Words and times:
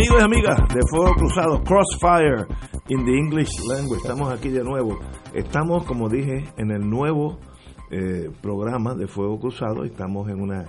Amigos 0.00 0.18
y 0.18 0.24
amigas 0.24 0.58
de 0.72 0.80
Fuego 0.88 1.14
Cruzado, 1.14 1.62
Crossfire 1.62 2.46
in 2.88 3.04
the 3.04 3.18
English 3.18 3.50
Language, 3.68 4.00
estamos 4.00 4.32
aquí 4.32 4.48
de 4.48 4.64
nuevo. 4.64 4.98
Estamos, 5.34 5.84
como 5.84 6.08
dije, 6.08 6.46
en 6.56 6.70
el 6.70 6.88
nuevo 6.88 7.38
eh, 7.90 8.30
programa 8.40 8.94
de 8.94 9.06
Fuego 9.06 9.38
Cruzado, 9.38 9.84
estamos 9.84 10.30
en 10.30 10.40
una 10.40 10.64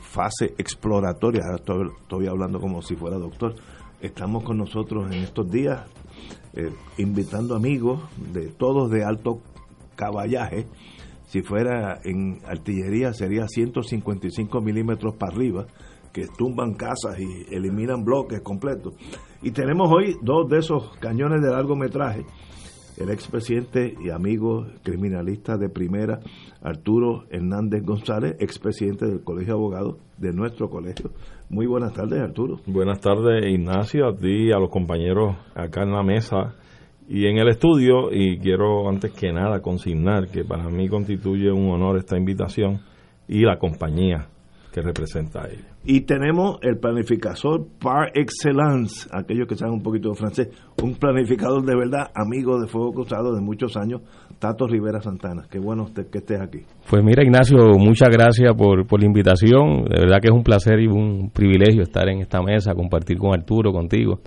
fase 0.00 0.46
exploratoria, 0.58 1.42
ahora 1.44 1.92
estoy, 1.92 2.26
hablando 2.26 2.58
como 2.58 2.82
si 2.82 2.96
fuera 2.96 3.18
doctor. 3.18 3.54
Estamos 4.00 4.42
con 4.42 4.58
nosotros 4.58 5.06
en 5.12 5.22
estos 5.22 5.48
días 5.48 5.84
eh, 6.54 6.72
invitando 6.98 7.54
amigos 7.54 8.00
de 8.32 8.48
todos 8.48 8.90
de 8.90 9.04
alto 9.04 9.42
caballaje. 9.94 10.66
Si 11.28 11.42
fuera 11.42 12.00
en 12.02 12.40
artillería 12.44 13.12
sería 13.12 13.46
155 13.46 14.60
milímetros 14.60 15.14
para 15.14 15.32
arriba 15.32 15.66
que 16.14 16.28
tumban 16.38 16.74
casas 16.74 17.18
y 17.18 17.52
eliminan 17.52 18.04
bloques 18.04 18.40
completos. 18.40 18.94
Y 19.42 19.50
tenemos 19.50 19.90
hoy 19.92 20.14
dos 20.22 20.48
de 20.48 20.58
esos 20.58 20.96
cañones 20.98 21.42
de 21.42 21.50
largometraje. 21.50 22.24
El 22.96 23.10
expresidente 23.10 23.92
y 24.00 24.10
amigo 24.10 24.64
criminalista 24.84 25.56
de 25.56 25.68
primera, 25.68 26.20
Arturo 26.62 27.24
Hernández 27.28 27.82
González, 27.84 28.36
expresidente 28.38 29.06
del 29.06 29.24
Colegio 29.24 29.54
de 29.54 29.60
Abogados 29.60 29.96
de 30.16 30.32
nuestro 30.32 30.70
colegio. 30.70 31.10
Muy 31.50 31.66
buenas 31.66 31.92
tardes, 31.92 32.20
Arturo. 32.20 32.60
Buenas 32.66 33.00
tardes, 33.00 33.44
Ignacio, 33.52 34.06
a 34.06 34.14
ti, 34.14 34.52
a 34.52 34.60
los 34.60 34.70
compañeros 34.70 35.36
acá 35.56 35.82
en 35.82 35.90
la 35.90 36.04
mesa 36.04 36.54
y 37.08 37.26
en 37.26 37.38
el 37.38 37.48
estudio. 37.48 38.12
Y 38.12 38.38
quiero, 38.38 38.88
antes 38.88 39.10
que 39.12 39.32
nada, 39.32 39.60
consignar 39.60 40.28
que 40.28 40.44
para 40.44 40.68
mí 40.70 40.88
constituye 40.88 41.50
un 41.50 41.70
honor 41.70 41.98
esta 41.98 42.16
invitación 42.16 42.80
y 43.26 43.40
la 43.40 43.58
compañía 43.58 44.28
que 44.72 44.80
representa 44.80 45.42
a 45.42 45.48
ella. 45.48 45.73
Y 45.86 46.02
tenemos 46.02 46.58
el 46.62 46.78
planificador 46.78 47.66
par 47.78 48.10
excellence, 48.14 49.06
aquellos 49.12 49.46
que 49.46 49.54
saben 49.54 49.74
un 49.74 49.82
poquito 49.82 50.08
de 50.08 50.14
francés, 50.14 50.48
un 50.82 50.94
planificador 50.94 51.62
de 51.62 51.76
verdad, 51.76 52.10
amigo 52.14 52.58
de 52.58 52.66
Fuego 52.66 52.92
Cruzado 52.92 53.34
de 53.34 53.42
muchos 53.42 53.76
años, 53.76 54.00
Tato 54.38 54.66
Rivera 54.66 55.02
Santana. 55.02 55.44
Qué 55.50 55.58
bueno 55.58 55.86
que 55.94 56.18
estés 56.18 56.40
aquí. 56.40 56.60
Pues 56.88 57.04
mira, 57.04 57.22
Ignacio, 57.22 57.58
muchas 57.78 58.08
gracias 58.08 58.54
por, 58.56 58.86
por 58.86 59.00
la 59.00 59.06
invitación. 59.06 59.84
De 59.84 60.00
verdad 60.00 60.18
que 60.22 60.28
es 60.28 60.34
un 60.34 60.42
placer 60.42 60.80
y 60.80 60.86
un 60.86 61.30
privilegio 61.30 61.82
estar 61.82 62.08
en 62.08 62.20
esta 62.20 62.40
mesa, 62.42 62.74
compartir 62.74 63.18
con 63.18 63.34
Arturo, 63.34 63.70
contigo. 63.70 64.20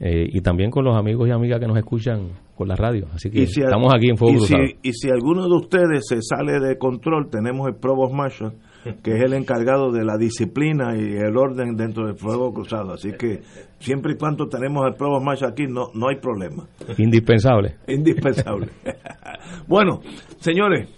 Eh, 0.00 0.26
y 0.28 0.40
también 0.42 0.70
con 0.70 0.84
los 0.84 0.96
amigos 0.96 1.28
y 1.28 1.30
amigas 1.30 1.60
que 1.60 1.66
nos 1.66 1.76
escuchan 1.76 2.28
por 2.56 2.68
la 2.68 2.74
radio. 2.76 3.06
Así 3.14 3.30
que 3.30 3.46
si 3.46 3.62
estamos 3.62 3.92
aquí 3.94 4.10
en 4.10 4.16
Fuego 4.16 4.34
y 4.34 4.38
Cruzado. 4.38 4.62
Si, 4.66 4.88
y 4.88 4.92
si 4.92 5.08
alguno 5.08 5.48
de 5.48 5.54
ustedes 5.54 6.06
se 6.06 6.20
sale 6.20 6.60
de 6.60 6.76
control, 6.78 7.30
tenemos 7.30 7.66
el 7.68 7.76
Provost 7.76 8.12
Marshal, 8.12 8.54
que 9.02 9.16
es 9.16 9.22
el 9.22 9.32
encargado 9.32 9.90
de 9.90 10.04
la 10.04 10.16
disciplina 10.18 10.96
y 10.96 11.16
el 11.16 11.36
orden 11.36 11.76
dentro 11.76 12.06
del 12.06 12.16
Fuego 12.16 12.52
Cruzado. 12.52 12.92
Así 12.92 13.12
que 13.12 13.40
siempre 13.78 14.12
y 14.12 14.16
cuando 14.16 14.46
tenemos 14.46 14.84
al 14.84 14.94
Provost 14.94 15.24
Marshal 15.24 15.50
aquí, 15.50 15.66
no, 15.66 15.90
no 15.94 16.08
hay 16.08 16.16
problema. 16.16 16.66
Indispensable. 16.98 17.76
Indispensable. 17.88 18.68
bueno, 19.66 20.00
señores, 20.40 20.88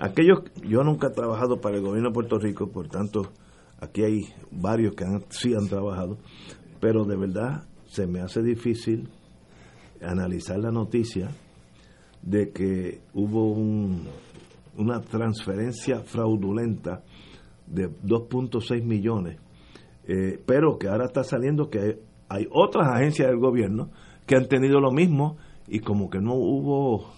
aquellos, 0.00 0.40
yo 0.62 0.82
nunca 0.84 1.08
he 1.08 1.12
trabajado 1.12 1.60
para 1.60 1.76
el 1.76 1.82
gobierno 1.82 2.10
de 2.10 2.14
Puerto 2.14 2.38
Rico, 2.38 2.68
por 2.70 2.88
tanto, 2.88 3.32
aquí 3.80 4.02
hay 4.04 4.20
varios 4.50 4.94
que 4.94 5.04
han, 5.04 5.24
sí 5.30 5.54
han 5.54 5.68
trabajado, 5.68 6.18
pero 6.80 7.04
de 7.04 7.16
verdad 7.16 7.64
se 7.86 8.06
me 8.06 8.20
hace 8.20 8.42
difícil 8.42 9.08
analizar 10.00 10.58
la 10.58 10.70
noticia 10.70 11.30
de 12.22 12.50
que 12.50 13.00
hubo 13.12 13.52
un, 13.52 14.08
una 14.76 15.00
transferencia 15.00 16.00
fraudulenta 16.00 17.02
de 17.66 17.88
2.6 17.88 18.82
millones, 18.82 19.38
eh, 20.06 20.40
pero 20.44 20.78
que 20.78 20.88
ahora 20.88 21.06
está 21.06 21.24
saliendo 21.24 21.70
que 21.70 21.98
hay 22.28 22.46
otras 22.50 22.88
agencias 22.88 23.28
del 23.28 23.38
gobierno 23.38 23.90
que 24.26 24.36
han 24.36 24.48
tenido 24.48 24.80
lo 24.80 24.90
mismo 24.90 25.36
y 25.68 25.80
como 25.80 26.10
que 26.10 26.20
no 26.20 26.34
hubo 26.34 27.12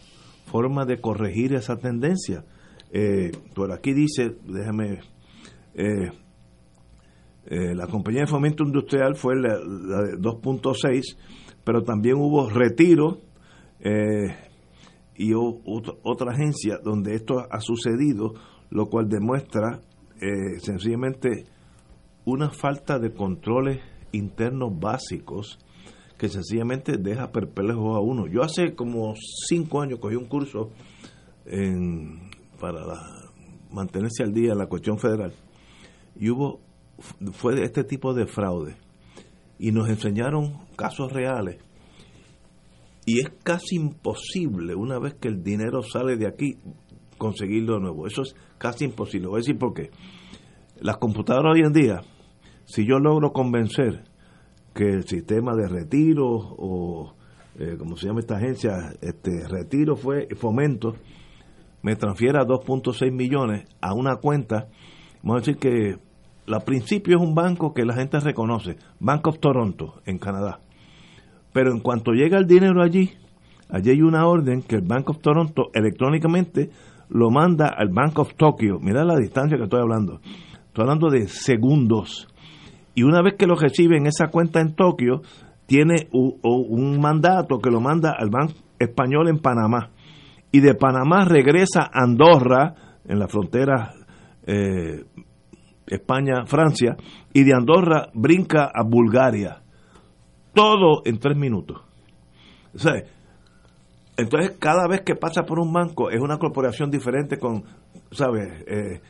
forma 0.46 0.84
de 0.84 1.00
corregir 1.00 1.54
esa 1.54 1.76
tendencia. 1.76 2.44
Eh, 2.92 3.32
por 3.54 3.72
aquí 3.72 3.92
dice, 3.92 4.36
déjame, 4.46 5.00
eh, 5.74 6.10
la 7.48 7.86
compañía 7.86 8.22
de 8.22 8.26
fomento 8.26 8.64
industrial 8.64 9.16
fue 9.16 9.36
la, 9.36 9.58
la 9.58 10.02
de 10.02 10.18
2.6, 10.18 11.16
pero 11.64 11.82
también 11.82 12.16
hubo 12.16 12.48
retiro 12.48 13.20
y 15.18 15.32
o, 15.32 15.60
otra 16.02 16.32
agencia 16.32 16.78
donde 16.82 17.14
esto 17.14 17.46
ha 17.50 17.60
sucedido, 17.60 18.34
lo 18.70 18.86
cual 18.88 19.08
demuestra 19.08 19.80
eh, 20.20 20.60
sencillamente 20.60 21.44
una 22.24 22.50
falta 22.50 22.98
de 22.98 23.12
controles 23.12 23.80
internos 24.12 24.78
básicos 24.78 25.58
que 26.18 26.28
sencillamente 26.28 26.96
deja 26.96 27.30
perplejo 27.30 27.94
a 27.94 28.00
uno. 28.00 28.26
Yo 28.26 28.42
hace 28.42 28.74
como 28.74 29.14
cinco 29.46 29.82
años 29.82 29.98
cogí 30.00 30.16
un 30.16 30.26
curso 30.26 30.70
en, 31.44 32.30
para 32.58 32.80
mantenerse 33.70 34.22
al 34.22 34.32
día 34.32 34.52
en 34.52 34.58
la 34.58 34.66
cuestión 34.66 34.98
federal 34.98 35.32
y 36.18 36.30
hubo 36.30 36.60
fue 37.32 37.54
de 37.54 37.64
este 37.64 37.84
tipo 37.84 38.14
de 38.14 38.26
fraude 38.26 38.76
y 39.58 39.70
nos 39.70 39.88
enseñaron 39.88 40.66
casos 40.76 41.12
reales 41.12 41.58
y 43.04 43.20
es 43.20 43.30
casi 43.42 43.76
imposible 43.76 44.74
una 44.74 44.98
vez 44.98 45.14
que 45.14 45.28
el 45.28 45.42
dinero 45.42 45.82
sale 45.82 46.16
de 46.16 46.26
aquí 46.26 46.58
conseguirlo 47.18 47.74
de 47.74 47.80
nuevo 47.80 48.06
eso 48.06 48.22
es 48.22 48.34
casi 48.58 48.84
imposible 48.84 49.28
voy 49.28 49.36
a 49.36 49.42
decir 49.42 49.58
por 49.58 49.74
qué 49.74 49.90
las 50.80 50.98
computadoras 50.98 51.54
hoy 51.54 51.60
en 51.60 51.72
día 51.72 52.00
si 52.64 52.86
yo 52.86 52.98
logro 52.98 53.32
convencer 53.32 54.04
que 54.74 54.90
el 54.90 55.04
sistema 55.04 55.54
de 55.54 55.68
retiro 55.68 56.26
o 56.26 57.14
eh, 57.58 57.76
como 57.78 57.96
se 57.96 58.06
llama 58.06 58.20
esta 58.20 58.36
agencia 58.36 58.92
este 59.00 59.46
retiro 59.48 59.96
fue 59.96 60.28
fomento 60.36 60.94
me 61.82 61.96
transfiera 61.96 62.44
2.6 62.44 63.12
millones 63.12 63.66
a 63.80 63.94
una 63.94 64.16
cuenta 64.16 64.68
vamos 65.22 65.36
a 65.36 65.40
decir 65.40 65.56
que 65.58 66.06
la 66.46 66.60
principio 66.60 67.16
es 67.16 67.22
un 67.22 67.34
banco 67.34 67.74
que 67.74 67.84
la 67.84 67.94
gente 67.94 68.20
reconoce, 68.20 68.76
Bank 69.00 69.26
of 69.26 69.40
Toronto, 69.40 70.00
en 70.06 70.18
Canadá. 70.18 70.60
Pero 71.52 71.72
en 71.72 71.80
cuanto 71.80 72.12
llega 72.12 72.38
el 72.38 72.46
dinero 72.46 72.82
allí, 72.82 73.10
allí 73.68 73.90
hay 73.90 74.02
una 74.02 74.26
orden 74.26 74.62
que 74.62 74.76
el 74.76 74.82
Bank 74.82 75.10
of 75.10 75.18
Toronto 75.18 75.70
electrónicamente 75.74 76.70
lo 77.08 77.30
manda 77.30 77.68
al 77.76 77.88
Bank 77.88 78.18
of 78.18 78.34
Tokyo. 78.34 78.78
Mira 78.80 79.04
la 79.04 79.16
distancia 79.16 79.56
que 79.56 79.64
estoy 79.64 79.80
hablando. 79.80 80.20
Estoy 80.22 80.82
hablando 80.82 81.10
de 81.10 81.28
segundos. 81.28 82.28
Y 82.94 83.02
una 83.02 83.22
vez 83.22 83.34
que 83.38 83.46
lo 83.46 83.56
recibe 83.56 83.96
en 83.96 84.06
esa 84.06 84.28
cuenta 84.28 84.60
en 84.60 84.74
Tokio, 84.74 85.22
tiene 85.66 86.08
un, 86.12 86.38
un 86.42 87.00
mandato 87.00 87.58
que 87.58 87.70
lo 87.70 87.80
manda 87.80 88.14
al 88.18 88.30
Banco 88.30 88.54
Español 88.78 89.28
en 89.28 89.38
Panamá. 89.38 89.90
Y 90.52 90.60
de 90.60 90.74
Panamá 90.74 91.24
regresa 91.24 91.82
a 91.82 92.04
Andorra, 92.04 92.74
en 93.04 93.18
la 93.18 93.28
frontera 93.28 93.92
eh, 94.46 95.04
España-Francia, 95.86 96.96
y 97.32 97.44
de 97.44 97.52
Andorra 97.54 98.08
brinca 98.14 98.64
a 98.64 98.82
Bulgaria. 98.84 99.62
Todo 100.54 101.02
en 101.04 101.18
tres 101.18 101.36
minutos. 101.36 101.82
O 102.74 102.78
sea, 102.78 102.94
entonces 104.16 104.56
cada 104.58 104.86
vez 104.88 105.02
que 105.02 105.14
pasa 105.14 105.44
por 105.44 105.58
un 105.58 105.72
banco 105.72 106.10
es 106.10 106.20
una 106.20 106.38
corporación 106.38 106.90
diferente 106.90 107.38
con, 107.38 107.64
¿sabes? 108.10 108.64
Eh, 108.66 109.00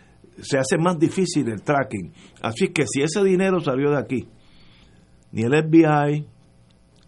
se 0.40 0.58
hace 0.58 0.78
más 0.78 0.98
difícil 0.98 1.48
el 1.48 1.62
tracking. 1.62 2.12
Así 2.42 2.68
que 2.68 2.86
si 2.86 3.02
ese 3.02 3.22
dinero 3.24 3.60
salió 3.60 3.90
de 3.90 3.98
aquí, 3.98 4.28
ni 5.32 5.42
el 5.42 5.52
FBI 5.52 6.26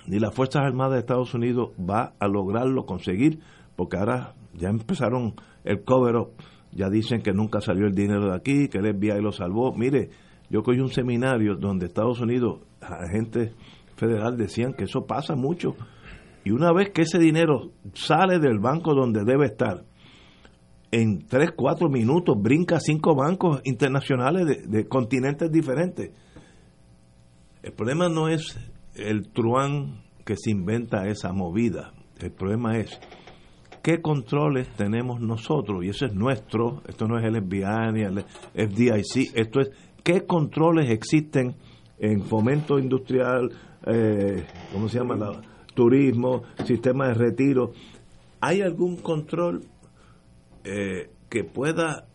ni 0.06 0.18
las 0.18 0.34
Fuerzas 0.34 0.62
Armadas 0.64 0.94
de 0.94 1.00
Estados 1.00 1.34
Unidos 1.34 1.70
va 1.78 2.14
a 2.18 2.28
lograrlo 2.28 2.86
conseguir, 2.86 3.40
porque 3.76 3.98
ahora 3.98 4.34
ya 4.54 4.70
empezaron 4.70 5.34
el 5.64 5.84
cover 5.84 6.16
up 6.16 6.30
ya 6.72 6.88
dicen 6.88 7.22
que 7.22 7.32
nunca 7.32 7.60
salió 7.60 7.86
el 7.86 7.94
dinero 7.94 8.30
de 8.30 8.36
aquí, 8.36 8.68
que 8.68 8.78
el 8.78 8.94
FBI 8.94 9.20
lo 9.20 9.32
salvó. 9.32 9.74
Mire, 9.74 10.10
yo 10.50 10.62
cogí 10.62 10.80
un 10.80 10.90
seminario 10.90 11.56
donde 11.56 11.86
Estados 11.86 12.20
Unidos, 12.20 12.60
agentes 12.80 13.52
federal 13.96 14.36
decían 14.36 14.74
que 14.74 14.84
eso 14.84 15.06
pasa 15.06 15.34
mucho. 15.34 15.74
Y 16.44 16.50
una 16.50 16.72
vez 16.72 16.90
que 16.90 17.02
ese 17.02 17.18
dinero 17.18 17.72
sale 17.94 18.38
del 18.38 18.58
banco 18.58 18.94
donde 18.94 19.24
debe 19.24 19.46
estar, 19.46 19.84
en 20.90 21.26
3, 21.26 21.50
4 21.54 21.88
minutos 21.88 22.36
brinca 22.40 22.80
cinco 22.80 23.14
bancos 23.14 23.60
internacionales 23.64 24.68
de, 24.68 24.88
continentes 24.88 25.50
diferentes. 25.50 26.12
El 27.62 27.72
problema 27.72 28.08
no 28.08 28.28
es 28.28 28.58
el 28.94 29.28
truán 29.30 30.02
que 30.24 30.36
se 30.36 30.50
inventa 30.50 31.06
esa 31.06 31.32
movida. 31.32 31.92
El 32.18 32.32
problema 32.32 32.78
es 32.78 32.98
qué 33.82 34.00
controles 34.00 34.68
tenemos 34.76 35.20
nosotros, 35.20 35.84
y 35.84 35.90
eso 35.90 36.06
es 36.06 36.14
nuestro, 36.14 36.82
esto 36.88 37.06
no 37.06 37.18
es 37.18 37.24
el 37.24 37.42
FBI 37.42 37.92
ni 37.92 38.02
el 38.02 38.24
FDIC, 38.54 39.36
esto 39.36 39.60
es 39.60 39.70
qué 40.02 40.26
controles 40.26 40.90
existen 40.90 41.56
en 41.98 42.22
fomento 42.22 42.78
industrial, 42.78 43.50
eh, 43.86 44.44
¿cómo 44.72 44.88
se 44.88 44.98
llama? 44.98 45.16
La, 45.16 45.40
turismo, 45.78 46.42
sistema 46.64 47.06
de 47.06 47.14
retiro. 47.14 47.70
¿Hay 48.40 48.62
algún 48.62 48.96
control 48.96 49.62
eh, 50.64 51.08
que 51.30 51.44
pueda 51.44 52.08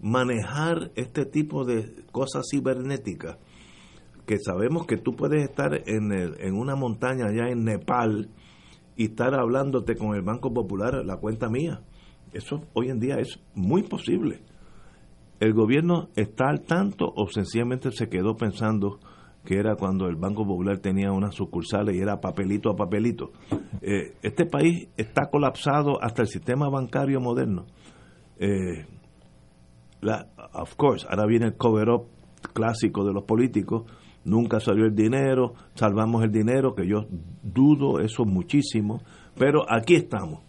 manejar 0.00 0.90
este 0.94 1.26
tipo 1.26 1.66
de 1.66 2.06
cosas 2.10 2.46
cibernéticas? 2.50 3.36
Que 4.24 4.38
sabemos 4.38 4.86
que 4.86 4.96
tú 4.96 5.14
puedes 5.14 5.44
estar 5.44 5.74
en, 5.86 6.10
el, 6.12 6.40
en 6.40 6.54
una 6.54 6.74
montaña 6.74 7.26
allá 7.26 7.50
en 7.50 7.64
Nepal 7.64 8.30
y 8.96 9.10
estar 9.10 9.34
hablándote 9.34 9.94
con 9.96 10.14
el 10.14 10.22
Banco 10.22 10.54
Popular, 10.54 11.04
la 11.04 11.18
cuenta 11.18 11.50
mía. 11.50 11.82
Eso 12.32 12.62
hoy 12.72 12.88
en 12.88 12.98
día 12.98 13.16
es 13.16 13.40
muy 13.54 13.82
posible. 13.82 14.40
¿El 15.38 15.52
gobierno 15.52 16.08
está 16.16 16.48
al 16.48 16.62
tanto 16.62 17.12
o 17.14 17.28
sencillamente 17.28 17.90
se 17.92 18.08
quedó 18.08 18.38
pensando 18.38 19.00
que 19.44 19.58
era 19.58 19.76
cuando 19.76 20.06
el 20.06 20.16
Banco 20.16 20.46
Popular 20.46 20.78
tenía 20.78 21.12
unas 21.12 21.34
sucursales 21.34 21.94
y 21.94 22.00
era 22.00 22.20
papelito 22.20 22.70
a 22.70 22.76
papelito? 22.76 23.32
Eh, 23.82 24.14
este 24.22 24.46
país 24.46 24.88
está 24.96 25.30
colapsado 25.30 26.02
hasta 26.02 26.22
el 26.22 26.28
sistema 26.28 26.68
bancario 26.68 27.20
moderno. 27.20 27.66
Eh, 28.38 28.86
of 30.54 30.74
course, 30.76 31.06
ahora 31.08 31.26
viene 31.26 31.46
el 31.46 31.56
cover-up 31.56 32.06
clásico 32.52 33.04
de 33.04 33.12
los 33.12 33.24
políticos. 33.24 33.84
Nunca 34.24 34.58
salió 34.60 34.86
el 34.86 34.94
dinero, 34.94 35.54
salvamos 35.74 36.24
el 36.24 36.30
dinero, 36.30 36.74
que 36.74 36.86
yo 36.88 37.06
dudo 37.42 38.00
eso 38.00 38.24
muchísimo, 38.24 39.02
pero 39.38 39.64
aquí 39.68 39.94
estamos. 39.94 40.40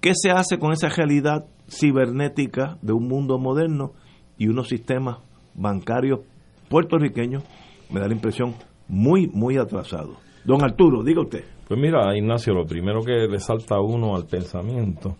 ¿Qué 0.00 0.12
se 0.14 0.30
hace 0.30 0.58
con 0.58 0.72
esa 0.72 0.90
realidad 0.90 1.46
cibernética 1.68 2.76
de 2.82 2.92
un 2.92 3.08
mundo 3.08 3.38
moderno 3.38 3.92
y 4.36 4.48
unos 4.48 4.68
sistemas 4.68 5.18
bancarios 5.54 6.20
puertorriqueños, 6.68 7.44
me 7.94 8.00
da 8.00 8.08
la 8.08 8.14
impresión, 8.14 8.54
muy, 8.88 9.28
muy 9.28 9.56
atrasados. 9.56 10.18
Don 10.44 10.62
Arturo, 10.64 11.04
diga 11.04 11.22
usted. 11.22 11.44
Pues 11.68 11.78
mira, 11.78 12.14
Ignacio, 12.16 12.52
lo 12.52 12.66
primero 12.66 13.02
que 13.02 13.28
le 13.28 13.38
salta 13.38 13.76
a 13.76 13.80
uno 13.80 14.16
al 14.16 14.26
pensamiento 14.26 15.16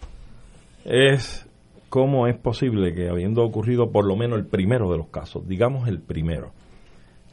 es 0.85 1.49
cómo 1.89 2.27
es 2.27 2.37
posible 2.37 2.93
que 2.93 3.09
habiendo 3.09 3.45
ocurrido 3.45 3.93
por 3.93 4.05
lo 4.05 4.17
menos 4.17 4.41
el 4.41 4.47
primero 4.47 4.91
de 4.91 4.99
los 4.99 5.07
casos, 5.07 5.47
digamos 5.47 5.87
el 5.89 6.03
primero, 6.03 6.51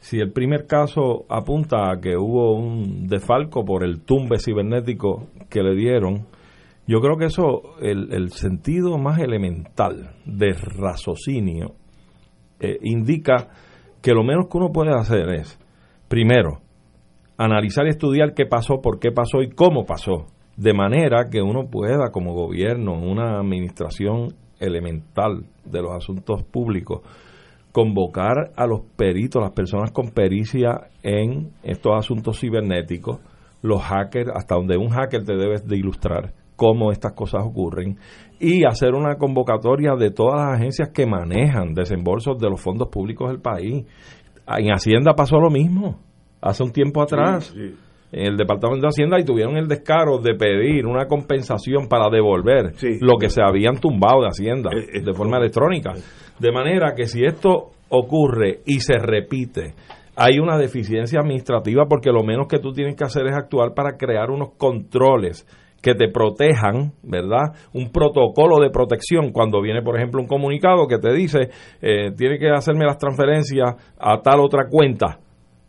si 0.00 0.20
el 0.20 0.32
primer 0.32 0.66
caso 0.66 1.26
apunta 1.28 1.90
a 1.90 2.00
que 2.00 2.16
hubo 2.16 2.54
un 2.54 3.08
defalco 3.08 3.64
por 3.64 3.84
el 3.84 4.02
tumbe 4.02 4.38
cibernético 4.38 5.26
que 5.50 5.62
le 5.62 5.74
dieron, 5.74 6.26
yo 6.86 7.00
creo 7.00 7.16
que 7.16 7.26
eso, 7.26 7.76
el, 7.80 8.12
el 8.12 8.30
sentido 8.30 8.96
más 8.96 9.18
elemental 9.18 10.14
de 10.24 10.52
raciocinio, 10.52 11.74
eh, 12.60 12.78
indica 12.82 13.48
que 14.02 14.12
lo 14.12 14.24
menos 14.24 14.48
que 14.48 14.58
uno 14.58 14.72
puede 14.72 14.92
hacer 14.92 15.30
es, 15.30 15.58
primero, 16.08 16.58
analizar 17.38 17.86
y 17.86 17.90
estudiar 17.90 18.34
qué 18.34 18.46
pasó, 18.46 18.80
por 18.82 18.98
qué 18.98 19.12
pasó 19.12 19.42
y 19.42 19.50
cómo 19.50 19.86
pasó, 19.86 20.26
de 20.56 20.74
manera 20.74 21.30
que 21.30 21.40
uno 21.40 21.68
pueda, 21.70 22.10
como 22.10 22.34
gobierno, 22.34 22.94
una 22.94 23.38
administración 23.38 24.34
elemental 24.58 25.44
de 25.64 25.82
los 25.82 25.92
asuntos 25.92 26.42
públicos, 26.42 27.00
convocar 27.70 28.52
a 28.56 28.66
los 28.66 28.82
peritos, 28.96 29.40
las 29.40 29.52
personas 29.52 29.92
con 29.92 30.10
pericia 30.10 30.88
en 31.02 31.52
estos 31.62 31.92
asuntos 31.96 32.38
cibernéticos, 32.38 33.20
los 33.62 33.82
hackers, 33.82 34.30
hasta 34.34 34.56
donde 34.56 34.76
un 34.76 34.90
hacker 34.90 35.24
te 35.24 35.36
debes 35.36 35.66
de 35.66 35.76
ilustrar, 35.76 36.34
cómo 36.62 36.92
estas 36.92 37.12
cosas 37.14 37.42
ocurren 37.44 37.98
y 38.38 38.64
hacer 38.64 38.94
una 38.94 39.16
convocatoria 39.16 39.96
de 39.96 40.12
todas 40.12 40.38
las 40.38 40.60
agencias 40.60 40.90
que 40.90 41.06
manejan 41.06 41.74
desembolsos 41.74 42.38
de 42.38 42.48
los 42.48 42.60
fondos 42.60 42.86
públicos 42.88 43.28
del 43.28 43.40
país. 43.40 43.84
En 44.46 44.72
Hacienda 44.72 45.14
pasó 45.16 45.40
lo 45.40 45.50
mismo, 45.50 45.98
hace 46.40 46.62
un 46.62 46.70
tiempo 46.70 47.02
atrás. 47.02 47.52
En 48.12 48.26
el 48.26 48.36
Departamento 48.36 48.82
de 48.82 48.90
Hacienda 48.90 49.18
y 49.18 49.24
tuvieron 49.24 49.56
el 49.56 49.66
descaro 49.66 50.18
de 50.18 50.36
pedir 50.36 50.86
una 50.86 51.06
compensación 51.06 51.88
para 51.88 52.08
devolver 52.10 52.74
lo 53.00 53.16
que 53.18 53.28
se 53.28 53.42
habían 53.42 53.80
tumbado 53.80 54.20
de 54.20 54.28
Hacienda 54.28 54.70
eh, 54.72 54.98
eh, 54.98 55.00
de 55.00 55.14
forma 55.14 55.38
electrónica. 55.38 55.94
De 56.38 56.52
manera 56.52 56.94
que 56.94 57.06
si 57.06 57.24
esto 57.24 57.70
ocurre 57.88 58.60
y 58.66 58.78
se 58.78 58.98
repite, 58.98 59.74
hay 60.14 60.38
una 60.38 60.58
deficiencia 60.58 61.18
administrativa 61.18 61.86
porque 61.88 62.12
lo 62.12 62.22
menos 62.22 62.46
que 62.46 62.60
tú 62.60 62.72
tienes 62.72 62.94
que 62.94 63.02
hacer 63.02 63.26
es 63.26 63.34
actuar 63.34 63.74
para 63.74 63.96
crear 63.96 64.30
unos 64.30 64.50
controles 64.56 65.44
que 65.82 65.94
te 65.94 66.08
protejan, 66.08 66.92
¿verdad? 67.02 67.52
Un 67.74 67.90
protocolo 67.90 68.60
de 68.60 68.70
protección 68.70 69.32
cuando 69.32 69.60
viene, 69.60 69.82
por 69.82 69.96
ejemplo, 69.96 70.20
un 70.20 70.28
comunicado 70.28 70.86
que 70.86 70.98
te 70.98 71.12
dice, 71.12 71.50
eh, 71.82 72.12
tiene 72.16 72.38
que 72.38 72.50
hacerme 72.50 72.86
las 72.86 72.98
transferencias 72.98 73.74
a 73.98 74.22
tal 74.22 74.40
otra 74.40 74.68
cuenta 74.70 75.18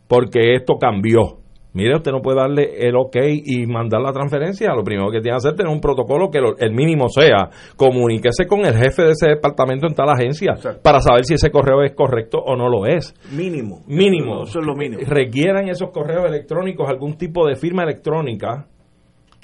porque 0.06 0.54
esto 0.54 0.76
cambió. 0.78 1.38
Mire, 1.72 1.96
usted 1.96 2.12
no 2.12 2.22
puede 2.22 2.38
darle 2.38 2.86
el 2.86 2.94
ok 2.94 3.16
y 3.44 3.66
mandar 3.66 4.00
la 4.00 4.12
transferencia. 4.12 4.72
Lo 4.74 4.84
primero 4.84 5.10
que 5.10 5.20
tiene 5.20 5.34
que 5.34 5.38
hacer 5.38 5.50
es 5.50 5.56
tener 5.56 5.72
un 5.72 5.80
protocolo 5.80 6.30
que 6.30 6.38
el 6.38 6.72
mínimo 6.72 7.08
sea 7.08 7.50
comuníquese 7.74 8.46
con 8.46 8.60
el 8.60 8.74
jefe 8.74 9.02
de 9.02 9.10
ese 9.10 9.30
departamento 9.30 9.88
en 9.88 9.94
tal 9.94 10.08
agencia 10.08 10.54
para 10.84 11.00
saber 11.00 11.24
si 11.24 11.34
ese 11.34 11.50
correo 11.50 11.82
es 11.82 11.92
correcto 11.92 12.38
o 12.38 12.54
no 12.54 12.68
lo 12.68 12.86
es. 12.86 13.12
Mínimo. 13.32 13.82
Mínimo. 13.88 14.44
Eso 14.44 14.60
es 14.60 14.66
lo 14.66 14.76
mínimo. 14.76 15.02
Requieran 15.04 15.68
esos 15.68 15.90
correos 15.90 16.24
electrónicos 16.26 16.88
algún 16.88 17.16
tipo 17.16 17.44
de 17.44 17.56
firma 17.56 17.82
electrónica 17.82 18.68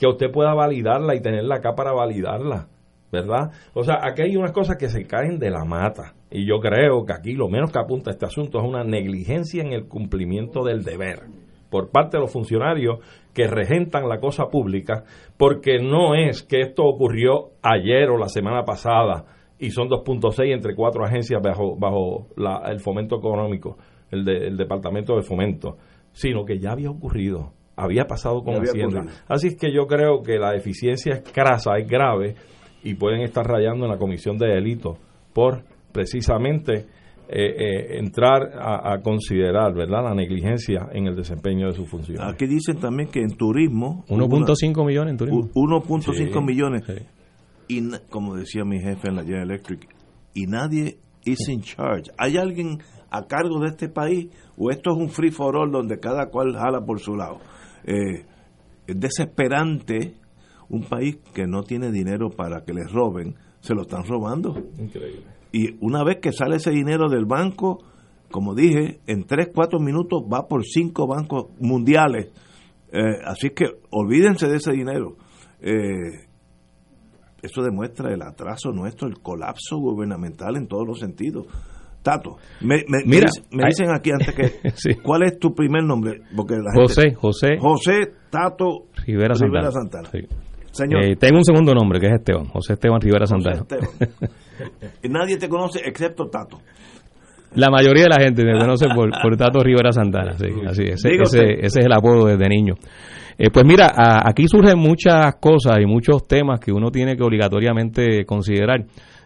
que 0.00 0.06
usted 0.06 0.30
pueda 0.32 0.54
validarla 0.54 1.14
y 1.14 1.20
tenerla 1.20 1.56
acá 1.56 1.74
para 1.74 1.92
validarla, 1.92 2.68
¿verdad? 3.12 3.50
O 3.74 3.84
sea, 3.84 3.98
aquí 4.02 4.22
hay 4.22 4.34
unas 4.34 4.52
cosas 4.52 4.78
que 4.78 4.88
se 4.88 5.06
caen 5.06 5.38
de 5.38 5.50
la 5.50 5.66
mata. 5.66 6.14
Y 6.30 6.46
yo 6.48 6.58
creo 6.58 7.04
que 7.04 7.12
aquí 7.12 7.34
lo 7.34 7.50
menos 7.50 7.70
que 7.70 7.80
apunta 7.80 8.10
este 8.10 8.24
asunto 8.24 8.58
es 8.58 8.64
una 8.64 8.82
negligencia 8.82 9.62
en 9.62 9.74
el 9.74 9.88
cumplimiento 9.88 10.64
del 10.64 10.84
deber 10.84 11.24
por 11.68 11.90
parte 11.90 12.16
de 12.16 12.22
los 12.22 12.32
funcionarios 12.32 13.00
que 13.34 13.46
regentan 13.46 14.08
la 14.08 14.20
cosa 14.20 14.48
pública, 14.48 15.04
porque 15.36 15.78
no 15.78 16.14
es 16.14 16.42
que 16.42 16.62
esto 16.62 16.82
ocurrió 16.84 17.50
ayer 17.60 18.08
o 18.08 18.16
la 18.16 18.28
semana 18.28 18.64
pasada 18.64 19.26
y 19.58 19.70
son 19.70 19.90
2.6 19.90 20.50
entre 20.50 20.74
cuatro 20.74 21.04
agencias 21.04 21.42
bajo, 21.42 21.76
bajo 21.76 22.26
el 22.66 22.80
fomento 22.80 23.18
económico, 23.18 23.76
el, 24.10 24.26
el 24.26 24.56
Departamento 24.56 25.14
de 25.14 25.22
Fomento, 25.22 25.76
sino 26.12 26.46
que 26.46 26.58
ya 26.58 26.72
había 26.72 26.90
ocurrido 26.90 27.52
había 27.80 28.04
pasado 28.04 28.42
con 28.42 28.54
Hacienda. 28.56 29.04
Así 29.28 29.48
es 29.48 29.56
que 29.56 29.72
yo 29.72 29.86
creo 29.86 30.22
que 30.22 30.38
la 30.38 30.52
deficiencia 30.52 31.14
es 31.14 31.32
crasa, 31.32 31.76
es 31.78 31.88
grave 31.88 32.34
y 32.82 32.94
pueden 32.94 33.22
estar 33.22 33.46
rayando 33.46 33.84
en 33.86 33.90
la 33.90 33.98
comisión 33.98 34.38
de 34.38 34.48
delitos 34.48 34.98
por 35.32 35.64
precisamente 35.92 36.86
eh, 37.28 37.54
eh, 37.58 37.98
entrar 37.98 38.50
a, 38.58 39.00
considerar 39.02 39.72
verdad 39.72 40.02
la 40.02 40.14
negligencia 40.14 40.88
en 40.92 41.06
el 41.06 41.14
desempeño 41.14 41.68
de 41.68 41.74
su 41.74 41.86
función. 41.86 42.18
Aquí 42.22 42.46
dicen 42.46 42.78
también 42.78 43.08
que 43.08 43.20
en 43.20 43.36
turismo 43.36 44.04
1.5 44.08 44.84
millones 44.84 45.12
en 45.12 45.16
turismo 45.16 45.48
1.5 45.54 46.44
millones 46.44 46.82
y 47.68 47.88
como 48.08 48.34
decía 48.34 48.64
mi 48.64 48.80
jefe 48.80 49.08
en 49.08 49.14
la 49.14 49.22
General 49.22 49.48
Electric 49.48 49.88
y 50.34 50.46
nadie 50.46 50.98
is 51.24 51.48
in 51.48 51.60
charge. 51.60 52.10
¿Hay 52.18 52.36
alguien 52.36 52.78
a 53.10 53.26
cargo 53.26 53.60
de 53.60 53.68
este 53.68 53.88
país 53.88 54.28
o 54.56 54.70
esto 54.70 54.90
es 54.90 54.96
un 54.96 55.08
free 55.08 55.30
for 55.30 55.56
all 55.56 55.70
donde 55.70 56.00
cada 56.00 56.30
cual 56.30 56.54
jala 56.54 56.84
por 56.84 56.98
su 56.98 57.14
lado? 57.14 57.38
Eh, 57.84 58.24
es 58.86 59.00
desesperante 59.00 60.14
un 60.68 60.82
país 60.84 61.18
que 61.34 61.46
no 61.46 61.62
tiene 61.62 61.90
dinero 61.90 62.30
para 62.30 62.64
que 62.64 62.72
les 62.72 62.90
roben, 62.92 63.34
se 63.60 63.74
lo 63.74 63.82
están 63.82 64.04
robando. 64.04 64.54
Increíble. 64.78 65.24
Y 65.52 65.76
una 65.80 66.04
vez 66.04 66.18
que 66.20 66.32
sale 66.32 66.56
ese 66.56 66.70
dinero 66.70 67.08
del 67.08 67.26
banco, 67.26 67.82
como 68.30 68.54
dije, 68.54 69.00
en 69.06 69.24
3, 69.24 69.48
4 69.52 69.80
minutos 69.80 70.22
va 70.32 70.46
por 70.46 70.64
cinco 70.64 71.06
bancos 71.06 71.46
mundiales. 71.58 72.28
Eh, 72.92 73.18
así 73.24 73.50
que 73.50 73.66
olvídense 73.90 74.46
de 74.48 74.56
ese 74.56 74.72
dinero. 74.72 75.16
Eh, 75.60 76.28
eso 77.42 77.62
demuestra 77.62 78.12
el 78.12 78.22
atraso 78.22 78.70
nuestro, 78.70 79.08
el 79.08 79.20
colapso 79.20 79.78
gubernamental 79.78 80.56
en 80.56 80.68
todos 80.68 80.86
los 80.86 81.00
sentidos. 81.00 81.46
Tato, 82.02 82.36
me, 82.62 82.82
me, 82.88 83.66
dicen 83.66 83.90
aquí 83.94 84.10
antes 84.10 84.34
que, 84.34 84.96
¿cuál 85.02 85.22
es 85.24 85.38
tu 85.38 85.54
primer 85.54 85.84
nombre? 85.84 86.22
Porque 86.34 86.54
José, 86.74 87.14
José. 87.14 87.58
José 87.58 88.12
Tato 88.30 88.86
Rivera 89.04 89.34
Santana. 89.34 90.08
Señor. 90.70 91.04
Eh, 91.04 91.16
tengo 91.16 91.38
un 91.38 91.44
segundo 91.44 91.74
nombre 91.74 92.00
que 92.00 92.06
es 92.06 92.12
Esteban, 92.14 92.46
José 92.46 92.74
Esteban 92.74 93.00
Rivera 93.00 93.26
Santana. 93.26 93.64
y 95.02 95.08
nadie 95.10 95.36
te 95.36 95.48
conoce 95.48 95.80
excepto 95.84 96.26
Tato. 96.28 96.58
La 97.54 97.68
mayoría 97.68 98.04
de 98.04 98.10
la 98.10 98.24
gente 98.24 98.44
me 98.44 98.56
conoce 98.56 98.86
por, 98.94 99.10
por 99.20 99.36
Tato 99.36 99.60
Rivera 99.62 99.92
Santana, 99.92 100.38
sí, 100.38 100.46
así 100.66 100.84
es. 100.84 101.04
Ese, 101.04 101.22
ese, 101.22 101.52
ese 101.66 101.80
es 101.80 101.86
el 101.86 101.92
apodo 101.92 102.26
desde 102.26 102.48
niño. 102.48 102.74
Eh, 103.42 103.48
pues 103.50 103.64
mira, 103.64 103.90
aquí 104.22 104.46
surgen 104.46 104.78
muchas 104.78 105.36
cosas 105.36 105.78
y 105.80 105.86
muchos 105.86 106.28
temas 106.28 106.60
que 106.60 106.72
uno 106.72 106.90
tiene 106.90 107.16
que 107.16 107.22
obligatoriamente 107.22 108.26
considerar. 108.26 108.80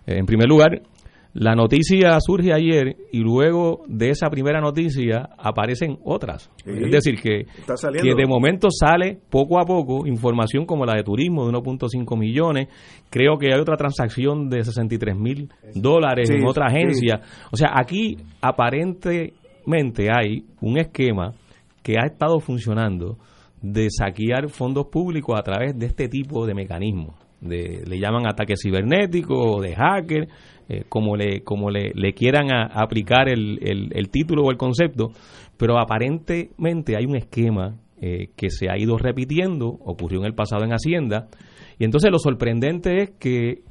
Eh, 0.07 0.19
en 0.19 0.25
primer 0.25 0.49
lugar, 0.49 0.81
la 1.35 1.57
noticia 1.57 2.17
surge 2.21 2.53
ayer 2.53 2.97
y 3.11 3.19
luego 3.19 3.83
de 3.89 4.11
esa 4.11 4.31
primera 4.31 4.61
noticia 4.61 5.31
aparecen 5.37 5.99
otras. 6.05 6.49
es 6.65 6.91
decir, 6.93 7.21
que, 7.21 7.47
que 8.01 8.15
de 8.15 8.27
momento 8.27 8.69
sale 8.71 9.19
poco 9.31 9.59
a 9.59 9.65
poco 9.65 10.07
información 10.07 10.65
como 10.65 10.87
la 10.87 10.95
de 10.95 11.03
turismo 11.03 11.45
de 11.45 11.53
1.5 11.53 12.17
millones. 12.17 12.69
Creo 13.11 13.37
que 13.37 13.53
hay 13.53 13.59
otra 13.59 13.77
transacción 13.77 14.49
de 14.49 14.63
63 14.63 15.17
mil 15.17 15.51
dólares 15.75 16.31
en 16.31 16.47
otra 16.47 16.67
agencia. 16.67 17.21
O 17.51 17.57
sea, 17.57 17.71
aquí 17.75 18.17
aparentemente 18.41 20.11
hay 20.17 20.45
un 20.61 20.79
esquema 20.79 21.33
que 21.83 21.99
ha 21.99 22.07
estado 22.07 22.39
funcionando 22.39 23.19
de 23.61 23.89
saquear 23.91 24.49
fondos 24.51 24.87
públicos 24.87 25.37
a 25.37 25.43
través 25.43 25.77
de 25.77 25.87
este 25.87 26.09
tipo 26.09 26.47
de 26.47 26.55
mecanismos. 26.55 27.17
De, 27.41 27.83
le 27.87 27.99
llaman 27.99 28.27
ataque 28.27 28.55
cibernético, 28.57 29.61
de 29.61 29.75
hacker, 29.75 30.29
eh, 30.69 30.85
como 30.89 31.17
le 31.17 31.43
como 31.43 31.71
le, 31.71 31.93
quieran 32.15 32.49
aplicar 32.53 33.29
el, 33.29 33.59
el, 33.61 34.09
título 34.09 34.45
o 34.45 34.51
el 34.51 34.57
concepto, 34.57 35.11
pero 35.57 35.79
aparentemente 35.79 36.97
hay 36.97 37.05
un 37.05 37.17
esquema 37.17 37.77
eh, 38.01 38.31
que 38.37 38.51
se 38.51 38.71
ha 38.71 38.79
ido 38.79 38.97
repitiendo, 38.97 39.67
ocurrió 39.69 40.21
en 40.21 40.27
el 40.27 40.35
pasado 40.35 40.65
en 40.65 40.73
Hacienda, 40.73 41.29
y 41.79 41.85
entonces 41.85 42.11
lo 42.11 42.19
sorprendente 42.19 43.03
es 43.03 43.11
que 43.19 43.63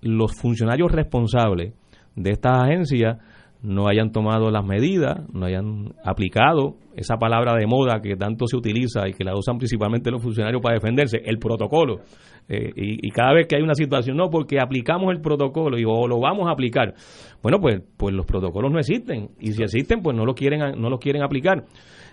los 0.00 0.34
funcionarios 0.40 0.90
responsables 0.90 1.74
de 2.14 2.30
estas 2.30 2.62
agencias 2.62 3.18
no 3.62 3.88
hayan 3.88 4.12
tomado 4.12 4.50
las 4.50 4.64
medidas, 4.64 5.20
no 5.32 5.46
hayan 5.46 5.92
aplicado 6.04 6.76
esa 6.94 7.16
palabra 7.16 7.54
de 7.56 7.66
moda 7.66 8.00
que 8.00 8.16
tanto 8.16 8.46
se 8.46 8.56
utiliza 8.56 9.08
y 9.08 9.12
que 9.12 9.24
la 9.24 9.36
usan 9.36 9.58
principalmente 9.58 10.10
los 10.10 10.22
funcionarios 10.22 10.62
para 10.62 10.74
defenderse, 10.74 11.20
el 11.24 11.38
protocolo. 11.38 12.00
Eh, 12.48 12.72
y, 12.76 13.10
cada 13.10 13.34
vez 13.34 13.46
que 13.46 13.56
hay 13.56 13.62
una 13.62 13.74
situación, 13.74 14.16
no, 14.16 14.30
porque 14.30 14.58
aplicamos 14.60 15.12
el 15.12 15.20
protocolo 15.20 15.78
y 15.78 15.84
o 15.84 16.06
lo 16.06 16.18
vamos 16.18 16.48
a 16.48 16.52
aplicar. 16.52 16.94
Bueno, 17.42 17.58
pues, 17.60 17.82
pues 17.96 18.14
los 18.14 18.26
protocolos 18.26 18.72
no 18.72 18.78
existen 18.78 19.30
y 19.38 19.52
si 19.52 19.62
existen, 19.62 20.02
pues 20.02 20.16
no 20.16 20.24
lo 20.24 20.34
quieren, 20.34 20.80
no 20.80 20.88
los 20.88 20.98
quieren 20.98 21.22
aplicar. 21.22 21.64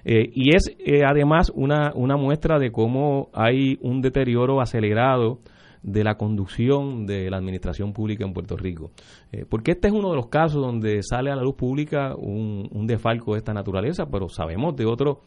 Eh, 0.04 0.30
y 0.34 0.56
es 0.56 0.76
eh, 0.80 1.02
además 1.08 1.52
una, 1.56 1.92
una 1.96 2.18
muestra 2.18 2.60
de 2.60 2.72
cómo 2.72 3.30
hay 3.34 3.78
un 3.82 4.02
deterioro 4.02 4.62
acelerado 4.62 5.40
de 5.86 6.04
la 6.04 6.16
conducción 6.16 7.06
de 7.06 7.30
la 7.30 7.38
administración 7.38 7.94
pública 7.94 8.26
en 8.26 8.34
Puerto 8.34 8.58
Rico. 8.58 8.92
Eh, 9.32 9.46
porque 9.48 9.72
este 9.72 9.88
es 9.88 9.94
uno 9.94 10.10
de 10.10 10.16
los 10.16 10.28
casos 10.28 10.62
donde 10.62 11.04
sale 11.04 11.32
a 11.32 11.36
la 11.36 11.44
luz 11.44 11.56
pública 11.56 12.16
un, 12.16 12.68
un 12.72 12.88
desfalco 12.88 13.34
de 13.34 13.40
esta 13.40 13.54
naturaleza, 13.54 14.08
pero 14.12 14.28
sabemos 14.28 14.76
de 14.76 14.86
otros 14.86 15.18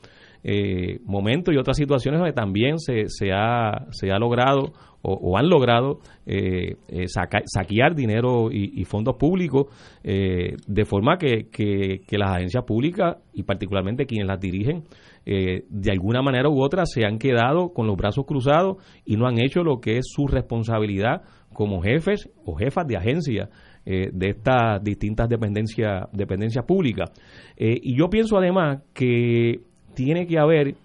eh, 0.42 0.98
momentos 1.04 1.54
y 1.54 1.58
otras 1.58 1.76
situaciones 1.76 2.18
donde 2.18 2.32
también 2.32 2.78
se, 2.80 3.08
se, 3.08 3.30
ha, 3.32 3.86
se 3.90 4.10
ha 4.10 4.18
logrado 4.18 4.72
o, 5.00 5.38
han 5.38 5.48
logrado 5.48 6.00
eh, 6.26 6.74
eh 6.88 7.06
saquear 7.06 7.94
dinero 7.94 8.50
y, 8.50 8.84
fondos 8.84 9.14
públicos 9.14 9.66
de 10.02 10.84
forma 10.84 11.16
que, 11.18 11.46
que, 11.52 12.00
que 12.04 12.18
las 12.18 12.34
agencias 12.34 12.64
públicas 12.64 13.16
y 13.32 13.44
particularmente 13.44 14.06
quienes 14.06 14.26
las 14.26 14.40
dirigen 14.40 14.82
eh, 15.30 15.66
de 15.68 15.90
alguna 15.90 16.23
manera 16.23 16.49
u 16.49 16.62
otra 16.62 16.87
se 16.87 17.04
han 17.04 17.18
quedado 17.18 17.75
con 17.75 17.87
los 17.87 17.99
brazos 17.99 18.25
cruzados 18.25 18.78
y 19.04 19.18
no 19.18 19.26
han 19.26 19.38
hecho 19.38 19.62
lo 19.62 19.78
que 19.78 19.99
es 19.99 20.06
su 20.08 20.26
responsabilidad 20.26 21.20
como 21.52 21.82
jefes 21.82 22.30
o 22.47 22.54
jefas 22.54 22.87
de 22.87 22.97
agencia 22.97 23.50
eh, 23.85 24.08
de 24.11 24.30
estas 24.30 24.82
distintas 24.82 25.28
dependencias, 25.28 26.04
dependencias 26.14 26.64
públicas. 26.64 27.11
Eh, 27.58 27.78
y 27.78 27.99
yo 27.99 28.08
pienso 28.08 28.38
además 28.38 28.80
que 28.94 29.61
tiene 29.94 30.26
que 30.26 30.38
haber 30.38 30.76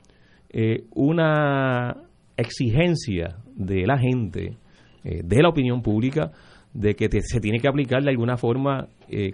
una 0.94 1.96
exigencia 2.38 3.38
de 3.56 3.88
la 3.88 3.98
gente, 3.98 4.58
de 5.04 5.42
la 5.42 5.50
opinión 5.50 5.82
pública, 5.82 6.32
de 6.74 6.94
que 6.94 7.10
se 7.22 7.40
tiene 7.40 7.60
que 7.60 7.68
aplicar 7.68 8.04
de 8.04 8.10
alguna 8.12 8.38
forma 8.38 8.88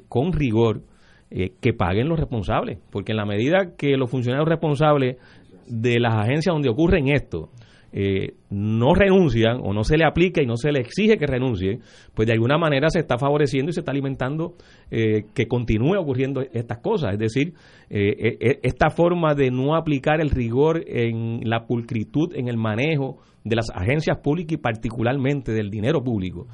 con 0.08 0.32
rigor 0.32 0.82
eh, 1.31 1.51
que 1.62 1.74
paguen 1.74 2.09
los 2.09 2.19
responsables, 2.19 2.79
porque 2.89 3.12
en 3.12 3.17
la 3.17 3.25
medida 3.25 3.75
que 3.77 3.95
los 3.98 4.09
funcionarios 4.09 4.50
responsables 4.50 5.17
de 5.67 6.00
las 6.00 6.15
agencias 6.15 6.51
donde 6.51 6.69
ocurren 6.69 7.07
esto 7.07 7.51
eh, 7.93 8.33
no 8.50 8.95
renuncian 8.95 9.59
o 9.62 9.71
no 9.71 9.83
se 9.83 9.95
le 9.95 10.05
aplica 10.05 10.41
y 10.41 10.48
no 10.48 10.57
se 10.57 10.71
le 10.71 10.79
exige 10.79 11.19
que 11.19 11.27
renuncie, 11.27 11.81
pues 12.15 12.25
de 12.25 12.33
alguna 12.33 12.57
manera 12.57 12.89
se 12.89 12.98
está 12.98 13.19
favoreciendo 13.19 13.69
y 13.69 13.74
se 13.74 13.81
está 13.81 13.91
alimentando 13.91 14.55
eh, 14.89 15.25
que 15.36 15.48
continúe 15.48 16.00
ocurriendo 16.00 16.41
estas 16.41 16.79
cosas. 16.79 17.13
Es 17.13 17.19
decir, 17.19 17.53
esta 17.89 18.89
forma 18.89 19.36
de 19.36 19.51
no 19.51 19.75
aplicar 19.75 20.21
el 20.21 20.31
rigor 20.31 20.83
en 20.88 21.48
la 21.48 21.67
pulcritud, 21.67 22.33
en 22.33 22.48
el 22.48 22.57
manejo 22.57 23.17
de 23.43 23.55
las 23.55 23.69
agencias 23.69 24.17
públicas 24.17 24.53
y 24.53 24.57
particularmente 24.57 25.51
del 25.51 25.69
dinero 25.69 26.03
público, 26.03 26.48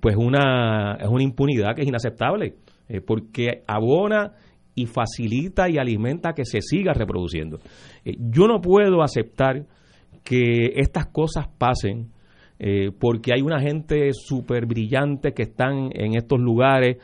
pues 0.00 0.16
una, 0.16 0.96
es 0.98 1.08
una 1.08 1.22
impunidad 1.22 1.74
que 1.74 1.82
es 1.82 1.88
inaceptable. 1.88 2.54
Eh, 2.88 3.02
porque 3.02 3.62
abona 3.66 4.32
y 4.74 4.86
facilita 4.86 5.68
y 5.68 5.76
alimenta 5.76 6.32
que 6.32 6.44
se 6.44 6.60
siga 6.62 6.94
reproduciendo. 6.94 7.58
Eh, 8.04 8.14
yo 8.18 8.48
no 8.48 8.60
puedo 8.60 9.02
aceptar 9.02 9.66
que 10.24 10.72
estas 10.76 11.06
cosas 11.06 11.48
pasen 11.58 12.12
eh, 12.60 12.90
porque 12.98 13.32
hay 13.34 13.42
una 13.42 13.60
gente 13.60 14.10
súper 14.12 14.66
brillante 14.66 15.32
que 15.32 15.42
están 15.42 15.90
en 15.92 16.16
estos 16.16 16.40
lugares 16.40 16.96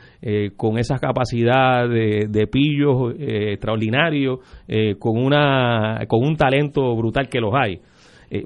con 0.57 0.77
esa 0.77 0.97
capacidad 0.97 1.87
de, 1.87 2.27
de 2.29 2.47
pillos 2.47 3.13
extraordinarios, 3.17 4.39
con, 4.99 5.17
una, 5.17 6.01
con 6.09 6.27
un 6.27 6.35
talento 6.35 6.93
brutal 6.97 7.29
que 7.29 7.39
los 7.39 7.53
hay. 7.53 7.79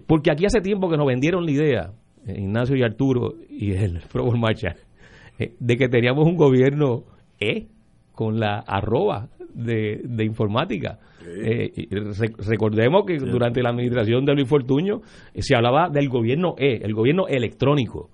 porque 0.06 0.30
aquí 0.30 0.46
hace 0.46 0.62
tiempo 0.62 0.88
que 0.88 0.98
nos 0.98 1.08
vendieron 1.08 1.46
la 1.46 1.52
idea, 1.52 1.92
Ignacio 2.28 2.76
y 2.76 2.84
Arturo 2.84 3.34
y 3.50 3.72
el 3.72 4.02
Pro 4.12 4.32
Marcha, 4.34 4.76
de 5.40 5.78
que 5.78 5.90
teníamos 5.90 6.28
un 6.28 6.36
gobierno 6.36 7.06
e 7.40 7.68
con 8.14 8.40
la 8.40 8.60
arroba 8.60 9.30
de, 9.54 10.02
de 10.04 10.26
informática. 10.26 11.00
Eh, 11.26 11.72
recordemos 12.48 13.04
que 13.06 13.18
durante 13.18 13.62
la 13.62 13.70
administración 13.70 14.26
de 14.26 14.34
Luis 14.34 14.48
Fortuño 14.48 15.02
eh, 15.34 15.42
se 15.42 15.56
hablaba 15.56 15.90
del 15.90 16.10
gobierno 16.10 16.56
E, 16.58 16.82
el 16.84 16.94
gobierno 16.94 17.28
electrónico. 17.28 18.10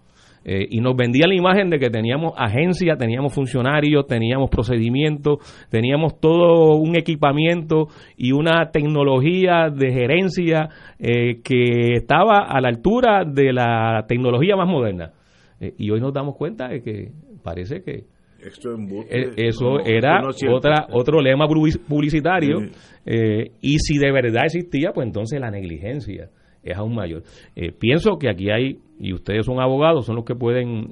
Eh, 0.48 0.67
y 0.70 0.79
nos 0.79 0.96
vendía 0.96 1.25
la 1.27 1.34
imagen 1.34 1.72
de 1.72 1.79
que 1.79 1.89
teníamos 1.89 2.34
agencia, 2.38 2.98
teníamos 2.98 3.34
funcionarios, 3.34 4.05
teníamos 4.05 4.51
procedimientos, 4.51 5.39
teníamos 5.72 6.20
todo 6.20 6.75
un 6.75 6.96
equipamiento 6.96 7.88
y 8.15 8.32
una 8.32 8.70
tecnología 8.70 9.70
de 9.75 9.91
gerencia 9.91 10.70
que 11.00 11.96
estaba 11.96 12.46
a 12.48 12.62
la 12.62 12.67
altura 12.67 13.24
de 13.25 13.53
la 13.53 14.05
tecnología 14.08 14.55
más 14.55 14.67
moderna. 14.67 15.13
y 15.60 15.89
hoy 15.89 16.00
nos 16.00 16.13
damos 16.13 16.36
cuenta 16.36 16.67
de 16.67 16.84
que 16.84 17.12
parece 17.44 17.82
que 17.82 18.03
eh, 19.09 19.31
eso 19.37 19.79
era 19.79 20.21
otra 20.49 20.87
otro 20.91 21.21
lema 21.21 21.47
publicitario 21.47 22.59
eh, 23.05 23.51
y 23.61 23.79
si 23.79 23.97
de 23.97 24.11
verdad 24.11 24.45
existía, 24.45 24.91
pues 24.93 25.07
entonces 25.07 25.39
la 25.39 25.49
negligencia 25.49 26.29
es 26.63 26.77
aún 26.77 26.95
mayor. 26.95 27.23
Eh, 27.55 27.71
pienso 27.71 28.17
que 28.17 28.29
aquí 28.29 28.49
hay, 28.49 28.79
y 28.99 29.13
ustedes 29.13 29.45
son 29.45 29.59
abogados, 29.59 30.05
son 30.05 30.15
los 30.15 30.25
que 30.25 30.35
pueden 30.35 30.91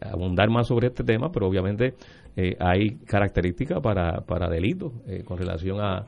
abundar 0.00 0.48
más 0.48 0.68
sobre 0.68 0.86
este 0.86 1.04
tema, 1.04 1.30
pero 1.30 1.46
obviamente 1.46 1.92
hay 2.58 2.96
características 3.06 3.80
para, 3.82 4.22
para 4.22 4.48
delitos 4.48 4.92
con 5.26 5.36
relación 5.36 5.80
a, 5.80 6.06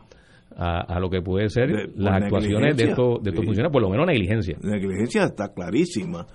a, 0.56 0.98
lo 0.98 1.10
que 1.10 1.20
puede 1.20 1.50
ser 1.50 1.90
las 1.94 2.22
actuaciones 2.22 2.76
de 2.78 2.84
estos, 2.84 3.22
de 3.22 3.30
estos 3.30 3.44
funcionarios, 3.44 3.72
por 3.72 3.82
lo 3.82 3.90
menos 3.90 4.06
negligencia. 4.06 4.56
Negligencia 4.62 5.24
está 5.24 5.52
clarísima. 5.52 6.26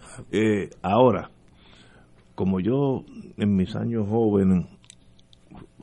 ahora, 0.84 1.32
como 2.36 2.60
yo 2.60 3.04
en 3.38 3.56
mis 3.56 3.76
años 3.76 4.08
jóvenes 4.08 4.66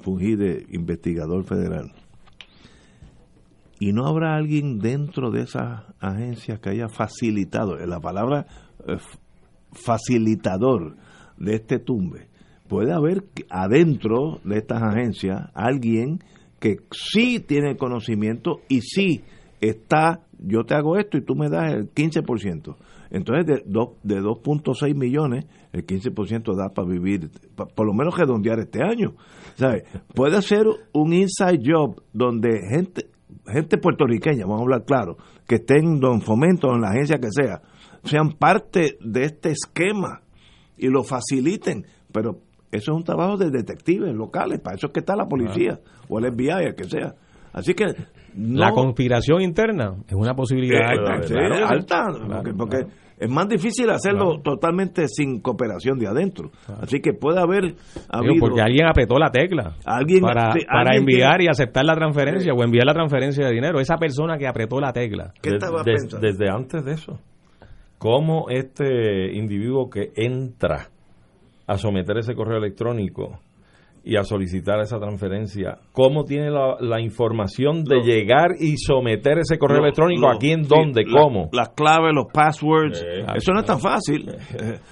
fungí 0.02 0.34
de 0.36 0.66
investigador 0.70 1.44
federal, 1.44 1.92
y 3.78 3.92
no 3.92 4.06
habrá 4.06 4.36
alguien 4.36 4.78
dentro 4.78 5.30
de 5.30 5.42
esas 5.42 5.84
agencias 6.00 6.60
que 6.60 6.68
haya 6.68 6.88
facilitado, 6.88 7.76
la 7.78 7.98
palabra 7.98 8.46
eh, 8.86 8.98
facilitador 9.72 10.96
de 11.38 11.54
este 11.54 11.78
tumbe, 11.78 12.28
puede 12.68 12.92
haber 12.92 13.24
adentro 13.48 14.40
de 14.44 14.58
estas 14.58 14.82
agencias 14.82 15.50
alguien 15.54 16.20
que 16.60 16.76
sí 16.92 17.40
tiene 17.40 17.76
conocimiento 17.76 18.60
y 18.68 18.82
sí 18.82 19.22
está, 19.62 20.20
yo 20.38 20.64
te 20.64 20.74
hago 20.74 20.98
esto 20.98 21.16
y 21.16 21.22
tú 21.24 21.34
me 21.34 21.48
das 21.48 21.72
el 21.72 21.90
15%. 21.92 22.76
Entonces, 23.10 23.46
de, 23.46 23.54
de 24.02 24.20
2.6 24.20 24.94
millones, 24.94 25.46
el 25.72 25.84
15% 25.84 26.54
da 26.56 26.68
para 26.68 26.88
vivir, 26.88 27.30
por 27.56 27.86
lo 27.86 27.92
menos 27.92 28.16
redondear 28.16 28.60
este 28.60 28.82
año. 28.82 29.14
¿Sabes? 29.56 29.82
Puede 30.14 30.40
ser 30.42 30.66
un 30.92 31.12
inside 31.12 31.60
job 31.64 32.00
donde 32.12 32.60
gente 32.68 33.10
gente 33.46 33.78
puertorriqueña, 33.78 34.44
vamos 34.44 34.60
a 34.60 34.62
hablar 34.62 34.84
claro, 34.84 35.16
que 35.46 35.56
estén 35.56 36.00
en 36.02 36.20
fomento 36.20 36.72
en 36.72 36.80
la 36.80 36.90
agencia 36.90 37.18
que 37.18 37.30
sea, 37.30 37.62
sean 38.04 38.32
parte 38.32 38.98
de 39.00 39.24
este 39.24 39.50
esquema 39.50 40.22
y 40.76 40.88
lo 40.88 41.02
faciliten, 41.02 41.86
pero 42.12 42.40
Eso 42.72 42.92
es 42.92 42.96
un 42.98 43.04
trabajo 43.04 43.36
de 43.36 43.50
detectives 43.50 44.14
locales, 44.14 44.60
para 44.60 44.76
eso 44.76 44.86
es 44.86 44.92
que 44.92 45.00
está 45.00 45.16
la 45.16 45.26
policía 45.26 45.80
o 46.08 46.20
el 46.20 46.32
FBI, 46.32 46.66
el 46.66 46.74
que 46.76 46.84
sea. 46.84 47.16
Así 47.52 47.74
que 47.74 47.86
la 48.36 48.70
conspiración 48.72 49.42
interna 49.42 49.94
es 50.06 50.14
una 50.14 50.34
posibilidad 50.34 50.88
alta, 51.68 52.06
porque, 52.56 52.86
es 53.18 53.28
más 53.28 53.48
difícil 53.48 53.90
hacerlo 53.90 54.40
totalmente 54.42 55.06
sin 55.08 55.40
cooperación 55.40 55.98
de 55.98 56.06
adentro. 56.06 56.50
Así 56.80 57.00
que 57.00 57.12
puede 57.12 57.38
haber 57.38 57.74
habido, 58.08 58.34
porque 58.40 58.62
alguien 58.62 58.86
apretó 58.86 59.18
la 59.18 59.30
tecla 59.30 59.74
alguien, 59.84 60.22
para, 60.22 60.54
para 60.72 60.96
enviar 60.96 61.42
y 61.42 61.48
aceptar 61.48 61.84
la 61.84 61.94
transferencia 61.94 62.52
o 62.54 62.62
enviar 62.62 62.86
la 62.86 62.94
transferencia 62.94 63.44
de 63.44 63.52
dinero. 63.52 63.78
Esa 63.80 63.98
persona 63.98 64.38
que 64.38 64.46
apretó 64.46 64.80
la 64.80 64.92
tecla. 64.92 65.34
desde 65.42 66.48
antes 66.48 66.84
de 66.84 66.92
eso. 66.92 67.20
¿Cómo 67.98 68.48
este 68.48 69.34
individuo 69.34 69.90
que 69.90 70.12
entra 70.16 70.88
a 71.66 71.76
someter 71.76 72.16
ese 72.16 72.34
correo 72.34 72.56
electrónico 72.56 73.38
y 74.02 74.16
a 74.16 74.24
solicitar 74.24 74.80
esa 74.80 74.98
transferencia, 74.98 75.78
¿cómo 75.92 76.24
tiene 76.24 76.50
la, 76.50 77.00
información 77.00 77.84
de 77.84 78.00
llegar 78.00 78.52
y 78.58 78.76
someter 78.76 79.38
ese 79.38 79.58
correo 79.58 79.82
electrónico? 79.82 80.28
¿A 80.28 80.38
quién, 80.38 80.62
dónde, 80.62 81.04
cómo? 81.04 81.50
Las 81.52 81.70
claves, 81.70 82.12
los 82.14 82.26
passwords, 82.32 83.04
eso 83.34 83.52
no 83.52 83.60
es 83.60 83.66
tan 83.66 83.80
fácil. 83.80 84.30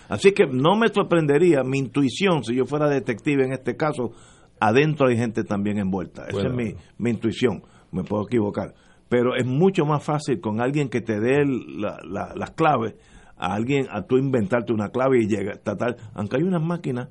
Así 0.08 0.32
que 0.32 0.46
no 0.46 0.76
me 0.76 0.88
sorprendería 0.88 1.62
mi 1.62 1.78
intuición, 1.78 2.44
si 2.44 2.54
yo 2.54 2.64
fuera 2.64 2.88
detective 2.88 3.44
en 3.44 3.52
este 3.52 3.76
caso, 3.76 4.12
adentro 4.60 5.08
hay 5.08 5.16
gente 5.16 5.44
también 5.44 5.78
envuelta. 5.78 6.26
Esa 6.28 6.48
es 6.48 6.52
mi, 6.52 6.74
mi 6.98 7.10
intuición, 7.10 7.62
me 7.92 8.04
puedo 8.04 8.24
equivocar. 8.24 8.74
Pero 9.08 9.36
es 9.36 9.46
mucho 9.46 9.86
más 9.86 10.04
fácil 10.04 10.40
con 10.40 10.60
alguien 10.60 10.90
que 10.90 11.00
te 11.00 11.18
dé 11.18 11.44
las 11.46 12.50
claves, 12.50 12.94
a 13.38 13.54
alguien, 13.54 13.86
a 13.90 14.02
tú 14.02 14.18
inventarte 14.18 14.72
una 14.72 14.90
clave 14.90 15.22
y 15.22 15.28
llega, 15.28 15.54
tal, 15.62 15.96
aunque 16.14 16.36
hay 16.36 16.42
unas 16.42 16.62
máquinas 16.62 17.08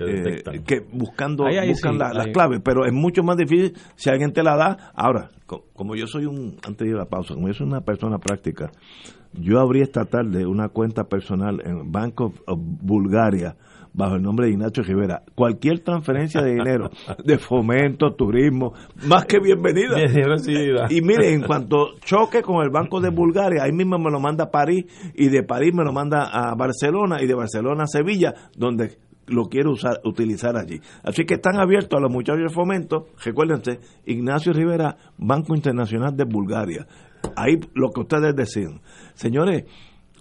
eh, 0.00 0.62
que 0.66 0.80
buscando 0.92 1.44
buscan 1.44 1.98
las 1.98 2.26
claves, 2.28 2.60
pero 2.64 2.84
es 2.86 2.92
mucho 2.92 3.22
más 3.22 3.36
difícil 3.36 3.74
si 3.96 4.10
alguien 4.10 4.32
te 4.32 4.42
la 4.42 4.56
da. 4.56 4.92
Ahora, 4.94 5.30
como 5.46 5.96
yo 5.96 6.06
soy 6.06 6.26
un, 6.26 6.56
antes 6.66 6.88
de 6.88 6.94
la 6.94 7.06
pausa, 7.06 7.34
como 7.34 7.48
yo 7.48 7.54
soy 7.54 7.66
una 7.66 7.80
persona 7.82 8.18
práctica, 8.18 8.70
yo 9.32 9.60
abrí 9.60 9.80
esta 9.80 10.04
tarde 10.04 10.46
una 10.46 10.68
cuenta 10.68 11.04
personal 11.04 11.60
en 11.64 11.90
Bank 11.90 12.20
of, 12.20 12.34
Bulgaria 12.46 13.56
bajo 13.92 14.16
el 14.16 14.22
nombre 14.22 14.46
de 14.46 14.52
Ignacio 14.52 14.82
Rivera. 14.82 15.22
Cualquier 15.34 15.80
transferencia 15.80 16.42
de 16.42 16.52
dinero, 16.52 16.90
de 17.24 17.38
fomento, 17.38 18.14
turismo, 18.14 18.72
más 19.06 19.24
que 19.26 19.40
bienvenida. 19.40 19.96
y 20.88 21.00
mire, 21.02 21.32
en 21.32 21.42
cuanto 21.42 21.98
choque 22.04 22.42
con 22.42 22.62
el 22.62 22.70
Banco 22.70 23.00
de 23.00 23.10
Bulgaria, 23.10 23.64
ahí 23.64 23.72
mismo 23.72 23.98
me 23.98 24.10
lo 24.10 24.20
manda 24.20 24.44
a 24.44 24.50
París 24.50 24.84
y 25.14 25.28
de 25.28 25.42
París 25.42 25.74
me 25.74 25.84
lo 25.84 25.92
manda 25.92 26.28
a 26.30 26.54
Barcelona 26.54 27.22
y 27.22 27.26
de 27.26 27.34
Barcelona 27.34 27.84
a 27.84 27.86
Sevilla, 27.86 28.34
donde 28.56 28.98
lo 29.30 29.48
quiero 29.48 29.72
usar, 29.72 30.00
utilizar 30.04 30.56
allí. 30.56 30.80
Así 31.02 31.24
que 31.24 31.34
están 31.34 31.58
abiertos 31.58 31.96
a 31.96 32.02
los 32.02 32.12
muchachos 32.12 32.42
de 32.48 32.54
fomento. 32.54 33.06
Recuérdense, 33.24 33.80
Ignacio 34.06 34.52
Rivera, 34.52 34.96
Banco 35.16 35.54
Internacional 35.54 36.16
de 36.16 36.24
Bulgaria. 36.24 36.86
Ahí 37.36 37.58
lo 37.74 37.90
que 37.90 38.00
ustedes 38.00 38.34
deciden. 38.34 38.80
Señores, 39.14 39.64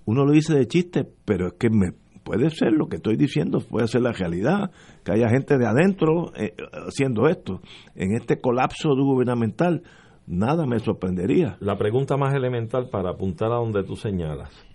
uno 0.06 0.25
lo 0.25 0.32
dice 0.32 0.54
de 0.56 0.68
chiste, 0.68 1.08
pero 1.25 1.48
es 1.48 1.54
que 1.54 1.70
me 1.70 1.92
puede 2.24 2.50
ser 2.50 2.74
lo 2.74 2.88
que 2.88 2.98
estoy 2.98 3.16
diciendo, 3.16 3.60
puede 3.60 3.88
ser 3.88 4.01
la 4.01 4.12
realidad, 4.12 4.72
que 5.04 5.13
haya 5.13 5.30
gente 5.30 5.58
de 5.58 5.66
adentro 5.66 6.32
eh, 6.36 6.54
haciendo 6.88 7.28
esto. 7.28 7.62
En 7.96 8.16
este 8.16 8.39
colapso 8.39 8.89
gubernamental, 8.89 9.84
nada 10.28 10.66
me 10.66 10.80
sorprendería. 10.80 11.58
La 11.60 11.78
pregunta 11.78 12.18
más 12.18 12.34
elemental 12.36 12.89
para 12.92 13.12
apuntar 13.12 13.51
a 13.51 13.56
donde 13.56 13.84
tú 13.84 13.96
señalas 13.96 14.69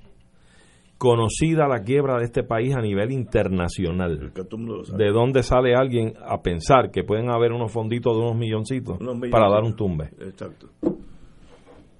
conocida 0.98 1.66
la 1.68 1.82
quiebra 1.82 2.18
de 2.18 2.24
este 2.24 2.42
país 2.42 2.74
a 2.74 2.80
nivel 2.80 3.12
internacional. 3.12 4.32
¿De 4.96 5.10
dónde 5.10 5.42
sale 5.42 5.74
alguien 5.74 6.14
a 6.24 6.40
pensar 6.42 6.90
que 6.90 7.04
pueden 7.04 7.30
haber 7.30 7.52
unos 7.52 7.72
fonditos 7.72 8.16
de 8.16 8.22
unos 8.22 8.36
milloncitos, 8.36 8.98
para 9.30 9.50
dar 9.50 9.62
un 9.62 9.74
tumbe? 9.76 10.10
Exacto. 10.20 10.68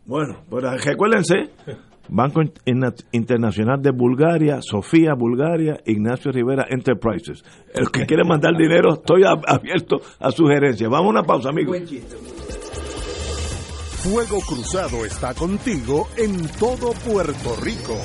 Bueno, 0.06 0.36
pues 0.48 0.84
recuérdense, 0.84 1.50
Banco 2.08 2.42
Internacional 3.12 3.80
de 3.80 3.90
Bulgaria, 3.90 4.58
Sofía 4.60 5.14
Bulgaria, 5.14 5.80
Ignacio 5.86 6.30
Rivera 6.30 6.66
Enterprises. 6.68 7.42
El 7.72 7.90
que 7.90 8.04
quiere 8.04 8.24
mandar 8.24 8.54
dinero, 8.56 8.94
estoy 8.94 9.22
abierto 9.24 10.00
a 10.20 10.30
sugerencias. 10.30 10.90
Vamos 10.90 11.06
a 11.06 11.10
una 11.10 11.22
pausa, 11.22 11.48
amigos. 11.48 11.78
Fuego 14.02 14.38
Cruzado 14.46 15.06
está 15.06 15.32
contigo 15.32 16.08
en 16.18 16.46
todo 16.58 16.92
Puerto 17.10 17.56
Rico. 17.62 17.96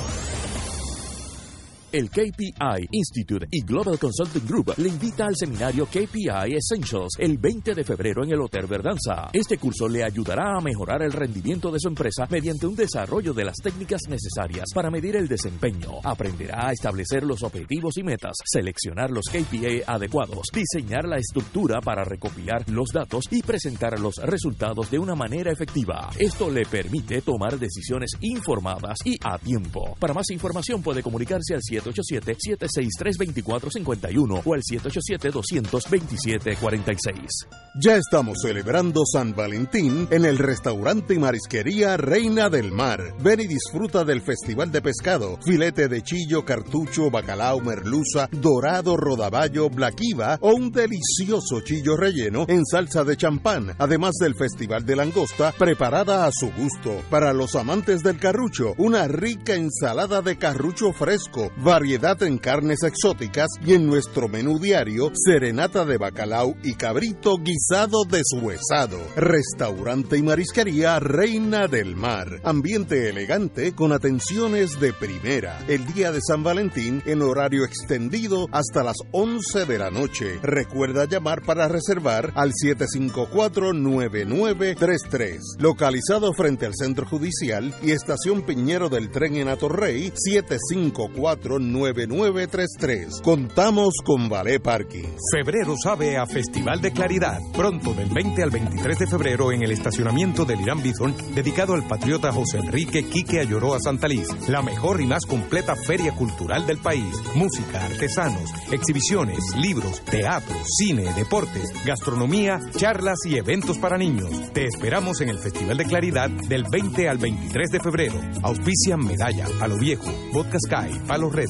El 1.92 2.08
KPI 2.08 2.86
Institute 2.92 3.48
y 3.50 3.62
Global 3.64 3.98
Consulting 3.98 4.46
Group 4.46 4.74
le 4.76 4.88
invita 4.88 5.26
al 5.26 5.34
seminario 5.34 5.86
KPI 5.86 6.54
Essentials 6.54 7.14
el 7.18 7.36
20 7.36 7.74
de 7.74 7.82
febrero 7.82 8.22
en 8.22 8.30
el 8.30 8.40
Hotel 8.40 8.66
Verdanza. 8.68 9.28
Este 9.32 9.58
curso 9.58 9.88
le 9.88 10.04
ayudará 10.04 10.56
a 10.56 10.60
mejorar 10.60 11.02
el 11.02 11.10
rendimiento 11.10 11.72
de 11.72 11.80
su 11.80 11.88
empresa 11.88 12.28
mediante 12.30 12.68
un 12.68 12.76
desarrollo 12.76 13.32
de 13.32 13.44
las 13.44 13.56
técnicas 13.56 14.02
necesarias 14.08 14.66
para 14.72 14.88
medir 14.88 15.16
el 15.16 15.26
desempeño. 15.26 15.98
Aprenderá 16.04 16.68
a 16.68 16.72
establecer 16.72 17.24
los 17.24 17.42
objetivos 17.42 17.98
y 17.98 18.04
metas, 18.04 18.36
seleccionar 18.44 19.10
los 19.10 19.24
KPI 19.24 19.82
adecuados, 19.84 20.46
diseñar 20.54 21.06
la 21.08 21.16
estructura 21.16 21.80
para 21.80 22.04
recopilar 22.04 22.70
los 22.70 22.90
datos 22.92 23.24
y 23.32 23.42
presentar 23.42 23.98
los 23.98 24.14
resultados 24.18 24.92
de 24.92 25.00
una 25.00 25.16
manera 25.16 25.50
efectiva. 25.50 26.08
Esto 26.16 26.50
le 26.50 26.66
permite 26.66 27.20
tomar 27.20 27.58
decisiones 27.58 28.12
informadas 28.20 28.98
y 29.04 29.16
a 29.24 29.38
tiempo. 29.38 29.96
Para 29.98 30.14
más 30.14 30.30
información 30.30 30.82
puede 30.82 31.02
comunicarse 31.02 31.54
al 31.54 31.60
7 31.60 31.79
787-763-2451 31.80 34.42
o 34.44 34.54
al 34.54 34.62
787-227-46. 34.62 37.46
Ya 37.82 37.96
estamos 37.96 38.38
celebrando 38.42 39.06
San 39.06 39.34
Valentín 39.34 40.06
en 40.10 40.24
el 40.24 40.38
restaurante 40.38 41.14
y 41.14 41.18
marisquería 41.18 41.96
Reina 41.96 42.48
del 42.48 42.72
Mar. 42.72 43.14
Ven 43.20 43.40
y 43.40 43.46
disfruta 43.46 44.04
del 44.04 44.22
Festival 44.22 44.72
de 44.72 44.82
Pescado, 44.82 45.38
filete 45.44 45.86
de 45.88 46.02
chillo, 46.02 46.44
cartucho, 46.44 47.10
bacalao, 47.10 47.60
merluza, 47.60 48.28
dorado, 48.32 48.96
rodaballo, 48.96 49.70
blaquiva 49.70 50.38
o 50.40 50.54
un 50.54 50.72
delicioso 50.72 51.60
chillo 51.60 51.96
relleno 51.96 52.44
en 52.48 52.66
salsa 52.66 53.04
de 53.04 53.16
champán, 53.16 53.76
además 53.78 54.14
del 54.20 54.34
Festival 54.34 54.84
de 54.84 54.96
Langosta 54.96 55.52
preparada 55.52 56.26
a 56.26 56.32
su 56.32 56.50
gusto. 56.52 57.00
Para 57.10 57.32
los 57.32 57.54
amantes 57.54 58.02
del 58.02 58.18
carrucho, 58.18 58.74
una 58.78 59.06
rica 59.08 59.54
ensalada 59.54 60.22
de 60.22 60.38
carrucho 60.38 60.92
fresco, 60.92 61.52
variedad 61.70 62.20
en 62.24 62.38
carnes 62.38 62.82
exóticas 62.82 63.46
y 63.64 63.74
en 63.74 63.86
nuestro 63.86 64.26
menú 64.26 64.58
diario, 64.58 65.12
serenata 65.14 65.84
de 65.84 65.98
bacalao 65.98 66.56
y 66.64 66.74
cabrito 66.74 67.36
guisado 67.36 68.02
deshuesado. 68.10 68.98
Restaurante 69.14 70.18
y 70.18 70.22
marisquería 70.22 70.98
Reina 70.98 71.68
del 71.68 71.94
Mar. 71.94 72.40
Ambiente 72.42 73.08
elegante 73.08 73.72
con 73.72 73.92
atenciones 73.92 74.80
de 74.80 74.92
primera. 74.92 75.60
El 75.68 75.86
día 75.86 76.10
de 76.10 76.18
San 76.20 76.42
Valentín 76.42 77.04
en 77.06 77.22
horario 77.22 77.64
extendido 77.64 78.48
hasta 78.50 78.82
las 78.82 78.96
11 79.12 79.64
de 79.64 79.78
la 79.78 79.92
noche. 79.92 80.40
Recuerda 80.42 81.04
llamar 81.04 81.42
para 81.42 81.68
reservar 81.68 82.32
al 82.34 82.50
754-9933. 82.50 85.38
Localizado 85.60 86.32
frente 86.32 86.66
al 86.66 86.74
Centro 86.74 87.06
Judicial 87.06 87.72
y 87.80 87.92
Estación 87.92 88.42
Piñero 88.42 88.88
del 88.88 89.12
Tren 89.12 89.36
en 89.36 89.46
Atorrey, 89.46 90.12
754 90.16 91.59
9933. 91.60 93.20
Contamos 93.22 93.94
con 94.04 94.28
Ballet 94.28 94.60
Parking. 94.60 95.04
Febrero 95.32 95.74
sabe 95.76 96.16
a 96.16 96.26
Festival 96.26 96.80
de 96.80 96.92
Claridad. 96.92 97.38
Pronto 97.52 97.92
del 97.92 98.08
20 98.08 98.42
al 98.42 98.50
23 98.50 98.98
de 98.98 99.06
febrero 99.06 99.52
en 99.52 99.62
el 99.62 99.70
estacionamiento 99.70 100.44
del 100.44 100.60
Irán 100.60 100.82
Bison, 100.82 101.14
dedicado 101.34 101.74
al 101.74 101.86
patriota 101.86 102.32
José 102.32 102.58
Enrique 102.58 103.04
Quique 103.04 103.40
Ayoroa 103.40 103.78
Santaliz. 103.80 104.28
La 104.48 104.62
mejor 104.62 105.00
y 105.00 105.06
más 105.06 105.26
completa 105.26 105.76
feria 105.76 106.12
cultural 106.12 106.66
del 106.66 106.78
país. 106.78 107.14
Música, 107.34 107.84
artesanos, 107.84 108.50
exhibiciones, 108.72 109.38
libros, 109.56 110.00
teatro, 110.02 110.56
cine, 110.78 111.12
deportes, 111.14 111.72
gastronomía, 111.84 112.58
charlas 112.76 113.18
y 113.26 113.36
eventos 113.36 113.78
para 113.78 113.98
niños. 113.98 114.30
Te 114.52 114.64
esperamos 114.64 115.20
en 115.20 115.28
el 115.28 115.38
Festival 115.38 115.76
de 115.76 115.84
Claridad 115.84 116.30
del 116.30 116.64
20 116.70 117.08
al 117.08 117.18
23 117.18 117.70
de 117.70 117.80
febrero. 117.80 118.20
Auspician 118.42 119.04
Medalla, 119.04 119.46
Palo 119.58 119.76
Viejo, 119.78 120.10
Vodka 120.32 120.58
Sky, 120.58 120.98
Palo 121.06 121.30
Red 121.30 121.49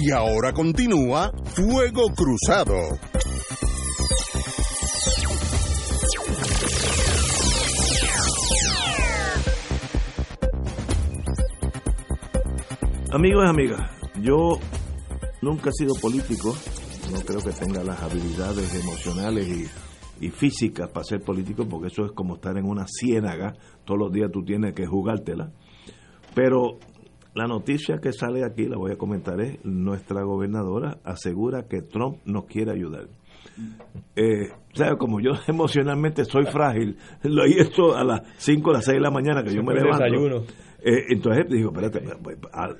Y 0.00 0.12
ahora 0.12 0.52
continúa 0.52 1.32
Fuego 1.44 2.12
Cruzado. 2.14 2.72
Amigos 13.10 13.44
y 13.44 13.48
amigas, 13.48 13.90
yo 14.22 14.60
nunca 15.42 15.70
he 15.70 15.72
sido 15.72 15.94
político, 15.96 16.54
no 17.12 17.18
creo 17.22 17.40
que 17.40 17.50
tenga 17.50 17.82
las 17.82 18.00
habilidades 18.00 18.72
emocionales 18.76 19.48
y, 20.20 20.30
físicas 20.30 20.90
para 20.90 21.02
ser 21.02 21.22
político, 21.22 21.68
porque 21.68 21.88
eso 21.88 22.04
es 22.04 22.12
como 22.12 22.36
estar 22.36 22.56
en 22.56 22.66
una 22.66 22.86
ciénaga, 22.86 23.54
todos 23.84 23.98
los 23.98 24.12
días 24.12 24.30
tú 24.32 24.44
tienes 24.44 24.74
que 24.74 24.86
jugártela. 24.86 25.50
Pero 26.36 26.78
la 27.34 27.46
noticia 27.46 27.98
que 27.98 28.12
sale 28.12 28.44
aquí, 28.44 28.66
la 28.66 28.76
voy 28.76 28.92
a 28.92 28.96
comentar, 28.96 29.40
es 29.40 29.64
nuestra 29.64 30.22
gobernadora 30.22 30.98
asegura 31.04 31.68
que 31.68 31.82
Trump 31.82 32.18
nos 32.24 32.46
quiere 32.46 32.72
ayudar. 32.72 33.08
Eh, 34.14 34.50
o 34.72 34.76
sea, 34.76 34.96
como 34.96 35.20
yo 35.20 35.32
emocionalmente 35.46 36.24
soy 36.24 36.46
frágil, 36.46 36.96
lo 37.22 37.44
he 37.44 37.60
hecho 37.60 37.96
a 37.96 38.04
las 38.04 38.22
5 38.38 38.70
o 38.70 38.72
las 38.72 38.84
6 38.84 38.96
de 38.96 39.00
la 39.00 39.10
mañana 39.10 39.42
que 39.42 39.54
yo 39.54 39.62
me 39.62 39.74
levanto. 39.74 40.44
Eh, 40.80 41.06
entonces 41.10 41.46
dijo, 41.48 41.70
espérate, 41.70 42.02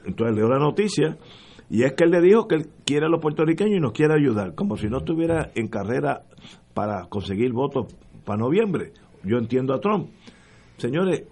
entonces 0.05 0.37
leo 0.37 0.49
la 0.49 0.59
noticia 0.59 1.19
y 1.71 1.83
es 1.83 1.93
que 1.95 2.05
él 2.05 2.11
le 2.11 2.21
dijo 2.21 2.47
que 2.47 2.55
él 2.55 2.69
quiere 2.85 3.07
a 3.07 3.09
los 3.09 3.21
puertorriqueños 3.21 3.77
y 3.77 3.81
nos 3.81 3.93
quiere 3.93 4.15
ayudar, 4.15 4.55
como 4.55 4.77
si 4.77 4.87
no 4.89 4.99
estuviera 4.99 5.51
en 5.55 5.69
carrera 5.69 6.23
para 6.75 7.07
conseguir 7.09 7.53
votos 7.53 7.95
para 8.25 8.39
noviembre. 8.39 8.93
Yo 9.25 9.37
entiendo 9.39 9.75
a 9.75 9.81
Trump. 9.81 10.11
Señores, 10.77 11.25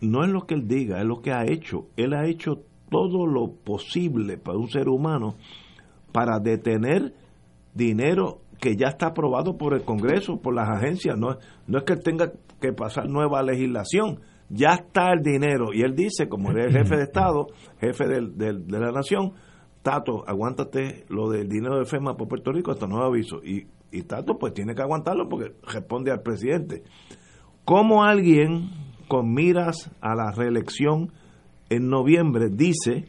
no 0.00 0.24
es 0.24 0.30
lo 0.30 0.46
que 0.46 0.54
él 0.54 0.66
diga, 0.66 0.98
es 1.00 1.06
lo 1.06 1.20
que 1.20 1.32
ha 1.32 1.44
hecho. 1.44 1.86
Él 1.96 2.14
ha 2.14 2.26
hecho 2.26 2.62
todo 2.90 3.26
lo 3.26 3.52
posible 3.52 4.38
para 4.38 4.58
un 4.58 4.68
ser 4.68 4.88
humano 4.88 5.36
para 6.12 6.38
detener 6.38 7.14
dinero 7.74 8.40
que 8.60 8.76
ya 8.76 8.88
está 8.88 9.08
aprobado 9.08 9.56
por 9.56 9.74
el 9.74 9.82
Congreso, 9.82 10.40
por 10.40 10.54
las 10.54 10.68
agencias. 10.68 11.18
No, 11.18 11.36
no 11.66 11.78
es 11.78 11.84
que 11.84 11.96
tenga 11.96 12.32
que 12.60 12.72
pasar 12.72 13.08
nueva 13.08 13.42
legislación 13.42 14.20
ya 14.48 14.74
está 14.74 15.12
el 15.12 15.22
dinero. 15.22 15.72
Y 15.72 15.82
él 15.82 15.94
dice, 15.94 16.28
como 16.28 16.50
es 16.50 16.66
el 16.66 16.72
jefe 16.72 16.96
de 16.96 17.02
Estado, 17.04 17.48
jefe 17.80 18.06
de 18.06 18.52
la 18.78 18.92
nación, 18.92 19.32
Tato, 19.82 20.24
aguántate 20.26 21.04
lo 21.08 21.30
del 21.30 21.48
dinero 21.48 21.78
de 21.78 21.84
FEMA 21.84 22.16
por 22.16 22.28
Puerto 22.28 22.52
Rico 22.52 22.72
hasta 22.72 22.86
nuevo 22.86 23.04
aviso. 23.04 23.40
Y, 23.44 23.66
y 23.92 24.02
Tato 24.02 24.36
pues 24.38 24.52
tiene 24.52 24.74
que 24.74 24.82
aguantarlo 24.82 25.28
porque 25.28 25.54
responde 25.62 26.10
al 26.10 26.22
presidente. 26.22 26.82
¿Cómo 27.64 28.04
alguien 28.04 28.70
con 29.08 29.32
miras 29.32 29.90
a 30.00 30.14
la 30.14 30.32
reelección 30.32 31.12
en 31.68 31.88
noviembre 31.88 32.48
dice 32.50 33.06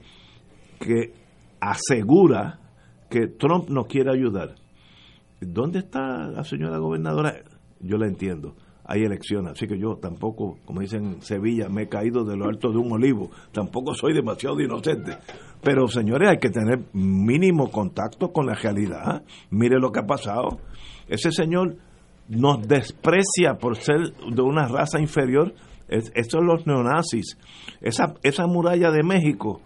que 0.80 1.14
asegura 1.60 2.60
que 3.10 3.28
Trump 3.28 3.70
nos 3.70 3.88
quiere 3.88 4.12
ayudar? 4.12 4.56
¿Dónde 5.40 5.80
está 5.80 6.28
la 6.28 6.44
señora 6.44 6.78
gobernadora? 6.78 7.36
Yo 7.80 7.98
la 7.98 8.08
entiendo 8.08 8.56
hay 8.88 9.04
elecciones. 9.04 9.52
Así 9.52 9.68
que 9.68 9.78
yo 9.78 9.98
tampoco, 9.98 10.58
como 10.66 10.82
dicen 10.82 11.06
en 11.06 11.22
Sevilla, 11.22 11.68
me 11.70 11.84
he 11.84 11.90
caído 11.90 12.24
de 12.24 12.38
lo 12.38 12.46
alto 12.46 12.72
de 12.72 12.78
un 12.78 12.92
olivo. 12.94 13.30
Tampoco 13.52 13.94
soy 13.94 14.14
demasiado 14.14 14.60
inocente. 14.62 15.18
Pero 15.62 15.88
señores, 15.88 16.30
hay 16.30 16.38
que 16.38 16.50
tener 16.50 16.80
mínimo 16.94 17.70
contacto 17.70 18.32
con 18.32 18.46
la 18.46 18.54
realidad. 18.54 19.24
Mire 19.52 19.78
lo 19.80 19.92
que 19.92 20.00
ha 20.00 20.08
pasado. 20.08 20.60
Ese 21.08 21.32
señor 21.32 21.76
nos 22.30 22.66
desprecia 22.66 23.58
por 23.60 23.76
ser 23.76 24.14
de 24.14 24.42
una 24.42 24.68
raza 24.68 25.00
inferior. 25.00 25.54
Es, 25.88 26.12
son 26.30 26.48
los 26.48 26.66
neonazis. 26.68 27.38
Esa, 27.82 28.16
esa 28.24 28.48
muralla 28.48 28.92
de 28.92 29.04
México 29.04 29.62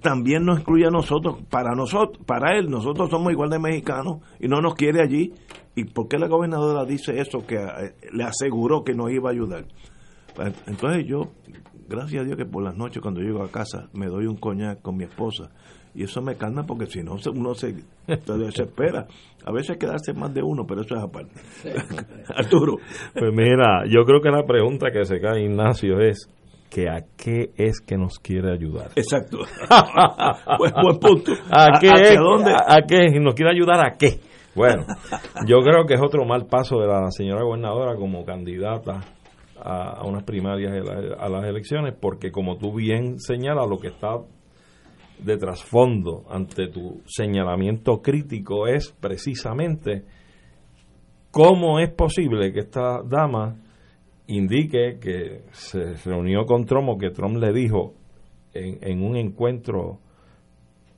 también 0.00 0.44
nos 0.44 0.60
incluye 0.60 0.86
a 0.86 0.90
nosotros, 0.90 1.38
para 1.48 1.74
nosotros, 1.74 2.24
para 2.26 2.58
él, 2.58 2.68
nosotros 2.68 3.10
somos 3.10 3.32
igual 3.32 3.50
de 3.50 3.58
mexicanos 3.58 4.18
y 4.40 4.48
no 4.48 4.60
nos 4.60 4.74
quiere 4.74 5.02
allí. 5.02 5.32
¿Y 5.74 5.84
por 5.84 6.08
qué 6.08 6.18
la 6.18 6.28
gobernadora 6.28 6.84
dice 6.84 7.18
eso 7.20 7.46
que 7.46 7.56
eh, 7.56 7.94
le 8.12 8.24
aseguró 8.24 8.84
que 8.84 8.94
nos 8.94 9.10
iba 9.10 9.30
a 9.30 9.32
ayudar? 9.32 9.66
Pues, 10.34 10.54
entonces 10.66 11.04
yo, 11.06 11.32
gracias 11.88 12.22
a 12.22 12.24
Dios 12.24 12.36
que 12.36 12.44
por 12.44 12.62
las 12.62 12.76
noches 12.76 13.00
cuando 13.02 13.20
llego 13.20 13.42
a 13.42 13.50
casa 13.50 13.88
me 13.92 14.06
doy 14.06 14.26
un 14.26 14.36
coñac 14.36 14.82
con 14.82 14.96
mi 14.96 15.04
esposa 15.04 15.50
y 15.94 16.02
eso 16.02 16.20
me 16.20 16.36
calma 16.36 16.64
porque 16.66 16.86
si 16.86 17.02
no 17.02 17.16
uno 17.32 17.54
se, 17.54 17.74
desespera. 18.06 19.06
A 19.46 19.52
veces 19.52 19.76
quedarse 19.76 20.12
más 20.12 20.34
de 20.34 20.42
uno, 20.42 20.64
pero 20.66 20.82
eso 20.82 20.96
es 20.96 21.02
aparte. 21.02 21.34
Arturo. 22.34 22.78
Pues 23.12 23.32
mira, 23.32 23.84
yo 23.88 24.04
creo 24.04 24.20
que 24.20 24.30
la 24.30 24.44
pregunta 24.44 24.90
que 24.90 25.04
se 25.04 25.20
cae 25.20 25.44
Ignacio 25.44 26.00
es 26.00 26.28
que 26.70 26.88
a 26.88 27.04
qué 27.16 27.50
es 27.56 27.80
que 27.80 27.96
nos 27.96 28.18
quiere 28.18 28.52
ayudar. 28.52 28.90
Exacto. 28.96 29.38
buen, 30.58 30.98
punto. 30.98 31.32
¿A, 31.50 31.78
qué, 31.78 31.88
¿A 31.88 32.82
qué 32.86 33.20
nos 33.20 33.34
quiere 33.34 33.52
ayudar 33.52 33.86
a 33.86 33.96
qué? 33.96 34.18
Bueno, 34.56 34.84
yo 35.46 35.60
creo 35.60 35.84
que 35.86 35.94
es 35.94 36.00
otro 36.02 36.24
mal 36.24 36.46
paso 36.46 36.78
de 36.80 36.86
la 36.86 37.10
señora 37.10 37.42
gobernadora 37.42 37.96
como 37.96 38.24
candidata 38.24 39.00
a, 39.60 40.04
unas 40.04 40.22
primarias 40.24 40.72
a 41.18 41.28
las 41.28 41.44
elecciones, 41.44 41.94
porque 42.00 42.30
como 42.30 42.56
tú 42.56 42.72
bien 42.74 43.18
señalas, 43.18 43.68
lo 43.68 43.78
que 43.78 43.88
está 43.88 44.16
de 45.18 45.36
trasfondo 45.36 46.24
ante 46.28 46.68
tu 46.68 47.00
señalamiento 47.06 48.02
crítico 48.02 48.66
es 48.66 48.92
precisamente 48.92 50.04
cómo 51.30 51.78
es 51.78 51.90
posible 51.92 52.52
que 52.52 52.60
esta 52.60 53.02
dama 53.02 53.56
indique 54.26 54.98
que 55.00 55.42
se 55.52 55.94
reunió 56.04 56.44
con 56.46 56.64
Trump 56.64 56.88
o 56.88 56.98
que 56.98 57.10
Trump 57.10 57.36
le 57.36 57.52
dijo 57.52 57.94
en, 58.54 59.02
un 59.02 59.16
encuentro 59.16 59.98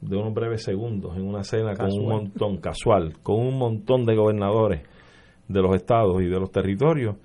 de 0.00 0.16
unos 0.16 0.34
breves 0.34 0.62
segundos, 0.62 1.16
en 1.16 1.26
una 1.26 1.42
cena 1.42 1.74
con 1.74 1.90
un 1.90 2.08
montón, 2.08 2.58
casual, 2.58 3.14
con 3.22 3.40
un 3.40 3.58
montón 3.58 4.04
de 4.04 4.14
gobernadores 4.14 4.82
de 5.48 5.62
los 5.62 5.74
estados 5.74 6.20
y 6.22 6.26
de 6.26 6.38
los 6.38 6.50
territorios, 6.50 7.16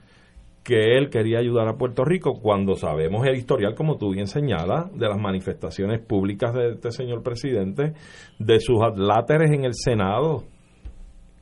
que 0.64 0.98
él 0.98 1.10
quería 1.10 1.40
ayudar 1.40 1.68
a 1.68 1.78
Puerto 1.78 2.06
Rico 2.06 2.40
cuando 2.40 2.76
sabemos 2.76 3.26
el 3.26 3.36
historial, 3.36 3.74
como 3.74 3.98
tú 3.98 4.12
bien 4.12 4.28
señalas, 4.28 4.92
de 4.96 5.08
las 5.08 5.18
manifestaciones 5.18 6.00
públicas 6.00 6.54
de 6.54 6.74
este 6.74 6.92
señor 6.92 7.24
presidente, 7.24 7.94
de 8.38 8.60
sus 8.60 8.82
adláteres 8.82 9.52
en 9.52 9.66
el 9.66 9.74
Senado, 9.74 10.44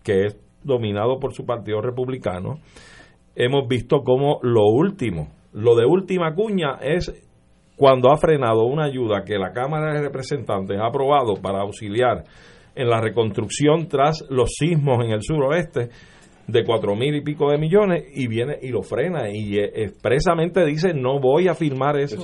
que 0.04 0.26
es 0.26 0.38
dominado 0.64 1.20
por 1.20 1.34
su 1.34 1.46
partido 1.46 1.82
republicano, 1.82 2.60
hemos 3.36 3.68
visto 3.68 4.04
como 4.04 4.40
lo 4.42 4.66
último, 4.68 5.30
lo 5.52 5.76
de 5.76 5.86
última 5.86 6.34
cuña 6.34 6.78
es 6.82 7.12
cuando 7.76 8.12
ha 8.12 8.18
frenado 8.18 8.66
una 8.66 8.86
ayuda 8.86 9.24
que 9.24 9.38
la 9.38 9.52
Cámara 9.52 9.94
de 9.94 10.02
Representantes 10.02 10.78
ha 10.80 10.88
aprobado 10.88 11.36
para 11.42 11.62
auxiliar 11.62 12.24
en 12.76 12.90
la 12.90 13.02
reconstrucción 13.02 13.88
tras 13.88 14.26
los 14.30 14.52
sismos 14.58 15.04
en 15.04 15.12
el 15.12 15.22
suroeste 15.22 15.90
de 16.52 16.64
cuatro 16.64 16.96
mil 16.96 17.16
y 17.16 17.22
pico 17.22 17.52
de 17.52 17.58
millones 17.58 18.06
y 18.14 18.28
viene 18.28 18.58
y 18.62 18.70
lo 18.70 18.82
frena 18.82 19.30
y 19.30 19.58
expresamente 19.58 20.66
dice 20.66 20.94
no 20.94 21.20
voy 21.20 21.48
a 21.48 21.54
firmar 21.54 21.98
eso. 21.98 22.18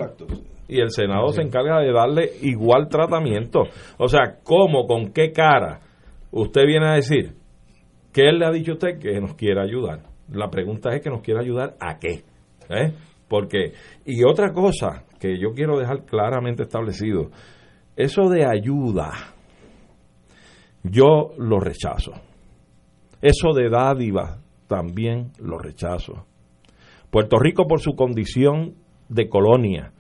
Y 0.68 0.80
el 0.80 0.90
Senado 0.90 1.30
se 1.30 1.42
encarga 1.42 1.80
de 1.80 1.92
darle 1.92 2.32
igual 2.42 2.88
tratamiento. 2.90 3.64
O 3.98 4.08
sea, 4.08 4.40
¿cómo, 4.44 4.88
con 4.88 5.12
qué 5.14 5.32
cara 5.32 5.80
usted 6.32 6.66
viene 6.66 6.88
a 6.88 6.94
decir 6.94 7.36
que 8.12 8.22
él 8.22 8.40
le 8.40 8.46
ha 8.46 8.52
dicho 8.52 8.72
a 8.72 8.74
usted 8.76 9.00
que 9.00 9.20
nos 9.20 9.36
quiere 9.36 9.62
ayudar? 9.62 10.02
La 10.32 10.50
pregunta 10.50 10.90
es 10.96 11.02
que 11.02 11.10
nos 11.10 11.22
quiere 11.22 11.42
ayudar 11.42 11.76
a 11.80 12.00
qué. 12.00 12.24
¿Eh? 12.70 12.94
Porque, 13.28 13.74
y 14.06 14.24
otra 14.24 14.52
cosa 14.54 15.04
que 15.20 15.40
yo 15.40 15.54
quiero 15.54 15.78
dejar 15.78 16.04
claramente 16.06 16.64
establecido, 16.64 17.30
eso 17.96 18.30
de 18.30 18.46
ayuda, 18.46 19.12
yo 20.84 21.32
lo 21.38 21.60
rechazo. 21.60 22.14
Eso 23.22 23.54
de 23.54 23.70
dádiva, 23.70 24.40
también 24.68 25.32
lo 25.40 25.58
rechazo. 25.58 26.26
Puerto 27.10 27.38
Rico 27.40 27.68
por 27.68 27.80
su 27.80 27.96
condición 27.96 28.74
de 29.10 29.30
colonia, 29.30 29.92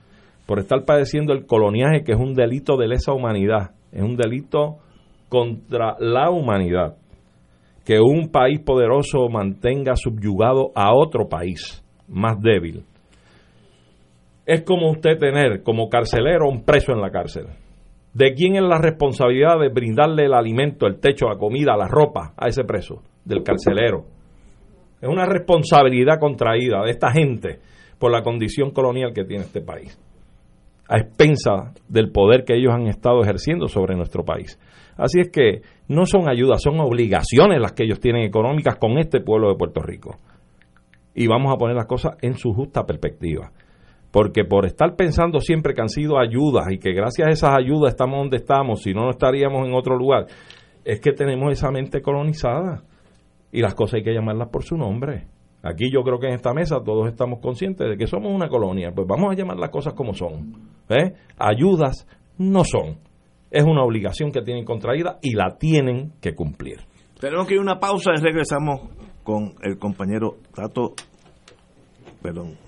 por 0.45 0.59
estar 0.59 0.85
padeciendo 0.85 1.33
el 1.33 1.45
coloniaje, 1.45 2.03
que 2.03 2.13
es 2.13 2.19
un 2.19 2.33
delito 2.33 2.77
de 2.77 2.87
lesa 2.87 3.13
humanidad, 3.13 3.71
es 3.91 4.01
un 4.01 4.15
delito 4.15 4.77
contra 5.29 5.95
la 5.99 6.29
humanidad 6.29 6.97
que 7.85 7.99
un 7.99 8.29
país 8.31 8.59
poderoso 8.59 9.29
mantenga 9.29 9.93
subyugado 9.95 10.71
a 10.75 10.93
otro 10.93 11.29
país 11.29 11.83
más 12.07 12.41
débil. 12.41 12.83
Es 14.45 14.63
como 14.63 14.91
usted 14.91 15.17
tener 15.19 15.63
como 15.63 15.87
carcelero 15.87 16.49
un 16.49 16.63
preso 16.63 16.91
en 16.91 17.01
la 17.01 17.11
cárcel. 17.11 17.45
¿De 18.15 18.33
quién 18.33 18.55
es 18.55 18.61
la 18.61 18.77
responsabilidad 18.77 19.59
de 19.59 19.67
brindarle 19.67 20.23
el 20.23 20.33
alimento, 20.33 20.87
el 20.87 21.01
techo, 21.01 21.27
la 21.27 21.37
comida, 21.37 21.75
la 21.75 21.89
ropa 21.89 22.33
a 22.37 22.47
ese 22.47 22.63
preso? 22.63 23.03
Del 23.25 23.43
carcelero. 23.43 24.05
Es 25.01 25.09
una 25.09 25.25
responsabilidad 25.25 26.17
contraída 26.17 26.81
de 26.85 26.91
esta 26.91 27.11
gente 27.11 27.59
por 27.99 28.13
la 28.13 28.23
condición 28.23 28.71
colonial 28.71 29.11
que 29.13 29.25
tiene 29.25 29.43
este 29.43 29.59
país, 29.59 29.99
a 30.87 30.97
expensa 30.97 31.73
del 31.89 32.09
poder 32.13 32.45
que 32.45 32.55
ellos 32.55 32.73
han 32.73 32.87
estado 32.87 33.21
ejerciendo 33.21 33.67
sobre 33.67 33.97
nuestro 33.97 34.23
país. 34.23 34.57
Así 34.95 35.19
es 35.19 35.29
que 35.29 35.63
no 35.89 36.05
son 36.05 36.29
ayudas, 36.29 36.61
son 36.61 36.79
obligaciones 36.79 37.59
las 37.59 37.73
que 37.73 37.83
ellos 37.83 37.99
tienen 37.99 38.23
económicas 38.23 38.77
con 38.77 38.97
este 38.97 39.19
pueblo 39.19 39.49
de 39.49 39.57
Puerto 39.57 39.81
Rico. 39.81 40.19
Y 41.13 41.27
vamos 41.27 41.53
a 41.53 41.57
poner 41.57 41.75
las 41.75 41.85
cosas 41.85 42.15
en 42.21 42.35
su 42.35 42.53
justa 42.53 42.85
perspectiva. 42.85 43.51
Porque 44.15 44.45
por 44.45 44.65
estar 44.65 44.95
pensando 44.95 45.41
siempre 45.41 45.73
que 45.73 45.81
han 45.81 45.89
sido 45.89 46.17
ayudas 46.17 46.71
y 46.71 46.77
que 46.77 46.93
gracias 46.93 47.27
a 47.27 47.31
esas 47.31 47.49
ayudas 47.53 47.91
estamos 47.91 48.17
donde 48.17 48.37
estamos, 48.37 48.81
si 48.81 48.93
no, 48.93 49.01
no 49.01 49.09
estaríamos 49.09 49.67
en 49.67 49.73
otro 49.73 49.97
lugar, 49.97 50.27
es 50.85 51.01
que 51.01 51.11
tenemos 51.11 51.51
esa 51.51 51.69
mente 51.69 52.01
colonizada 52.01 52.85
y 53.51 53.59
las 53.59 53.75
cosas 53.75 53.95
hay 53.95 54.03
que 54.03 54.13
llamarlas 54.13 54.47
por 54.47 54.63
su 54.63 54.77
nombre. 54.77 55.27
Aquí 55.63 55.91
yo 55.91 56.01
creo 56.03 56.17
que 56.17 56.27
en 56.27 56.35
esta 56.35 56.53
mesa 56.53 56.81
todos 56.81 57.09
estamos 57.09 57.39
conscientes 57.41 57.89
de 57.89 57.97
que 57.97 58.07
somos 58.07 58.33
una 58.33 58.47
colonia, 58.47 58.93
pues 58.95 59.05
vamos 59.05 59.33
a 59.33 59.35
llamar 59.35 59.57
las 59.57 59.69
cosas 59.69 59.93
como 59.95 60.13
son. 60.13 60.61
¿eh? 60.87 61.11
Ayudas 61.37 62.07
no 62.37 62.63
son. 62.63 62.99
Es 63.51 63.65
una 63.65 63.83
obligación 63.83 64.31
que 64.31 64.43
tienen 64.43 64.63
contraída 64.63 65.19
y 65.21 65.33
la 65.33 65.57
tienen 65.57 66.13
que 66.21 66.33
cumplir. 66.33 66.77
Tenemos 67.19 67.45
que 67.47 67.55
ir 67.55 67.59
a 67.59 67.63
una 67.63 67.79
pausa 67.81 68.11
y 68.15 68.21
regresamos 68.21 68.79
con 69.25 69.55
el 69.61 69.77
compañero 69.77 70.37
Tato, 70.55 70.93
perdón, 72.21 72.63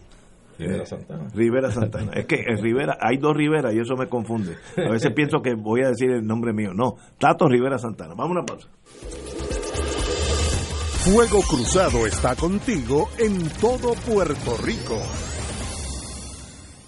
Rivera 0.57 0.83
eh, 0.83 0.85
Santana. 0.85 1.27
Rivera 1.33 1.71
Santana. 1.71 2.11
Es 2.13 2.25
que 2.25 2.35
en 2.47 2.61
Rivera, 2.61 2.97
hay 2.99 3.17
dos 3.17 3.35
Rivera 3.35 3.73
y 3.73 3.79
eso 3.79 3.95
me 3.95 4.07
confunde. 4.07 4.55
A 4.77 4.89
veces 4.89 5.13
pienso 5.13 5.41
que 5.41 5.53
voy 5.55 5.81
a 5.83 5.89
decir 5.89 6.11
el 6.11 6.25
nombre 6.25 6.53
mío. 6.53 6.73
No, 6.73 6.95
Tato 7.17 7.47
Rivera 7.47 7.77
Santana. 7.77 8.13
Vamos 8.15 8.29
a 8.29 8.39
una 8.39 8.45
pausa. 8.45 8.67
Fuego 11.05 11.41
Cruzado 11.41 12.05
está 12.05 12.35
contigo 12.35 13.09
en 13.17 13.47
todo 13.61 13.93
Puerto 13.93 14.57
Rico. 14.57 14.97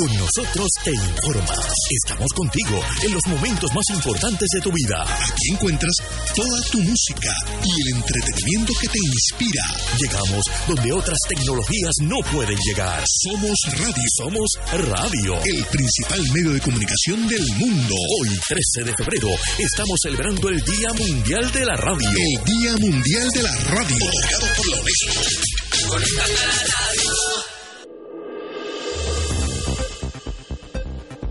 Con 0.00 0.16
nosotros 0.16 0.66
te 0.82 0.92
informas. 0.92 1.60
Estamos 1.90 2.32
contigo 2.34 2.80
en 3.02 3.12
los 3.12 3.20
momentos 3.26 3.68
más 3.74 3.84
importantes 3.92 4.48
de 4.54 4.60
tu 4.62 4.72
vida. 4.72 5.02
Aquí 5.02 5.52
encuentras 5.52 5.92
toda 6.34 6.58
tu 6.72 6.80
música 6.80 7.28
y 7.62 7.68
el 7.68 7.96
entretenimiento 8.00 8.72
que 8.80 8.88
te 8.88 8.96
inspira. 8.96 9.60
Llegamos 9.98 10.42
donde 10.66 10.92
otras 10.94 11.18
tecnologías 11.28 11.92
no 12.00 12.16
pueden 12.32 12.56
llegar. 12.56 13.04
Somos 13.04 13.58
radio. 13.76 14.08
Somos 14.16 14.48
radio. 14.88 15.34
El 15.44 15.66
principal 15.66 16.22
medio 16.32 16.52
de 16.52 16.60
comunicación 16.62 17.28
del 17.28 17.46
mundo. 17.56 17.94
Hoy, 18.22 18.40
13 18.48 18.84
de 18.88 18.94
febrero, 18.96 19.28
estamos 19.58 19.98
celebrando 20.02 20.48
el 20.48 20.62
Día 20.62 20.88
Mundial 20.96 21.52
de 21.52 21.66
la 21.66 21.76
Radio. 21.76 22.08
El 22.08 22.44
Día 22.44 22.72
Mundial 22.78 23.28
de 23.34 23.42
la 23.42 23.54
Radio. 23.68 24.06
Otorgado 24.08 24.46
por 24.56 24.66
la 24.66 24.80
UNESCO. 24.80 25.90
Conéctate 25.90 26.32
a 26.32 26.46
la 26.46 26.64
radio. 26.88 27.59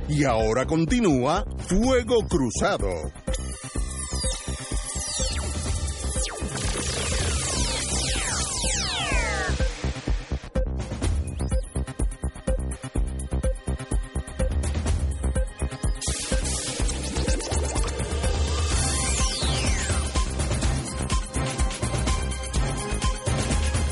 Y 0.09 0.23
ahora 0.23 0.65
continúa 0.65 1.45
Fuego 1.67 2.17
Cruzado. 2.27 2.87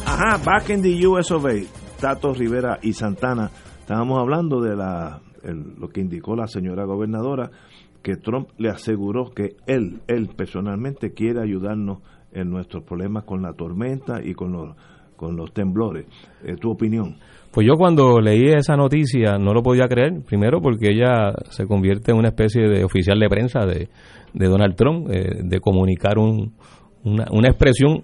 Ajá, 0.03 0.37
back 0.43 0.71
in 0.71 0.81
the 0.81 1.05
US 1.07 1.29
of 1.29 1.45
A, 1.45 1.51
Tato 2.01 2.33
Rivera 2.33 2.79
y 2.81 2.93
Santana, 2.93 3.51
estábamos 3.81 4.17
hablando 4.19 4.59
de 4.59 4.75
la, 4.75 5.21
el- 5.47 5.75
lo 5.79 5.89
que 5.89 6.01
indicó 6.01 6.35
la 6.35 6.47
señora 6.47 6.85
gobernadora, 6.85 7.49
que 8.03 8.15
Trump 8.17 8.49
le 8.57 8.69
aseguró 8.69 9.31
que 9.31 9.55
él, 9.65 9.99
él 10.07 10.29
personalmente 10.35 11.13
quiere 11.13 11.41
ayudarnos 11.41 11.99
en 12.31 12.49
nuestros 12.49 12.83
problemas 12.83 13.23
con 13.23 13.41
la 13.41 13.53
tormenta 13.53 14.21
y 14.23 14.33
con 14.33 14.51
los, 14.51 14.75
con 15.15 15.35
los 15.35 15.51
temblores. 15.53 16.05
Eh, 16.43 16.55
¿Tu 16.55 16.69
opinión? 16.69 17.15
Pues 17.51 17.65
yo 17.65 17.73
cuando 17.75 18.19
leí 18.21 18.49
esa 18.49 18.75
noticia 18.75 19.37
no 19.39 19.53
lo 19.53 19.63
podía 19.63 19.87
creer, 19.87 20.21
primero 20.27 20.61
porque 20.61 20.91
ella 20.91 21.33
se 21.49 21.65
convierte 21.65 22.11
en 22.11 22.17
una 22.19 22.27
especie 22.29 22.67
de 22.67 22.83
oficial 22.83 23.19
de 23.19 23.29
prensa 23.29 23.65
de, 23.65 23.89
de 24.33 24.45
Donald 24.47 24.75
Trump, 24.75 25.07
eh, 25.09 25.41
de 25.43 25.59
comunicar 25.59 26.19
un- 26.19 26.53
una, 27.03 27.25
una 27.31 27.47
expresión 27.47 28.03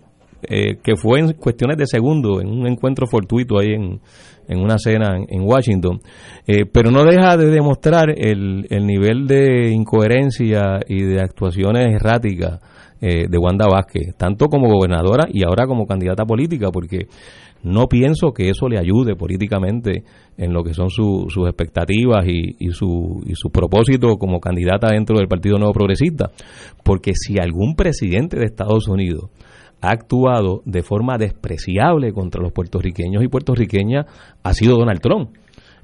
eh, 0.49 0.77
que 0.83 0.95
fue 0.95 1.19
en 1.19 1.33
cuestiones 1.33 1.77
de 1.77 1.85
segundos, 1.87 2.41
en 2.41 2.49
un 2.49 2.67
encuentro 2.67 3.07
fortuito 3.07 3.59
ahí 3.59 3.73
en, 3.73 3.99
en 4.47 4.59
una 4.59 4.77
cena 4.77 5.15
en, 5.17 5.25
en 5.29 5.47
Washington, 5.47 5.99
Eh, 6.45 6.65
pero 6.65 6.91
no 6.91 7.05
deja 7.05 7.37
de 7.37 7.47
demostrar 7.49 8.09
el, 8.09 8.65
el 8.69 8.85
nivel 8.85 9.27
de 9.27 9.71
incoherencia 9.71 10.79
y 10.87 11.01
de 11.03 11.21
actuaciones 11.21 11.85
erráticas 11.95 12.59
eh, 13.01 13.27
de 13.29 13.37
Wanda 13.37 13.65
Vázquez, 13.67 14.15
tanto 14.17 14.47
como 14.47 14.67
gobernadora 14.69 15.27
y 15.31 15.43
ahora 15.43 15.65
como 15.67 15.85
candidata 15.85 16.25
política, 16.25 16.69
porque 16.71 17.07
no 17.63 17.87
pienso 17.87 18.33
que 18.33 18.49
eso 18.49 18.67
le 18.67 18.77
ayude 18.77 19.15
políticamente 19.15 20.03
en 20.37 20.51
lo 20.51 20.63
que 20.63 20.73
son 20.73 20.89
su- 20.89 21.27
sus 21.29 21.47
expectativas 21.47 22.25
y, 22.27 22.57
y 22.59 22.71
su, 22.71 23.23
y 23.25 23.35
su 23.35 23.49
propósito 23.51 24.17
como 24.17 24.39
candidata 24.41 24.89
dentro 24.91 25.17
del 25.17 25.29
Partido 25.29 25.57
Nuevo 25.57 25.71
Progresista. 25.73 26.31
Porque 26.83 27.13
si 27.15 27.39
algún 27.39 27.75
presidente 27.75 28.37
de 28.37 28.45
Estados 28.45 28.89
Unidos 28.89 29.29
ha 29.83 29.91
actuado 29.91 30.61
de 30.65 30.81
forma 30.81 31.17
despreciable 31.17 32.13
contra 32.13 32.41
los 32.41 32.53
puertorriqueños 32.53 33.21
y 33.21 33.27
puertorriqueñas 33.27 34.05
ha 34.41 34.53
sido 34.53 34.77
Donald 34.77 35.01
Trump. 35.01 35.31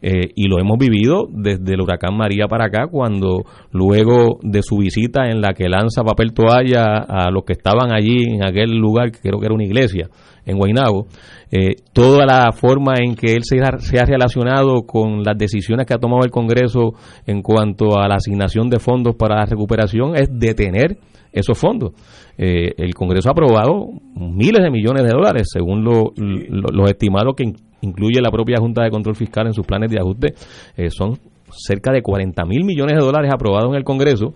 Eh, 0.02 0.32
y 0.34 0.48
lo 0.48 0.58
hemos 0.58 0.78
vivido 0.78 1.28
desde 1.30 1.74
el 1.74 1.82
huracán 1.82 2.16
María 2.16 2.48
para 2.48 2.68
acá, 2.68 2.88
cuando 2.90 3.44
luego 3.72 4.40
de 4.42 4.64
su 4.64 4.78
visita 4.78 5.26
en 5.26 5.42
la 5.42 5.54
que 5.54 5.68
lanza 5.68 6.04
papel 6.04 6.32
toalla 6.32 7.00
a 7.06 7.30
los 7.30 7.44
que 7.44 7.52
estaban 7.52 7.92
allí 7.92 8.36
en 8.36 8.46
aquel 8.46 8.72
lugar, 8.78 9.12
que 9.12 9.20
creo 9.20 9.38
que 9.38 9.48
era 9.48 9.56
una 9.56 9.66
iglesia, 9.66 10.08
en 10.46 10.58
Guaynabo, 10.58 11.08
eh, 11.52 11.76
toda 11.92 12.26
la 12.26 12.54
forma 12.54 12.94
en 13.04 13.16
que 13.16 13.34
él 13.34 13.44
se 13.44 13.60
ha, 13.60 13.78
se 13.80 14.00
ha 14.00 14.06
relacionado 14.06 14.84
con 14.84 15.22
las 15.22 15.38
decisiones 15.38 15.86
que 15.86 15.94
ha 15.94 16.00
tomado 16.00 16.24
el 16.24 16.32
Congreso 16.32 16.94
en 17.28 17.42
cuanto 17.42 18.00
a 18.00 18.08
la 18.08 18.16
asignación 18.16 18.70
de 18.70 18.80
fondos 18.80 19.16
para 19.18 19.36
la 19.36 19.46
recuperación 19.46 20.16
es 20.16 20.30
detener 20.32 20.98
esos 21.32 21.58
fondos. 21.58 21.92
Eh, 22.38 22.74
el 22.78 22.94
Congreso 22.94 23.30
ha 23.30 23.32
aprobado 23.34 23.88
miles 24.16 24.64
de 24.64 24.72
millones 24.72 25.04
de 25.04 25.10
dólares, 25.10 25.48
según 25.52 25.84
lo- 25.84 26.12
lo- 26.16 26.70
los 26.72 26.90
estimados 26.90 27.34
que 27.36 27.44
in- 27.44 27.56
incluye 27.82 28.22
la 28.22 28.32
propia 28.32 28.58
Junta 28.60 28.84
de 28.84 28.90
Control 28.92 29.16
Fiscal 29.16 29.48
en 29.48 29.54
sus 29.54 29.66
planes 29.66 29.92
de 29.92 30.00
ajuste, 30.00 30.34
eh, 30.78 30.90
son 30.90 31.18
cerca 31.52 31.92
de 31.92 32.02
40 32.02 32.46
mil 32.46 32.64
millones 32.64 32.96
de 32.96 33.02
dólares 33.06 33.32
aprobados 33.34 33.70
en 33.72 33.76
el 33.76 33.84
Congreso 33.84 34.34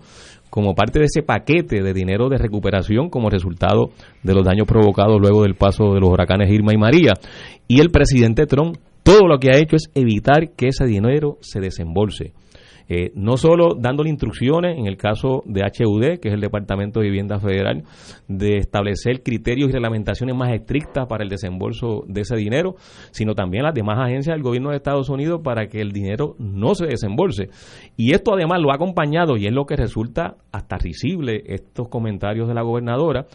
como 0.50 0.74
parte 0.74 0.98
de 1.00 1.06
ese 1.06 1.22
paquete 1.22 1.82
de 1.82 1.92
dinero 1.92 2.28
de 2.28 2.38
recuperación 2.38 3.08
como 3.10 3.28
resultado 3.28 3.90
de 4.22 4.34
los 4.34 4.44
daños 4.44 4.66
provocados 4.68 5.20
luego 5.20 5.42
del 5.42 5.54
paso 5.56 5.92
de 5.94 6.00
los 6.00 6.10
huracanes 6.10 6.50
Irma 6.52 6.72
y 6.72 6.76
María. 6.76 7.12
Y 7.66 7.80
el 7.80 7.90
presidente 7.90 8.46
Trump 8.46 8.76
todo 9.02 9.26
lo 9.28 9.38
que 9.38 9.50
ha 9.50 9.58
hecho 9.58 9.76
es 9.76 9.90
evitar 9.94 10.50
que 10.56 10.68
ese 10.68 10.86
dinero 10.86 11.38
se 11.40 11.60
desembolse. 11.60 12.32
Eh, 12.88 13.12
no 13.14 13.36
solo 13.36 13.74
dándole 13.78 14.10
instrucciones, 14.10 14.78
en 14.78 14.86
el 14.86 14.96
caso 14.96 15.42
de 15.46 15.62
HUD, 15.62 16.18
que 16.20 16.28
es 16.28 16.34
el 16.34 16.40
Departamento 16.40 17.00
de 17.00 17.06
Vivienda 17.06 17.38
Federal, 17.38 17.84
de 18.28 18.58
establecer 18.58 19.22
criterios 19.22 19.70
y 19.70 19.72
reglamentaciones 19.72 20.36
más 20.36 20.52
estrictas 20.52 21.06
para 21.06 21.24
el 21.24 21.30
desembolso 21.30 22.04
de 22.06 22.22
ese 22.22 22.36
dinero, 22.36 22.76
sino 23.10 23.34
también 23.34 23.64
las 23.64 23.74
demás 23.74 23.98
agencias 23.98 24.34
del 24.34 24.42
gobierno 24.42 24.70
de 24.70 24.76
Estados 24.76 25.08
Unidos 25.08 25.40
para 25.42 25.66
que 25.68 25.80
el 25.80 25.92
dinero 25.92 26.36
no 26.38 26.74
se 26.74 26.86
desembolse. 26.86 27.48
Y 27.96 28.12
esto 28.12 28.34
además 28.34 28.60
lo 28.60 28.70
ha 28.70 28.74
acompañado, 28.74 29.36
y 29.36 29.46
es 29.46 29.52
lo 29.52 29.64
que 29.64 29.76
resulta 29.76 30.36
hasta 30.52 30.76
risible 30.76 31.42
estos 31.46 31.88
comentarios 31.88 32.48
de 32.48 32.54
la 32.54 32.62
gobernadora, 32.62 33.26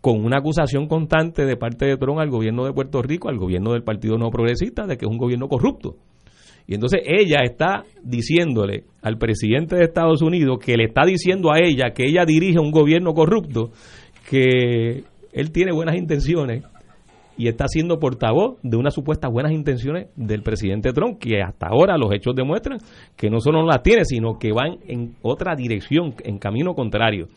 con 0.00 0.24
una 0.24 0.38
acusación 0.38 0.86
constante 0.86 1.44
de 1.44 1.56
parte 1.56 1.84
de 1.84 1.96
Trump 1.96 2.20
al 2.20 2.30
gobierno 2.30 2.64
de 2.64 2.72
Puerto 2.72 3.02
Rico, 3.02 3.28
al 3.28 3.38
gobierno 3.38 3.72
del 3.72 3.82
Partido 3.82 4.16
No 4.18 4.30
Progresista, 4.30 4.86
de 4.86 4.96
que 4.96 5.04
es 5.04 5.10
un 5.10 5.18
gobierno 5.18 5.48
corrupto. 5.48 5.96
Y 6.66 6.74
entonces 6.74 7.00
ella 7.04 7.40
está 7.44 7.84
diciéndole 8.02 8.84
al 9.02 9.18
presidente 9.18 9.76
de 9.76 9.84
Estados 9.84 10.20
Unidos 10.22 10.58
que 10.64 10.76
le 10.76 10.84
está 10.84 11.04
diciendo 11.04 11.52
a 11.52 11.58
ella 11.60 11.92
que 11.94 12.04
ella 12.04 12.24
dirige 12.24 12.58
un 12.58 12.72
gobierno 12.72 13.14
corrupto, 13.14 13.70
que 14.28 15.04
él 15.32 15.52
tiene 15.52 15.72
buenas 15.72 15.96
intenciones 15.96 16.64
y 17.38 17.48
está 17.48 17.68
siendo 17.68 17.98
portavoz 17.98 18.58
de 18.62 18.76
unas 18.76 18.94
supuestas 18.94 19.30
buenas 19.30 19.52
intenciones 19.52 20.08
del 20.16 20.42
presidente 20.42 20.92
Trump, 20.92 21.18
que 21.18 21.42
hasta 21.42 21.68
ahora 21.68 21.98
los 21.98 22.12
hechos 22.12 22.34
demuestran 22.34 22.78
que 23.14 23.28
no 23.30 23.40
solo 23.40 23.60
no 23.60 23.66
las 23.66 23.82
tiene, 23.82 24.04
sino 24.04 24.38
que 24.38 24.52
van 24.52 24.78
en 24.88 25.14
otra 25.22 25.54
dirección, 25.54 26.14
en 26.24 26.38
camino 26.38 26.74
contrario. 26.74 27.28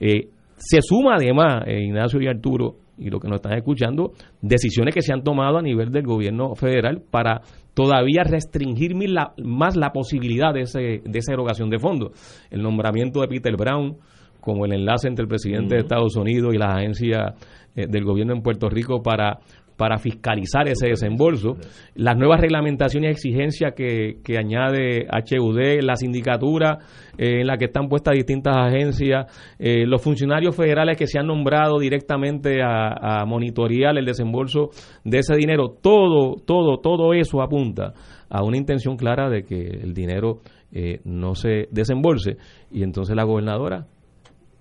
Eh, 0.00 0.28
se 0.56 0.80
suma 0.80 1.16
además, 1.16 1.64
eh, 1.66 1.82
Ignacio 1.82 2.20
y 2.20 2.28
Arturo, 2.28 2.76
y 3.02 3.10
lo 3.10 3.18
que 3.18 3.28
nos 3.28 3.36
están 3.36 3.54
escuchando, 3.54 4.12
decisiones 4.40 4.94
que 4.94 5.02
se 5.02 5.12
han 5.12 5.22
tomado 5.22 5.58
a 5.58 5.62
nivel 5.62 5.90
del 5.90 6.04
gobierno 6.04 6.54
federal 6.54 7.02
para 7.10 7.42
todavía 7.74 8.22
restringir 8.24 8.94
más 9.42 9.76
la 9.76 9.92
posibilidad 9.92 10.52
de, 10.52 10.62
ese, 10.62 11.02
de 11.04 11.18
esa 11.18 11.32
erogación 11.32 11.70
de 11.70 11.78
fondos. 11.78 12.12
El 12.50 12.62
nombramiento 12.62 13.20
de 13.20 13.28
Peter 13.28 13.56
Brown 13.56 13.96
como 14.40 14.66
el 14.66 14.72
enlace 14.72 15.08
entre 15.08 15.22
el 15.22 15.28
presidente 15.28 15.76
de 15.76 15.82
Estados 15.82 16.16
Unidos 16.16 16.52
y 16.52 16.58
las 16.58 16.76
agencias 16.76 17.34
eh, 17.76 17.86
del 17.88 18.04
gobierno 18.04 18.34
en 18.34 18.42
Puerto 18.42 18.68
Rico 18.68 19.00
para 19.02 19.38
para 19.82 19.98
fiscalizar 19.98 20.68
ese 20.68 20.90
desembolso, 20.90 21.56
las 21.96 22.16
nuevas 22.16 22.40
reglamentaciones 22.40 23.08
y 23.08 23.10
exigencias 23.10 23.74
que, 23.74 24.18
que 24.22 24.38
añade 24.38 25.08
HUD, 25.10 25.82
la 25.82 25.96
sindicatura 25.96 26.78
eh, 27.18 27.40
en 27.40 27.48
la 27.48 27.56
que 27.56 27.64
están 27.64 27.88
puestas 27.88 28.14
distintas 28.14 28.54
agencias, 28.56 29.26
eh, 29.58 29.84
los 29.84 30.00
funcionarios 30.00 30.54
federales 30.54 30.96
que 30.96 31.08
se 31.08 31.18
han 31.18 31.26
nombrado 31.26 31.80
directamente 31.80 32.60
a, 32.62 33.24
monitorear 33.26 33.98
el 33.98 34.04
desembolso 34.04 34.70
de 35.02 35.18
ese 35.18 35.34
dinero, 35.34 35.74
todo, 35.82 36.36
todo, 36.36 36.78
todo 36.78 37.12
eso 37.12 37.42
apunta 37.42 37.92
a 38.30 38.44
una 38.44 38.58
intención 38.58 38.96
clara 38.96 39.28
de 39.28 39.42
que 39.42 39.62
el 39.66 39.94
dinero 39.94 40.42
eh, 40.70 41.00
no 41.04 41.34
se 41.34 41.66
desembolse. 41.72 42.36
Y 42.70 42.84
entonces 42.84 43.16
la 43.16 43.24
gobernadora 43.24 43.88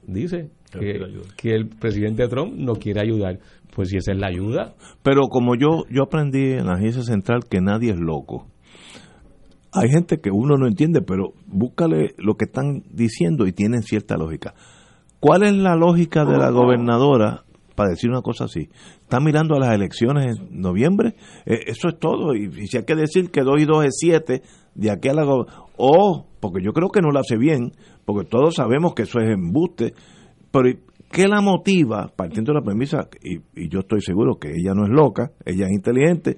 dice 0.01 0.49
que, 0.71 0.99
que, 1.37 1.53
el 1.53 1.67
presidente 1.67 2.27
Trump 2.27 2.53
no 2.55 2.75
quiere 2.75 3.01
ayudar. 3.01 3.39
Pues 3.75 3.89
si 3.89 3.97
esa 3.97 4.11
es 4.11 4.17
la 4.17 4.27
ayuda. 4.27 4.73
Pero 5.03 5.27
como 5.29 5.55
yo, 5.55 5.85
yo 5.89 6.03
aprendí 6.03 6.53
en 6.53 6.65
la 6.65 6.73
agencia 6.73 7.03
central 7.03 7.45
que 7.49 7.61
nadie 7.61 7.91
es 7.91 7.99
loco. 7.99 8.47
Hay 9.73 9.89
gente 9.89 10.19
que 10.19 10.31
uno 10.31 10.57
no 10.57 10.67
entiende, 10.67 11.01
pero 11.01 11.33
búscale 11.47 12.13
lo 12.17 12.35
que 12.35 12.45
están 12.45 12.83
diciendo 12.91 13.47
y 13.47 13.53
tienen 13.53 13.83
cierta 13.83 14.17
lógica. 14.17 14.53
¿Cuál 15.21 15.43
es 15.43 15.53
la 15.53 15.75
lógica 15.75 16.25
de 16.25 16.37
la 16.37 16.49
gobernadora 16.49 17.43
para 17.75 17.91
decir 17.91 18.09
una 18.09 18.21
cosa 18.21 18.45
así? 18.45 18.69
¿Está 19.03 19.19
mirando 19.21 19.55
a 19.55 19.59
las 19.59 19.73
elecciones 19.73 20.37
en 20.37 20.61
noviembre? 20.61 21.15
Eh, 21.45 21.59
eso 21.67 21.87
es 21.87 21.99
todo. 21.99 22.35
Y, 22.35 22.67
si 22.67 22.77
hay 22.77 22.83
que 22.83 22.95
decir 22.95 23.31
que 23.31 23.41
2 23.41 23.61
y 23.61 23.65
2 23.65 23.85
es 23.85 23.97
7, 23.99 24.41
de 24.75 24.91
aquí 24.91 25.07
a 25.07 25.13
la... 25.13 25.25
O, 25.77 26.25
porque 26.39 26.61
yo 26.63 26.73
creo 26.73 26.89
que 26.89 27.01
no 27.01 27.11
lo 27.11 27.19
hace 27.19 27.37
bien, 27.37 27.71
porque 28.03 28.27
todos 28.27 28.55
sabemos 28.55 28.93
que 28.93 29.03
eso 29.03 29.19
es 29.19 29.29
embuste, 29.29 29.93
pero 30.51 30.69
¿Qué 31.11 31.27
la 31.27 31.41
motiva? 31.41 32.09
Partiendo 32.15 32.53
de 32.53 32.59
la 32.59 32.65
premisa, 32.65 33.09
y, 33.21 33.41
yo 33.69 33.79
estoy 33.79 34.01
seguro 34.01 34.39
que 34.39 34.49
ella 34.49 34.73
no 34.73 34.85
es 34.85 34.89
loca, 34.89 35.31
ella 35.45 35.65
es 35.65 35.71
inteligente, 35.71 36.37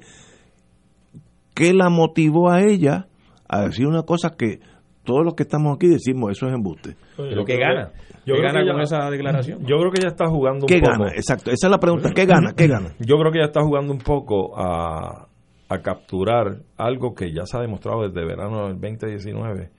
¿qué 1.53 1.73
la 1.73 1.89
motivó 1.89 2.49
a 2.49 2.63
ella 2.63 3.05
a 3.47 3.65
decir 3.65 3.85
una 3.85 4.01
cosa 4.01 4.31
que 4.35 4.59
todos 5.03 5.23
los 5.23 5.35
que 5.35 5.43
estamos 5.43 5.75
aquí 5.75 5.87
decimos 5.87 6.31
eso 6.31 6.47
es 6.47 6.53
embuste? 6.53 6.95
Pero 7.15 7.45
¿qué 7.45 7.57
gana? 7.57 7.91
Yo 8.25 8.35
¿Qué 8.35 8.41
gana 8.41 8.65
con 8.65 8.81
esa 8.81 9.09
declaración? 9.11 9.59
Yo 9.59 9.77
creo 9.77 9.91
que 9.91 9.99
ella 9.99 10.09
está 10.09 10.27
jugando 10.27 10.65
un 10.65 10.67
¿Qué 10.67 10.79
gana? 10.79 11.09
Exacto, 11.09 11.51
esa 11.51 11.67
es 11.67 11.71
la 11.71 11.77
pregunta. 11.77 12.09
¿Qué 12.15 12.25
gana? 12.25 12.53
¿Qué 12.55 12.67
gana? 12.67 12.95
Yo 12.99 13.17
creo 13.17 13.31
que 13.31 13.39
ella 13.39 13.47
está 13.47 13.61
jugando 13.61 13.91
un 13.91 13.99
poco 13.99 14.57
a, 14.57 15.27
a 15.69 15.81
capturar 15.81 16.61
algo 16.77 17.13
que 17.13 17.31
ya 17.31 17.45
se 17.45 17.57
ha 17.57 17.61
demostrado 17.61 18.07
desde 18.07 18.25
verano 18.25 18.69
del 18.69 18.79
2019, 18.79 19.69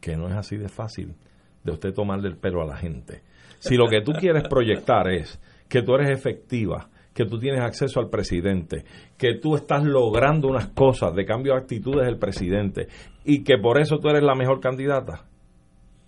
que 0.00 0.16
no 0.16 0.28
es 0.28 0.34
así 0.34 0.56
de 0.56 0.68
fácil 0.68 1.14
de 1.62 1.72
usted 1.72 1.94
tomarle 1.94 2.28
el 2.28 2.36
pelo 2.36 2.60
a 2.60 2.66
la 2.66 2.76
gente 2.76 3.22
si 3.64 3.76
lo 3.76 3.88
que 3.88 4.02
tú 4.02 4.12
quieres 4.12 4.42
proyectar 4.46 5.10
es 5.10 5.40
que 5.70 5.80
tú 5.80 5.94
eres 5.94 6.10
efectiva, 6.10 6.90
que 7.14 7.24
tú 7.24 7.38
tienes 7.38 7.62
acceso 7.62 7.98
al 7.98 8.10
presidente, 8.10 8.84
que 9.16 9.38
tú 9.40 9.54
estás 9.54 9.84
logrando 9.84 10.48
unas 10.48 10.68
cosas 10.68 11.14
de 11.14 11.24
cambio 11.24 11.54
de 11.54 11.60
actitudes 11.60 12.04
del 12.04 12.18
presidente 12.18 12.88
y 13.24 13.42
que 13.42 13.56
por 13.56 13.80
eso 13.80 13.98
tú 13.98 14.10
eres 14.10 14.22
la 14.22 14.34
mejor 14.34 14.60
candidata, 14.60 15.24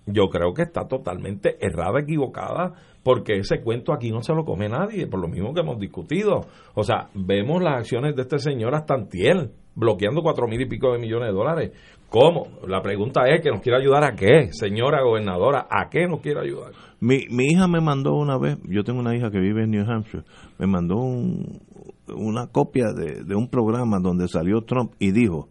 yo 0.04 0.28
creo 0.28 0.52
que 0.52 0.62
está 0.62 0.86
totalmente 0.86 1.56
errada, 1.58 2.00
equivocada, 2.00 2.74
porque 3.02 3.38
ese 3.38 3.62
cuento 3.62 3.94
aquí 3.94 4.10
no 4.10 4.20
se 4.20 4.34
lo 4.34 4.44
come 4.44 4.68
nadie, 4.68 5.06
por 5.06 5.20
lo 5.20 5.28
mismo 5.28 5.54
que 5.54 5.60
hemos 5.60 5.78
discutido. 5.78 6.42
O 6.74 6.84
sea, 6.84 7.08
vemos 7.14 7.62
las 7.62 7.78
acciones 7.78 8.14
de 8.14 8.22
este 8.22 8.38
señor 8.38 8.74
hasta 8.74 8.94
antiel, 8.94 9.52
bloqueando 9.76 10.22
cuatro 10.22 10.48
mil 10.48 10.60
y 10.60 10.66
pico 10.66 10.92
de 10.92 10.98
millones 10.98 11.28
de 11.28 11.34
dólares. 11.34 11.72
¿Cómo? 12.10 12.48
La 12.66 12.82
pregunta 12.82 13.28
es 13.28 13.40
que 13.42 13.50
nos 13.50 13.60
quiere 13.60 13.78
ayudar 13.78 14.02
a 14.04 14.16
qué, 14.16 14.48
señora 14.50 15.02
gobernadora, 15.02 15.68
¿a 15.70 15.88
qué 15.88 16.08
nos 16.08 16.20
quiere 16.20 16.40
ayudar? 16.40 16.72
Mi, 16.98 17.26
mi 17.30 17.46
hija 17.52 17.68
me 17.68 17.80
mandó 17.80 18.14
una 18.14 18.38
vez, 18.38 18.58
yo 18.64 18.82
tengo 18.82 18.98
una 19.00 19.14
hija 19.14 19.30
que 19.30 19.38
vive 19.38 19.64
en 19.64 19.70
New 19.70 19.88
Hampshire, 19.88 20.24
me 20.58 20.66
mandó 20.66 20.96
una 20.96 22.46
copia 22.48 22.86
de 22.92 23.34
un 23.34 23.48
programa 23.48 23.98
donde 24.00 24.26
salió 24.28 24.62
Trump 24.62 24.92
y 24.98 25.12
dijo 25.12 25.48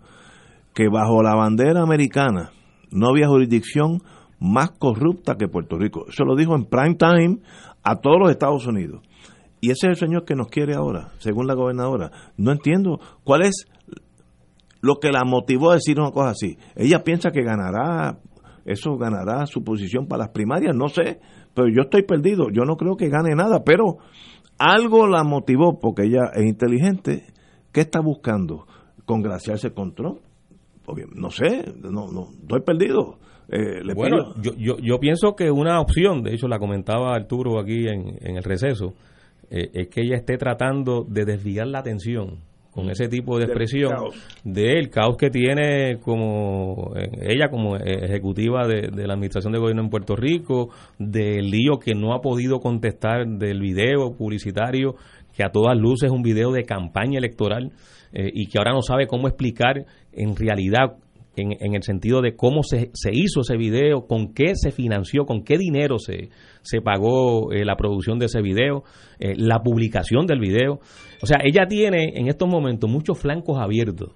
que 0.73 0.89
bajo 0.89 1.23
la 1.23 1.35
bandera 1.35 1.81
americana 1.81 2.51
no 2.91 3.09
había 3.09 3.27
jurisdicción 3.27 4.01
más 4.39 4.71
corrupta 4.71 5.35
que 5.35 5.47
Puerto 5.47 5.77
Rico. 5.77 6.05
Eso 6.07 6.23
lo 6.25 6.35
dijo 6.35 6.55
en 6.55 6.65
prime 6.65 6.95
time 6.95 7.39
a 7.83 7.95
todos 7.97 8.17
los 8.19 8.29
Estados 8.29 8.67
Unidos. 8.67 9.01
Y 9.61 9.71
ese 9.71 9.88
es 9.88 9.91
el 9.91 9.95
señor 9.95 10.25
que 10.25 10.35
nos 10.35 10.49
quiere 10.49 10.75
ahora, 10.75 11.11
según 11.19 11.47
la 11.47 11.55
gobernadora. 11.55 12.11
No 12.38 12.51
entiendo 12.51 12.99
cuál 13.23 13.43
es 13.43 13.65
lo 14.86 15.00
que 15.00 15.12
la 15.12 15.24
motivó 15.26 15.71
a 15.71 15.76
decir 15.76 16.00
una 16.00 16.12
cosa 16.12 16.30
así. 16.30 16.58
Ella 16.76 17.04
piensa 17.04 17.32
que 17.32 17.41
ganará 17.41 18.19
eso 18.65 18.98
ganará 18.98 19.45
su 19.45 19.63
posición 19.63 20.08
para 20.08 20.24
las 20.24 20.30
primarias, 20.30 20.76
no 20.76 20.88
sé, 20.88 21.19
pero 21.54 21.67
yo 21.67 21.84
estoy 21.84 22.02
perdido, 22.02 22.50
yo 22.52 22.65
no 22.65 22.78
creo 22.78 22.95
que 22.98 23.10
gane 23.10 23.36
nada, 23.36 23.63
pero 23.63 23.98
algo 24.58 25.08
la 25.08 25.24
motivó 25.24 25.80
porque 25.80 26.04
ella 26.06 26.32
es 26.34 26.45
inteligente. 26.45 27.28
¿Qué 27.71 27.82
está 27.82 28.00
buscando? 28.00 28.65
¿Congraciarse 29.06 29.71
con 29.71 29.93
Trump? 29.93 30.19
No 31.13 31.30
sé, 31.30 31.74
no, 31.82 32.12
no, 32.12 32.30
estoy 32.41 32.62
perdido. 32.62 33.17
Eh, 33.50 33.82
bueno, 33.95 34.34
yo, 34.41 34.78
yo, 34.78 35.00
pienso 35.00 35.36
que 35.36 35.52
una 35.52 35.80
opción, 35.80 36.24
de 36.24 36.34
hecho 36.34 36.48
la 36.48 36.58
comentaba 36.58 37.13
Arturo 37.13 37.60
aquí 37.60 37.88
en, 37.88 38.17
en 38.21 38.38
el 38.38 38.43
receso, 38.43 38.93
eh, 39.52 39.69
es 39.74 39.88
que 39.89 40.02
ella 40.02 40.15
esté 40.15 40.38
tratando 40.38 41.04
de 41.08 41.26
desviar 41.26 41.67
la 41.67 41.80
atención 41.80 42.39
con 42.75 42.89
ese 42.89 43.07
tipo 43.07 43.38
de 43.38 43.45
expresión 43.45 43.93
del 44.43 44.89
caos 44.89 45.15
que 45.15 45.29
tiene 45.29 45.97
como 46.01 46.91
eh, 46.97 47.09
ella 47.21 47.47
como 47.49 47.77
ejecutiva 47.77 48.67
de, 48.67 48.91
la 49.07 49.13
administración 49.13 49.53
de 49.53 49.59
gobierno 49.59 49.81
en 49.81 49.89
Puerto 49.89 50.17
Rico, 50.17 50.71
del 50.99 51.49
lío 51.49 51.79
que 51.79 51.95
no 51.95 52.13
ha 52.13 52.19
podido 52.19 52.59
contestar 52.59 53.25
del 53.25 53.61
video 53.61 54.13
publicitario 54.17 54.95
que 55.33 55.45
a 55.45 55.51
todas 55.51 55.77
luces 55.77 56.07
es 56.07 56.11
un 56.11 56.21
video 56.21 56.51
de 56.51 56.63
campaña 56.63 57.17
electoral 57.17 57.71
eh, 58.11 58.29
y 58.33 58.47
que 58.47 58.57
ahora 58.57 58.73
no 58.73 58.81
sabe 58.81 59.07
cómo 59.07 59.29
explicar 59.29 59.85
en 60.11 60.35
realidad 60.35 60.97
en, 61.38 61.53
en, 61.59 61.76
el 61.76 61.84
sentido 61.84 62.21
de 62.21 62.36
cómo 62.36 62.63
se, 62.63 62.91
se, 62.93 63.11
hizo 63.13 63.41
ese 63.41 63.57
video, 63.57 64.05
con 64.07 64.34
qué 64.34 64.53
se 64.55 64.71
financió, 64.71 65.26
con 65.26 65.43
qué 65.43 65.57
dinero 65.57 65.97
se, 65.97 66.30
se 66.66 66.82
pagó 66.82 67.53
eh, 67.53 67.63
la 67.63 67.76
producción 67.76 68.18
de 68.20 68.26
ese 68.26 68.41
video, 68.41 68.84
eh, 69.20 69.36
la 69.38 69.59
publicación 69.59 70.26
del 70.26 70.39
video. 70.39 70.80
O 71.22 71.26
sea, 71.26 71.38
ella 71.43 71.68
tiene 71.68 72.13
en 72.16 72.28
estos 72.28 72.49
momentos 72.49 72.89
muchos 72.89 73.20
flancos 73.20 73.59
abiertos. 73.59 74.11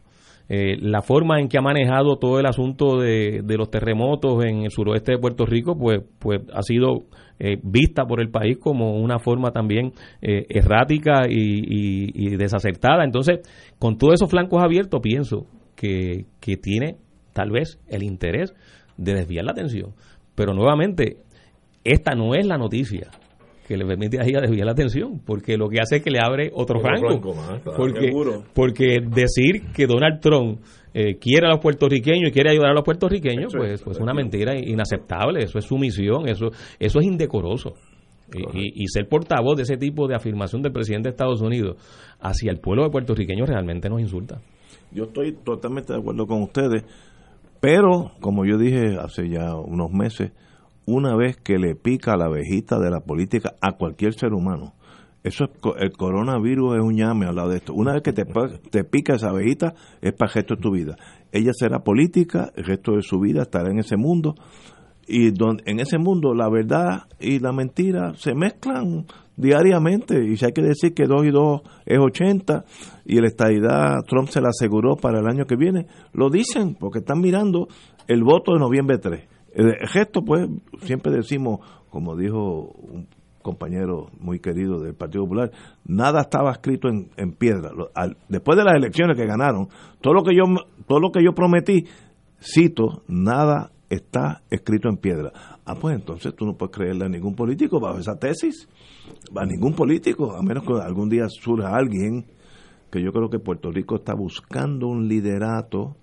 Eh, 0.52 0.78
la 0.82 1.04
forma 1.04 1.40
en 1.40 1.48
que 1.48 1.60
ha 1.60 1.62
manejado 1.62 2.18
todo 2.18 2.40
el 2.40 2.48
asunto 2.48 3.00
de, 3.00 3.42
de, 3.44 3.56
los 3.56 3.70
terremotos 3.70 4.44
en 4.44 4.64
el 4.64 4.72
suroeste 4.72 5.12
de 5.12 5.20
Puerto 5.20 5.46
Rico, 5.46 5.78
pues, 5.78 6.02
pues 6.18 6.42
ha 6.52 6.64
sido 6.64 7.06
vista 7.64 8.04
por 8.06 8.20
el 8.20 8.30
país 8.30 8.58
como 8.58 8.98
una 8.98 9.18
forma 9.18 9.52
también 9.52 9.94
errática 10.22 11.22
y, 11.30 12.12
y, 12.14 12.36
desacertada. 12.36 13.06
Entonces, 13.06 13.40
con 13.78 13.98
todos 13.98 14.16
esos 14.16 14.30
flancos 14.30 14.62
abiertos, 14.62 15.00
pienso 15.02 15.46
que, 15.78 16.26
que 16.42 16.58
tiene 16.58 16.98
tal 17.32 17.52
vez 17.52 17.80
el 17.88 18.04
interés 18.04 18.54
de 18.98 19.14
desviar 19.14 19.46
la 19.46 19.52
atención. 19.54 19.94
Pero 20.36 20.54
nuevamente, 20.54 21.18
esta 21.84 22.16
no 22.16 22.34
es 22.36 22.46
la 22.46 22.58
noticia 22.58 23.10
que 23.70 23.78
le 23.78 23.86
permite 23.86 24.20
a 24.20 24.24
ella 24.24 24.42
desviar 24.42 24.66
la 24.66 24.72
atención, 24.72 25.22
porque 25.24 25.56
lo 25.56 25.70
que 25.70 25.80
hace 25.80 25.98
es 25.98 26.04
que 26.04 26.10
le 26.10 26.18
abre 26.20 26.50
otro, 26.52 26.80
franco. 26.80 27.36
porque, 27.78 28.12
porque 28.52 28.98
decir 29.00 29.72
que 29.76 29.86
Donald 29.86 30.20
Trump 30.22 30.60
eh, 30.92 31.18
quiere 31.20 31.46
a 31.46 31.52
los 31.52 31.60
puertorriqueños 31.60 32.30
y 32.30 32.32
quiere 32.32 32.50
ayudar 32.50 32.72
a 32.72 32.74
los 32.74 32.84
puertorriqueños, 32.84 33.54
pues 33.56 33.74
es 33.74 33.84
pues 33.84 34.00
una 34.00 34.12
mentira 34.16 34.58
inaceptable, 34.58 35.44
eso 35.44 35.60
es 35.60 35.66
sumisión, 35.66 36.28
eso, 36.28 36.48
eso 36.80 37.00
es 37.00 37.06
indecoroso. 37.06 37.76
Y, 38.54 38.84
y, 38.84 38.88
ser 38.88 39.08
portavoz 39.08 39.56
de 39.58 39.64
ese 39.64 39.78
tipo 39.78 40.08
de 40.08 40.16
afirmación 40.16 40.62
del 40.62 40.72
presidente 40.72 41.10
de 41.10 41.12
Estados 41.12 41.42
Unidos 41.42 41.78
hacia 42.20 42.52
el 42.52 42.60
pueblo 42.60 42.84
de 42.84 42.90
puertorriqueño 42.90 43.46
realmente 43.46 43.90
nos 43.90 44.02
insulta. 44.02 44.40
Yo 44.92 45.06
estoy 45.06 45.34
totalmente 45.44 45.94
de 45.94 46.00
acuerdo 46.00 46.26
con 46.26 46.42
ustedes, 46.44 46.84
pero 47.60 48.12
como 48.20 48.46
yo 48.46 48.58
dije 48.58 48.98
hace 49.00 49.30
ya 49.30 49.56
unos 49.56 49.92
meses, 49.92 50.32
una 50.90 51.16
vez 51.16 51.38
que 51.38 51.58
le 51.58 51.76
pica 51.76 52.18
la 52.18 52.26
abejita 52.26 52.80
de 52.80 52.90
la 52.90 53.02
política 53.02 53.56
a 53.62 53.74
cualquier 53.74 54.14
ser 54.14 54.34
humano, 54.34 54.74
eso 55.24 55.46
es, 55.46 55.52
el 55.80 55.92
coronavirus 55.92 56.78
es 56.78 56.82
un 56.82 56.96
llame 56.96 57.26
al 57.26 57.36
lado 57.36 57.50
de 57.50 57.58
esto. 57.58 57.74
Una 57.74 57.94
vez 57.94 58.02
que 58.02 58.14
te, 58.14 58.26
te 58.72 58.84
pica 58.84 59.16
esa 59.16 59.30
abejita, 59.30 59.74
es 60.02 60.14
para 60.14 60.32
el 60.32 60.36
resto 60.36 60.56
de 60.56 60.62
tu 60.62 60.72
vida. 60.72 60.96
Ella 61.32 61.52
será 61.54 61.80
política, 61.80 62.52
el 62.56 62.64
resto 62.64 62.94
de 62.94 63.02
su 63.02 63.20
vida 63.20 63.44
estará 63.44 63.70
en 63.70 63.80
ese 63.80 63.98
mundo. 63.98 64.36
Y 65.08 65.32
don, 65.32 65.58
en 65.66 65.80
ese 65.80 65.98
mundo 65.98 66.34
la 66.34 66.50
verdad 66.50 67.08
y 67.20 67.40
la 67.40 67.52
mentira 67.52 68.14
se 68.16 68.34
mezclan 68.34 69.06
diariamente. 69.36 70.24
Y 70.24 70.38
si 70.38 70.46
hay 70.46 70.54
que 70.54 70.62
decir 70.62 70.94
que 70.94 71.06
2 71.06 71.26
y 71.26 71.32
2 71.32 71.62
es 71.86 72.00
80 72.00 72.64
y 73.06 73.20
la 73.20 73.28
estadidad 73.28 74.04
Trump 74.08 74.30
se 74.30 74.40
la 74.40 74.50
aseguró 74.50 74.96
para 74.96 75.20
el 75.20 75.28
año 75.28 75.46
que 75.46 75.56
viene, 75.56 75.88
lo 76.14 76.30
dicen 76.30 76.76
porque 76.80 77.00
están 77.00 77.20
mirando 77.20 77.68
el 78.08 78.24
voto 78.24 78.54
de 78.54 78.60
noviembre 78.60 79.00
3. 79.00 79.39
El 79.60 79.88
gesto, 79.90 80.24
pues, 80.24 80.48
siempre 80.84 81.12
decimos, 81.12 81.60
como 81.90 82.16
dijo 82.16 82.72
un 82.78 83.08
compañero 83.42 84.10
muy 84.20 84.40
querido 84.40 84.80
del 84.80 84.94
Partido 84.94 85.24
Popular, 85.24 85.52
nada 85.86 86.22
estaba 86.22 86.52
escrito 86.52 86.88
en, 86.88 87.10
en 87.18 87.34
piedra. 87.34 87.72
después 88.30 88.58
de 88.58 88.64
las 88.64 88.76
elecciones 88.76 89.18
que 89.18 89.26
ganaron, 89.26 89.68
todo 90.02 90.14
lo 90.14 90.24
que 90.24 90.36
yo 90.36 90.44
todo 90.88 91.00
lo 91.00 91.12
que 91.12 91.24
yo 91.24 91.34
prometí, 91.34 91.86
cito, 92.42 93.04
nada 93.08 93.72
está 93.90 94.44
escrito 94.50 94.88
en 94.88 94.98
piedra. 94.98 95.32
Ah, 95.66 95.76
pues 95.76 95.96
entonces 95.96 96.34
tú 96.36 96.46
no 96.46 96.56
puedes 96.56 96.76
creerle 96.76 97.06
a 97.06 97.10
ningún 97.10 97.36
político 97.36 97.80
bajo 97.80 98.00
esa 98.00 98.18
tesis, 98.18 98.68
a 99.36 99.46
ningún 99.46 99.74
político, 99.74 100.38
a 100.38 100.42
menos 100.42 100.64
que 100.64 100.74
algún 100.74 101.10
día 101.10 101.26
surja 101.28 101.76
alguien 101.76 102.26
que 102.92 103.04
yo 103.04 103.12
creo 103.12 103.30
que 103.30 103.40
Puerto 103.40 103.72
Rico 103.72 103.98
está 103.98 104.14
buscando 104.14 104.88
un 104.88 105.08
liderato 105.08 105.96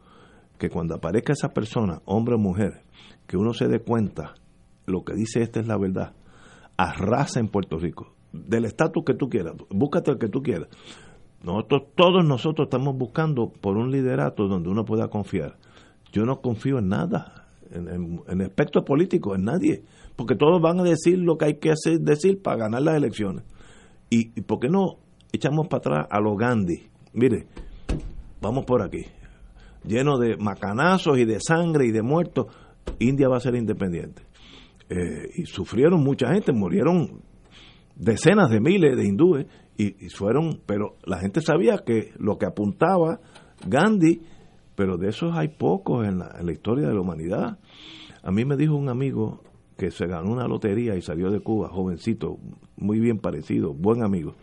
que 0.58 0.70
cuando 0.70 0.94
aparezca 0.94 1.32
esa 1.32 1.48
persona, 1.48 2.00
hombre 2.04 2.34
o 2.34 2.38
mujer, 2.38 2.82
que 3.26 3.36
uno 3.36 3.52
se 3.52 3.68
dé 3.68 3.80
cuenta, 3.80 4.34
lo 4.86 5.04
que 5.04 5.14
dice 5.14 5.42
este 5.42 5.60
es 5.60 5.66
la 5.66 5.76
verdad, 5.76 6.14
arrasa 6.76 7.40
en 7.40 7.48
Puerto 7.48 7.78
Rico, 7.78 8.14
del 8.32 8.64
estatus 8.64 9.04
que 9.04 9.14
tú 9.14 9.28
quieras, 9.28 9.54
búscate 9.70 10.12
el 10.12 10.18
que 10.18 10.28
tú 10.28 10.42
quieras. 10.42 10.68
Nosotros, 11.42 11.82
todos 11.94 12.24
nosotros 12.24 12.66
estamos 12.66 12.96
buscando 12.96 13.50
por 13.50 13.76
un 13.76 13.90
liderato 13.90 14.48
donde 14.48 14.68
uno 14.68 14.84
pueda 14.84 15.08
confiar. 15.08 15.56
Yo 16.12 16.24
no 16.24 16.40
confío 16.40 16.78
en 16.78 16.88
nada, 16.88 17.46
en, 17.70 18.20
el 18.26 18.40
aspecto 18.42 18.84
político, 18.84 19.34
en 19.34 19.44
nadie, 19.44 19.84
porque 20.16 20.34
todos 20.34 20.60
van 20.60 20.80
a 20.80 20.82
decir 20.82 21.18
lo 21.18 21.36
que 21.36 21.44
hay 21.44 21.54
que 21.58 21.70
hacer, 21.70 22.00
decir 22.00 22.42
para 22.42 22.56
ganar 22.56 22.82
las 22.82 22.96
elecciones. 22.96 23.44
Y, 24.10 24.30
y 24.38 24.42
por 24.42 24.60
qué 24.60 24.68
no 24.68 24.96
echamos 25.32 25.68
para 25.68 25.78
atrás 25.78 26.06
a 26.10 26.20
los 26.20 26.36
Gandhi? 26.36 26.88
Mire, 27.12 27.46
vamos 28.40 28.64
por 28.64 28.82
aquí, 28.82 29.04
lleno 29.84 30.18
de 30.18 30.36
macanazos 30.36 31.18
y 31.18 31.24
de 31.24 31.38
sangre 31.40 31.86
y 31.86 31.92
de 31.92 32.02
muertos, 32.02 32.46
India 32.98 33.28
va 33.28 33.36
a 33.36 33.40
ser 33.40 33.54
independiente. 33.54 34.22
Eh, 34.88 35.30
y 35.36 35.46
sufrieron 35.46 36.02
mucha 36.02 36.32
gente, 36.32 36.52
murieron 36.52 37.22
decenas 37.96 38.50
de 38.50 38.60
miles 38.60 38.96
de 38.96 39.04
hindúes 39.04 39.46
y, 39.78 40.08
fueron, 40.10 40.60
pero 40.64 40.96
la 41.04 41.18
gente 41.18 41.40
sabía 41.40 41.78
que 41.84 42.12
lo 42.18 42.38
que 42.38 42.46
apuntaba 42.46 43.20
Gandhi, 43.66 44.22
pero 44.74 44.96
de 44.96 45.08
esos 45.08 45.36
hay 45.36 45.48
pocos 45.48 46.06
en 46.06 46.18
la, 46.18 46.52
historia 46.52 46.88
de 46.88 46.94
la 46.94 47.00
humanidad. 47.00 47.58
A 48.22 48.30
mí 48.30 48.44
me 48.44 48.56
dijo 48.56 48.74
un 48.74 48.88
amigo 48.88 49.42
que 49.76 49.90
se 49.90 50.06
ganó 50.06 50.32
una 50.32 50.46
lotería 50.46 50.96
y 50.96 51.02
salió 51.02 51.30
de 51.30 51.40
Cuba, 51.40 51.68
jovencito, 51.68 52.38
muy 52.76 53.00
bien 53.00 53.18
parecido, 53.18 53.74
buen 53.74 54.02
amigo. 54.02 54.34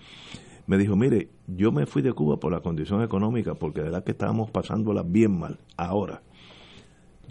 Me 0.68 0.78
dijo, 0.78 0.96
mire, 0.96 1.30
yo 1.48 1.72
me 1.72 1.86
fui 1.86 2.02
de 2.02 2.14
Cuba 2.14 2.38
por 2.38 2.52
la 2.52 2.62
condición 2.62 3.02
económica, 3.02 3.56
porque 3.56 3.80
de 3.80 3.86
verdad 3.86 4.04
que 4.04 4.12
estábamos 4.12 4.52
pasándola 4.52 5.04
bien 5.04 5.38
mal. 5.38 5.60
Ahora, 5.78 6.22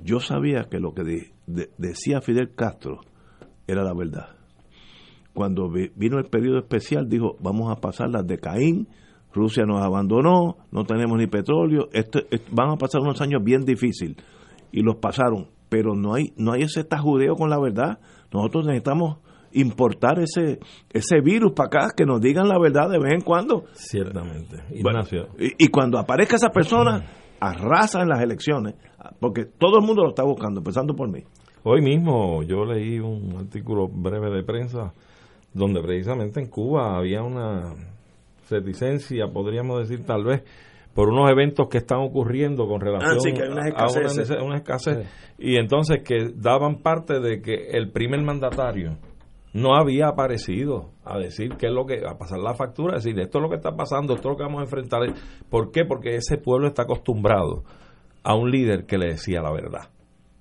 yo 0.05 0.21
sabía 0.21 0.65
que 0.71 0.79
lo 0.79 0.95
que 0.95 1.33
decía 1.79 2.21
Fidel 2.21 2.55
Castro 2.55 3.01
era 3.67 3.83
la 3.83 3.95
verdad. 3.95 4.37
Cuando 5.35 5.71
vino 5.71 6.19
el 6.19 6.27
periodo 6.27 6.59
especial, 6.59 7.09
dijo, 7.09 7.37
vamos 7.41 7.73
a 7.73 7.81
pasar 7.81 8.11
las 8.11 8.27
de 8.27 8.39
Caín, 8.39 8.89
Rusia 9.33 9.65
nos 9.65 9.83
abandonó, 9.83 10.59
no 10.71 10.85
tenemos 10.85 11.19
ni 11.19 11.27
petróleo, 11.27 11.89
este, 11.93 12.27
van 12.51 12.71
a 12.71 12.77
pasar 12.77 13.01
unos 13.01 13.21
años 13.23 13.43
bien 13.43 13.65
difíciles. 13.65 14.17
Y 14.73 14.83
los 14.83 14.97
pasaron, 14.97 15.49
pero 15.69 15.95
no 15.95 16.15
hay, 16.15 16.33
no 16.37 16.53
hay 16.53 16.63
ese 16.63 16.85
tajudeo 16.85 17.35
con 17.35 17.49
la 17.49 17.59
verdad. 17.59 17.99
Nosotros 18.31 18.67
necesitamos 18.67 19.19
importar 19.53 20.19
ese 20.19 20.59
ese 20.91 21.21
virus 21.21 21.53
para 21.53 21.67
acá, 21.67 21.95
que 21.97 22.05
nos 22.05 22.21
digan 22.21 22.49
la 22.49 22.59
verdad 22.59 22.91
de 22.91 22.99
vez 22.99 23.13
en 23.13 23.21
cuando. 23.21 23.65
Ciertamente. 23.73 24.65
y, 24.71 25.65
y, 25.65 25.69
cuando 25.69 25.99
aparezca 25.99 26.37
esa 26.37 26.51
persona, 26.51 27.05
arrasa 27.43 28.03
en 28.03 28.09
las 28.09 28.23
elecciones, 28.23 28.75
porque 29.19 29.45
todo 29.45 29.79
el 29.79 29.85
mundo 29.85 30.03
lo 30.05 30.11
está 30.11 30.23
buscando, 30.23 30.61
empezando 30.61 30.95
por 30.95 31.11
mí. 31.11 31.25
Hoy 31.65 31.81
mismo 31.81 32.43
yo 32.43 32.65
leí 32.65 33.01
un 33.01 33.37
artículo 33.39 33.89
breve 33.89 34.31
de 34.31 34.45
prensa 34.45 34.93
donde 35.53 35.83
precisamente 35.83 36.41
en 36.41 36.49
Cuba 36.49 36.97
había 36.97 37.23
una 37.23 37.75
reticencia, 38.49 39.27
podríamos 39.27 39.89
decir 39.89 40.07
tal 40.07 40.25
vez, 40.25 40.43
por 40.95 41.09
unos 41.09 41.31
eventos 41.31 41.69
que 41.69 41.79
están 41.79 42.01
ocurriendo 42.01 42.67
con 42.67 42.81
relación 42.81 43.11
ah, 43.11 43.71
a 43.77 44.43
una, 44.43 44.57
escasez. 44.57 45.07
Y 45.39 45.57
entonces 45.57 46.03
que 46.05 46.33
daban 46.35 46.77
parte 46.83 47.19
de 47.19 47.41
que 47.41 47.71
el 47.73 47.91
primer 47.91 48.23
mandatario 48.23 48.99
no 49.53 49.75
había 49.75 50.09
aparecido 50.09 50.93
a 51.05 51.19
decir 51.19 51.57
qué 51.59 51.67
es 51.67 51.73
lo 51.73 51.85
que, 51.85 52.03
a 52.07 52.17
pasar 52.17 52.39
la 52.39 52.55
factura, 52.55 52.97
decir 52.97 53.19
esto 53.21 53.39
es 53.39 53.43
lo 53.43 53.51
que 53.51 53.57
está 53.57 53.77
pasando, 53.77 54.15
esto 54.15 54.29
es 54.29 54.33
lo 54.33 54.37
que 54.37 54.45
vamos 54.45 54.61
a 54.61 54.65
enfrentar. 54.65 55.03
¿Por 55.51 55.71
qué? 55.71 55.85
Porque 55.85 56.17
ese 56.17 56.39
pueblo 56.39 56.69
está 56.69 56.83
acostumbrado 56.83 57.65
a 58.23 58.35
un 58.35 58.51
líder 58.51 58.87
que 58.87 58.99
le 58.99 59.09
decía 59.09 59.43
la 59.43 59.53
verdad. 59.53 59.91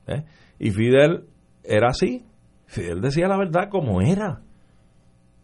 ¿eh? 0.07 0.24
Y 0.59 0.72
Fidel 0.72 1.26
era 1.64 1.89
así. 1.89 2.26
Fidel 2.68 3.01
decía 3.01 3.28
la 3.28 3.38
verdad 3.38 3.70
como 3.70 4.01
era. 4.01 4.41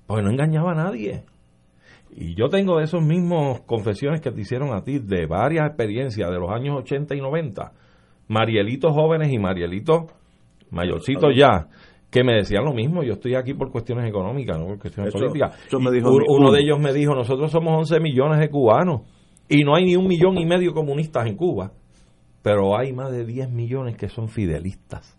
Porque 0.06 0.24
no 0.24 0.32
engañaba 0.32 0.72
a 0.72 0.76
nadie. 0.76 1.26
Y 2.12 2.36
yo 2.36 2.48
tengo 2.48 2.78
de 2.78 2.86
esos 2.86 3.04
mismos 3.04 3.62
confesiones 3.62 4.22
que 4.22 4.32
te 4.32 4.42
hicieron 4.42 4.74
a 4.74 4.82
ti, 4.82 5.00
de 5.00 5.26
varias 5.26 5.68
experiencias 5.68 6.32
de 6.32 6.40
los 6.40 6.50
años 6.50 6.78
80 6.80 7.16
y 7.16 7.22
90, 7.22 7.74
Marielitos 8.30 8.94
jóvenes 8.94 9.32
y 9.32 9.38
Marielitos 9.38 10.06
mayorcitos 10.70 11.34
ya, 11.36 11.68
que 12.10 12.24
me 12.24 12.34
decían 12.34 12.64
lo 12.64 12.74
mismo, 12.74 13.04
yo 13.04 13.14
estoy 13.14 13.36
aquí 13.36 13.54
por 13.54 13.72
cuestiones 13.72 14.08
económicas, 14.08 14.58
no 14.58 14.68
por 14.68 14.80
cuestiones 14.80 15.14
políticas. 15.14 15.58
uno 15.74 16.52
de 16.52 16.62
ellos 16.62 16.80
me 16.80 16.94
dijo, 16.94 17.14
nosotros 17.14 17.52
somos 17.52 17.78
11 17.78 18.00
millones 18.00 18.40
de 18.40 18.50
cubanos 18.50 19.02
y 19.50 19.64
no 19.64 19.76
hay 19.76 19.86
ni 19.86 19.96
un 19.96 20.08
millón 20.08 20.38
y 20.38 20.46
medio 20.46 20.74
comunistas 20.74 21.28
en 21.28 21.36
Cuba, 21.36 21.72
pero 22.42 22.78
hay 22.78 22.94
más 22.94 23.12
de 23.12 23.26
10 23.26 23.52
millones 23.52 23.98
que 23.98 24.08
son 24.08 24.30
fidelistas 24.30 25.18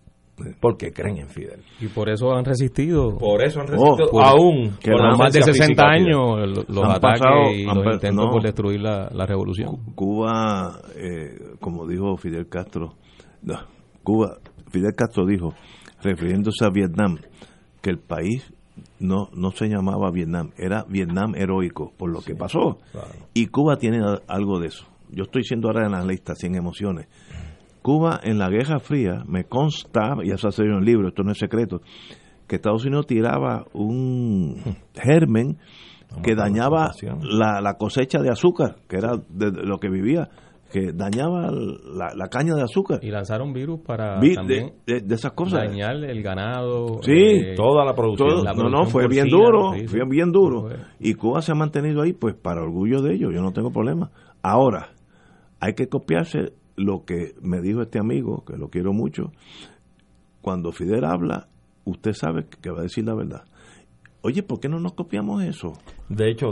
porque 0.61 0.93
creen 0.93 1.19
en 1.19 1.29
Fidel. 1.29 1.63
Y 1.81 1.89
por 1.89 2.09
eso 2.09 2.33
han 2.33 2.45
resistido. 2.45 3.17
Por 3.19 3.43
eso 3.43 3.61
han 3.61 3.67
resistido 3.67 4.09
oh, 4.13 4.21
aún 4.21 4.77
con 4.85 5.19
más 5.19 5.33
de 5.33 5.43
60 5.43 5.85
años 5.85 6.69
los 6.69 6.85
ataques 6.85 7.57
y 7.57 7.65
los 7.65 7.95
intentos 7.95 8.29
por 8.31 8.43
destruir 8.43 8.81
la, 8.81 9.27
revolución. 9.27 9.95
Cuba, 9.95 10.81
eh, 10.97 11.57
como 11.61 11.87
dijo 11.87 12.17
Fidel 12.17 12.49
Castro, 12.49 12.95
Cuba, 14.03 14.39
Fidel 14.71 14.95
Castro 14.97 15.27
dijo, 15.27 15.55
refiriéndose 16.03 16.65
a 16.65 16.71
Vietnam, 16.71 17.19
que 17.83 17.91
el 17.91 17.99
país 17.99 18.53
no, 19.01 19.29
no 19.33 19.51
se 19.51 19.69
llamaba 19.69 20.11
Vietnam, 20.11 20.51
era 20.57 20.85
Vietnam 20.89 21.35
heroico, 21.35 21.93
por 21.97 22.11
lo 22.11 22.21
que 22.21 22.35
pasó. 22.35 22.79
Y 23.35 23.47
Cuba 23.47 23.77
tiene 23.77 24.01
algo 24.27 24.61
de 24.61 24.69
eso. 24.69 24.87
Yo 25.11 25.25
estoy 25.25 25.43
siendo 25.43 25.69
ahora 25.69 25.87
analista, 25.87 26.35
sin 26.35 26.55
emociones. 26.55 27.09
Cuba 27.83 28.21
en 28.23 28.39
la 28.39 28.49
Guerra 28.49 28.81
Fría, 28.81 29.23
me 29.27 29.45
consta, 29.45 30.17
y 30.23 30.31
eso 30.31 30.49
ha 30.49 30.53
salido 30.53 30.75
en 30.75 30.81
el 30.81 30.87
libro, 30.87 31.09
esto 31.09 31.23
no 31.23 31.33
es 31.33 31.39
secreto, 31.39 31.81
que 32.47 32.57
Estados 32.57 32.85
Unidos 32.85 33.07
tiraba 33.07 33.65
un 33.73 34.57
germen 34.95 35.59
que 36.23 36.35
dañaba 36.35 36.91
la, 37.23 37.61
la, 37.61 37.75
cosecha 37.75 38.21
de 38.21 38.31
azúcar, 38.31 38.77
que 38.89 38.97
era 38.97 39.13
de 39.29 39.51
lo 39.51 39.79
que 39.79 39.91
vivía 39.91 40.29
que 40.71 40.93
dañaba 40.93 41.51
la, 41.51 42.29
caña 42.29 42.55
de 42.55 42.63
azúcar. 42.63 42.99
Y 43.03 43.11
lanzaron 43.11 43.53
virus 43.53 43.81
para 43.81 44.21
de, 44.21 44.73
esas 45.09 45.33
cosas. 45.33 45.69
dañar 45.69 45.97
el 45.97 46.23
ganado. 46.23 47.01
Sí, 47.03 47.13
eh, 47.13 47.55
toda 47.57 47.85
la 47.85 47.95
producción. 47.95 48.45
no, 48.45 48.69
no, 48.69 48.85
fue 48.87 49.09
bien 49.09 49.29
duro, 49.29 49.73
fue 49.87 50.01
bien 50.09 50.31
duro. 50.31 50.69
Y 51.01 51.15
Cuba 51.15 51.41
se 51.43 51.53
ha 51.53 51.55
mantenido 51.55 52.03
ahí, 52.03 52.13
pues 52.13 52.35
para 52.35 52.63
orgullo 52.63 53.01
de 53.03 53.15
ellos, 53.15 53.33
yo 53.35 53.41
no 53.41 53.53
tengo 53.53 53.71
problema. 53.71 54.11
Ahora, 54.43 54.91
hay 55.61 55.75
que 55.75 55.89
copiarse 55.89 56.53
lo 56.77 57.05
que 57.05 57.35
me 57.43 57.61
dijo 57.61 57.83
este 57.83 57.99
amigo, 57.99 58.45
que 58.45 58.57
lo 58.57 58.69
quiero 58.69 58.93
mucho, 58.93 59.33
cuando 60.41 60.71
Fidel 60.73 61.05
habla, 61.05 61.49
usted 61.85 62.13
sabe 62.13 62.47
que 62.63 62.71
va 62.71 62.81
a 62.81 62.83
decir 62.83 63.05
la 63.05 63.15
verdad. 63.15 63.45
Oye, 64.21 64.43
¿por 64.43 64.61
qué 64.61 64.69
no 64.69 64.81
nos 64.81 64.93
copiamos 64.93 65.43
eso? 65.43 65.73
De 66.09 66.31
hecho, 66.31 66.49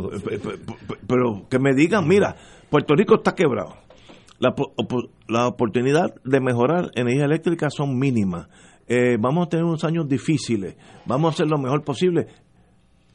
pero 1.07 1.49
que 1.49 1.59
me 1.59 1.75
digan, 1.75 2.07
mira, 2.07 2.37
Puerto 2.71 2.95
Rico 2.95 3.17
está 3.17 3.35
quebrado. 3.35 3.86
La, 4.39 4.55
la 5.29 5.49
oportunidad 5.49 6.15
de 6.25 6.41
mejorar 6.41 6.91
energía 6.95 7.25
eléctrica 7.25 7.71
son 7.71 7.99
mínimas. 7.99 8.49
Eh, 8.89 9.17
vamos 9.19 9.47
a 9.47 9.49
tener 9.49 9.65
unos 9.65 9.85
años 9.85 10.09
difíciles. 10.09 10.77
Vamos 11.07 11.31
a 11.31 11.35
hacer 11.35 11.49
lo 11.49 11.59
mejor 11.59 11.83
posible. 11.85 12.27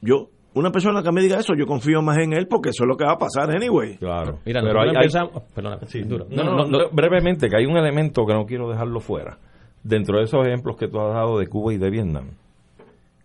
Yo, 0.01 0.30
una 0.53 0.72
persona 0.72 1.01
que 1.01 1.11
me 1.11 1.22
diga 1.22 1.39
eso, 1.39 1.53
yo 1.57 1.65
confío 1.65 2.01
más 2.01 2.17
en 2.17 2.34
él 2.34 2.47
porque 2.47 2.69
eso 2.69 2.84
es 2.84 2.88
lo 2.88 2.97
que 2.97 3.05
va 3.05 3.13
a 3.13 3.17
pasar 3.17 3.51
anyway. 3.51 3.97
Claro. 3.97 4.39
Mira, 4.45 4.61
pero 4.61 4.82
hay, 4.82 4.91
no, 6.36 6.67
no, 6.67 6.89
brevemente, 6.91 7.49
que 7.49 7.57
hay 7.57 7.65
un 7.65 7.78
elemento 7.78 8.26
que 8.26 8.34
no 8.34 8.45
quiero 8.45 8.69
dejarlo 8.69 8.99
fuera. 8.99 9.38
Dentro 9.84 10.17
de 10.17 10.26
esos 10.26 10.45
ejemplos 10.45 10.76
que 10.76 10.88
tú 10.88 10.99
has 10.99 11.13
dado 11.13 11.39
de 11.39 11.47
Cuba 11.47 11.74
y 11.74 11.78
de 11.78 11.89
Vietnam, 11.89 12.32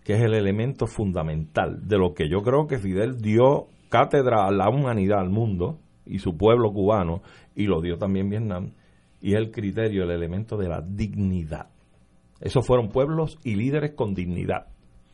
que 0.05 0.14
es 0.14 0.22
el 0.22 0.34
elemento 0.34 0.86
fundamental 0.86 1.86
de 1.86 1.99
lo 1.99 2.14
que 2.14 2.30
yo 2.30 2.42
creo 2.42 2.66
que 2.66 2.78
Fidel 2.78 3.18
dio 3.18 3.66
cátedra 3.90 4.47
a 4.47 4.53
la 4.53 4.68
humanidad, 4.70 5.18
al 5.18 5.30
mundo 5.30 5.78
y 6.07 6.19
su 6.19 6.37
pueblo 6.37 6.73
cubano, 6.73 7.23
y 7.55 7.67
lo 7.67 7.81
dio 7.81 7.97
también 7.99 8.29
Vietnam, 8.29 8.71
y 9.21 9.33
es 9.33 9.39
el 9.39 9.51
criterio, 9.51 10.05
el 10.05 10.11
elemento 10.11 10.57
de 10.57 10.69
la 10.69 10.81
dignidad. 10.81 11.69
Esos 12.41 12.67
fueron 12.67 12.89
pueblos 12.89 13.39
y 13.45 13.55
líderes 13.55 13.93
con 13.93 14.15
dignidad. 14.15 14.67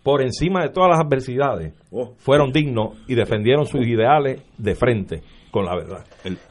Por 0.02 0.22
encima 0.22 0.62
de 0.62 0.70
todas 0.70 0.90
las 0.90 1.00
adversidades, 1.00 1.74
oh. 1.92 2.14
fueron 2.18 2.50
dignos 2.50 2.98
y 3.06 3.14
defendieron 3.14 3.66
sus 3.66 3.86
ideales 3.86 4.42
de 4.58 4.74
frente 4.74 5.22
con 5.52 5.64
la 5.64 5.76
verdad. 5.76 6.04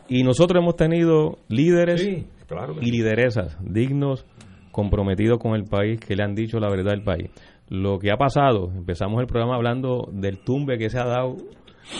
y 0.07 0.23
nosotros 0.23 0.61
hemos 0.61 0.75
tenido 0.75 1.39
líderes 1.49 2.01
y 2.05 2.91
lideresas 2.91 3.57
dignos, 3.61 4.25
comprometidos 4.71 5.39
con 5.39 5.55
el 5.55 5.65
país, 5.65 5.99
que 5.99 6.15
le 6.15 6.23
han 6.23 6.35
dicho 6.35 6.59
la 6.59 6.69
verdad 6.69 6.91
del 6.91 7.03
país 7.03 7.29
lo 7.71 7.99
que 7.99 8.11
ha 8.11 8.17
pasado, 8.17 8.69
empezamos 8.75 9.21
el 9.21 9.27
programa 9.27 9.55
hablando 9.55 10.09
del 10.11 10.39
tumbe 10.39 10.77
que 10.77 10.89
se 10.89 10.99
ha 10.99 11.05
dado 11.05 11.37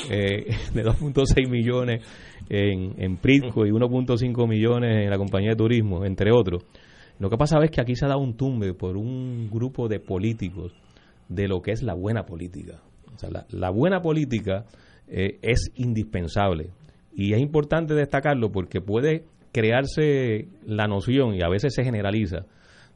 eh, 0.10 0.54
de 0.74 0.84
2.6 0.84 1.50
millones 1.50 2.04
en, 2.50 2.94
en 2.98 3.18
Pritco 3.18 3.66
y 3.66 3.72
1.5 3.72 4.48
millones 4.48 5.04
en 5.04 5.10
la 5.10 5.18
compañía 5.18 5.52
de 5.52 5.56
turismo, 5.56 6.06
entre 6.06 6.32
otros. 6.32 6.64
Lo 7.20 7.30
que 7.30 7.38
pasa 7.38 7.60
es 7.64 7.72
que 7.72 7.82
aquí 7.82 7.96
se 7.96 8.06
ha 8.06 8.10
dado 8.10 8.22
un 8.22 8.36
tumbe 8.36 8.74
por 8.74 8.98
un 8.98 9.50
grupo 9.52 9.88
de 9.88 10.00
políticos 10.00 10.74
de 11.30 11.48
lo 11.48 11.62
que 11.62 11.72
es 11.72 11.84
la 11.84 11.94
buena 11.94 12.26
política. 12.26 12.82
O 13.14 13.18
sea, 13.18 13.30
la, 13.50 13.70
buena 13.70 14.02
política 14.02 14.66
eh, 15.08 15.38
es 15.42 15.72
indispensable 15.76 16.72
y 17.14 17.34
es 17.34 17.39
importante 17.39 17.94
destacarlo 17.94 18.52
porque 18.52 18.82
puede 18.82 19.26
crearse 19.52 20.48
la 20.66 20.88
noción 20.88 21.36
y 21.36 21.42
a 21.44 21.50
veces 21.50 21.74
se 21.76 21.84
generaliza 21.84 22.46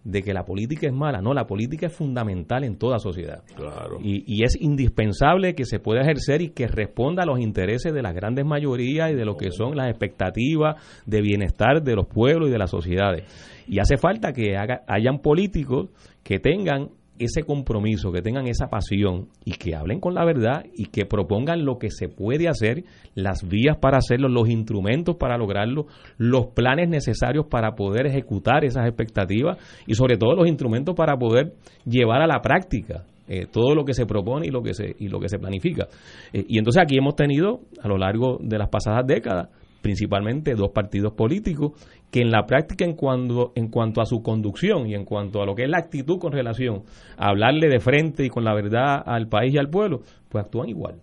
de 0.06 0.22
que 0.22 0.34
la 0.34 0.46
política 0.46 0.88
es 0.88 0.94
mala. 0.94 1.20
No, 1.20 1.34
la 1.34 1.46
política 1.48 1.88
es 1.88 1.94
fundamental 1.94 2.64
en 2.64 2.78
toda 2.78 3.00
sociedad. 3.00 3.44
Claro. 3.56 3.98
Y, 4.02 4.44
es 4.44 4.56
indispensable 4.62 5.56
que 5.56 5.66
se 5.66 5.80
pueda 5.80 6.02
ejercer 6.02 6.42
y 6.44 6.50
que 6.50 6.68
responda 6.68 7.24
a 7.24 7.26
los 7.26 7.40
intereses 7.40 7.92
de 7.92 8.04
las 8.04 8.14
grandes 8.14 8.46
mayorías 8.46 9.12
y 9.12 9.16
de 9.16 9.26
lo 9.26 9.36
que 9.36 9.50
son 9.50 9.76
las 9.76 9.90
expectativas 9.90 10.76
de 11.08 11.22
bienestar 11.22 11.82
de 11.82 11.96
los 11.96 12.06
pueblos 12.06 12.50
y 12.50 12.52
de 12.52 12.60
las 12.60 12.70
sociedades. 12.70 13.24
Y 13.68 13.80
hace 13.80 13.98
falta 13.98 14.32
que 14.32 14.56
hayan 14.56 15.20
políticos 15.20 15.90
que 16.24 16.38
tengan 16.40 16.90
ese 17.20 17.44
compromiso, 17.44 18.12
que 18.12 18.22
tengan 18.22 18.48
esa 18.48 18.68
pasión 18.68 19.28
y 19.46 19.54
que 19.54 19.76
hablen 19.76 20.00
con 20.00 20.14
la 20.14 20.26
verdad 20.26 20.66
y 20.74 20.88
que 20.88 21.06
propongan 21.06 21.66
lo 21.66 21.78
que 21.78 21.90
se 21.90 22.10
puede 22.10 22.48
hacer, 22.48 22.84
las 23.14 23.48
vías 23.48 23.78
para 23.78 23.98
hacerlo, 23.98 24.28
los 24.28 24.50
instrumentos 24.50 25.16
para 25.16 25.38
lograrlo, 25.38 25.88
los 26.18 26.48
planes 26.48 26.90
necesarios 26.90 27.46
para 27.50 27.76
poder 27.76 28.08
ejecutar 28.08 28.66
esas 28.66 28.86
expectativas 28.88 29.58
y 29.88 29.94
sobre 29.94 30.18
todo 30.18 30.36
los 30.36 30.48
instrumentos 30.48 30.96
para 30.96 31.18
poder 31.18 31.54
llevar 31.86 32.22
a 32.22 32.28
la 32.28 32.42
práctica 32.42 33.06
eh, 33.28 33.48
todo 33.52 33.74
lo 33.74 33.86
que 33.86 33.94
se 33.94 34.06
propone 34.06 34.48
y 34.48 34.52
lo 34.52 34.62
que 34.62 34.74
se 34.74 34.96
y 35.00 35.08
lo 35.08 35.20
que 35.20 35.30
se 35.30 35.40
planifica. 35.40 35.88
Eh, 36.32 36.46
y 36.48 36.60
entonces 36.60 36.84
aquí 36.84 36.98
hemos 36.98 37.16
tenido 37.16 37.62
a 37.82 37.88
lo 37.88 37.98
largo 37.98 38.38
de 38.40 38.58
las 38.58 38.70
pasadas 38.70 39.06
décadas 39.08 39.50
principalmente 39.86 40.56
dos 40.56 40.72
partidos 40.72 41.14
políticos 41.14 41.74
que 42.10 42.22
en 42.22 42.32
la 42.32 42.48
práctica 42.48 42.86
en 42.86 42.96
cuanto, 42.96 43.52
en 43.54 43.68
cuanto 43.68 44.02
a 44.02 44.08
su 44.08 44.24
conducción 44.24 44.88
y 44.88 44.96
en 44.96 45.06
cuanto 45.06 45.44
a 45.44 45.46
lo 45.46 45.54
que 45.54 45.66
es 45.66 45.70
la 45.70 45.78
actitud 45.78 46.18
con 46.18 46.32
relación 46.32 46.82
a 47.20 47.30
hablarle 47.30 47.70
de 47.70 47.80
frente 47.80 48.26
y 48.26 48.30
con 48.30 48.44
la 48.44 48.56
verdad 48.56 49.04
al 49.06 49.28
país 49.28 49.54
y 49.54 49.60
al 49.60 49.70
pueblo, 49.70 50.00
pues 50.28 50.44
actúan 50.44 50.70
igual. 50.70 50.96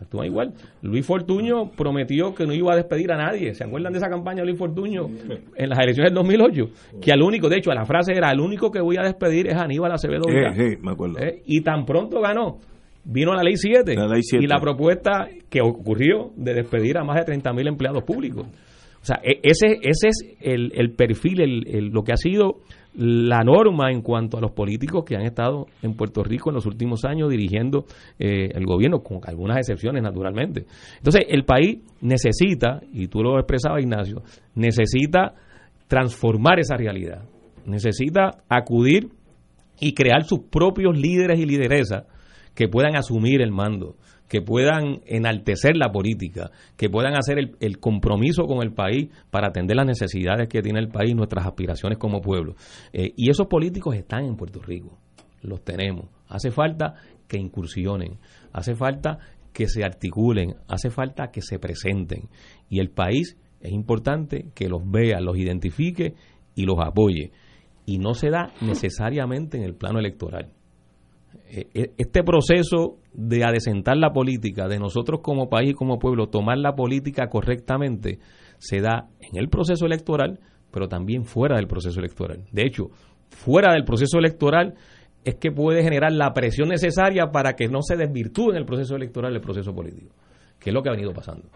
Actúan 0.00 0.26
igual. 0.26 0.52
Luis 0.82 1.04
Fortuño 1.04 1.72
prometió 1.76 2.32
que 2.32 2.46
no 2.46 2.52
iba 2.52 2.72
a 2.72 2.76
despedir 2.76 3.10
a 3.10 3.16
nadie. 3.16 3.52
¿Se 3.52 3.64
acuerdan 3.64 3.92
de 3.94 3.98
esa 3.98 4.08
campaña 4.08 4.42
de 4.42 4.46
Luis 4.46 4.58
Fortuño 4.58 5.08
en 5.56 5.68
las 5.68 5.78
elecciones 5.80 6.12
del 6.12 6.22
2008? 6.22 7.00
Que 7.02 7.10
al 7.10 7.22
único, 7.22 7.48
de 7.48 7.56
hecho, 7.56 7.72
la 7.72 7.84
frase 7.84 8.12
era: 8.12 8.28
al 8.28 8.38
único 8.38 8.70
que 8.70 8.80
voy 8.80 8.96
a 8.96 9.02
despedir 9.02 9.48
es 9.48 9.56
Aníbal 9.56 9.90
Acevedo. 9.90 10.22
Sí, 10.24 10.76
me 10.80 10.92
acuerdo. 10.92 11.18
¿Eh? 11.18 11.42
Y 11.46 11.62
tan 11.62 11.84
pronto 11.84 12.20
ganó 12.20 12.58
vino 13.04 13.34
la 13.34 13.42
ley 13.42 13.54
7, 13.56 13.94
y 14.40 14.46
la 14.46 14.60
propuesta 14.60 15.28
que 15.48 15.60
ocurrió 15.60 16.30
de 16.36 16.54
despedir 16.54 16.98
a 16.98 17.04
más 17.04 17.16
de 17.16 17.24
30 17.24 17.52
mil 17.52 17.66
empleados 17.66 18.02
públicos. 18.04 18.46
O 19.02 19.04
sea, 19.04 19.20
e, 19.22 19.40
ese, 19.42 19.78
ese 19.82 20.08
es 20.08 20.36
el, 20.40 20.72
el 20.74 20.92
perfil, 20.92 21.40
el, 21.40 21.86
lo 21.88 22.02
que 22.02 22.12
ha 22.12 22.16
sido 22.16 22.58
la 22.94 23.42
norma 23.44 23.90
en 23.92 24.02
cuanto 24.02 24.36
a 24.36 24.40
los 24.40 24.50
políticos 24.50 25.04
que 25.06 25.14
han 25.14 25.22
estado 25.22 25.66
en 25.80 25.94
Puerto 25.94 26.24
Rico 26.24 26.50
en 26.50 26.56
los 26.56 26.66
últimos 26.66 27.04
años 27.04 27.30
dirigiendo 27.30 27.84
eh, 28.18 28.48
el 28.52 28.66
gobierno, 28.66 29.00
con 29.00 29.20
algunas 29.24 29.58
excepciones 29.58 30.02
naturalmente. 30.02 30.66
Entonces, 30.96 31.24
el 31.28 31.44
país 31.44 31.78
necesita, 32.00 32.80
y 32.92 33.06
tú 33.06 33.22
lo 33.22 33.38
expresabas 33.38 33.82
Ignacio, 33.82 34.22
necesita 34.54 35.34
transformar 35.86 36.58
esa 36.58 36.76
realidad, 36.76 37.22
necesita 37.64 38.42
acudir 38.48 39.08
y 39.80 39.94
crear 39.94 40.24
sus 40.24 40.40
propios 40.50 40.98
líderes 40.98 41.38
y 41.38 41.46
lideresas 41.46 42.04
que 42.54 42.68
puedan 42.68 42.96
asumir 42.96 43.42
el 43.42 43.52
mando, 43.52 43.96
que 44.30 44.42
puedan 44.42 45.00
enaltecer 45.06 45.76
la 45.76 45.90
política, 45.90 46.52
que 46.76 46.88
puedan 46.88 47.14
hacer 47.16 47.36
el, 47.58 47.78
compromiso 47.78 48.44
con 48.44 48.62
el 48.62 48.72
país 48.72 49.08
para 49.30 49.48
atender 49.48 49.76
las 49.76 49.86
necesidades 49.86 50.48
que 50.48 50.62
tiene 50.62 50.78
el 50.78 50.88
país, 50.88 51.16
nuestras 51.16 51.44
aspiraciones 51.46 51.98
como 51.98 52.20
pueblo. 52.20 52.54
Eh, 52.92 53.12
y 53.16 53.28
esos 53.28 53.48
políticos 53.48 53.96
están 53.96 54.24
en 54.24 54.36
Puerto 54.36 54.60
Rico, 54.62 54.96
los 55.42 55.64
tenemos. 55.64 56.06
Hace 56.28 56.52
falta 56.52 56.94
que 57.26 57.38
incursionen, 57.38 58.18
hace 58.52 58.76
falta 58.76 59.18
que 59.52 59.66
se 59.66 59.82
articulen, 59.82 60.54
hace 60.68 60.90
falta 60.90 61.32
que 61.32 61.42
se 61.42 61.58
presenten. 61.58 62.28
Y 62.68 62.78
el 62.78 62.90
país 62.90 63.36
es 63.60 63.72
importante 63.72 64.46
que 64.54 64.68
los 64.68 64.88
vea, 64.88 65.20
los 65.20 65.36
identifique 65.38 66.14
y 66.54 66.66
los 66.66 66.78
apoye. 66.78 67.32
Y 67.84 67.98
no 67.98 68.14
se 68.14 68.30
da 68.30 68.52
necesariamente 68.60 69.56
en 69.56 69.64
el 69.64 69.74
plano 69.74 69.98
electoral 69.98 70.52
este 71.50 72.22
proceso 72.22 72.98
de 73.12 73.44
adecentar 73.44 73.96
la 73.96 74.12
política, 74.12 74.68
de 74.68 74.78
nosotros 74.78 75.20
como 75.22 75.48
país 75.48 75.70
y 75.70 75.74
como 75.74 75.98
pueblo 75.98 76.28
tomar 76.28 76.58
la 76.58 76.74
política 76.74 77.28
correctamente, 77.28 78.18
se 78.58 78.80
da 78.80 79.08
en 79.20 79.36
el 79.36 79.48
proceso 79.48 79.86
electoral, 79.86 80.38
pero 80.70 80.88
también 80.88 81.24
fuera 81.24 81.56
del 81.56 81.66
proceso 81.66 81.98
electoral. 81.98 82.44
De 82.52 82.62
hecho, 82.62 82.90
fuera 83.30 83.72
del 83.72 83.84
proceso 83.84 84.18
electoral 84.18 84.74
es 85.24 85.36
que 85.36 85.50
puede 85.50 85.82
generar 85.82 86.12
la 86.12 86.32
presión 86.32 86.68
necesaria 86.68 87.30
para 87.32 87.54
que 87.54 87.68
no 87.68 87.82
se 87.82 87.96
desvirtúe 87.96 88.50
en 88.50 88.56
el 88.56 88.64
proceso 88.64 88.94
electoral 88.94 89.34
el 89.34 89.40
proceso 89.40 89.74
político, 89.74 90.14
que 90.58 90.70
es 90.70 90.74
lo 90.74 90.82
que 90.82 90.88
ha 90.88 90.92
venido 90.92 91.12
pasando. 91.12 91.48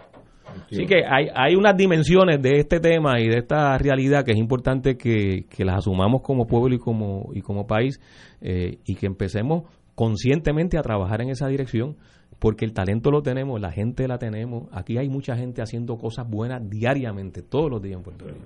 Así 0.70 0.86
que 0.86 1.05
hay, 1.09 1.28
hay 1.34 1.57
unas 1.57 1.76
dimensiones 1.76 2.40
de 2.40 2.59
este 2.59 2.78
tema 2.78 3.20
y 3.20 3.28
de 3.28 3.38
esta 3.38 3.76
realidad 3.78 4.24
que 4.24 4.32
es 4.32 4.38
importante 4.38 4.97
que, 4.97 5.47
las 5.59 5.78
asumamos 5.78 6.22
como 6.22 6.47
pueblo 6.47 6.74
y 6.74 6.78
como, 6.78 7.30
y 7.32 7.40
como 7.40 7.66
país 7.66 8.01
eh, 8.40 8.78
y 8.84 8.95
que 8.95 9.07
empecemos 9.07 9.64
conscientemente 9.95 10.78
a 10.78 10.82
trabajar 10.82 11.22
en 11.22 11.30
esa 11.30 11.49
dirección 11.49 11.97
porque 12.38 12.64
el 12.64 12.72
talento 12.72 13.11
lo 13.11 13.22
tenemos, 13.22 13.61
la 13.61 13.70
gente 13.70 14.07
la 14.09 14.18
tenemos. 14.18 14.68
Aquí 14.72 14.99
hay 14.99 15.09
mucha 15.09 15.36
gente 15.36 15.62
haciendo 15.62 15.97
cosas 15.97 16.28
buenas 16.28 16.68
diariamente, 16.68 17.42
todos 17.42 17.70
los 17.70 17.80
días 17.80 17.97
en 17.97 18.03
Puerto 18.03 18.26
Rico. 18.26 18.45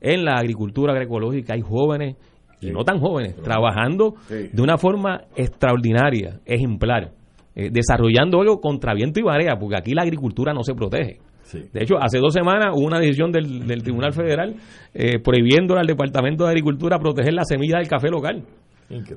En 0.00 0.24
la 0.24 0.34
agricultura 0.36 0.92
agroecológica 0.92 1.54
hay 1.54 1.60
jóvenes 1.60 2.16
y 2.60 2.70
no 2.70 2.84
tan 2.84 2.98
jóvenes 3.00 3.36
trabajando 3.36 4.14
de 4.28 4.62
una 4.62 4.78
forma 4.78 5.22
extraordinaria, 5.36 6.40
ejemplar, 6.46 7.12
eh, 7.54 7.70
desarrollando 7.70 8.40
algo 8.40 8.60
contra 8.60 8.94
viento 8.94 9.20
y 9.20 9.22
marea, 9.22 9.56
porque 9.58 9.76
aquí 9.76 9.92
la 9.92 10.02
agricultura 10.02 10.52
no 10.52 10.62
se 10.62 10.74
protege. 10.74 11.18
De 11.52 11.82
hecho, 11.82 11.96
hace 12.00 12.18
dos 12.18 12.32
semanas 12.32 12.74
hubo 12.74 12.86
una 12.86 12.98
decisión 12.98 13.30
del, 13.30 13.82
Tribunal 13.82 14.12
Federal 14.12 14.56
eh, 14.94 15.18
prohibiendo 15.20 15.76
al 15.76 15.86
Departamento 15.86 16.44
de 16.44 16.50
Agricultura 16.50 16.98
proteger 16.98 17.34
la 17.34 17.44
semilla 17.44 17.78
del 17.78 17.88
café 17.88 18.08
local. 18.08 18.42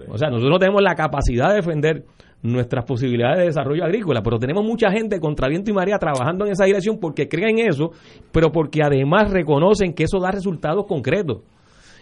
O 0.10 0.18
sea, 0.18 0.30
nosotros 0.30 0.52
no 0.52 0.60
tenemos 0.60 0.82
la 0.82 0.96
capacidad 0.96 1.50
de 1.50 1.56
defender 1.56 2.04
nuestras 2.42 2.86
posibilidades 2.86 3.40
de 3.40 3.46
desarrollo 3.46 3.84
agrícola, 3.84 4.22
pero 4.22 4.38
tenemos 4.38 4.64
mucha 4.64 4.92
gente 4.92 5.20
contra 5.20 5.50
viento 5.50 5.72
y 5.72 5.74
marea 5.74 5.98
trabajando 5.98 6.46
en 6.46 6.52
esa 6.52 6.66
dirección 6.66 7.00
porque 7.00 7.28
creen 7.28 7.60
eso, 7.60 7.92
pero 8.32 8.52
porque 8.52 8.82
además 8.84 9.32
reconocen 9.32 9.94
que 9.94 10.04
eso 10.04 10.20
da 10.20 10.32
resultados 10.32 10.86
concretos. 10.86 11.42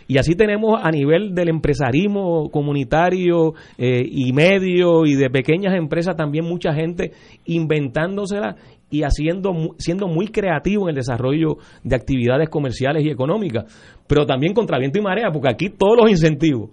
Y 0.08 0.20
así 0.20 0.36
tenemos 0.36 0.80
a 0.84 0.92
nivel 0.92 1.34
del 1.34 1.50
empresarismo 1.50 2.52
comunitario 2.52 3.54
eh, 3.78 4.04
y 4.08 4.34
medio 4.34 5.06
y 5.06 5.16
de 5.16 5.32
pequeñas 5.32 5.74
empresas 5.76 6.16
también 6.16 6.46
mucha 6.46 6.74
gente 6.74 7.12
inventándosela 7.46 8.56
y 8.92 9.02
haciendo 9.02 9.52
siendo 9.80 10.08
muy 10.08 10.28
creativo 10.28 10.84
en 10.84 10.90
el 10.90 10.96
desarrollo 10.96 11.58
de 11.84 11.96
actividades 11.96 12.50
comerciales 12.50 13.04
y 13.04 13.10
económicas, 13.10 13.66
pero 14.08 14.28
también 14.28 14.54
contra 14.54 14.78
viento 14.78 15.00
y 15.00 15.02
marea, 15.02 15.32
porque 15.32 15.50
aquí 15.50 15.70
todos 15.70 15.98
los 15.98 16.12
incentivos 16.12 16.70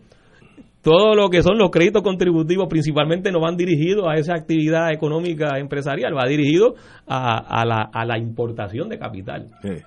todo 0.83 1.15
lo 1.15 1.31
que 1.31 1.43
son 1.43 1.59
los 1.59 1.71
créditos 1.71 2.03
contributivos 2.03 2.67
principalmente 2.69 3.31
no 3.31 3.41
van 3.41 3.57
dirigidos 3.57 4.07
a 4.09 4.15
esa 4.15 4.35
actividad 4.35 4.93
económica 4.93 5.59
empresarial, 5.59 6.17
va 6.17 6.29
dirigido 6.29 6.75
a, 7.07 7.65
la, 7.65 7.89
a 7.93 8.05
la, 8.05 8.19
importación 8.19 8.89
de 8.89 8.99
capital. 8.99 9.49
¿Eh? 9.63 9.83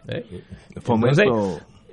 Entonces, 0.74 1.26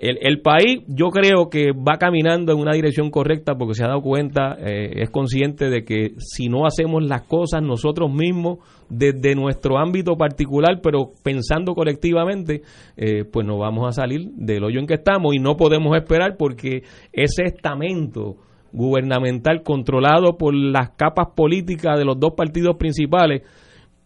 el, 0.02 0.18
el, 0.20 0.40
país 0.40 0.82
yo 0.88 1.10
creo 1.10 1.48
que 1.48 1.72
va 1.72 1.96
caminando 1.96 2.52
en 2.52 2.58
una 2.58 2.74
dirección 2.74 3.10
correcta 3.10 3.54
porque 3.54 3.74
se 3.74 3.84
ha 3.84 3.88
dado 3.88 4.02
cuenta, 4.02 4.56
eh, 4.58 5.02
es 5.02 5.10
consciente 5.10 5.68
de 5.70 5.84
que 5.84 6.14
si 6.18 6.48
no 6.48 6.66
hacemos 6.66 7.04
las 7.04 7.22
cosas 7.22 7.62
nosotros 7.62 8.12
mismos 8.12 8.58
desde 8.88 9.34
nuestro 9.34 9.78
ámbito 9.78 10.16
particular, 10.16 10.80
pero 10.82 11.10
pensando 11.22 11.74
colectivamente, 11.74 12.62
eh, 12.96 13.24
pues 13.24 13.46
nos 13.46 13.58
vamos 13.58 13.88
a 13.88 13.92
salir 13.92 14.30
del 14.34 14.64
hoyo 14.64 14.80
en 14.80 14.86
que 14.86 14.94
estamos 14.94 15.34
y 15.34 15.38
no 15.38 15.56
podemos 15.56 15.96
esperar 15.96 16.36
porque 16.36 16.82
ese 17.12 17.44
estamento 17.44 18.36
gubernamental 18.72 19.62
controlado 19.62 20.36
por 20.36 20.54
las 20.54 20.90
capas 20.90 21.28
políticas 21.34 21.98
de 21.98 22.04
los 22.04 22.18
dos 22.18 22.32
partidos 22.34 22.76
principales, 22.76 23.42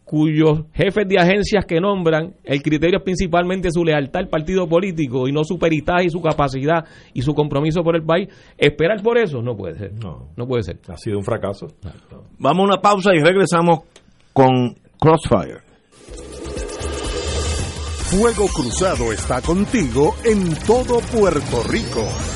cuyos 0.04 0.60
jefes 0.72 1.08
de 1.08 1.18
agencias 1.18 1.64
que 1.66 1.80
nombran, 1.80 2.34
el 2.44 2.62
criterio 2.62 2.98
es 2.98 3.04
principalmente 3.04 3.70
su 3.72 3.84
lealtad 3.84 4.22
al 4.22 4.28
partido 4.28 4.68
político 4.68 5.26
y 5.26 5.32
no 5.32 5.42
su 5.42 5.58
peritaje 5.58 6.04
y 6.06 6.10
su 6.10 6.22
capacidad 6.22 6.84
y 7.12 7.22
su 7.22 7.34
compromiso 7.34 7.82
por 7.82 7.96
el 7.96 8.04
país, 8.04 8.28
esperar 8.56 9.02
por 9.02 9.18
eso 9.18 9.42
no 9.42 9.56
puede 9.56 9.76
ser. 9.76 9.92
No, 9.94 10.28
no 10.36 10.46
puede 10.46 10.62
ser. 10.62 10.78
Ha 10.88 10.96
sido 10.96 11.18
un 11.18 11.24
fracaso. 11.24 11.66
Vamos 12.38 12.60
a 12.60 12.74
una 12.74 12.80
pausa 12.80 13.10
y 13.14 13.18
regresamos 13.18 13.80
con 14.32 14.76
Crossfire. 15.00 15.66
Fuego 18.08 18.46
Cruzado 18.46 19.12
está 19.12 19.42
contigo 19.42 20.14
en 20.24 20.54
todo 20.64 21.00
Puerto 21.00 21.64
Rico. 21.68 22.35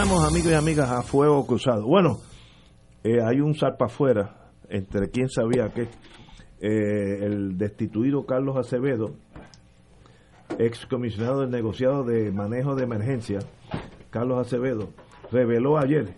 Amigos 0.00 0.50
y 0.50 0.54
amigas, 0.54 0.90
a 0.90 1.02
fuego 1.02 1.46
cruzado. 1.46 1.86
Bueno, 1.86 2.20
eh, 3.04 3.20
hay 3.22 3.40
un 3.40 3.54
zarpa 3.54 3.84
afuera 3.84 4.48
entre 4.70 5.10
quién 5.10 5.28
sabía 5.28 5.68
que 5.74 5.88
eh, 6.62 7.18
el 7.26 7.58
destituido 7.58 8.24
Carlos 8.24 8.56
Acevedo, 8.56 9.10
ex 10.58 10.86
comisionado 10.86 11.42
del 11.42 11.50
negociado 11.50 12.02
de 12.02 12.32
manejo 12.32 12.76
de 12.76 12.84
emergencia, 12.84 13.40
Carlos 14.08 14.38
Acevedo, 14.38 14.88
reveló 15.30 15.76
ayer 15.76 16.14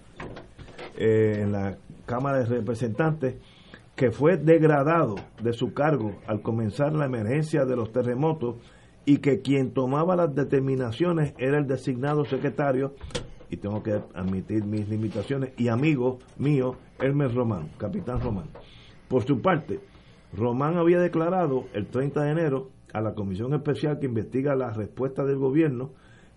eh, 0.96 1.40
en 1.42 1.50
la 1.50 1.76
Cámara 2.06 2.38
de 2.38 2.46
Representantes 2.46 3.34
que 3.96 4.12
fue 4.12 4.36
degradado 4.36 5.16
de 5.42 5.52
su 5.54 5.74
cargo 5.74 6.20
al 6.28 6.40
comenzar 6.40 6.92
la 6.92 7.06
emergencia 7.06 7.64
de 7.64 7.74
los 7.74 7.90
terremotos 7.90 8.56
y 9.04 9.18
que 9.18 9.40
quien 9.40 9.72
tomaba 9.72 10.14
las 10.14 10.32
determinaciones 10.32 11.34
era 11.36 11.58
el 11.58 11.66
designado 11.66 12.24
secretario 12.24 12.94
y 13.52 13.58
tengo 13.58 13.82
que 13.82 13.92
admitir 14.14 14.64
mis 14.64 14.88
limitaciones, 14.88 15.52
y 15.58 15.68
amigo 15.68 16.18
mío, 16.38 16.76
Hermes 16.98 17.34
Román, 17.34 17.68
capitán 17.76 18.18
Román. 18.18 18.46
Por 19.08 19.24
su 19.24 19.42
parte, 19.42 19.78
Román 20.32 20.78
había 20.78 20.98
declarado 20.98 21.66
el 21.74 21.86
30 21.86 22.22
de 22.22 22.30
enero 22.30 22.70
a 22.94 23.02
la 23.02 23.12
comisión 23.12 23.52
especial 23.52 23.98
que 23.98 24.06
investiga 24.06 24.54
la 24.56 24.72
respuesta 24.72 25.22
del 25.24 25.36
gobierno 25.36 25.90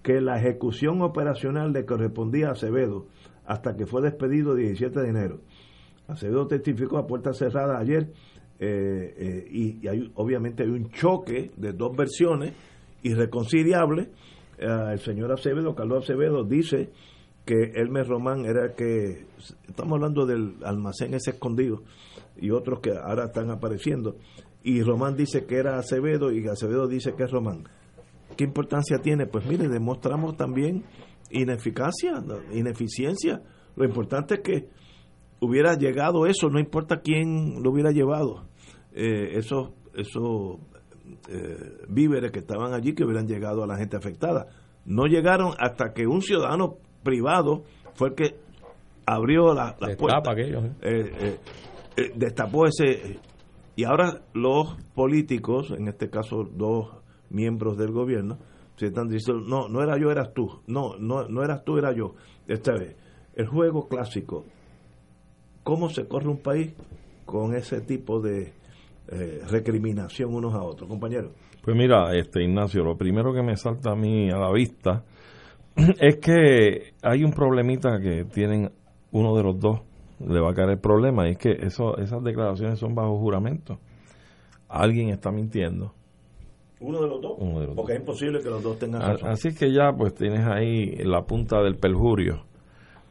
que 0.03 0.20
la 0.20 0.38
ejecución 0.38 1.01
operacional 1.01 1.72
le 1.72 1.86
correspondía 1.86 2.49
a 2.49 2.51
Acevedo, 2.51 3.05
hasta 3.45 3.78
que 3.78 3.86
fue 3.86 4.01
despedido 4.01 4.51
el 4.51 4.57
17 4.57 4.99
de 4.99 5.07
enero. 5.07 5.39
Acevedo 6.09 6.47
testificó 6.47 6.97
a 6.97 7.07
puerta 7.07 7.32
cerrada 7.32 7.80
ayer 7.80 8.11
eh, 8.59 9.13
eh, 9.18 9.47
y, 9.49 9.88
hay, 9.88 10.11
obviamente 10.16 10.63
hay 10.63 10.70
un 10.70 10.89
choque 10.89 11.51
de 11.55 11.72
dos 11.72 11.95
versiones 11.95 12.51
irreconciliables. 13.03 14.09
Eh, 14.58 14.91
el 14.91 14.99
señor 14.99 15.32
Acevedo, 15.32 15.76
Carlos 15.76 16.03
Acevedo, 16.03 16.43
dice 16.43 16.89
que 17.45 17.72
Elmer 17.76 18.08
Román 18.08 18.45
era 18.45 18.74
que, 18.74 19.28
estamos 19.68 19.93
hablando 19.93 20.26
del 20.26 20.56
almacén 20.64 21.14
ese 21.14 21.32
escondido 21.32 21.84
y 22.38 22.51
otros 22.51 22.80
que 22.80 22.91
ahora 22.91 23.26
están 23.26 23.51
apareciendo, 23.51 24.18
y 24.64 24.82
Román 24.82 25.16
dice 25.16 25.45
que 25.45 25.58
era 25.58 25.78
Acevedo 25.78 26.32
y 26.32 26.47
Acevedo 26.47 26.88
dice 26.88 27.14
que 27.16 27.24
es 27.24 27.32
Román. 27.32 27.66
¿Qué 28.36 28.43
importancia 28.43 28.97
tiene? 28.97 29.28
Pues 29.28 29.45
mire, 29.45 29.68
demostramos 29.68 30.36
también 30.36 30.84
ineficacia, 31.30 32.24
ineficiencia. 32.51 33.43
Lo 33.76 33.86
importante 33.86 34.36
es 34.36 34.39
que 34.41 34.70
hubiera 35.39 35.76
llegado 35.76 36.26
eso, 36.26 36.49
no 36.49 36.60
importa 36.60 37.01
quién 37.01 37.62
lo 37.62 37.72
hubiera 37.72 37.91
llevado. 37.91 38.47
Eh, 38.91 39.38
esos 39.38 39.70
esos 39.95 40.58
eh, 41.30 41.86
víveres 41.88 42.32
que 42.32 42.39
estaban 42.39 42.74
allí 42.74 42.93
que 42.93 43.03
hubieran 43.03 43.28
llegado 43.28 43.64
a 43.64 43.68
la 43.68 43.78
gente 43.78 43.97
afectada. 43.97 44.47
No 44.86 45.06
llegaron 45.06 45.53
hasta 45.58 45.93
que 45.93 46.08
un 46.08 46.22
ciudadano 46.22 46.78
privado 47.03 47.64
fue 47.93 48.10
el 48.10 48.16
que 48.16 48.36
abrió 49.06 49.53
la, 49.53 49.76
la 49.80 49.95
puerta, 49.95 50.32
aquello, 50.32 50.62
eh, 50.82 51.39
eh, 51.97 52.12
destapó 52.16 52.66
ese... 52.66 53.20
Y 53.78 53.84
ahora 53.84 54.22
los 54.34 54.76
políticos, 54.93 55.72
en 55.78 55.88
este 55.89 56.10
caso 56.10 56.43
dos 56.43 56.89
miembros 57.30 57.78
del 57.78 57.91
gobierno, 57.91 58.38
se 58.78 58.88
están 58.88 59.10
diciendo, 59.10 59.43
no, 59.45 59.68
no 59.68 59.82
era 59.82 59.97
yo, 59.97 60.12
eras 60.12 60.34
tú. 60.34 60.62
No, 60.68 60.97
no, 60.97 61.28
no 61.28 61.43
eras 61.43 61.64
tú, 61.66 61.78
era 61.78 61.93
yo. 61.93 62.16
Esta 62.47 62.74
vez, 62.74 62.95
el 63.36 63.47
juego 63.47 63.88
clásico. 63.88 64.45
¿Cómo 65.64 65.89
se 65.89 66.08
corre 66.08 66.30
un 66.30 66.41
país 66.41 66.74
con 67.26 67.56
ese 67.56 67.82
tipo 67.82 68.22
de 68.22 68.53
eh, 69.10 69.41
recriminación 69.49 70.34
unos 70.34 70.53
a 70.53 70.62
otros, 70.62 70.89
compañeros? 70.89 71.32
Pues 71.62 71.76
mira, 71.76 72.16
este 72.16 72.43
Ignacio, 72.43 72.84
lo 72.84 72.97
primero 72.97 73.34
que 73.34 73.41
me 73.41 73.56
salta 73.56 73.91
a 73.91 73.95
mí 73.95 74.30
a 74.30 74.38
la 74.38 74.51
vista 74.51 75.03
es 75.99 76.18
que 76.18 76.93
hay 77.01 77.24
un 77.24 77.32
problemita 77.32 77.99
que 77.99 78.26
tienen 78.26 78.72
uno 79.12 79.36
de 79.36 79.43
los 79.43 79.60
dos, 79.60 79.82
le 80.20 80.39
va 80.39 80.51
a 80.51 80.53
caer 80.53 80.72
el 80.72 80.80
problema, 80.80 81.28
y 81.28 81.32
es 81.32 81.38
que 81.38 81.51
eso, 81.51 81.97
esas 81.97 82.24
declaraciones 82.24 82.80
son 82.80 82.95
bajo 82.95 83.18
juramento. 83.18 83.80
Alguien 84.68 85.10
está 85.10 85.32
mintiendo 85.32 85.93
¿Uno 86.80 87.01
de 87.01 87.08
los 87.08 87.22
dos? 87.22 87.38
Porque 87.76 87.93
es 87.93 87.99
imposible 87.99 88.41
que 88.41 88.49
los 88.49 88.62
dos 88.62 88.78
tengan 88.78 89.01
razón. 89.01 89.30
Así 89.30 89.53
que 89.53 89.72
ya 89.72 89.93
pues 89.93 90.14
tienes 90.14 90.45
ahí 90.45 90.95
la 90.97 91.24
punta 91.26 91.62
del 91.62 91.76
perjurio, 91.78 92.45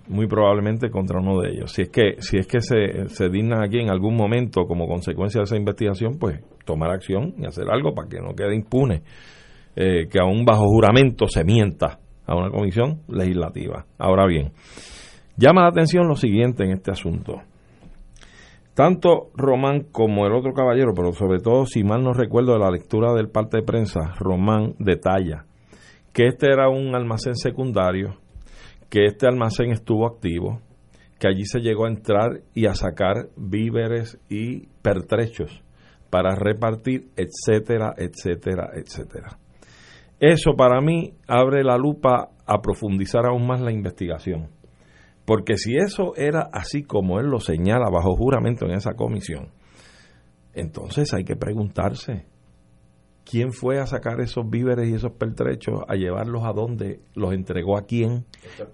muy 0.09 0.27
probablemente 0.27 0.91
contra 0.91 1.21
uno 1.21 1.41
de 1.41 1.51
ellos. 1.51 1.73
Si 1.73 1.83
es 1.83 1.89
que, 1.91 2.17
si 2.19 2.39
es 2.39 2.47
que 2.47 2.61
se, 2.61 3.09
se 3.09 3.29
digna 3.29 3.63
aquí 3.65 3.79
en 3.79 3.91
algún 3.91 4.17
momento 4.17 4.67
como 4.67 4.87
consecuencia 4.87 5.41
de 5.41 5.45
esa 5.45 5.57
investigación, 5.57 6.19
pues 6.19 6.41
tomar 6.65 6.91
acción 6.91 7.35
y 7.39 7.47
hacer 7.47 7.65
algo 7.71 7.95
para 7.95 8.09
que 8.09 8.21
no 8.21 8.35
quede 8.35 8.55
impune 8.55 9.03
eh, 9.77 10.07
que 10.11 10.19
aún 10.21 10.45
bajo 10.45 10.67
juramento 10.67 11.27
se 11.29 11.45
mienta 11.45 11.99
a 12.27 12.37
una 12.37 12.51
comisión 12.51 13.03
legislativa. 13.09 13.87
Ahora 13.99 14.27
bien, 14.27 14.53
llama 15.37 15.63
la 15.63 15.69
atención 15.69 16.07
lo 16.09 16.17
siguiente 16.17 16.65
en 16.65 16.73
este 16.73 16.91
asunto 16.91 17.43
tanto 18.75 19.31
Román 19.37 19.87
como 19.93 20.27
el 20.27 20.35
otro 20.35 20.53
caballero, 20.53 20.93
pero 20.95 21.13
sobre 21.13 21.39
todo, 21.39 21.65
si 21.65 21.85
mal 21.85 22.03
no 22.03 22.13
recuerdo 22.13 22.55
de 22.55 22.59
la 22.59 22.71
lectura 22.71 23.15
del 23.15 23.31
parte 23.31 23.59
de 23.59 23.63
prensa, 23.63 24.15
Román 24.19 24.75
detalla 24.79 25.45
que 26.13 26.27
este 26.27 26.49
era 26.49 26.69
un 26.69 26.95
almacén 26.95 27.37
secundario, 27.37 28.17
que 28.95 29.07
este 29.07 29.27
almacén 29.27 29.73
estuvo 29.73 30.07
activo, 30.07 30.61
que 31.19 31.27
allí 31.27 31.47
se 31.47 31.59
llegó 31.59 31.87
a 31.87 31.89
entrar 31.89 32.43
y 32.55 32.67
a 32.67 32.75
sacar 32.77 33.29
víveres 33.37 34.21
y 34.29 34.69
pertrechos 34.83 35.65
para 36.11 36.37
repartir, 36.37 37.09
etcétera, 37.17 37.93
etcétera, 37.97 38.71
etcétera. 38.77 39.37
Eso 40.21 40.53
para 40.57 40.81
mí 40.81 41.15
abre 41.27 41.65
la 41.65 41.77
lupa 41.77 42.31
a 42.47 42.61
profundizar 42.61 43.27
aún 43.27 43.49
más 43.49 43.61
la 43.61 43.73
investigación 43.73 44.51
porque 45.25 45.57
si 45.57 45.77
eso 45.77 46.15
era 46.17 46.49
así 46.53 46.83
como 46.83 47.19
él 47.19 47.27
lo 47.27 47.41
señala 47.41 47.89
bajo 47.91 48.15
juramento 48.15 48.67
en 48.67 48.73
esa 48.73 48.93
comisión, 48.93 49.49
entonces 50.53 51.13
hay 51.15 51.25
que 51.25 51.37
preguntarse, 51.37 52.27
¿quién 53.25 53.53
fue 53.53 53.79
a 53.79 53.87
sacar 53.87 54.21
esos 54.21 54.49
víveres 54.49 54.89
y 54.89 54.95
esos 54.95 55.13
pertrechos, 55.13 55.81
a 55.89 55.95
llevarlos 55.95 56.45
a 56.45 56.53
dónde, 56.53 57.01
los 57.15 57.33
entregó 57.33 57.77
a 57.77 57.87
quién, 57.87 58.25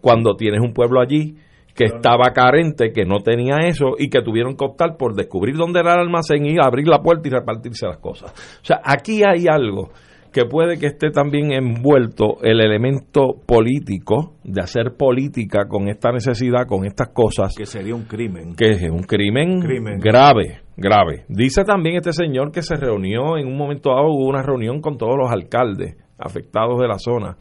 cuando 0.00 0.36
tienes 0.36 0.60
un 0.60 0.72
pueblo 0.72 1.00
allí 1.00 1.36
que 1.74 1.84
estaba 1.84 2.32
carente, 2.32 2.92
que 2.92 3.04
no 3.04 3.20
tenía 3.20 3.56
eso 3.66 3.92
y 3.98 4.10
que 4.10 4.22
tuvieron 4.22 4.56
que 4.56 4.64
optar 4.64 4.96
por 4.96 5.14
descubrir 5.14 5.56
dónde 5.56 5.80
era 5.80 5.94
el 5.94 6.00
almacén 6.00 6.44
y 6.44 6.56
abrir 6.60 6.88
la 6.88 7.00
puerta 7.00 7.28
y 7.28 7.30
repartirse 7.30 7.86
las 7.86 7.98
cosas. 7.98 8.32
O 8.60 8.64
sea, 8.64 8.80
aquí 8.84 9.22
hay 9.24 9.46
algo 9.48 9.90
que 10.32 10.44
puede 10.44 10.78
que 10.78 10.86
esté 10.86 11.10
también 11.10 11.52
envuelto 11.52 12.36
el 12.42 12.60
elemento 12.60 13.34
político 13.46 14.34
de 14.44 14.60
hacer 14.60 14.94
política 14.96 15.66
con 15.66 15.88
esta 15.88 16.12
necesidad, 16.12 16.66
con 16.66 16.86
estas 16.86 17.08
cosas. 17.08 17.54
Que 17.56 17.66
sería 17.66 17.94
un 17.94 18.04
crimen. 18.04 18.54
Que 18.54 18.70
es 18.70 18.82
un 18.82 19.02
crimen, 19.02 19.60
grave, 19.98 20.60
grave. 20.80 21.24
Dice 21.28 21.62
también 21.64 21.96
este 21.96 22.12
señor 22.12 22.50
que 22.50 22.62
se 22.62 22.74
reunió 22.74 23.36
en 23.36 23.46
un 23.46 23.56
momento 23.56 23.90
dado, 23.90 24.08
hubo 24.08 24.26
una 24.26 24.42
reunión 24.42 24.80
con 24.80 24.96
todos 24.96 25.14
los 25.16 25.30
alcaldes 25.30 25.96
afectados 26.18 26.80
de 26.80 26.88
la 26.88 26.98
zona 26.98 27.36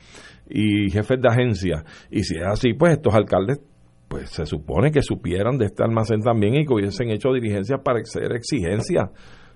y 0.50 0.92
jefes 0.92 1.22
de 1.22 1.30
agencia. 1.30 1.84
Y 2.12 2.24
si 2.24 2.36
es 2.38 2.46
así, 2.46 2.74
pues 2.74 2.94
estos 2.94 3.16
alcaldes 3.16 3.62
pues 4.10 4.30
se 4.32 4.46
supone 4.46 4.92
que 4.92 5.02
supieran 5.02 5.58
de 5.58 5.68
este 5.68 5.84
almacén 5.84 6.22
también 6.22 6.56
y 6.56 6.66
que 6.66 6.74
hubiesen 6.74 7.12
hecho 7.12 7.32
diligencias 7.32 7.80
para 7.84 8.00
hacer 8.00 8.34
exigencias 8.34 9.10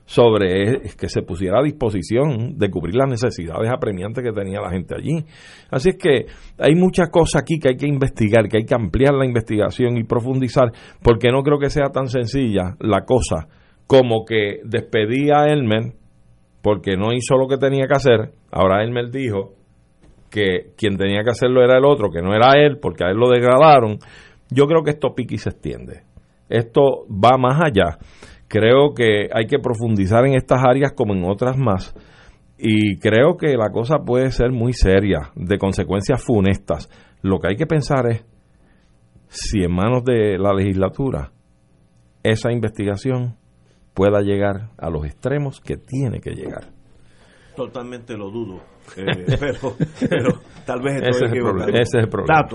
sobre 0.05 0.81
que 0.97 1.09
se 1.09 1.21
pusiera 1.23 1.59
a 1.59 1.63
disposición 1.63 2.57
de 2.57 2.69
cubrir 2.69 2.95
las 2.95 3.09
necesidades 3.09 3.71
apremiantes 3.71 4.23
que 4.23 4.31
tenía 4.31 4.61
la 4.61 4.69
gente 4.69 4.95
allí. 4.95 5.25
Así 5.71 5.89
es 5.89 5.97
que 5.97 6.25
hay 6.57 6.75
muchas 6.75 7.09
cosas 7.09 7.41
aquí 7.41 7.57
que 7.59 7.69
hay 7.69 7.77
que 7.77 7.87
investigar, 7.87 8.47
que 8.47 8.57
hay 8.57 8.65
que 8.65 8.75
ampliar 8.75 9.13
la 9.13 9.25
investigación 9.25 9.97
y 9.97 10.03
profundizar, 10.03 10.71
porque 11.01 11.29
no 11.31 11.41
creo 11.41 11.57
que 11.57 11.69
sea 11.69 11.89
tan 11.89 12.07
sencilla 12.07 12.75
la 12.79 13.05
cosa 13.05 13.47
como 13.87 14.25
que 14.25 14.61
despedía 14.63 15.41
a 15.41 15.47
Elmer 15.47 15.93
porque 16.61 16.95
no 16.95 17.11
hizo 17.13 17.37
lo 17.37 17.47
que 17.47 17.57
tenía 17.57 17.87
que 17.87 17.95
hacer. 17.95 18.31
Ahora 18.51 18.83
Elmer 18.83 19.11
dijo 19.11 19.53
que 20.29 20.71
quien 20.77 20.97
tenía 20.97 21.23
que 21.23 21.31
hacerlo 21.31 21.63
era 21.63 21.77
el 21.77 21.85
otro, 21.85 22.09
que 22.09 22.21
no 22.21 22.33
era 22.33 22.53
él, 22.55 22.79
porque 22.79 23.03
a 23.03 23.09
él 23.09 23.17
lo 23.17 23.29
degradaron. 23.29 23.99
Yo 24.49 24.65
creo 24.67 24.83
que 24.83 24.91
esto 24.91 25.13
pique 25.13 25.35
y 25.35 25.37
se 25.37 25.49
extiende. 25.49 26.03
Esto 26.49 27.05
va 27.09 27.37
más 27.37 27.61
allá 27.61 27.97
creo 28.53 28.93
que 28.93 29.29
hay 29.33 29.47
que 29.47 29.57
profundizar 29.57 30.27
en 30.27 30.35
estas 30.35 30.61
áreas 30.63 30.93
como 30.93 31.15
en 31.15 31.23
otras 31.25 31.57
más 31.57 31.95
y 32.55 32.99
creo 32.99 33.35
que 33.35 33.57
la 33.57 33.71
cosa 33.71 34.03
puede 34.05 34.29
ser 34.29 34.51
muy 34.51 34.73
seria, 34.73 35.31
de 35.35 35.57
consecuencias 35.57 36.23
funestas. 36.23 36.87
Lo 37.23 37.39
que 37.39 37.47
hay 37.47 37.55
que 37.55 37.65
pensar 37.65 38.05
es 38.11 38.23
si 39.27 39.63
en 39.63 39.73
manos 39.73 40.03
de 40.03 40.37
la 40.37 40.53
legislatura 40.53 41.31
esa 42.21 42.51
investigación 42.51 43.37
pueda 43.93 44.21
llegar 44.21 44.69
a 44.77 44.89
los 44.89 45.05
extremos 45.05 45.59
que 45.59 45.77
tiene 45.77 46.19
que 46.19 46.31
llegar. 46.31 46.65
Totalmente 47.55 48.17
lo 48.17 48.31
dudo, 48.31 48.61
eh, 48.97 49.03
pero, 49.39 50.39
tal 50.65 50.81
vez 50.81 51.01
ese, 51.03 51.25
es 51.25 51.31
ese 51.31 51.81
es 51.81 51.93
el 51.93 52.09
problema. 52.09 52.47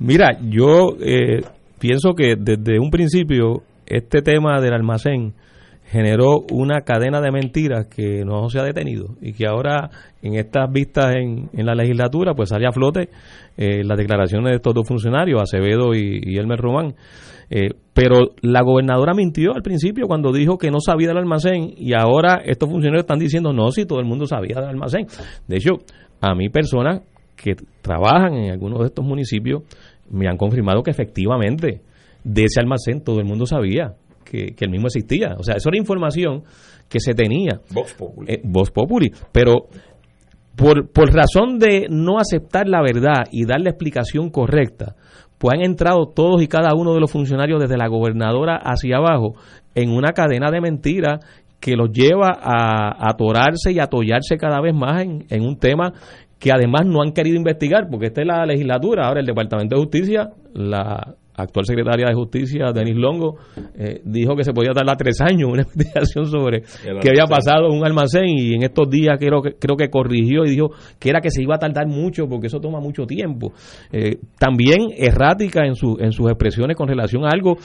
Mira, 0.00 0.38
yo 0.42 0.96
eh, 1.00 1.42
pienso 1.78 2.14
que 2.14 2.34
desde 2.36 2.80
un 2.80 2.90
principio 2.90 3.62
este 3.86 4.22
tema 4.22 4.60
del 4.60 4.74
almacén 4.74 5.34
generó 5.90 6.38
una 6.52 6.82
cadena 6.82 7.20
de 7.20 7.32
mentiras 7.32 7.86
que 7.86 8.24
no 8.24 8.48
se 8.48 8.60
ha 8.60 8.62
detenido 8.62 9.16
y 9.20 9.32
que 9.32 9.46
ahora 9.46 9.90
en 10.22 10.34
estas 10.34 10.70
vistas 10.70 11.16
en, 11.16 11.50
en 11.52 11.66
la 11.66 11.74
legislatura 11.74 12.34
pues 12.34 12.50
sale 12.50 12.66
a 12.66 12.72
flote 12.72 13.08
eh, 13.56 13.82
las 13.84 13.98
declaraciones 13.98 14.50
de 14.50 14.56
estos 14.56 14.72
dos 14.72 14.86
funcionarios, 14.86 15.42
Acevedo 15.42 15.94
y, 15.94 16.38
Elmer 16.38 16.58
Román. 16.58 16.94
Eh, 17.52 17.70
pero 17.92 18.30
la 18.42 18.62
gobernadora 18.62 19.12
mintió 19.12 19.52
al 19.54 19.62
principio 19.62 20.06
cuando 20.06 20.32
dijo 20.32 20.56
que 20.56 20.70
no 20.70 20.78
sabía 20.80 21.08
del 21.08 21.18
almacén 21.18 21.74
y 21.76 21.92
ahora 21.94 22.40
estos 22.44 22.70
funcionarios 22.70 23.02
están 23.02 23.18
diciendo 23.18 23.52
no, 23.52 23.72
si 23.72 23.86
todo 23.86 23.98
el 23.98 24.06
mundo 24.06 24.24
sabía 24.26 24.60
del 24.60 24.70
almacén. 24.70 25.06
De 25.48 25.56
hecho, 25.56 25.72
a 26.20 26.34
mí 26.34 26.48
personas 26.48 27.02
que 27.36 27.56
trabajan 27.82 28.34
en 28.34 28.52
algunos 28.52 28.80
de 28.80 28.86
estos 28.86 29.04
municipios 29.04 29.62
me 30.10 30.28
han 30.28 30.36
confirmado 30.36 30.82
que 30.82 30.92
efectivamente 30.92 31.80
de 32.22 32.44
ese 32.44 32.60
almacén 32.60 33.02
todo 33.02 33.18
el 33.18 33.24
mundo 33.24 33.46
sabía 33.46 33.94
que, 34.24 34.54
el 34.60 34.70
mismo 34.70 34.86
existía. 34.86 35.34
O 35.38 35.42
sea, 35.42 35.56
eso 35.56 35.70
era 35.70 35.78
información 35.78 36.44
que 36.88 37.00
se 37.00 37.14
tenía. 37.14 37.60
Vox 37.72 37.94
Populi. 37.94 38.32
Eh, 38.32 38.40
Vox 38.44 38.70
Populi. 38.70 39.10
Pero 39.32 39.66
por, 40.54 40.88
por 40.90 41.12
razón 41.12 41.58
de 41.58 41.86
no 41.90 42.18
aceptar 42.18 42.68
la 42.68 42.80
verdad 42.80 43.24
y 43.32 43.44
dar 43.44 43.60
la 43.60 43.70
explicación 43.70 44.30
correcta, 44.30 44.94
pues 45.40 45.54
han 45.54 45.64
entrado 45.64 46.06
todos 46.14 46.42
y 46.42 46.48
cada 46.48 46.74
uno 46.74 46.92
de 46.92 47.00
los 47.00 47.10
funcionarios 47.10 47.58
desde 47.58 47.78
la 47.78 47.88
gobernadora 47.88 48.56
hacia 48.62 48.98
abajo 48.98 49.36
en 49.74 49.90
una 49.90 50.12
cadena 50.12 50.50
de 50.50 50.60
mentiras 50.60 51.24
que 51.58 51.76
los 51.76 51.90
lleva 51.92 52.38
a 52.42 53.08
atorarse 53.10 53.72
y 53.72 53.78
atollarse 53.78 54.36
cada 54.36 54.60
vez 54.60 54.74
más 54.74 55.02
en, 55.02 55.42
un 55.42 55.58
tema 55.58 55.94
que 56.38 56.52
además 56.52 56.82
no 56.84 57.00
han 57.00 57.12
querido 57.12 57.38
investigar, 57.38 57.88
porque 57.90 58.08
esta 58.08 58.20
es 58.20 58.26
la 58.26 58.44
legislatura, 58.44 59.06
ahora 59.06 59.20
el 59.20 59.26
Departamento 59.26 59.76
de 59.76 59.82
Justicia 59.82 60.28
la 60.52 61.14
actual 61.42 61.64
secretaria 61.66 62.06
de 62.06 62.14
Justicia, 62.14 62.72
Denis 62.72 62.96
Longo, 62.96 63.36
eh, 63.74 64.00
dijo 64.04 64.34
que 64.36 64.44
se 64.44 64.52
podía 64.52 64.72
tardar 64.72 64.96
tres 64.96 65.20
años 65.20 65.50
una 65.50 65.62
investigación 65.74 66.26
sobre 66.26 66.62
qué 67.00 67.08
había 67.08 67.24
pasado 67.24 67.66
en 67.70 67.78
un 67.78 67.86
almacén 67.86 68.28
y 68.28 68.54
en 68.54 68.62
estos 68.62 68.88
días 68.88 69.16
creo 69.18 69.42
que, 69.42 69.54
creo 69.54 69.76
que 69.76 69.88
corrigió 69.88 70.44
y 70.44 70.50
dijo 70.50 70.70
que 70.98 71.10
era 71.10 71.20
que 71.20 71.30
se 71.30 71.42
iba 71.42 71.56
a 71.56 71.58
tardar 71.58 71.86
mucho 71.86 72.28
porque 72.28 72.46
eso 72.46 72.60
toma 72.60 72.80
mucho 72.80 73.06
tiempo. 73.06 73.52
Eh, 73.92 74.18
también 74.38 74.88
errática 74.96 75.66
en, 75.66 75.74
su, 75.74 75.96
en 76.00 76.12
sus 76.12 76.28
expresiones 76.28 76.76
con 76.76 76.88
relación 76.88 77.24
a 77.24 77.30
algo 77.30 77.56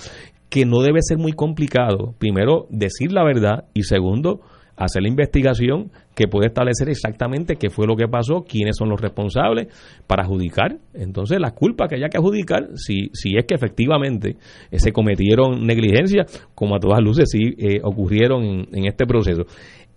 que 0.49 0.65
no 0.65 0.81
debe 0.81 0.99
ser 1.01 1.17
muy 1.17 1.33
complicado. 1.33 2.13
Primero, 2.17 2.67
decir 2.69 3.11
la 3.11 3.23
verdad 3.23 3.65
y 3.73 3.83
segundo, 3.83 4.41
hacer 4.77 5.01
la 5.01 5.09
investigación 5.09 5.91
que 6.15 6.27
puede 6.27 6.47
establecer 6.47 6.89
exactamente 6.89 7.57
qué 7.57 7.69
fue 7.69 7.85
lo 7.85 7.95
que 7.95 8.07
pasó, 8.07 8.45
quiénes 8.47 8.77
son 8.77 8.89
los 8.89 8.99
responsables 8.99 9.67
para 10.07 10.23
adjudicar. 10.23 10.77
Entonces, 10.93 11.39
la 11.39 11.51
culpa 11.51 11.87
que 11.87 11.95
haya 11.95 12.07
que 12.07 12.17
adjudicar, 12.17 12.69
si, 12.75 13.09
si 13.13 13.37
es 13.37 13.45
que 13.45 13.55
efectivamente 13.55 14.37
eh, 14.71 14.79
se 14.79 14.91
cometieron 14.91 15.65
negligencias, 15.67 16.47
como 16.55 16.75
a 16.75 16.79
todas 16.79 17.01
luces 17.01 17.29
sí 17.29 17.53
eh, 17.57 17.81
ocurrieron 17.83 18.43
en, 18.71 18.85
este 18.85 19.05
proceso. 19.05 19.43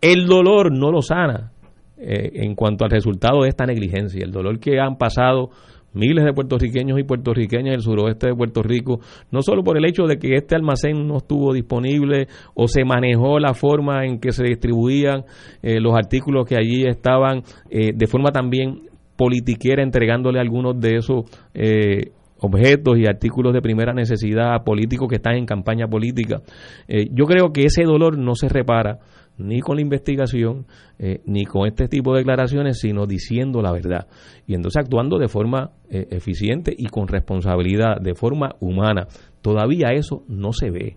El 0.01 0.27
dolor 0.27 0.73
no 0.73 0.91
lo 0.91 1.03
sana 1.03 1.53
eh, 1.97 2.31
en 2.35 2.55
cuanto 2.55 2.85
al 2.85 2.91
resultado 2.91 3.43
de 3.43 3.51
esta 3.51 3.65
negligencia. 3.65 4.25
El 4.25 4.33
dolor 4.33 4.59
que 4.59 4.81
han 4.81 4.97
pasado 4.97 5.51
miles 5.93 6.25
de 6.25 6.33
puertorriqueños 6.33 6.99
y 6.99 7.03
puertorriqueñas 7.03 7.73
del 7.73 7.83
suroeste 7.83 8.29
de 8.29 8.35
Puerto 8.35 8.63
Rico, 8.63 9.01
no 9.31 9.43
solo 9.43 9.63
por 9.63 9.77
el 9.77 9.85
hecho 9.85 10.05
de 10.05 10.19
que 10.19 10.35
este 10.35 10.55
almacén 10.55 11.07
no 11.07 11.19
estuvo 11.19 11.53
disponible 11.53 12.29
o 12.55 12.69
se 12.69 12.85
manejó 12.85 13.39
la 13.39 13.55
forma 13.55 14.05
en 14.05 14.19
que 14.19 14.33
se 14.33 14.45
distribuían 14.45 15.25
eh, 15.63 15.81
los 15.81 15.95
artículos 15.95 16.47
que 16.47 16.57
allí 16.57 16.85
estaban 16.87 17.43
eh, 17.71 17.93
de 17.95 18.07
forma 18.07 18.31
también 18.31 18.83
politiquera, 19.17 19.83
entregándole 19.83 20.39
algunos 20.39 20.79
de 20.81 20.97
esos 20.97 21.25
eh, 21.55 22.13
objetos 22.41 22.99
y 22.99 23.07
artículos 23.07 23.53
de 23.53 23.61
primera 23.61 23.93
necesidad 23.93 24.55
a 24.55 24.63
políticos 24.63 25.09
que 25.09 25.17
están 25.17 25.35
en 25.35 25.45
campaña 25.45 25.89
política. 25.89 26.41
yo 26.87 27.25
creo 27.25 27.53
que 27.53 27.65
ese 27.65 27.83
dolor 27.83 28.17
no 28.17 28.37
se 28.37 28.49
repara 28.49 29.01
ni 29.39 29.61
con 29.61 29.77
la 29.77 29.83
investigación, 29.83 30.67
eh, 30.99 31.23
ni 31.27 31.47
con 31.47 31.67
este 31.67 31.89
tipo 31.89 32.13
de 32.13 32.19
declaraciones, 32.19 32.79
sino 32.81 33.07
diciendo 33.07 33.63
la 33.63 33.73
verdad. 33.73 34.07
Y 34.47 34.55
entonces 34.55 34.83
actuando 34.83 35.19
de 35.19 35.29
forma 35.29 35.73
eh, 35.91 36.07
eficiente 36.11 36.75
y 36.77 36.87
con 36.87 37.09
responsabilidad, 37.09 38.01
de 38.01 38.15
forma 38.15 38.57
humana. 38.61 39.07
Todavía 39.41 39.93
eso 39.93 40.25
no 40.29 40.53
se 40.53 40.71
ve 40.71 40.97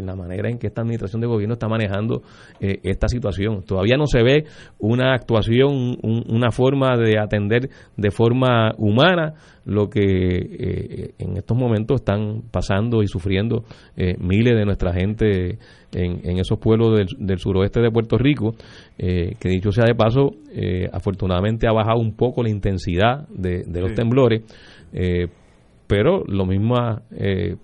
en 0.00 0.06
la 0.06 0.16
manera 0.16 0.48
en 0.48 0.58
que 0.58 0.68
esta 0.68 0.82
administración 0.82 1.20
de 1.20 1.26
gobierno 1.26 1.54
está 1.54 1.68
manejando 1.68 2.22
eh, 2.60 2.78
esta 2.82 3.08
situación. 3.08 3.62
Todavía 3.62 3.96
no 3.96 4.06
se 4.06 4.22
ve 4.22 4.44
una 4.78 5.14
actuación, 5.14 5.98
una 6.02 6.50
forma 6.50 6.96
de 6.96 7.18
atender 7.18 7.68
de 7.96 8.10
forma 8.10 8.72
humana 8.78 9.34
lo 9.64 9.88
que 9.88 10.00
eh, 10.00 11.14
en 11.18 11.36
estos 11.36 11.56
momentos 11.56 12.00
están 12.00 12.42
pasando 12.50 13.02
y 13.02 13.08
sufriendo 13.08 13.64
eh, 13.96 14.16
miles 14.18 14.54
de 14.54 14.64
nuestra 14.64 14.92
gente 14.92 15.58
en, 15.92 16.38
esos 16.38 16.58
pueblos 16.58 16.98
del, 17.18 17.38
suroeste 17.38 17.80
de 17.80 17.90
Puerto 17.90 18.18
Rico, 18.18 18.54
que 18.98 19.48
dicho 19.48 19.72
sea 19.72 19.86
de 19.86 19.94
paso, 19.94 20.32
afortunadamente 20.92 21.66
ha 21.66 21.72
bajado 21.72 22.00
un 22.00 22.14
poco 22.14 22.42
la 22.42 22.50
intensidad 22.50 23.26
de, 23.28 23.64
los 23.80 23.94
temblores 23.94 24.42
pero 25.86 26.24
las 26.26 26.46
mismas 26.46 27.02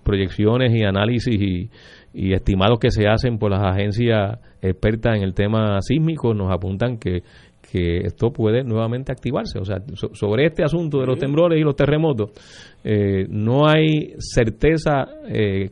proyecciones 0.03 0.73
y 0.73 0.83
análisis 0.83 1.39
y, 1.39 1.69
y 2.13 2.33
estimados 2.33 2.79
que 2.79 2.91
se 2.91 3.07
hacen 3.07 3.39
por 3.39 3.51
las 3.51 3.63
agencias 3.63 4.39
expertas 4.61 5.17
en 5.17 5.23
el 5.23 5.33
tema 5.33 5.81
sísmico 5.81 6.33
nos 6.33 6.51
apuntan 6.51 6.97
que, 6.97 7.23
que 7.71 8.01
esto 8.05 8.31
puede 8.31 8.63
nuevamente 8.63 9.11
activarse. 9.11 9.59
O 9.59 9.65
sea, 9.65 9.77
sobre 10.13 10.45
este 10.45 10.63
asunto 10.63 10.99
de 10.99 11.07
los 11.07 11.17
temblores 11.17 11.59
y 11.59 11.63
los 11.63 11.75
terremotos, 11.75 12.31
eh, 12.83 13.25
no 13.29 13.67
hay 13.67 14.13
certeza 14.19 15.05
eh, 15.27 15.71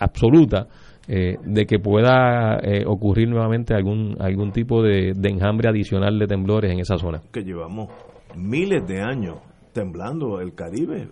absoluta 0.00 0.66
eh, 1.06 1.36
de 1.44 1.64
que 1.64 1.78
pueda 1.78 2.58
ocurrir 2.86 3.28
nuevamente 3.28 3.72
algún, 3.72 4.16
algún 4.18 4.50
tipo 4.50 4.82
de, 4.82 5.12
de 5.16 5.28
enjambre 5.30 5.70
adicional 5.70 6.18
de 6.18 6.26
temblores 6.26 6.72
en 6.72 6.80
esa 6.80 6.98
zona. 6.98 7.22
Que 7.32 7.42
llevamos 7.42 7.88
miles 8.36 8.86
de 8.86 9.00
años 9.00 9.36
temblando 9.72 10.40
el 10.40 10.54
Caribe, 10.54 11.08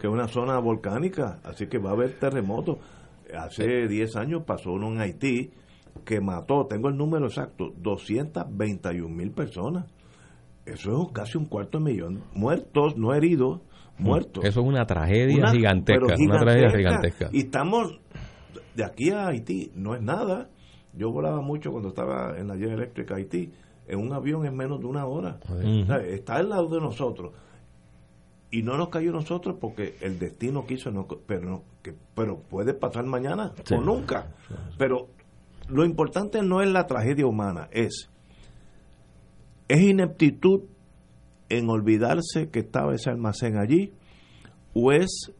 que 0.00 0.06
es 0.08 0.12
una 0.12 0.26
zona 0.26 0.58
volcánica, 0.58 1.38
así 1.44 1.68
que 1.68 1.78
va 1.78 1.90
a 1.90 1.92
haber 1.92 2.18
terremotos 2.18 2.78
hace 3.36 3.88
10 3.88 4.16
años 4.16 4.42
pasó 4.46 4.72
uno 4.72 4.88
en 4.88 5.00
Haití 5.00 5.50
que 6.04 6.20
mató, 6.20 6.66
tengo 6.66 6.88
el 6.88 6.96
número 6.96 7.26
exacto, 7.26 7.72
221 7.76 9.08
mil 9.08 9.30
personas. 9.30 9.86
Eso 10.64 11.02
es 11.02 11.12
casi 11.12 11.38
un 11.38 11.46
cuarto 11.46 11.78
de 11.78 11.84
millón. 11.84 12.22
Muertos, 12.34 12.96
no 12.96 13.14
heridos, 13.14 13.60
muertos. 13.98 14.44
Eso 14.44 14.60
es 14.60 14.66
una 14.66 14.86
tragedia 14.86 15.50
gigantesca, 15.50 16.14
una 16.18 16.38
tragedia 16.40 16.70
gigantesca. 16.70 17.30
Y 17.32 17.40
estamos 17.40 18.00
de 18.74 18.84
aquí 18.84 19.10
a 19.10 19.28
Haití, 19.28 19.72
no 19.74 19.94
es 19.94 20.02
nada. 20.02 20.48
Yo 20.94 21.10
volaba 21.10 21.40
mucho 21.40 21.70
cuando 21.70 21.88
estaba 21.88 22.38
en 22.38 22.48
la 22.48 22.54
General 22.54 22.78
Electric 22.78 23.10
Haití, 23.12 23.50
en 23.86 23.98
un 23.98 24.12
avión 24.12 24.44
en 24.46 24.56
menos 24.56 24.80
de 24.80 24.86
una 24.86 25.06
hora. 25.06 25.40
está 26.06 26.36
al 26.36 26.50
lado 26.50 26.68
de 26.68 26.80
nosotros 26.80 27.32
y 28.50 28.62
no 28.62 28.76
nos 28.76 28.88
cayó 28.88 29.12
nosotros 29.12 29.56
porque 29.60 29.96
el 30.00 30.18
destino 30.18 30.66
quiso 30.66 30.90
no, 30.90 31.06
pero 31.26 31.62
que, 31.92 31.98
pero 32.14 32.40
puede 32.40 32.74
pasar 32.74 33.04
mañana 33.04 33.52
o 33.70 33.80
nunca. 33.80 34.34
Pero 34.78 35.08
lo 35.68 35.84
importante 35.84 36.42
no 36.42 36.62
es 36.62 36.68
la 36.68 36.86
tragedia 36.86 37.26
humana 37.26 37.68
es 37.70 38.10
es 39.68 39.80
ineptitud 39.82 40.62
en 41.50 41.68
olvidarse 41.68 42.48
que 42.50 42.60
estaba 42.60 42.94
ese 42.94 43.10
almacén 43.10 43.58
allí 43.58 43.92
o 44.72 44.92
es 44.92 45.30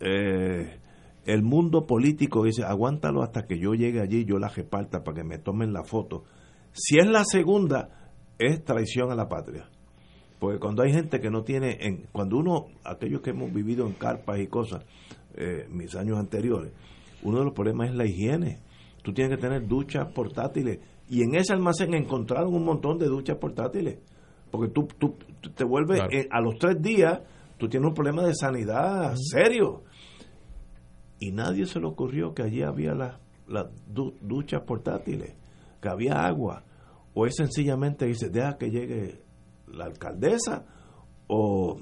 eh, 0.00 0.80
el 1.26 1.42
mundo 1.44 1.86
político 1.86 2.42
dice 2.42 2.64
aguántalo 2.64 3.22
hasta 3.22 3.46
que 3.46 3.60
yo 3.60 3.74
llegue 3.74 4.00
allí 4.00 4.24
yo 4.24 4.38
la 4.40 4.48
reparta 4.48 5.04
para 5.04 5.18
que 5.18 5.24
me 5.24 5.38
tomen 5.38 5.72
la 5.72 5.84
foto 5.84 6.24
si 6.72 6.98
es 6.98 7.06
la 7.06 7.24
segunda 7.24 7.98
es 8.38 8.64
traición 8.64 9.10
a 9.10 9.14
la 9.14 9.28
patria. 9.28 9.68
Porque 10.38 10.60
cuando 10.60 10.82
hay 10.82 10.92
gente 10.92 11.20
que 11.20 11.30
no 11.30 11.42
tiene, 11.42 11.78
en, 11.80 12.06
cuando 12.12 12.38
uno, 12.38 12.66
aquellos 12.84 13.20
que 13.20 13.30
hemos 13.30 13.52
vivido 13.52 13.86
en 13.86 13.92
carpas 13.94 14.38
y 14.38 14.46
cosas, 14.46 14.84
eh, 15.34 15.66
mis 15.70 15.94
años 15.94 16.18
anteriores, 16.18 16.72
uno 17.22 17.38
de 17.38 17.44
los 17.44 17.54
problemas 17.54 17.90
es 17.90 17.96
la 17.96 18.06
higiene. 18.06 18.60
Tú 19.02 19.12
tienes 19.12 19.36
que 19.36 19.40
tener 19.40 19.66
duchas 19.66 20.12
portátiles. 20.12 20.80
Y 21.08 21.22
en 21.22 21.34
ese 21.36 21.52
almacén 21.52 21.94
encontraron 21.94 22.54
un 22.54 22.64
montón 22.64 22.98
de 22.98 23.06
duchas 23.06 23.38
portátiles. 23.38 23.98
Porque 24.50 24.70
tú, 24.72 24.88
tú, 24.98 25.16
te 25.54 25.64
vuelves, 25.64 26.00
eh, 26.10 26.28
a 26.30 26.40
los 26.40 26.58
tres 26.58 26.80
días, 26.80 27.20
tú 27.56 27.68
tienes 27.68 27.88
un 27.88 27.94
problema 27.94 28.24
de 28.24 28.34
sanidad 28.34 29.14
serio. 29.16 29.84
Y 31.20 31.32
nadie 31.32 31.66
se 31.66 31.80
le 31.80 31.86
ocurrió 31.86 32.34
que 32.34 32.42
allí 32.42 32.62
había 32.62 32.94
las 32.94 33.18
las 33.48 33.66
duchas 33.86 34.62
portátiles, 34.62 35.34
que 35.80 35.88
había 35.88 36.26
agua. 36.26 36.64
O 37.14 37.26
es 37.26 37.34
sencillamente 37.36 38.06
dice, 38.06 38.28
deja 38.28 38.56
que 38.56 38.70
llegue 38.70 39.22
la 39.66 39.86
alcaldesa 39.86 40.64
o 41.26 41.78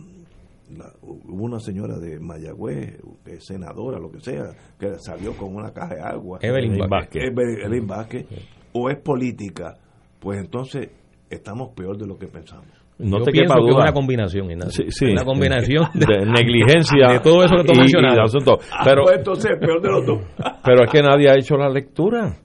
hubo 1.03 1.45
una 1.45 1.61
señora 1.61 1.99
de 1.99 2.19
Mayagüez, 2.19 3.01
senadora, 3.39 3.99
lo 3.99 4.11
que 4.11 4.21
sea, 4.21 4.51
que 4.79 4.99
salió 4.99 5.37
con 5.37 5.55
una 5.55 5.73
caja 5.73 5.95
de 5.95 6.01
agua. 6.03 6.39
Evelyn 6.43 6.79
Vázquez. 6.89 7.23
Evelyn 7.25 7.87
Vázquez. 7.87 8.27
O 8.73 8.91
es 8.91 8.99
política, 8.99 9.75
pues 10.21 10.39
entonces 10.39 10.91
estamos 11.31 11.71
peor 11.75 11.97
de 11.97 12.07
lo 12.07 12.19
que 12.19 12.27
pensamos. 12.27 12.67
No 12.99 13.21
te 13.21 13.31
quepa 13.31 13.57
duda. 13.59 13.83
una 13.83 13.93
combinación, 13.93 14.47
Una 14.47 15.25
combinación 15.25 15.85
de, 15.95 16.25
negligencia 16.25 17.09
de 17.13 17.21
todo 17.21 17.45
eso 17.45 17.57
que 17.57 17.65
tú 17.65 17.79
mencionaste. 17.79 18.39
Ah, 18.73 18.83
pero, 18.85 19.03
pues 19.05 19.19
entonces, 19.19 19.59
peor 19.59 19.83
de 19.83 19.89
los 19.91 20.07
dos. 20.07 20.21
pero 20.65 20.85
es 20.85 20.91
que 20.91 21.03
nadie 21.03 21.29
ha 21.29 21.35
hecho 21.35 21.57
la 21.57 21.69
lectura. 21.69 22.37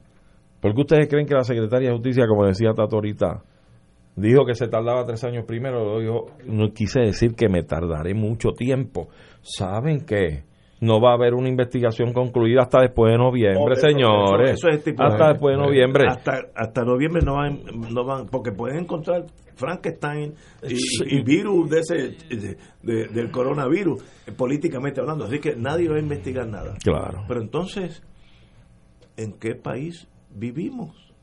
¿Por 0.59 0.75
qué 0.75 0.81
ustedes 0.81 1.07
creen 1.07 1.25
que 1.25 1.33
la 1.33 1.43
Secretaría 1.43 1.89
de 1.89 1.95
Justicia, 1.95 2.27
como 2.27 2.45
decía 2.45 2.73
Tato 2.75 2.97
ahorita, 2.97 3.43
dijo 4.21 4.45
que 4.45 4.55
se 4.55 4.67
tardaba 4.67 5.05
tres 5.05 5.23
años 5.23 5.45
primero, 5.45 6.01
yo 6.01 6.25
no 6.45 6.71
quise 6.73 7.01
decir 7.01 7.35
que 7.35 7.49
me 7.49 7.63
tardaré 7.63 8.13
mucho 8.13 8.51
tiempo. 8.51 9.09
¿Saben 9.41 10.05
qué? 10.05 10.43
No 10.81 10.99
va 10.99 11.11
a 11.11 11.13
haber 11.13 11.35
una 11.35 11.47
investigación 11.47 12.11
concluida 12.11 12.61
hasta 12.61 12.81
después 12.81 13.11
de 13.11 13.17
noviembre, 13.17 13.75
señores. 13.75 14.59
hasta 14.97 15.29
después 15.29 15.55
de 15.55 15.61
noviembre. 15.61 16.05
Hasta, 16.07 16.39
hasta 16.55 16.83
noviembre 16.83 17.21
no 17.23 17.35
van, 17.35 17.61
no 17.93 18.03
van, 18.03 18.25
porque 18.25 18.51
pueden 18.51 18.79
encontrar 18.79 19.25
Frankenstein 19.53 20.33
y, 20.63 21.21
virus 21.21 21.69
de 21.69 21.79
ese, 21.81 22.17
del 22.81 23.29
coronavirus, 23.29 24.03
eh, 24.25 24.31
políticamente 24.31 24.99
hablando. 24.99 25.25
Así 25.25 25.39
que 25.39 25.55
nadie 25.55 25.87
va 25.87 25.97
a 25.97 25.99
investigar 25.99 26.47
nada. 26.47 26.73
Claro. 26.83 27.25
Pero 27.27 27.41
entonces, 27.41 28.01
¿en 29.17 29.33
qué 29.33 29.53
país 29.53 30.07
vivimos? 30.31 31.13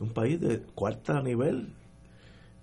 Un 0.00 0.14
país 0.14 0.40
de 0.40 0.62
cuarta 0.74 1.20
nivel 1.20 1.74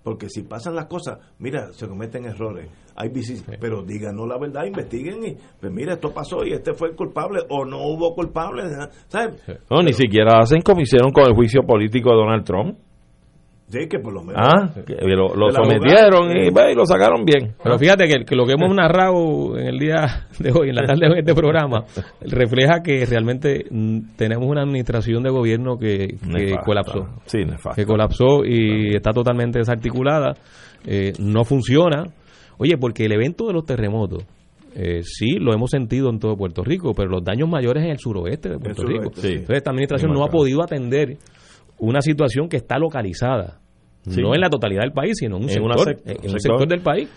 porque 0.02 0.28
si 0.28 0.42
pasan 0.42 0.74
las 0.74 0.86
cosas, 0.86 1.18
mira, 1.38 1.72
se 1.72 1.86
cometen 1.86 2.24
errores. 2.24 2.70
Hay 2.96 3.10
pero 3.60 3.82
díganos 3.82 4.26
la 4.26 4.38
verdad, 4.38 4.64
investiguen 4.64 5.24
y, 5.24 5.36
pues 5.60 5.72
mira, 5.72 5.94
esto 5.94 6.12
pasó 6.12 6.44
y 6.44 6.52
este 6.52 6.74
fue 6.74 6.88
el 6.88 6.96
culpable 6.96 7.40
o 7.48 7.64
no 7.64 7.78
hubo 7.86 8.14
culpable, 8.14 8.64
No, 9.70 9.82
ni 9.82 9.92
siquiera 9.92 10.40
hacen 10.40 10.62
como 10.62 10.80
hicieron 10.80 11.12
con 11.12 11.24
el 11.26 11.34
juicio 11.34 11.62
político 11.62 12.10
de 12.10 12.16
Donald 12.16 12.44
Trump. 12.44 12.78
Sí, 13.68 13.86
que 13.86 13.98
por 13.98 14.14
lo 14.14 14.22
menos. 14.22 14.40
Ah, 14.42 14.70
que 14.86 14.94
lo, 15.14 15.34
lo 15.34 15.50
sometieron 15.50 16.30
y, 16.30 16.50
ve, 16.50 16.72
y 16.72 16.74
lo 16.74 16.86
sacaron 16.86 17.24
bien. 17.26 17.54
Pero 17.62 17.78
fíjate 17.78 18.08
que, 18.08 18.24
que 18.24 18.34
lo 18.34 18.46
que 18.46 18.52
hemos 18.52 18.74
narrado 18.74 19.58
en 19.58 19.66
el 19.66 19.78
día 19.78 20.26
de 20.38 20.52
hoy, 20.52 20.70
en 20.70 20.74
la 20.74 20.86
tarde 20.86 21.00
de 21.02 21.06
hoy, 21.08 21.12
en 21.12 21.18
este 21.18 21.34
programa, 21.34 21.84
refleja 22.22 22.82
que 22.82 23.04
realmente 23.04 23.66
mm, 23.70 24.16
tenemos 24.16 24.46
una 24.48 24.62
administración 24.62 25.22
de 25.22 25.30
gobierno 25.30 25.76
que, 25.78 26.08
que 26.08 26.26
Nefasta. 26.26 26.64
colapsó. 26.64 27.06
Sí, 27.26 27.38
nefasto. 27.44 27.74
Que 27.74 27.84
colapsó 27.84 28.44
y 28.44 28.94
está 28.96 29.12
totalmente 29.12 29.58
desarticulada, 29.58 30.34
eh, 30.86 31.12
no 31.18 31.44
funciona. 31.44 32.04
Oye, 32.56 32.78
porque 32.78 33.04
el 33.04 33.12
evento 33.12 33.46
de 33.48 33.52
los 33.52 33.66
terremotos, 33.66 34.24
eh, 34.74 35.02
sí, 35.02 35.38
lo 35.38 35.52
hemos 35.52 35.70
sentido 35.70 36.08
en 36.08 36.18
todo 36.18 36.36
Puerto 36.36 36.64
Rico, 36.64 36.92
pero 36.94 37.10
los 37.10 37.22
daños 37.22 37.48
mayores 37.48 37.84
en 37.84 37.90
el 37.90 37.98
suroeste 37.98 38.48
de 38.48 38.58
Puerto 38.58 38.82
Rico. 38.84 39.10
sí. 39.14 39.28
Entonces, 39.28 39.56
esta 39.56 39.70
administración 39.70 40.12
no 40.12 40.24
ha 40.24 40.28
podido 40.28 40.62
atender 40.62 41.16
una 41.80 42.00
situación 42.00 42.48
que 42.48 42.56
está 42.56 42.78
localizada, 42.78 43.60
Sí. 44.02 44.22
no 44.22 44.34
en 44.34 44.40
la 44.40 44.48
totalidad 44.48 44.82
del 44.82 44.92
país, 44.92 45.14
sino 45.18 45.36
en 45.36 45.42
un 45.44 45.48
En 45.50 45.54
sector, 45.54 45.78
sec- 45.86 46.00
en 46.06 46.16
un 46.16 46.22
sector. 46.22 46.40
sector 46.40 46.68
del 46.68 46.80
país. 46.80 47.08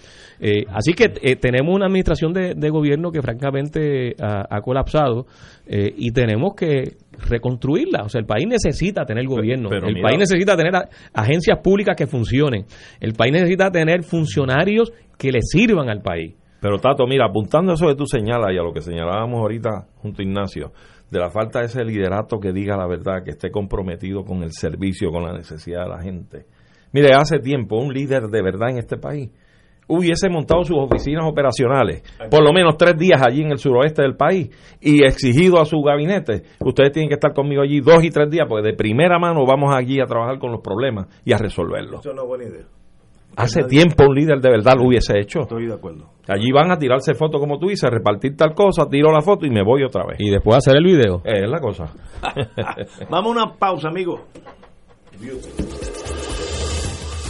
Eh, 0.43 0.65
así 0.73 0.93
que 0.93 1.13
eh, 1.21 1.35
tenemos 1.35 1.73
una 1.75 1.85
administración 1.85 2.33
de, 2.33 2.55
de 2.55 2.69
gobierno 2.71 3.11
que 3.11 3.21
francamente 3.21 4.15
ha, 4.19 4.43
ha 4.49 4.61
colapsado 4.61 5.27
eh, 5.67 5.93
y 5.95 6.11
tenemos 6.11 6.55
que 6.55 6.95
reconstruirla. 7.29 8.03
O 8.03 8.09
sea, 8.09 8.19
el 8.19 8.25
país 8.25 8.47
necesita 8.47 9.05
tener 9.05 9.25
gobierno, 9.27 9.69
pero 9.69 9.87
el 9.87 9.93
mira- 9.95 10.07
país 10.07 10.19
necesita 10.19 10.57
tener 10.57 10.75
a- 10.75 10.89
agencias 11.13 11.59
públicas 11.63 11.95
que 11.95 12.07
funcionen, 12.07 12.65
el 12.99 13.13
país 13.13 13.31
necesita 13.33 13.69
tener 13.71 14.03
funcionarios 14.03 14.91
que 15.17 15.31
le 15.31 15.39
sirvan 15.41 15.89
al 15.89 16.01
país. 16.01 16.35
Pero 16.59 16.77
Tato, 16.77 17.05
mira, 17.07 17.25
apuntando 17.27 17.71
a 17.71 17.75
eso 17.75 17.87
que 17.87 17.95
tú 17.95 18.05
señalas 18.05 18.49
y 18.53 18.57
a 18.57 18.63
lo 18.63 18.71
que 18.73 18.81
señalábamos 18.81 19.39
ahorita 19.39 19.87
junto 19.97 20.21
a 20.21 20.25
Ignacio, 20.25 20.71
de 21.11 21.19
la 21.19 21.29
falta 21.29 21.59
de 21.59 21.65
ese 21.65 21.83
liderato 21.83 22.39
que 22.39 22.51
diga 22.51 22.77
la 22.77 22.87
verdad, 22.87 23.23
que 23.23 23.31
esté 23.31 23.51
comprometido 23.51 24.23
con 24.23 24.41
el 24.41 24.51
servicio, 24.53 25.11
con 25.11 25.23
la 25.23 25.33
necesidad 25.33 25.83
de 25.83 25.89
la 25.89 26.01
gente. 26.01 26.45
Mire, 26.93 27.13
hace 27.13 27.39
tiempo 27.39 27.77
un 27.77 27.93
líder 27.93 28.29
de 28.29 28.41
verdad 28.41 28.69
en 28.69 28.77
este 28.77 28.97
país 28.97 29.29
hubiese 29.87 30.29
montado 30.29 30.63
sus 30.63 30.77
oficinas 30.77 31.25
operacionales, 31.25 32.01
por 32.29 32.41
lo 32.41 32.53
menos 32.53 32.77
tres 32.77 32.97
días 32.97 33.21
allí 33.21 33.41
en 33.41 33.51
el 33.51 33.57
suroeste 33.57 34.01
del 34.01 34.15
país, 34.15 34.49
y 34.79 35.03
exigido 35.03 35.59
a 35.59 35.65
su 35.65 35.81
gabinete, 35.81 36.43
ustedes 36.59 36.93
tienen 36.93 37.09
que 37.09 37.15
estar 37.15 37.33
conmigo 37.33 37.61
allí 37.61 37.81
dos 37.81 38.01
y 38.03 38.09
tres 38.09 38.29
días, 38.29 38.45
porque 38.47 38.69
de 38.69 38.73
primera 38.73 39.19
mano 39.19 39.45
vamos 39.45 39.73
allí 39.75 39.99
a 39.99 40.05
trabajar 40.05 40.39
con 40.39 40.51
los 40.51 40.61
problemas 40.61 41.07
y 41.25 41.33
a 41.33 41.37
resolverlos. 41.37 41.99
Eso 41.99 42.13
no 42.13 42.23
es 42.23 42.27
buena 42.27 42.43
idea. 42.45 42.65
Hace 43.35 43.63
tiempo 43.63 44.05
un 44.07 44.15
líder 44.15 44.39
de 44.39 44.49
verdad 44.49 44.73
lo 44.77 44.87
hubiese 44.87 45.17
hecho. 45.19 45.41
Estoy 45.41 45.67
de 45.67 45.73
acuerdo. 45.73 46.09
Allí 46.27 46.51
van 46.51 46.71
a 46.71 46.77
tirarse 46.77 47.13
fotos 47.13 47.39
como 47.39 47.57
tú 47.57 47.67
dices, 47.67 47.89
repartir 47.89 48.35
tal 48.35 48.53
cosa, 48.53 48.87
tiro 48.89 49.11
la 49.11 49.21
foto 49.21 49.45
y 49.45 49.49
me 49.49 49.63
voy 49.63 49.83
otra 49.83 50.05
vez. 50.05 50.17
Y 50.19 50.29
después 50.29 50.57
hacer 50.57 50.75
el 50.77 50.83
video. 50.83 51.21
Es 51.23 51.49
la 51.49 51.59
cosa. 51.59 51.93
Vamos 53.09 53.37
a 53.37 53.43
una 53.43 53.53
pausa, 53.55 53.87
amigo. 53.87 54.25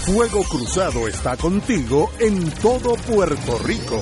Fuego 0.05 0.43
Cruzado 0.49 1.07
está 1.07 1.37
contigo 1.37 2.09
en 2.19 2.49
todo 2.61 2.95
Puerto 3.07 3.57
Rico. 3.63 4.01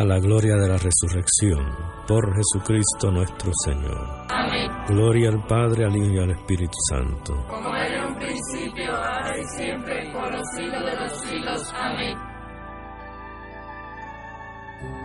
a 0.00 0.04
la 0.04 0.18
gloria 0.18 0.56
de 0.56 0.66
la 0.66 0.78
resurrección, 0.78 1.62
por 2.08 2.34
Jesucristo 2.34 3.10
nuestro 3.10 3.52
Señor. 3.66 4.24
Amén. 4.30 4.70
Gloria 4.88 5.28
al 5.28 5.46
Padre, 5.46 5.84
al 5.84 5.94
Hijo 5.94 6.14
y 6.14 6.18
al 6.18 6.30
Espíritu 6.30 6.78
Santo. 6.88 7.34
Como 7.46 7.76
era 7.76 7.98
en 7.98 8.04
un 8.06 8.18
principio, 8.18 8.96
ahora 8.96 9.38
y 9.38 9.44
siempre, 9.58 10.10
por 10.10 10.32
los 10.32 10.42
siglos 10.56 10.84
de 10.86 10.96
los 10.96 11.20
siglos. 11.20 11.74
Amén. 11.76 12.16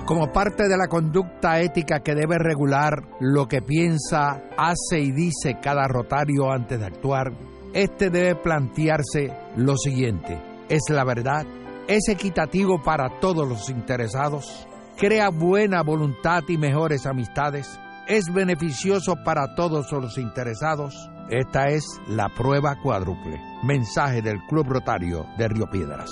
como 0.06 0.32
parte 0.32 0.68
de 0.70 0.78
la 0.78 0.88
conducta 0.88 1.60
ética 1.60 2.02
que 2.02 2.14
debe 2.14 2.38
regular 2.38 3.02
lo 3.20 3.48
que 3.48 3.64
piensa, 3.64 4.44
hace 4.56 5.00
y 5.00 5.12
dice 5.12 5.58
cada 5.60 5.88
rotario 5.88 6.52
antes 6.52 6.80
de 6.80 6.86
actuar, 6.86 7.34
este 7.74 8.12
debe 8.12 8.36
plantearse 8.36 9.34
lo 9.58 9.76
siguiente, 9.78 10.40
¿es 10.70 10.84
la 10.90 11.04
verdad? 11.04 11.44
¿Es 11.88 12.08
equitativo 12.08 12.84
para 12.84 13.20
todos 13.20 13.50
los 13.50 13.68
interesados? 13.72 14.68
¿Crea 14.98 15.28
buena 15.30 15.84
voluntad 15.84 16.44
y 16.48 16.58
mejores 16.58 17.06
amistades? 17.06 17.78
¿Es 18.08 18.32
beneficioso 18.34 19.18
para 19.26 19.54
todos 19.54 19.92
los 19.92 20.18
interesados? 20.18 21.10
Esta 21.30 21.66
es 21.68 21.84
la 22.08 22.30
prueba 22.30 22.78
cuádruple. 22.82 23.38
Mensaje 23.64 24.22
del 24.22 24.38
Club 24.48 24.68
Rotario 24.70 25.26
de 25.38 25.50
Río 25.50 25.66
Piedras. 25.70 26.10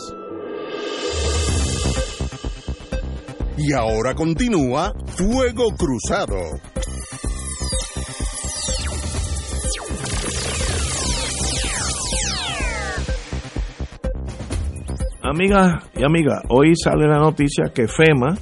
Y 3.58 3.72
ahora 3.72 4.14
continúa 4.16 4.92
Fuego 5.16 5.70
Cruzado. 5.78 6.36
Amigas 15.22 15.90
y 15.96 16.04
amigas, 16.04 16.42
hoy 16.50 16.76
sale 16.76 17.08
la 17.08 17.20
noticia 17.20 17.72
que 17.74 17.88
FEMA 17.88 18.36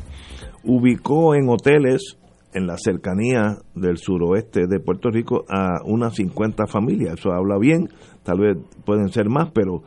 ubicó 0.64 1.36
en 1.36 1.50
hoteles 1.50 2.18
en 2.54 2.68
la 2.68 2.78
cercanía 2.78 3.58
del 3.76 3.98
suroeste 3.98 4.68
de 4.68 4.80
Puerto 4.80 5.10
Rico 5.10 5.46
a 5.50 5.80
unas 5.86 6.16
50 6.16 6.68
familias. 6.68 7.20
Eso 7.20 7.32
habla 7.32 7.58
bien, 7.58 7.90
tal 8.24 8.40
vez 8.40 8.58
pueden 8.86 9.10
ser 9.10 9.30
más, 9.30 9.52
pero 9.52 9.84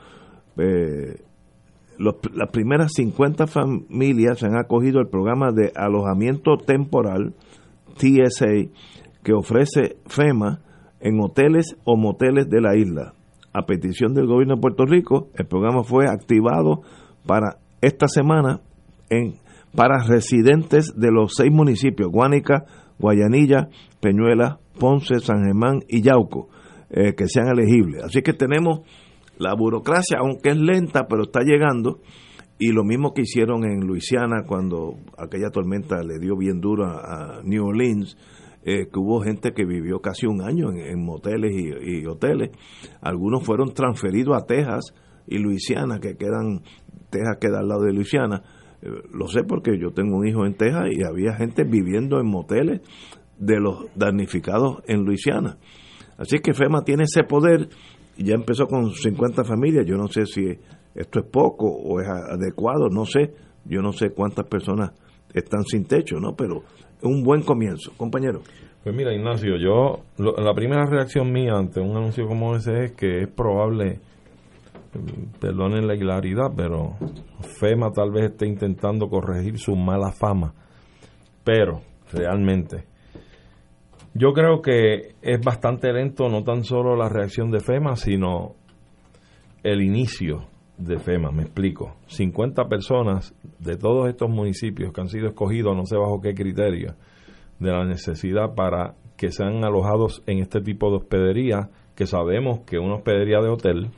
eh, 0.57 1.21
las 1.99 2.51
primeras 2.51 2.93
50 2.95 3.47
familias 3.47 4.43
han 4.43 4.57
acogido 4.57 5.01
el 5.01 5.09
programa 5.09 5.53
de 5.53 5.73
alojamiento 5.77 6.57
temporal 6.57 7.35
TSA 7.97 8.71
que 9.23 9.33
ofrece 9.33 9.97
FEMA 10.07 10.61
en 11.01 11.21
hoteles 11.21 11.77
o 11.85 11.97
moteles 11.97 12.49
de 12.49 12.61
la 12.61 12.77
isla. 12.77 13.15
a 13.53 13.67
petición 13.67 14.15
del 14.15 14.27
gobierno 14.27 14.57
de 14.57 14.61
Puerto 14.61 14.85
Rico, 14.85 15.29
el 15.35 15.47
programa 15.47 15.85
fue 15.85 16.09
activado 16.09 16.83
para 17.25 17.59
esta 17.81 18.09
semana 18.09 18.61
en 19.11 19.35
para 19.75 20.05
residentes 20.05 20.95
de 20.97 21.11
los 21.11 21.35
seis 21.35 21.53
municipios, 21.53 22.11
Guánica, 22.11 22.65
Guayanilla, 22.99 23.69
Peñuela, 24.01 24.59
Ponce, 24.79 25.19
San 25.21 25.45
Germán 25.45 25.81
y 25.89 26.03
Yauco, 26.03 26.49
eh, 26.91 27.15
que 27.15 27.29
sean 27.29 27.49
elegibles. 27.49 28.05
Así 28.05 28.23
que 28.23 28.33
tenemos 28.33 28.81
la 29.39 29.55
burocracia, 29.55 30.19
aunque 30.21 30.51
es 30.51 30.57
lenta, 30.57 31.07
pero 31.09 31.25
está 31.25 31.41
llegando. 31.41 32.01
Y 32.59 32.69
lo 32.69 32.85
mismo 32.85 33.13
que 33.13 33.23
hicieron 33.23 33.65
en 33.65 33.81
Luisiana 33.81 34.45
cuando 34.47 34.95
aquella 35.19 35.51
tormenta 35.51 36.03
le 36.05 36.19
dio 36.21 36.37
bien 36.37 36.61
duro 36.61 36.87
a, 36.87 37.41
New 37.43 37.67
Orleans, 37.67 38.17
eh, 38.65 38.87
que 38.87 38.99
hubo 38.99 39.21
gente 39.23 39.53
que 39.53 39.65
vivió 39.65 39.99
casi 39.99 40.27
un 40.27 40.41
año 40.41 40.71
en, 40.71 41.05
moteles 41.05 41.53
y, 41.53 42.07
hoteles. 42.07 42.51
Algunos 43.03 43.43
fueron 43.43 43.75
transferidos 43.75 44.37
a 44.37 44.47
Texas 44.47 44.95
y 45.27 45.39
Luisiana, 45.39 45.99
que 45.99 46.17
quedan, 46.17 46.63
Texas 47.11 47.39
queda 47.41 47.59
al 47.59 47.69
lado 47.69 47.83
de 47.83 47.93
Luisiana. 47.93 48.43
Lo 49.13 49.29
sé 49.29 49.45
porque 49.45 49.79
yo 49.79 49.91
tengo 49.91 50.17
un 50.19 50.27
hijo 50.27 50.45
en 50.45 50.55
Texas 50.55 50.89
y 50.93 51.03
había 51.05 51.35
gente 51.35 51.65
viviendo 51.65 52.21
en 52.21 52.27
moteles 52.27 52.83
de 53.39 53.59
los 53.59 53.87
damnificados 53.95 54.83
en 54.87 55.05
Luisiana. 55.05 55.57
Así 56.19 56.39
que 56.39 56.53
FEMA 56.53 56.83
tiene 56.83 57.05
ese 57.05 57.25
poder 57.25 57.69
y 58.17 58.25
ya 58.25 58.35
empezó 58.35 58.67
con 58.67 58.91
50 58.91 59.45
familias. 59.45 59.87
Yo 59.87 59.97
no 59.97 60.07
sé 60.09 60.27
si 60.27 60.47
esto 60.95 61.19
es 61.19 61.27
poco 61.27 61.67
o 61.67 62.01
es 62.01 62.09
adecuado, 62.09 62.89
no 62.91 63.05
sé. 63.07 63.35
Yo 63.65 63.81
no 63.81 63.93
sé 63.93 64.11
cuántas 64.11 64.47
personas 64.47 64.93
están 65.33 65.65
sin 65.65 65.87
techo, 65.87 66.17
¿no? 66.21 66.35
Pero 66.37 66.63
es 66.99 67.05
un 67.05 67.23
buen 67.25 67.43
comienzo, 67.43 67.93
compañero. 67.97 68.43
Pues 68.83 68.95
mira, 68.95 69.15
Ignacio, 69.15 69.57
yo, 69.57 70.01
la 70.19 70.55
primera 70.55 70.85
reacción 70.85 71.33
mía 71.33 71.55
ante 71.55 71.81
un 71.81 71.97
anuncio 71.97 72.27
como 72.27 72.55
ese 72.55 72.85
es 72.85 72.93
que 72.93 73.23
es 73.23 73.29
probable, 73.29 73.99
perdonen 75.41 75.87
la 75.87 75.95
hilaridad, 75.95 76.53
pero 76.55 76.95
FEMA 77.65 77.93
tal 77.93 78.11
vez 78.11 78.33
esté 78.33 78.47
intentando 78.47 79.09
corregir 79.09 79.59
su 79.59 79.75
mala 79.75 80.13
fama. 80.13 80.53
Pero, 81.45 81.81
realmente, 82.13 82.85
yo 84.13 84.33
creo 84.33 84.61
que 84.61 85.15
es 85.23 85.41
bastante 85.41 85.93
lento 85.93 86.29
no 86.29 86.45
tan 86.45 86.65
solo 86.65 86.95
la 86.95 87.09
reacción 87.09 87.51
de 87.51 87.61
FEMA, 87.61 87.97
sino 87.97 88.55
el 89.63 89.81
inicio 89.81 90.47
de 90.77 90.99
FEMA, 90.99 91.31
me 91.31 91.45
explico. 91.45 91.97
50 92.07 92.69
personas 92.69 93.35
de 93.59 93.77
todos 93.77 94.09
estos 94.09 94.29
municipios 94.29 94.93
que 94.93 95.01
han 95.01 95.09
sido 95.09 95.29
escogidos, 95.29 95.75
no 95.75 95.87
sé 95.87 95.97
bajo 95.97 96.21
qué 96.21 96.35
criterio, 96.35 96.97
de 97.61 97.71
la 97.71 97.85
necesidad 97.87 98.55
para 98.55 98.95
que 99.17 99.31
sean 99.31 99.65
alojados 99.65 100.23
en 100.27 100.41
este 100.41 100.61
tipo 100.61 100.91
de 100.91 100.97
hospedería, 100.97 101.71
que 101.95 102.07
sabemos 102.07 102.61
que 102.67 102.79
una 102.79 102.97
hospedería 102.97 103.41
de 103.41 103.49
hotel 103.49 103.91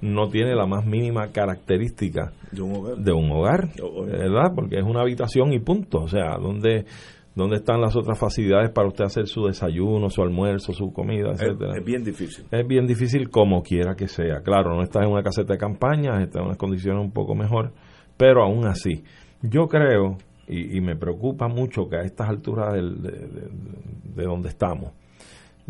no 0.00 0.28
tiene 0.28 0.54
la 0.54 0.66
más 0.66 0.86
mínima 0.86 1.28
característica 1.32 2.32
de 2.50 2.62
un 2.62 2.76
hogar, 2.76 2.96
de 2.96 3.12
un 3.12 3.30
hogar 3.30 3.68
¿verdad? 4.06 4.52
Porque 4.54 4.78
es 4.78 4.84
una 4.84 5.02
habitación 5.02 5.52
y 5.52 5.60
punto. 5.60 6.02
O 6.02 6.08
sea, 6.08 6.36
donde 6.38 6.86
¿Dónde 7.34 7.56
están 7.56 7.80
las 7.80 7.94
otras 7.94 8.18
facilidades 8.18 8.70
para 8.70 8.88
usted 8.88 9.04
hacer 9.04 9.28
su 9.28 9.46
desayuno, 9.46 10.10
su 10.10 10.20
almuerzo, 10.20 10.72
su 10.72 10.92
comida, 10.92 11.30
etcétera? 11.30 11.76
Es, 11.76 11.84
bien 11.84 12.02
difícil. 12.02 12.44
Es 12.50 12.66
bien 12.66 12.86
difícil 12.86 13.30
como 13.30 13.62
quiera 13.62 13.94
que 13.94 14.08
sea. 14.08 14.40
Claro, 14.42 14.74
no 14.74 14.82
estás 14.82 15.04
en 15.04 15.12
una 15.12 15.22
caseta 15.22 15.52
de 15.52 15.58
campaña, 15.58 16.20
estás 16.20 16.40
en 16.40 16.46
unas 16.46 16.58
condiciones 16.58 17.02
un 17.02 17.12
poco 17.12 17.36
mejor, 17.36 17.72
pero 18.16 18.42
aún 18.42 18.66
así, 18.66 19.04
yo 19.42 19.68
creo, 19.68 20.18
y, 20.48 20.80
me 20.80 20.96
preocupa 20.96 21.46
mucho 21.46 21.88
que 21.88 21.96
a 21.96 22.02
estas 22.02 22.28
alturas 22.28 22.74
de, 22.74 24.24
donde 24.24 24.48
estamos, 24.48 24.92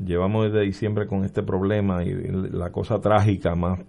llevamos 0.02 0.46
desde 0.46 0.64
diciembre 0.64 1.06
con 1.06 1.24
este 1.24 1.42
problema 1.42 2.02
y 2.02 2.14
la 2.52 2.70
cosa 2.70 2.98
trágica 3.00 3.54
más 3.54 3.80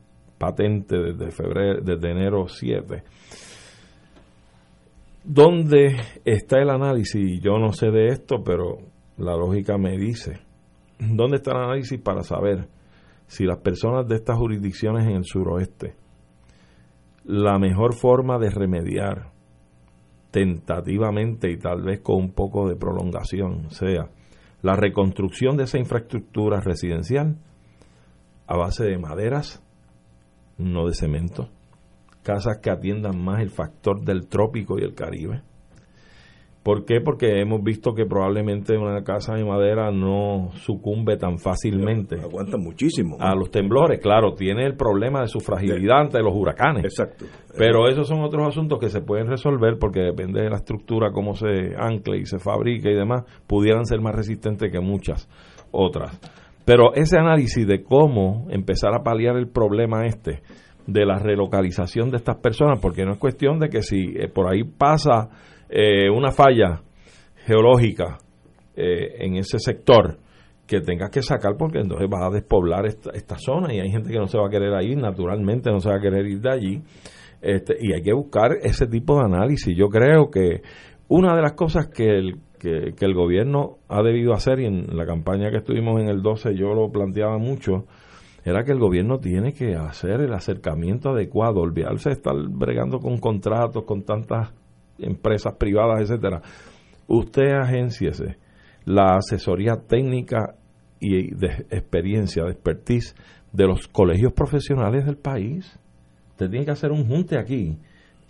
patente 0.41 0.97
desde 0.97 1.29
febrero, 1.29 1.81
desde 1.81 2.09
enero 2.09 2.47
7 2.47 3.03
¿Dónde 5.23 5.97
está 6.25 6.59
el 6.59 6.71
análisis? 6.71 7.39
Yo 7.41 7.59
no 7.59 7.73
sé 7.73 7.91
de 7.91 8.07
esto, 8.07 8.43
pero 8.43 8.79
la 9.17 9.37
lógica 9.37 9.77
me 9.77 9.95
dice. 9.95 10.39
¿Dónde 10.97 11.37
está 11.37 11.51
el 11.51 11.57
análisis 11.57 12.01
para 12.01 12.23
saber 12.23 12.67
si 13.27 13.45
las 13.45 13.59
personas 13.59 14.07
de 14.07 14.15
estas 14.15 14.37
jurisdicciones 14.37 15.05
en 15.05 15.17
el 15.17 15.23
suroeste, 15.23 15.95
la 17.23 17.59
mejor 17.59 17.93
forma 17.93 18.39
de 18.39 18.49
remediar 18.49 19.31
tentativamente 20.31 21.51
y 21.51 21.57
tal 21.57 21.83
vez 21.83 22.01
con 22.01 22.15
un 22.17 22.31
poco 22.33 22.67
de 22.67 22.75
prolongación 22.75 23.69
sea 23.69 24.09
la 24.63 24.75
reconstrucción 24.75 25.55
de 25.55 25.65
esa 25.65 25.77
infraestructura 25.77 26.61
residencial 26.61 27.37
a 28.47 28.57
base 28.57 28.85
de 28.85 28.97
maderas, 28.97 29.63
no 30.61 30.87
de 30.87 30.93
cemento? 30.93 31.49
casas 32.23 32.59
que 32.61 32.69
atiendan 32.69 33.21
más 33.23 33.41
el 33.41 33.49
factor 33.49 34.01
del 34.01 34.27
trópico 34.27 34.77
y 34.79 34.83
el 34.83 34.93
Caribe. 34.93 35.41
¿Por 36.63 36.85
qué? 36.85 37.01
Porque 37.01 37.41
hemos 37.41 37.63
visto 37.63 37.95
que 37.95 38.05
probablemente 38.05 38.77
una 38.77 39.03
casa 39.03 39.33
de 39.33 39.43
madera 39.43 39.89
no 39.89 40.51
sucumbe 40.53 41.17
tan 41.17 41.39
fácilmente. 41.39 42.21
Aguanta 42.21 42.57
muchísimo. 42.57 43.17
A 43.19 43.33
los 43.33 43.49
temblores, 43.49 43.99
claro, 43.99 44.35
tiene 44.35 44.67
el 44.67 44.75
problema 44.75 45.21
de 45.21 45.27
su 45.27 45.39
fragilidad 45.39 46.01
ante 46.01 46.19
los 46.19 46.35
huracanes. 46.35 46.83
Exacto. 46.83 47.25
Pero 47.57 47.87
esos 47.89 48.07
son 48.07 48.21
otros 48.21 48.47
asuntos 48.47 48.77
que 48.77 48.89
se 48.89 49.01
pueden 49.01 49.25
resolver 49.25 49.79
porque 49.79 50.01
depende 50.01 50.43
de 50.43 50.51
la 50.51 50.57
estructura, 50.57 51.11
cómo 51.11 51.33
se 51.33 51.73
ancle 51.75 52.19
y 52.19 52.27
se 52.27 52.37
fabrica 52.37 52.91
y 52.91 52.95
demás, 52.95 53.23
pudieran 53.47 53.87
ser 53.87 53.99
más 53.99 54.13
resistentes 54.13 54.71
que 54.71 54.79
muchas 54.79 55.27
otras. 55.71 56.19
Pero 56.65 56.93
ese 56.93 57.17
análisis 57.17 57.65
de 57.65 57.83
cómo 57.83 58.47
empezar 58.49 58.93
a 58.93 59.03
paliar 59.03 59.35
el 59.37 59.49
problema 59.49 60.05
este, 60.05 60.41
de 60.85 61.05
la 61.05 61.17
relocalización 61.17 62.09
de 62.11 62.17
estas 62.17 62.37
personas, 62.37 62.79
porque 62.79 63.05
no 63.05 63.13
es 63.13 63.17
cuestión 63.17 63.59
de 63.59 63.69
que 63.69 63.81
si 63.81 64.13
eh, 64.15 64.27
por 64.27 64.51
ahí 64.51 64.63
pasa 64.63 65.29
eh, 65.69 66.09
una 66.09 66.31
falla 66.31 66.81
geológica 67.45 68.17
eh, 68.75 69.25
en 69.25 69.37
ese 69.37 69.57
sector, 69.59 70.17
que 70.67 70.79
tengas 70.79 71.09
que 71.09 71.21
sacar 71.21 71.57
porque 71.57 71.79
entonces 71.79 72.07
vas 72.09 72.23
a 72.23 72.29
despoblar 72.29 72.85
esta, 72.85 73.11
esta, 73.11 73.35
zona 73.37 73.73
y 73.73 73.81
hay 73.81 73.91
gente 73.91 74.09
que 74.09 74.17
no 74.17 74.27
se 74.27 74.37
va 74.37 74.47
a 74.47 74.49
querer 74.49 74.71
ir, 74.83 74.97
naturalmente 74.97 75.69
no 75.69 75.81
se 75.81 75.89
va 75.89 75.97
a 75.97 75.99
querer 75.99 76.25
ir 76.25 76.39
de 76.39 76.49
allí. 76.49 76.81
Este, 77.41 77.75
y 77.77 77.91
hay 77.91 78.01
que 78.01 78.13
buscar 78.13 78.51
ese 78.61 78.87
tipo 78.87 79.17
de 79.17 79.25
análisis. 79.25 79.75
Yo 79.75 79.89
creo 79.89 80.29
que 80.31 80.61
una 81.09 81.35
de 81.35 81.41
las 81.41 81.53
cosas 81.53 81.87
que 81.87 82.05
el, 82.05 82.35
que, 82.61 82.93
el 82.99 83.13
gobierno 83.15 83.79
ha 83.89 84.03
debido 84.03 84.33
hacer, 84.33 84.59
y 84.59 84.65
en 84.65 84.95
la 84.95 85.05
campaña 85.07 85.49
que 85.49 85.57
estuvimos 85.57 85.99
en 85.99 86.09
el 86.09 86.21
12 86.21 86.55
yo 86.55 86.75
lo 86.75 86.91
planteaba 86.91 87.39
mucho, 87.39 87.85
era 88.45 88.63
que 88.63 88.71
el 88.71 88.79
gobierno 88.79 89.19
tiene 89.19 89.53
que 89.53 89.75
hacer 89.75 90.21
el 90.21 90.33
acercamiento 90.33 91.09
adecuado, 91.09 91.61
olvidarse 91.61 92.09
de 92.09 92.15
estar 92.15 92.35
bregando 92.49 92.99
con 92.99 93.17
contratos, 93.17 93.83
con 93.83 94.03
tantas 94.03 94.53
empresas 94.99 95.55
privadas, 95.55 96.01
etcétera. 96.01 96.41
Usted 97.07 97.51
agenciese 97.51 98.37
la 98.85 99.15
asesoría 99.15 99.77
técnica 99.87 100.55
y 100.99 101.33
de 101.33 101.47
experiencia, 101.71 102.43
de 102.43 102.51
expertise 102.51 103.15
de 103.51 103.65
los 103.65 103.87
colegios 103.87 104.33
profesionales 104.33 105.05
del 105.05 105.17
país. 105.17 105.79
Usted 106.31 106.49
tiene 106.49 106.65
que 106.65 106.71
hacer 106.71 106.91
un 106.91 107.07
junte 107.07 107.37
aquí 107.37 107.79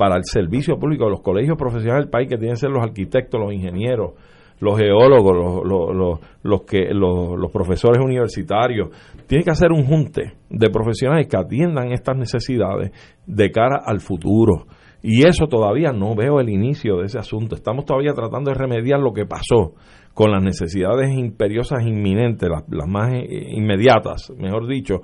para 0.02 0.16
el 0.16 0.24
servicio 0.24 0.80
público 0.80 1.08
los 1.08 1.22
colegios 1.22 1.56
profesionales 1.56 2.06
del 2.06 2.10
país, 2.10 2.28
que 2.28 2.36
tienen 2.36 2.56
que 2.56 2.62
ser 2.62 2.72
los 2.72 2.84
arquitectos, 2.84 3.40
los 3.40 3.54
ingenieros, 3.54 4.14
los 4.60 4.76
geólogos, 4.76 5.64
los, 5.64 5.96
los, 5.96 6.20
los, 6.42 6.62
que, 6.64 6.92
los, 6.92 7.52
profesores 7.52 8.04
universitarios. 8.04 8.90
Tiene 9.28 9.44
que 9.44 9.52
hacer 9.52 9.72
un 9.72 9.86
junte 9.86 10.34
de 10.50 10.70
profesionales 10.72 11.28
que 11.28 11.38
atiendan 11.38 11.92
estas 11.92 12.18
necesidades 12.18 12.92
de 13.28 13.52
cara 13.52 13.84
al 13.86 14.00
futuro. 14.00 14.66
Y 15.04 15.28
eso 15.28 15.46
todavía 15.46 15.92
no 15.92 16.16
veo 16.16 16.40
el 16.40 16.50
inicio 16.50 16.98
de 16.98 17.06
ese 17.06 17.20
asunto. 17.20 17.54
Estamos 17.54 17.86
todavía 17.86 18.14
tratando 18.14 18.50
de 18.50 18.58
remediar 18.58 19.00
lo 19.00 19.14
que 19.14 19.28
pasó 19.28 19.76
con 20.16 20.32
las 20.32 20.42
necesidades 20.42 21.12
imperiosas 21.12 21.86
inminentes, 21.86 22.50
las, 22.50 22.64
las 22.72 22.88
más 22.88 23.12
inmediatas, 23.30 24.34
mejor 24.36 24.68
dicho. 24.68 25.02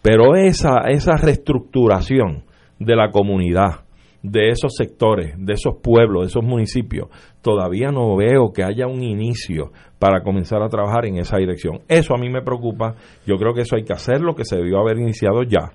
Pero 0.00 0.34
esa, 0.34 0.78
esa 0.88 1.18
reestructuración 1.18 2.44
de 2.78 2.96
la 2.96 3.10
comunidad, 3.10 3.87
de 4.22 4.48
esos 4.48 4.74
sectores, 4.76 5.34
de 5.38 5.52
esos 5.52 5.76
pueblos, 5.82 6.22
de 6.22 6.28
esos 6.28 6.44
municipios, 6.44 7.08
todavía 7.42 7.90
no 7.90 8.16
veo 8.16 8.52
que 8.52 8.64
haya 8.64 8.86
un 8.86 9.02
inicio 9.02 9.70
para 9.98 10.22
comenzar 10.22 10.62
a 10.62 10.68
trabajar 10.68 11.06
en 11.06 11.18
esa 11.18 11.38
dirección. 11.38 11.80
Eso 11.88 12.14
a 12.14 12.18
mí 12.18 12.28
me 12.28 12.42
preocupa, 12.42 12.94
yo 13.26 13.36
creo 13.36 13.54
que 13.54 13.62
eso 13.62 13.76
hay 13.76 13.84
que 13.84 13.92
hacerlo, 13.92 14.34
que 14.34 14.44
se 14.44 14.56
debió 14.56 14.78
haber 14.78 14.98
iniciado 14.98 15.42
ya. 15.42 15.72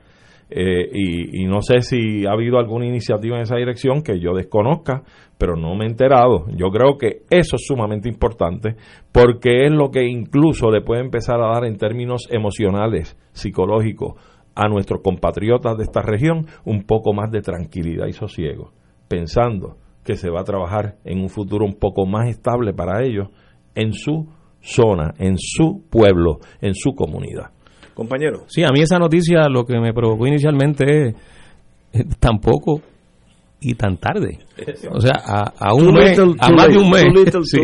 Eh, 0.56 0.90
y, 0.94 1.46
no 1.46 1.62
sé 1.62 1.82
si 1.82 2.28
ha 2.28 2.32
habido 2.32 2.60
alguna 2.60 2.86
iniciativa 2.86 3.38
en 3.38 3.44
esa 3.44 3.56
dirección 3.56 4.04
que 4.04 4.20
yo 4.20 4.34
desconozca, 4.34 5.02
pero 5.38 5.56
no 5.56 5.74
me 5.76 5.86
he 5.86 5.90
enterado. 5.90 6.46
Yo 6.56 6.70
creo 6.70 6.98
que 6.98 7.24
eso 7.32 7.56
es 7.56 7.66
sumamente 7.66 8.08
importante 8.08 8.76
porque 9.12 9.66
es 9.66 9.72
lo 9.72 9.90
que 9.90 10.06
incluso 10.06 10.70
le 10.70 10.82
puede 10.82 11.02
empezar 11.02 11.42
a 11.42 11.54
dar 11.54 11.66
en 11.66 11.78
términos 11.78 12.28
emocionales, 12.30 13.18
psicológicos, 13.32 14.14
a 14.56 14.68
nuestros 14.68 15.02
compatriotas 15.02 15.78
de 15.78 15.84
esta 15.84 16.02
región 16.02 16.48
un 16.66 16.84
poco 16.84 17.14
más 17.14 17.32
de 17.32 17.42
tranquilidad 17.42 18.08
y 18.08 18.14
sosiego, 18.14 18.72
pensando 19.08 19.78
que 20.04 20.16
se 20.16 20.30
va 20.30 20.42
a 20.42 20.44
trabajar 20.44 20.98
en 21.06 21.22
un 21.22 21.30
futuro 21.30 21.66
un 21.66 21.76
poco 21.76 22.06
más 22.06 22.30
estable 22.30 22.74
para 22.74 23.04
ellos 23.04 23.30
en 23.76 23.94
su 23.94 24.28
zona, 24.62 25.14
en 25.18 25.38
su 25.38 25.84
pueblo, 25.90 26.40
en 26.62 26.74
su 26.76 26.94
comunidad. 26.94 27.52
Compañero. 27.94 28.46
Sí, 28.48 28.64
a 28.64 28.70
mí 28.70 28.82
esa 28.82 28.98
noticia 28.98 29.48
lo 29.50 29.66
que 29.66 29.80
me 29.80 29.94
provocó 29.94 30.28
inicialmente 30.28 31.10
es 31.10 31.16
eh, 31.94 32.06
tampoco 32.20 32.82
y 33.62 33.76
tan 33.76 33.98
tarde. 33.98 34.40
O 34.92 35.00
sea, 35.00 35.22
a, 35.26 35.54
a 35.58 35.74
un 35.74 35.94
mes, 35.94 36.20
a 36.20 36.50
más 36.50 36.68
de 36.68 36.78
un 36.78 36.90
mes, 36.90 37.04
sí, 37.44 37.62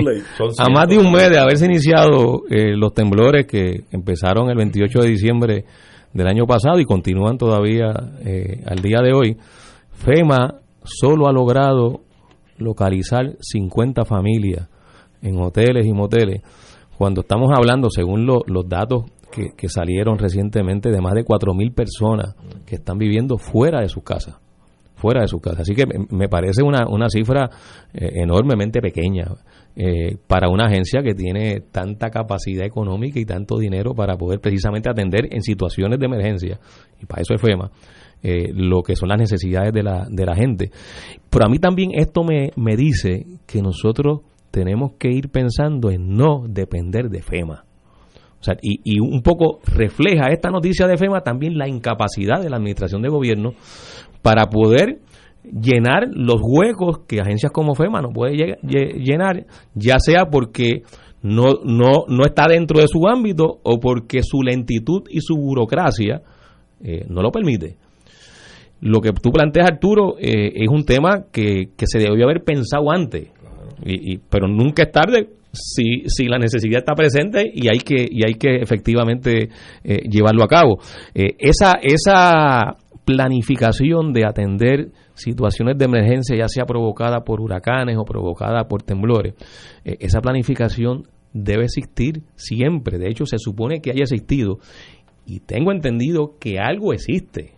a 0.58 0.70
más 0.70 0.88
de 0.88 0.98
un 0.98 1.12
mes 1.12 1.30
de 1.30 1.38
haberse 1.38 1.66
iniciado 1.66 2.44
eh, 2.50 2.76
los 2.76 2.94
temblores 2.94 3.46
que 3.46 3.84
empezaron 3.92 4.50
el 4.50 4.56
28 4.56 5.00
de 5.02 5.08
diciembre 5.10 5.66
del 6.14 6.28
año 6.28 6.46
pasado 6.46 6.80
y 6.80 6.86
continúan 6.86 7.38
todavía 7.38 7.94
eh, 8.26 8.64
al 8.66 8.80
día 8.82 9.00
de 9.02 9.14
hoy, 9.14 9.38
FEMA 9.92 10.60
solo 10.84 11.28
ha 11.28 11.32
logrado 11.34 12.02
localizar 12.58 13.36
50 13.40 14.06
familias 14.06 14.68
en 15.22 15.40
hoteles 15.42 15.86
y 15.86 15.94
moteles, 15.94 16.42
cuando 16.98 17.22
estamos 17.22 17.50
hablando, 17.56 17.90
según 17.90 18.26
lo- 18.26 18.44
los 18.48 18.68
datos 18.68 19.04
que, 19.32 19.50
que 19.56 19.70
salieron 19.70 20.18
recientemente, 20.18 20.90
de 20.92 21.02
más 21.02 21.14
de 21.14 21.24
4.000 21.26 21.74
personas 21.74 22.36
que 22.66 22.76
están 22.76 22.98
viviendo 22.98 23.38
fuera 23.38 23.82
de 23.82 23.90
sus 23.90 24.04
casas 24.04 24.38
fuera 25.00 25.22
de 25.22 25.28
su 25.28 25.40
casa. 25.40 25.62
Así 25.62 25.74
que 25.74 25.86
me- 26.10 26.28
parece 26.30 26.62
una, 26.64 26.88
una 26.88 27.10
cifra 27.10 27.50
eh, 27.94 28.10
enormemente 28.22 28.82
pequeña 28.82 29.26
eh, 29.76 30.18
para 30.28 30.50
una 30.50 30.66
agencia 30.66 31.02
que 31.02 31.14
tiene 31.14 31.62
tanta 31.72 32.10
capacidad 32.10 32.66
económica 32.66 33.20
y 33.20 33.26
tanto 33.26 33.58
dinero 33.58 33.94
para 33.96 34.18
poder 34.18 34.40
precisamente 34.40 34.90
atender 34.90 35.28
en 35.32 35.42
situaciones 35.42 36.00
de 36.00 36.06
emergencia, 36.06 36.60
y 37.02 37.06
para 37.06 37.22
eso 37.22 37.34
es 37.34 37.42
FEMA, 37.42 37.72
eh, 38.22 38.52
lo 38.54 38.82
que 38.84 38.96
son 38.96 39.08
las 39.10 39.18
necesidades 39.20 39.72
de 39.72 39.82
la, 39.84 40.06
de 40.10 40.26
la 40.26 40.36
gente. 40.36 40.70
Pero 41.30 41.46
a 41.46 41.50
mí 41.50 41.60
también 41.60 41.92
esto 41.94 42.24
me, 42.24 42.52
me 42.58 42.76
dice 42.76 43.26
que 43.48 43.62
nosotros 43.62 44.22
tenemos 44.52 44.94
que 45.00 45.10
ir 45.12 45.30
pensando 45.30 45.92
en 45.92 46.16
no 46.16 46.44
depender 46.48 47.10
de 47.10 47.22
FEMA. 47.22 47.64
O 48.42 48.44
sea, 48.44 48.56
y, 48.62 48.80
y 48.86 49.00
un 49.02 49.22
poco 49.22 49.60
refleja 49.66 50.28
esta 50.32 50.50
noticia 50.50 50.88
de 50.88 50.98
FEMA 50.98 51.22
también 51.22 51.58
la 51.58 51.68
incapacidad 51.68 52.42
de 52.42 52.50
la 52.50 52.56
administración 52.56 53.02
de 53.02 53.10
gobierno 53.10 53.54
para 54.22 54.48
poder 54.48 55.00
llenar 55.44 56.08
los 56.12 56.42
huecos 56.44 57.00
que 57.08 57.22
agencias 57.22 57.52
como 57.52 57.74
FEMA 57.76 58.02
no 58.02 58.10
puede 58.10 58.34
lle- 58.36 58.60
lle- 58.62 58.94
llenar, 59.04 59.46
ya 59.74 59.98
sea 60.00 60.26
porque 60.32 60.84
no, 61.22 61.54
no, 61.64 62.06
no 62.08 62.26
está 62.26 62.48
dentro 62.48 62.80
de 62.80 62.88
su 62.88 63.08
ámbito 63.08 63.60
o 63.64 63.80
porque 63.80 64.22
su 64.24 64.42
lentitud 64.44 65.04
y 65.10 65.20
su 65.22 65.36
burocracia 65.36 66.22
eh, 66.84 67.06
no 67.10 67.22
lo 67.22 67.32
permite. 67.32 67.78
Lo 68.82 69.02
que 69.02 69.12
tú 69.12 69.32
planteas, 69.32 69.72
Arturo, 69.72 70.16
eh, 70.20 70.54
es 70.56 70.70
un 70.70 70.86
tema 70.86 71.26
que, 71.32 71.70
que 71.76 71.86
se 71.86 72.00
debió 72.00 72.24
haber 72.26 72.44
pensado 72.44 72.90
antes, 72.92 73.28
y, 73.86 74.14
y- 74.14 74.18
pero 74.30 74.48
nunca 74.48 74.84
es 74.84 74.92
tarde 74.92 75.30
si, 75.52 76.04
si 76.08 76.26
la 76.28 76.38
necesidad 76.38 76.80
está 76.80 76.94
presente 76.94 77.44
y 77.54 77.68
hay 77.70 77.80
que, 77.80 78.06
y 78.10 78.24
hay 78.26 78.36
que 78.36 78.58
efectivamente 78.58 79.50
eh, 79.84 79.98
llevarlo 80.10 80.44
a 80.44 80.48
cabo. 80.48 80.78
Esa, 81.14 81.80
esa 81.82 82.78
planificación 83.10 84.14
de 84.14 84.24
atender 84.24 84.92
situaciones 85.16 85.80
de 85.80 85.86
emergencia, 85.86 86.38
ya 86.38 86.48
sea 86.48 86.66
provocada 86.66 87.22
por 87.22 87.42
huracanes 87.42 87.98
o 87.98 88.06
provocada 88.06 88.68
por 88.68 88.84
temblores, 88.84 89.34
eh, 89.84 89.98
esa 90.00 90.22
planificación 90.22 91.08
debe 91.34 91.64
existir 91.64 92.22
siempre. 92.36 93.00
De 93.00 93.10
hecho, 93.10 93.26
se 93.26 93.40
supone 93.40 93.82
que 93.82 93.90
haya 93.90 94.04
existido 94.04 94.60
y 95.26 95.40
tengo 95.40 95.72
entendido 95.72 96.36
que 96.40 96.60
algo 96.60 96.94
existe, 96.94 97.54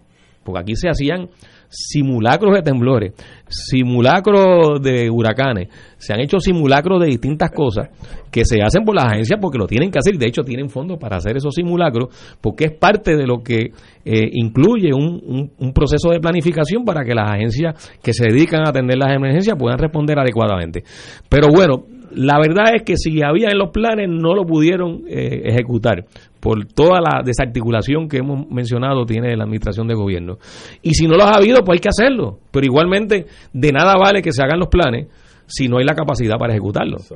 porque 0.46 0.62
aquí 0.62 0.76
se 0.78 0.88
hacían 0.88 1.30
simulacros 1.72 2.54
de 2.54 2.62
temblores, 2.62 3.14
simulacros 3.48 4.82
de 4.82 5.10
huracanes, 5.10 5.70
se 5.98 6.14
han 6.14 6.20
hecho 6.20 6.40
simulacros 6.40 7.00
de 7.02 7.08
distintas 7.08 7.52
cosas 7.52 7.90
que 8.30 8.44
se 8.46 8.62
hacen 8.62 8.84
por 8.84 8.96
las 8.96 9.06
agencias 9.06 9.40
porque 9.42 9.58
lo 9.58 9.68
tienen 9.68 9.90
que 9.90 10.00
hacer, 10.00 10.18
de 10.18 10.28
hecho 10.28 10.44
tienen 10.44 10.70
fondos 10.70 10.98
para 11.00 11.18
hacer 11.18 11.38
esos 11.38 11.54
simulacros, 11.56 12.10
porque 12.42 12.66
es 12.66 12.72
parte 12.74 13.16
de 13.16 13.26
lo 13.26 13.42
que 13.42 13.72
eh, 14.04 14.30
incluye 14.34 14.94
un, 14.94 15.22
un- 15.26 15.52
un 15.58 15.74
proceso 15.74 16.10
de 16.10 16.20
planificación 16.20 16.84
para 16.84 17.04
que 17.06 17.16
las 17.16 17.32
agencias 17.32 17.92
que 18.04 18.14
se 18.14 18.26
dedican 18.26 18.62
a 18.66 18.70
atender 18.70 18.98
las 18.98 19.16
emergencias 19.16 19.56
puedan 19.58 19.80
responder 19.80 20.20
adecuadamente. 20.20 20.84
Pero 21.30 21.48
bueno, 21.50 21.86
la 22.14 22.38
verdad 22.38 22.76
es 22.76 22.84
que 22.84 22.98
si 22.98 23.22
había 23.22 23.50
en 23.50 23.58
los 23.58 23.70
planes 23.70 24.08
no 24.10 24.34
lo 24.36 24.46
pudieron 24.46 25.04
eh, 25.08 25.44
ejecutar 25.46 26.06
por 26.40 26.66
toda 26.66 27.00
la 27.02 27.22
desarticulación 27.24 28.08
que 28.08 28.18
hemos 28.18 28.50
mencionado 28.50 29.06
tiene 29.06 29.36
la 29.36 29.44
administración 29.44 29.88
de 29.88 29.94
gobierno. 29.94 30.38
Y 30.82 30.94
si 30.94 31.08
no 31.08 31.16
los 31.16 31.26
ha 31.26 31.38
habido, 31.38 31.60
pues 31.64 31.78
hay 31.78 31.82
que 31.82 31.90
hacerlo. 31.90 32.40
Pero 32.52 32.66
igualmente, 32.66 33.26
de 33.54 33.72
nada 33.72 33.96
vale 33.98 34.22
que 34.22 34.32
se 34.32 34.42
hagan 34.44 34.60
los 34.60 34.70
planes 34.70 35.08
si 35.46 35.68
no 35.68 35.78
hay 35.78 35.86
la 35.86 35.94
capacidad 35.94 36.38
para 36.38 36.54
ejecutarlos. 36.54 37.14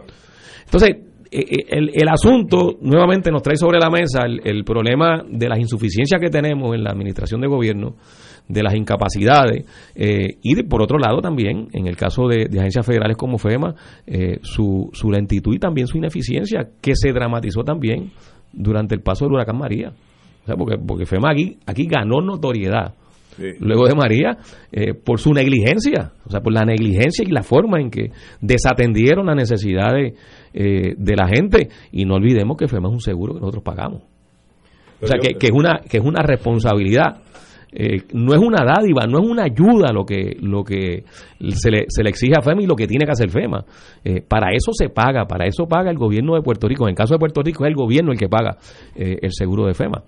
Entonces, 0.65 0.89
eh, 1.31 1.39
eh, 1.39 1.65
el, 1.69 1.91
el 1.93 2.07
asunto 2.07 2.77
nuevamente 2.81 3.31
nos 3.31 3.41
trae 3.41 3.57
sobre 3.57 3.79
la 3.79 3.89
mesa 3.89 4.25
el, 4.25 4.41
el 4.43 4.63
problema 4.63 5.23
de 5.27 5.49
las 5.49 5.59
insuficiencias 5.59 6.21
que 6.21 6.29
tenemos 6.29 6.75
en 6.75 6.83
la 6.83 6.91
administración 6.91 7.41
de 7.41 7.47
gobierno, 7.47 7.95
de 8.47 8.63
las 8.63 8.75
incapacidades 8.75 9.65
eh, 9.95 10.37
y 10.41 10.55
de, 10.55 10.63
por 10.63 10.81
otro 10.81 10.97
lado 10.97 11.21
también, 11.21 11.67
en 11.73 11.87
el 11.87 11.95
caso 11.95 12.27
de, 12.27 12.45
de 12.49 12.59
agencias 12.59 12.85
federales 12.85 13.17
como 13.17 13.37
FEMA, 13.37 13.75
eh, 14.05 14.39
su, 14.43 14.89
su 14.93 15.11
lentitud 15.11 15.53
y 15.55 15.59
también 15.59 15.87
su 15.87 15.97
ineficiencia, 15.97 16.69
que 16.81 16.95
se 16.95 17.11
dramatizó 17.11 17.63
también 17.63 18.11
durante 18.53 18.95
el 18.95 19.01
paso 19.01 19.25
del 19.25 19.33
huracán 19.33 19.57
María. 19.57 19.93
O 20.43 20.45
sea, 20.45 20.55
porque, 20.55 20.77
porque 20.77 21.05
FEMA 21.05 21.31
aquí, 21.31 21.57
aquí 21.65 21.87
ganó 21.87 22.21
notoriedad 22.21 22.93
luego 23.59 23.87
de 23.87 23.95
María, 23.95 24.37
eh, 24.71 24.93
por 24.93 25.19
su 25.19 25.33
negligencia, 25.33 26.11
o 26.25 26.29
sea, 26.29 26.41
por 26.41 26.53
la 26.53 26.63
negligencia 26.63 27.25
y 27.27 27.31
la 27.31 27.43
forma 27.43 27.79
en 27.79 27.89
que 27.89 28.11
desatendieron 28.41 29.25
las 29.25 29.35
necesidades 29.35 30.13
eh, 30.53 30.95
de 30.97 31.15
la 31.15 31.27
gente. 31.27 31.69
Y 31.91 32.05
no 32.05 32.15
olvidemos 32.15 32.57
que 32.57 32.67
FEMA 32.67 32.89
es 32.89 32.93
un 32.93 33.01
seguro 33.01 33.33
que 33.33 33.39
nosotros 33.39 33.63
pagamos. 33.63 34.03
O 35.01 35.07
sea, 35.07 35.19
que, 35.19 35.33
que 35.33 35.47
es 35.47 35.53
una 35.53 35.81
que 35.89 35.97
es 35.97 36.03
una 36.03 36.21
responsabilidad. 36.23 37.21
Eh, 37.77 38.03
no 38.13 38.33
es 38.33 38.39
una 38.39 38.63
dádiva, 38.63 39.05
no 39.05 39.19
es 39.19 39.29
una 39.29 39.43
ayuda 39.43 39.91
lo 39.91 40.05
que 40.05 40.37
lo 40.39 40.63
que 40.63 41.03
se 41.49 41.69
le, 41.69 41.85
se 41.89 42.03
le 42.03 42.09
exige 42.09 42.33
a 42.37 42.41
FEMA 42.41 42.61
y 42.61 42.65
lo 42.65 42.75
que 42.75 42.87
tiene 42.87 43.05
que 43.05 43.11
hacer 43.11 43.29
FEMA. 43.29 43.65
Eh, 44.03 44.21
para 44.21 44.53
eso 44.53 44.71
se 44.73 44.89
paga, 44.89 45.25
para 45.25 45.45
eso 45.45 45.65
paga 45.67 45.91
el 45.91 45.97
gobierno 45.97 46.35
de 46.35 46.41
Puerto 46.41 46.67
Rico. 46.67 46.85
En 46.85 46.91
el 46.91 46.95
caso 46.95 47.15
de 47.15 47.19
Puerto 47.19 47.41
Rico 47.41 47.65
es 47.65 47.69
el 47.69 47.75
gobierno 47.75 48.11
el 48.11 48.17
que 48.17 48.29
paga 48.29 48.57
eh, 48.95 49.17
el 49.21 49.31
seguro 49.33 49.65
de 49.65 49.73
FEMA. 49.73 50.03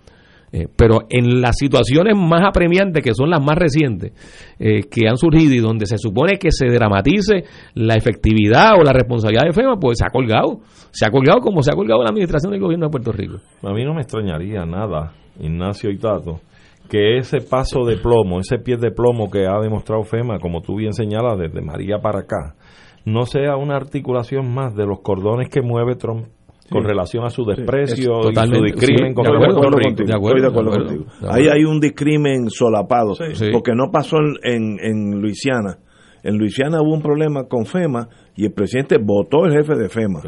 Eh, 0.51 0.67
pero 0.73 1.01
en 1.09 1.41
las 1.41 1.57
situaciones 1.57 2.15
más 2.17 2.41
apremiantes, 2.47 3.03
que 3.03 3.13
son 3.13 3.29
las 3.29 3.43
más 3.43 3.57
recientes, 3.57 4.13
eh, 4.59 4.83
que 4.89 5.07
han 5.07 5.17
surgido 5.17 5.53
y 5.53 5.59
donde 5.59 5.85
se 5.85 5.97
supone 5.97 6.37
que 6.37 6.51
se 6.51 6.67
dramatice 6.67 7.43
la 7.73 7.95
efectividad 7.95 8.79
o 8.79 8.83
la 8.83 8.93
responsabilidad 8.93 9.43
de 9.45 9.53
FEMA, 9.53 9.75
pues 9.77 9.97
se 9.97 10.05
ha 10.05 10.09
colgado. 10.09 10.61
Se 10.91 11.05
ha 11.05 11.11
colgado 11.11 11.39
como 11.41 11.61
se 11.61 11.71
ha 11.71 11.75
colgado 11.75 12.01
la 12.01 12.09
administración 12.09 12.51
del 12.51 12.61
gobierno 12.61 12.85
de 12.85 12.91
Puerto 12.91 13.11
Rico. 13.11 13.37
A 13.61 13.73
mí 13.73 13.83
no 13.83 13.93
me 13.93 14.01
extrañaría 14.01 14.65
nada, 14.65 15.11
Ignacio 15.39 15.91
y 15.91 15.97
que 16.89 17.17
ese 17.17 17.39
paso 17.41 17.83
de 17.85 17.97
plomo, 17.97 18.39
ese 18.39 18.57
pie 18.59 18.77
de 18.77 18.91
plomo 18.91 19.29
que 19.29 19.45
ha 19.47 19.59
demostrado 19.61 20.03
FEMA, 20.03 20.39
como 20.39 20.61
tú 20.61 20.75
bien 20.75 20.93
señalas, 20.93 21.37
desde 21.37 21.61
María 21.61 21.99
para 21.99 22.19
acá, 22.19 22.55
no 23.05 23.25
sea 23.25 23.55
una 23.55 23.75
articulación 23.75 24.53
más 24.53 24.75
de 24.75 24.85
los 24.85 24.99
cordones 25.01 25.49
que 25.49 25.61
mueve 25.61 25.95
Trump 25.95 26.27
con 26.69 26.83
relación 26.83 27.23
a 27.23 27.29
su 27.29 27.45
desprecio 27.45 28.29
es 28.29 28.31
y 28.31 28.55
su 28.55 28.61
discrimen 28.61 29.09
sí, 29.09 29.13
con 29.15 29.23
de 29.23 29.37
Puerto 29.37 29.57
acuerdo 29.57 29.79
contigo, 29.79 30.27
estoy 30.27 30.41
de 30.41 30.47
acuerdo 30.47 30.71
contigo. 30.71 31.05
Ahí 31.29 31.47
hay 31.47 31.63
un 31.63 31.79
discrimen 31.79 32.49
solapado, 32.49 33.15
Sí. 33.15 33.49
porque 33.53 33.71
no 33.73 33.89
pasó 33.91 34.17
en, 34.17 34.35
en, 34.43 34.77
en 34.81 35.21
Luisiana. 35.21 35.77
En 36.23 36.37
Luisiana 36.37 36.81
hubo 36.81 36.93
un 36.93 37.01
problema 37.01 37.45
con 37.47 37.65
FEMA 37.65 38.09
y 38.37 38.45
el 38.45 38.53
presidente 38.53 38.97
votó 39.03 39.45
el 39.45 39.51
jefe 39.51 39.75
de 39.75 39.89
FEMA, 39.89 40.21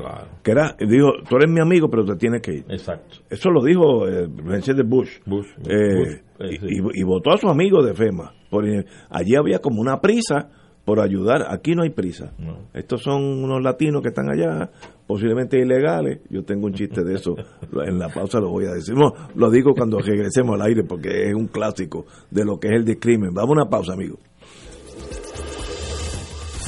que 0.43 0.51
era, 0.51 0.75
dijo, 0.79 1.11
tú 1.29 1.35
eres 1.35 1.49
mi 1.49 1.61
amigo, 1.61 1.89
pero 1.89 2.03
te 2.03 2.15
tienes 2.15 2.41
que 2.41 2.55
ir. 2.55 2.65
Exacto. 2.67 3.19
Eso 3.29 3.51
lo 3.51 3.63
dijo 3.63 4.07
eh, 4.07 4.23
el 4.23 4.31
presidente 4.31 4.83
Bush. 4.83 5.17
Eh, 5.17 5.21
Bush, 5.27 5.47
eh, 5.69 6.59
y, 6.61 7.01
y 7.01 7.03
votó 7.03 7.31
a 7.31 7.37
su 7.37 7.47
amigo 7.47 7.83
de 7.83 7.93
FEMA. 7.93 8.33
Por, 8.49 8.65
allí 8.65 9.35
había 9.35 9.59
como 9.59 9.79
una 9.79 10.01
prisa 10.01 10.49
por 10.89 10.99
ayudar. 11.01 11.45
Aquí 11.49 11.75
no 11.75 11.83
hay 11.83 11.91
prisa. 11.91 12.33
Estos 12.73 13.03
son 13.03 13.21
unos 13.43 13.61
latinos 13.61 14.01
que 14.01 14.07
están 14.07 14.27
allá, 14.27 14.71
posiblemente 15.05 15.59
ilegales. 15.59 16.21
Yo 16.31 16.43
tengo 16.43 16.65
un 16.65 16.73
chiste 16.73 17.03
de 17.03 17.13
eso. 17.13 17.35
En 17.85 17.99
la 17.99 18.09
pausa 18.09 18.39
lo 18.39 18.49
voy 18.49 18.65
a 18.65 18.71
decir. 18.71 18.95
No, 18.95 19.13
lo 19.35 19.51
digo 19.51 19.73
cuando 19.75 19.99
regresemos 19.99 20.55
al 20.55 20.65
aire 20.65 20.83
porque 20.83 21.29
es 21.29 21.35
un 21.35 21.45
clásico 21.45 22.05
de 22.31 22.43
lo 22.43 22.57
que 22.59 22.69
es 22.69 22.73
el 22.73 22.85
discrimen. 22.85 23.35
Vamos 23.35 23.51
a 23.51 23.61
una 23.61 23.69
pausa, 23.69 23.93
amigo. 23.93 24.17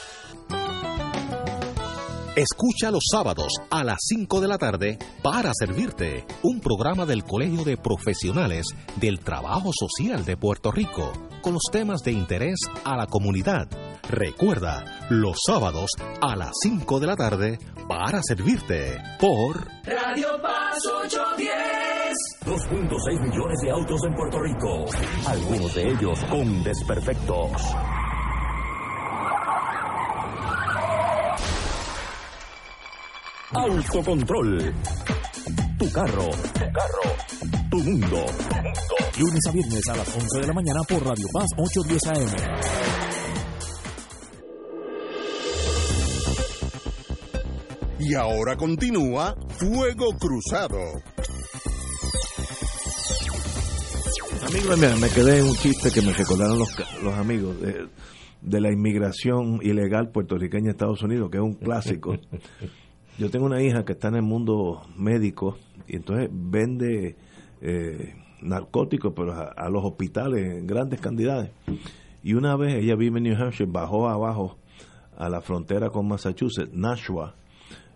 Escucha 2.36 2.90
los 2.90 3.04
sábados 3.12 3.54
a 3.70 3.84
las 3.84 4.00
5 4.08 4.42
de 4.42 4.48
la 4.48 4.58
tarde 4.58 4.98
para 5.22 5.52
servirte 5.54 6.26
un 6.42 6.60
programa 6.62 7.06
del 7.06 7.24
Colegio 7.24 7.64
de 7.64 7.78
Profesionales 7.78 8.66
del 8.96 9.20
Trabajo 9.20 9.70
Social 9.72 10.26
de 10.26 10.36
Puerto 10.36 10.72
Rico 10.72 11.14
con 11.44 11.54
los 11.54 11.62
temas 11.72 12.02
de 12.02 12.12
interés 12.12 12.56
a 12.86 12.98
la 12.98 13.06
comunidad. 13.06 13.68
Recuerda, 14.10 14.84
los 15.12 15.38
sábados 15.46 15.92
a 16.22 16.36
las 16.36 16.54
5 16.64 17.00
de 17.00 17.06
la 17.06 17.16
tarde 17.16 17.60
para 17.88 18.20
servirte 18.24 18.98
por 19.20 19.68
Radio 19.84 20.42
Paz 20.42 20.80
810. 21.06 21.54
2.6 22.46 23.30
millones 23.30 23.60
de 23.62 23.70
autos 23.70 24.02
en 24.08 24.16
Puerto 24.16 24.40
Rico. 24.40 24.86
Algunos 25.28 25.76
de 25.76 25.84
ellos 25.84 26.20
con 26.32 26.64
desperfectos. 26.64 27.62
Autocontrol. 33.56 34.74
Tu 35.78 35.92
carro. 35.92 36.30
Tu 36.54 36.60
carro. 36.60 37.16
Tu 37.70 37.78
mundo. 37.78 38.26
Lunes 39.20 39.42
a 39.48 39.52
viernes 39.52 39.88
a 39.90 39.96
las 39.96 40.16
11 40.16 40.40
de 40.42 40.48
la 40.48 40.54
mañana 40.54 40.80
por 40.90 41.06
Radio 41.06 41.28
Paz 41.32 41.48
810 41.58 42.08
AM. 42.08 42.32
Y 48.00 48.16
ahora 48.16 48.56
continúa 48.58 49.36
Fuego 49.50 50.18
Cruzado. 50.18 50.80
Amigos, 54.48 54.78
mira, 54.78 54.96
me 54.98 55.10
quedé 55.10 55.40
en 55.40 55.46
un 55.46 55.56
chiste 55.56 55.92
que 55.92 56.02
me 56.02 56.12
recordaron 56.14 56.58
los, 56.60 56.70
los 57.04 57.14
amigos 57.14 57.62
de, 57.62 57.88
de 58.42 58.62
la 58.62 58.72
inmigración 58.72 59.60
ilegal 59.62 60.10
puertorriqueña 60.10 60.70
a 60.70 60.72
Estados 60.72 61.02
Unidos, 61.04 61.30
que 61.30 61.38
es 61.38 61.44
un 61.44 61.54
clásico. 61.54 62.18
Yo 63.20 63.30
tengo 63.30 63.46
una 63.46 63.62
hija 63.62 63.86
que 63.86 63.94
está 63.94 64.08
en 64.08 64.16
el 64.16 64.22
mundo 64.24 64.82
médico 64.98 65.58
y 65.88 65.98
entonces 65.98 66.30
vende 66.32 67.16
eh, 67.62 68.16
narcóticos 68.42 69.14
pero 69.16 69.34
a, 69.34 69.70
los 69.70 69.86
hospitales 69.86 70.58
en 70.58 70.66
grandes 70.66 71.00
cantidades. 71.00 71.52
Y 72.24 72.34
una 72.34 72.56
vez 72.56 72.76
ella 72.76 72.96
vive 72.96 73.20
en 73.20 73.26
New 73.26 73.36
Hampshire, 73.36 73.70
bajó 73.72 74.10
abajo 74.10 74.58
a 75.16 75.30
la 75.30 75.42
frontera 75.42 75.92
con 75.92 76.08
Massachusetts, 76.08 76.74
Nashua, 76.74 77.36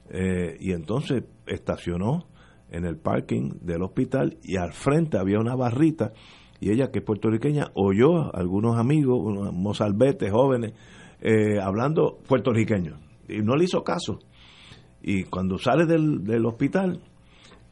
eh, 0.10 0.56
y 0.60 0.73
entonces 0.73 1.23
estacionó 1.48 2.27
en 2.69 2.85
el 2.85 2.98
parking 2.98 3.53
del 3.61 3.81
hospital 3.81 4.38
y 4.44 4.57
al 4.57 4.72
frente 4.72 5.18
había 5.18 5.39
una 5.39 5.56
barrita 5.56 6.14
y 6.60 6.69
ella 6.69 6.91
que 6.91 6.99
es 6.99 7.06
puertorriqueña 7.06 7.72
oyó 7.73 8.35
a 8.35 8.39
algunos 8.39 8.77
amigos, 8.77 9.19
unos 9.19 9.53
mozalbetes 9.53 10.31
jóvenes, 10.31 10.73
eh, 11.22 11.60
hablando 11.60 12.19
puertorriqueño 12.27 12.99
y 13.27 13.39
no 13.39 13.56
le 13.56 13.64
hizo 13.64 13.84
caso 13.84 14.19
y 15.10 15.24
cuando 15.24 15.58
sale 15.58 15.86
del, 15.86 16.46
hospital 16.46 17.00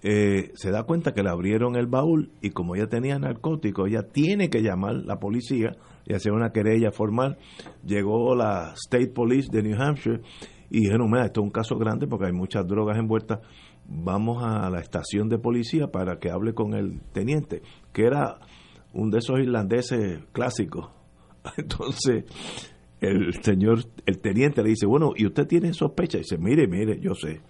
eh, 0.02 0.52
se 0.53 0.72
da 0.72 0.84
cuenta 0.84 1.12
que 1.12 1.22
le 1.22 1.30
abrieron 1.30 1.76
el 1.76 1.86
baúl 1.86 2.32
y 2.41 2.52
como 2.52 2.76
ella 2.76 2.88
tenía 2.88 3.20
narcóticos, 3.20 3.90
ella 3.90 4.03
tiene 4.03 4.49
que 4.49 4.62
llamar 4.62 4.95
la 5.03 5.20
policía 5.20 5.76
y 6.06 6.14
hacer 6.14 6.32
una 6.32 6.52
querella 6.52 6.91
formal. 6.91 7.38
Llegó 7.86 8.34
la 8.36 8.74
State 8.76 9.10
Police 9.10 9.49
de 9.52 9.64
New 9.64 9.76
Hampshire 9.78 10.22
y 10.70 10.84
dijeron, 10.84 11.12
mira, 11.12 11.26
esto 11.26 11.41
es 11.41 11.44
un 11.44 11.52
caso 11.52 11.76
grande 11.76 12.07
porque 12.07 12.28
hay 12.28 12.32
muchas 12.32 12.66
drogas 12.66 12.98
envueltas, 12.98 13.40
vamos 13.86 14.41
a 14.41 14.70
la 14.70 14.80
estación 14.80 15.28
de 15.28 15.38
policía 15.38 15.88
para 15.88 16.20
que 16.20 16.32
hable 16.32 16.53
con 16.53 16.74
el 16.74 17.02
teniente, 17.12 17.64
que 17.91 18.06
era 18.06 18.40
un 18.94 19.10
de 19.10 19.18
esos 19.18 19.38
irlandeses 19.40 20.24
clásicos. 20.32 20.90
Entonces, 21.57 22.24
el 23.07 23.44
señor, 23.44 23.80
el 24.06 24.19
teniente 24.19 24.64
le 24.64 24.69
dice, 24.69 24.86
bueno, 24.86 25.11
¿y 25.15 25.26
usted 25.26 25.48
tiene 25.48 25.73
sospecha? 25.73 26.18
Dice, 26.18 26.38
mire, 26.38 26.68
mire, 26.68 26.99
yo 26.99 27.14
sé. 27.14 27.41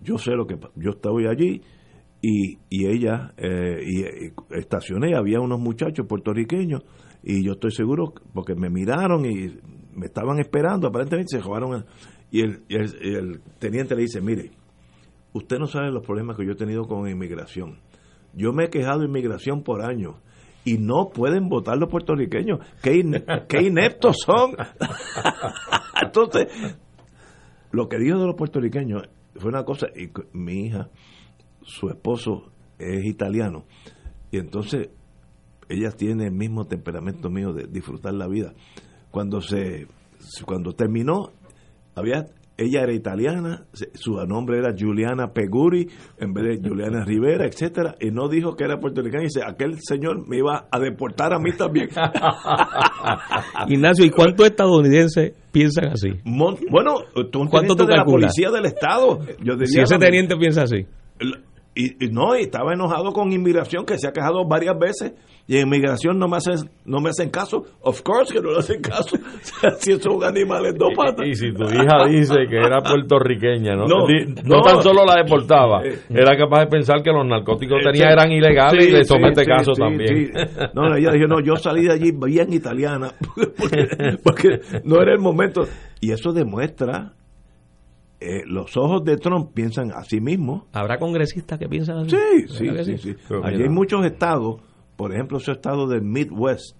Yo 0.00 0.18
sé 0.18 0.32
lo 0.32 0.46
que 0.46 0.56
yo 0.76 0.90
estoy 0.90 1.26
allí 1.26 1.62
y, 2.20 2.58
y 2.68 2.86
ella, 2.86 3.32
eh, 3.36 3.82
y, 3.86 4.56
estacioné, 4.56 5.14
había 5.16 5.40
unos 5.40 5.60
muchachos 5.60 6.06
puertorriqueños 6.06 6.82
y 7.22 7.44
yo 7.44 7.52
estoy 7.52 7.70
seguro, 7.70 8.12
porque 8.32 8.54
me 8.54 8.68
miraron 8.68 9.24
y 9.24 9.56
me 9.94 10.06
estaban 10.06 10.38
esperando, 10.38 10.88
aparentemente 10.88 11.36
se 11.36 11.42
robaron. 11.42 11.84
Y 12.30 12.40
el, 12.40 12.64
y 12.68 12.76
el 12.76 13.40
teniente 13.58 13.94
le 13.94 14.02
dice, 14.02 14.20
mire, 14.20 14.50
usted 15.32 15.58
no 15.58 15.66
sabe 15.66 15.90
los 15.90 16.04
problemas 16.04 16.36
que 16.36 16.44
yo 16.44 16.52
he 16.52 16.56
tenido 16.56 16.84
con 16.84 17.08
inmigración. 17.08 17.78
Yo 18.34 18.52
me 18.52 18.64
he 18.64 18.70
quejado 18.70 19.00
de 19.00 19.06
inmigración 19.06 19.62
por 19.62 19.82
años 19.82 20.16
y 20.64 20.78
no 20.78 21.10
pueden 21.10 21.48
votar 21.48 21.76
los 21.78 21.90
puertorriqueños. 21.90 22.60
¿Qué, 22.82 22.96
in, 22.96 23.12
qué 23.48 23.62
ineptos 23.62 24.16
son? 24.24 24.56
Entonces, 26.02 26.46
lo 27.70 27.88
que 27.88 27.98
dijo 27.98 28.18
de 28.18 28.26
los 28.26 28.36
puertorriqueños 28.36 29.02
fue 29.36 29.50
una 29.50 29.64
cosa, 29.64 29.88
y 29.94 30.10
mi 30.32 30.66
hija, 30.66 30.88
su 31.62 31.88
esposo 31.88 32.52
es 32.78 33.04
italiano, 33.04 33.64
y 34.30 34.38
entonces 34.38 34.90
ella 35.68 35.90
tiene 35.90 36.26
el 36.26 36.32
mismo 36.32 36.66
temperamento 36.66 37.30
mío 37.30 37.52
de 37.52 37.66
disfrutar 37.66 38.14
la 38.14 38.28
vida. 38.28 38.52
Cuando 39.10 39.40
se 39.40 39.86
cuando 40.44 40.72
terminó, 40.72 41.30
había 41.94 42.26
ella 42.56 42.82
era 42.82 42.92
italiana, 42.92 43.64
su 43.94 44.12
nombre 44.26 44.58
era 44.58 44.74
Juliana 44.78 45.32
Peguri 45.32 45.88
en 46.18 46.32
vez 46.32 46.60
de 46.62 46.68
Juliana 46.68 47.04
Rivera, 47.04 47.46
etcétera, 47.46 47.96
y 48.00 48.10
no 48.10 48.28
dijo 48.28 48.54
que 48.54 48.64
era 48.64 48.78
puertorriqueña, 48.78 49.22
y 49.22 49.26
dice, 49.26 49.40
aquel 49.44 49.78
señor 49.80 50.28
me 50.28 50.38
iba 50.38 50.68
a 50.70 50.78
deportar 50.78 51.32
a 51.32 51.38
mí 51.38 51.52
también. 51.56 51.88
Ignacio, 53.68 54.04
¿y 54.04 54.10
cuántos 54.10 54.46
estadounidenses 54.46 55.32
piensan 55.50 55.86
así? 55.86 56.10
Mon, 56.24 56.56
bueno, 56.70 57.00
tú 57.32 57.46
¿cuánto 57.50 57.74
tú 57.74 57.86
de 57.86 57.94
calculas? 57.94 57.96
la 57.96 58.04
policía 58.04 58.50
del 58.50 58.66
estado. 58.66 59.20
Yo 59.42 59.54
diría 59.54 59.66
si 59.66 59.80
ese 59.80 59.98
teniente 59.98 60.36
piensa 60.36 60.62
así. 60.62 60.86
Y, 61.74 62.06
y 62.06 62.08
no, 62.10 62.36
y 62.36 62.42
estaba 62.42 62.72
enojado 62.72 63.12
con 63.12 63.32
inmigración 63.32 63.84
que 63.84 63.98
se 63.98 64.06
ha 64.08 64.12
quejado 64.12 64.46
varias 64.46 64.78
veces 64.78 65.12
y 65.46 65.56
en 65.56 65.66
inmigración 65.66 66.18
no 66.18 66.26
me 66.28 66.36
hacen 66.38 66.70
no 66.86 67.00
me 67.00 67.10
hacen 67.10 67.30
caso. 67.30 67.64
Of 67.82 68.00
course 68.02 68.32
que 68.32 68.40
no 68.40 68.52
le 68.52 68.58
hacen 68.58 68.80
caso. 68.80 69.16
si 69.78 69.92
son 70.00 70.22
animales 70.24 70.74
dos 70.78 70.90
patas. 70.96 71.26
Y 71.26 71.34
si 71.34 71.52
tu 71.52 71.64
hija 71.64 72.06
dice 72.08 72.34
que 72.48 72.56
era 72.56 72.80
puertorriqueña, 72.80 73.74
no, 73.74 73.86
No, 73.86 74.06
no 74.06 74.56
no. 74.56 74.62
tan 74.62 74.82
solo 74.82 75.04
la 75.04 75.16
deportaba, 75.22 75.84
Eh, 75.84 75.98
era 76.10 76.36
capaz 76.36 76.60
de 76.60 76.66
pensar 76.68 77.02
que 77.02 77.10
los 77.10 77.26
narcóticos 77.26 77.78
que 77.82 77.88
Eh, 77.88 77.92
tenía 77.92 78.12
eran 78.12 78.30
ilegales 78.32 78.84
Sí, 78.84 78.90
y 78.90 78.92
le 78.92 79.04
somete 79.04 79.42
sí, 79.44 79.46
caso 79.50 79.74
sí, 79.74 79.80
también. 79.82 80.32
No, 80.74 80.94
ella 80.96 81.10
dijo, 81.12 81.26
no, 81.26 81.40
yo 81.40 81.56
salí 81.56 81.82
de 81.86 81.92
allí 81.92 82.12
bien 82.12 82.52
italiana, 82.52 83.12
porque, 83.58 83.86
porque 84.22 84.60
no 84.84 85.00
era 85.02 85.12
el 85.12 85.20
momento. 85.20 85.62
Y 86.00 86.12
eso 86.12 86.32
demuestra, 86.32 87.12
eh, 88.20 88.42
los 88.46 88.76
ojos 88.76 89.04
de 89.04 89.16
Trump 89.16 89.52
piensan 89.52 89.90
a 89.92 90.04
sí 90.04 90.20
mismo. 90.20 90.66
¿Habrá 90.72 90.98
congresistas 90.98 91.58
que 91.58 91.68
piensan 91.68 91.98
así? 91.98 92.10
Sí, 92.10 92.48
sí, 92.48 92.64
¿Verdad 92.68 92.84
que 92.86 92.98
sí, 92.98 93.12
sí. 93.12 93.16
Pero 93.28 93.44
Allí 93.44 93.62
hay 93.62 93.68
muchos 93.68 94.04
estados, 94.06 94.60
por 94.96 95.12
ejemplo, 95.12 95.38
esos 95.38 95.56
estados 95.56 95.90
del 95.90 96.02
Midwest, 96.02 96.76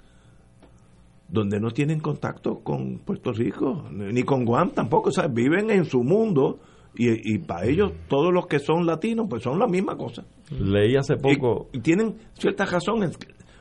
donde 1.28 1.58
no 1.60 1.70
tienen 1.70 2.00
contacto 2.00 2.60
con 2.60 2.98
Puerto 2.98 3.32
Rico, 3.32 3.84
ni 3.90 4.22
con 4.22 4.44
Guam 4.44 4.70
tampoco, 4.70 5.08
o 5.08 5.12
sea, 5.12 5.26
viven 5.26 5.70
en 5.70 5.84
su 5.84 6.02
mundo 6.02 6.60
y, 6.96 7.34
y 7.34 7.38
para 7.38 7.66
ellos 7.66 7.92
todos 8.08 8.32
los 8.32 8.46
que 8.46 8.60
son 8.60 8.86
latinos 8.86 9.26
pues 9.28 9.42
son 9.42 9.58
la 9.58 9.66
misma 9.66 9.96
cosa. 9.96 10.24
Leí 10.50 10.94
hace 10.96 11.16
poco, 11.16 11.68
Y, 11.72 11.78
y 11.78 11.80
tienen 11.80 12.16
ciertas 12.34 12.70
razones, 12.70 13.18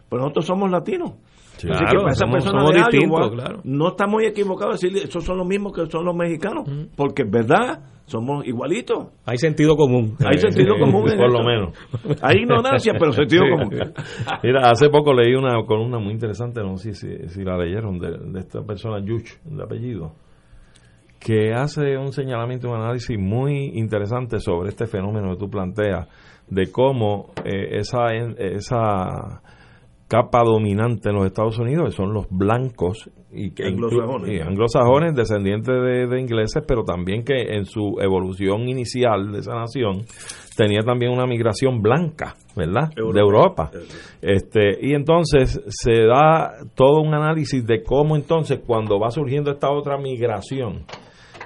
pero 0.10 0.22
nosotros 0.22 0.46
somos 0.46 0.70
latinos. 0.70 1.14
Sí, 1.64 1.70
Así 1.72 1.80
que 1.80 1.86
claro, 1.86 2.02
para 2.02 2.12
esa 2.12 2.26
somos- 2.26 2.34
persona 2.36 2.60
somos 2.60 2.74
de 2.74 2.78
distintos, 2.80 3.20
Iowa, 3.20 3.32
claro. 3.32 3.62
no 3.64 3.88
está 3.88 4.06
muy 4.08 4.26
equivocado 4.26 4.72
esos 4.74 5.24
son 5.24 5.38
los 5.38 5.48
mismos 5.48 5.72
que 5.74 5.86
son 5.90 6.04
los 6.06 6.14
mexicanos, 6.16 6.68
porque 6.98 7.24
es 7.24 7.32
verdad, 7.32 7.80
somos 8.06 8.46
igualitos. 8.46 9.08
Hay 9.26 9.38
sentido 9.38 9.78
común. 9.78 10.18
Hay 10.26 10.38
sentido 10.40 10.76
común 10.78 11.06
por 11.16 11.32
lo 11.32 11.44
menos. 11.44 11.74
Hay 12.22 12.40
ignorancia, 12.42 12.94
pero 13.00 13.12
sentido 13.14 13.44
Sí. 13.46 13.52
común. 13.52 13.70
Mira, 14.44 14.70
hace 14.70 14.90
poco 14.90 15.14
leí 15.14 15.34
una 15.36 15.64
columna 15.66 16.00
muy 16.00 16.12
interesante, 16.12 16.62
no 16.62 16.76
sé 16.76 16.94
si, 16.94 17.30
si 17.30 17.44
la 17.46 17.58
leyeron, 17.58 17.98
de, 17.98 18.12
de 18.18 18.40
esta 18.42 18.62
persona, 18.64 19.00
Yuch, 19.00 19.38
de 19.46 19.64
apellido, 19.64 20.12
que 21.20 21.54
hace 21.54 21.98
un 21.98 22.12
señalamiento, 22.12 22.70
un 22.70 22.76
análisis 22.82 23.18
muy 23.18 23.72
interesante 23.76 24.40
sobre 24.40 24.70
este 24.70 24.86
fenómeno 24.88 25.32
que 25.32 25.38
tú 25.38 25.50
planteas, 25.50 26.10
de 26.50 26.70
cómo 26.72 27.32
eh, 27.46 27.78
esa, 27.78 28.08
esa 28.38 29.42
capa 30.14 30.44
dominante 30.44 31.10
en 31.10 31.16
los 31.16 31.26
Estados 31.26 31.58
Unidos 31.58 31.96
son 31.96 32.14
los 32.14 32.28
blancos 32.30 33.10
y, 33.32 33.50
que 33.50 33.66
anglosajones, 33.66 34.46
anglosajones 34.46 35.16
descendientes 35.16 35.74
de, 35.74 36.22
ingleses, 36.22 36.64
pero 36.68 36.84
también 36.84 37.24
que 37.24 37.56
en 37.56 37.66
su 37.66 37.98
evolución 38.00 38.70
inicial 38.70 39.32
de 39.32 39.40
esa 39.40 39.56
nación 39.56 40.06
tenía 40.56 40.82
también 40.82 41.12
una 41.12 41.26
migración 41.26 41.82
blanca, 41.82 42.36
¿verdad? 42.56 42.90
De 42.96 43.20
Europa. 43.20 43.72
Este, 44.22 44.78
y 44.80 44.94
entonces 44.94 45.60
se 45.66 46.04
da 46.04 46.58
todo 46.76 47.02
un 47.02 47.16
análisis 47.16 47.66
de 47.66 47.82
cómo 47.82 48.16
entonces 48.16 48.60
cuando 48.64 49.00
va 49.00 49.10
surgiendo 49.10 49.50
esta 49.50 49.72
otra 49.72 49.98
migración, 49.98 50.86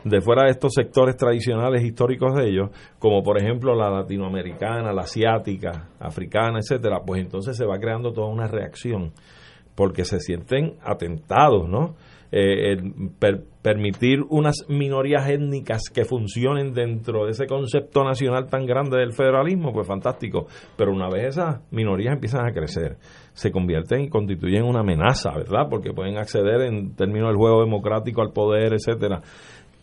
de 0.03 0.21
fuera 0.21 0.43
de 0.45 0.51
estos 0.51 0.73
sectores 0.73 1.17
tradicionales 1.17 1.83
históricos 1.83 2.35
de 2.35 2.49
ellos, 2.49 2.69
como 2.99 3.23
por 3.23 3.37
ejemplo 3.37 3.75
la 3.75 3.89
latinoamericana, 3.89 4.93
la 4.93 5.03
asiática, 5.03 5.89
africana, 5.99 6.59
etcétera, 6.59 7.01
pues 7.05 7.21
entonces 7.21 7.55
se 7.57 7.65
va 7.65 7.79
creando 7.79 8.11
toda 8.11 8.27
una 8.27 8.47
reacción 8.47 9.13
porque 9.75 10.05
se 10.05 10.19
sienten 10.19 10.73
atentados, 10.83 11.69
¿no? 11.69 11.95
Eh, 12.29 12.75
permitir 13.61 14.19
unas 14.29 14.65
minorías 14.67 15.29
étnicas 15.29 15.83
que 15.93 16.03
funcionen 16.03 16.73
dentro 16.73 17.25
de 17.25 17.31
ese 17.31 17.47
concepto 17.47 18.03
nacional 18.03 18.49
tan 18.49 18.65
grande 18.65 18.97
del 18.97 19.13
federalismo, 19.13 19.71
pues 19.71 19.87
fantástico. 19.87 20.47
Pero 20.75 20.91
una 20.91 21.09
vez 21.09 21.27
esas 21.27 21.61
minorías 21.71 22.15
empiezan 22.15 22.45
a 22.45 22.51
crecer, 22.51 22.97
se 23.33 23.51
convierten 23.51 24.01
y 24.01 24.09
constituyen 24.09 24.63
una 24.63 24.81
amenaza, 24.81 25.31
¿verdad? 25.37 25.67
Porque 25.69 25.93
pueden 25.93 26.17
acceder 26.17 26.61
en 26.63 26.95
términos 26.95 27.29
del 27.29 27.37
juego 27.37 27.61
democrático 27.61 28.21
al 28.21 28.33
poder, 28.33 28.73
etcétera 28.73 29.21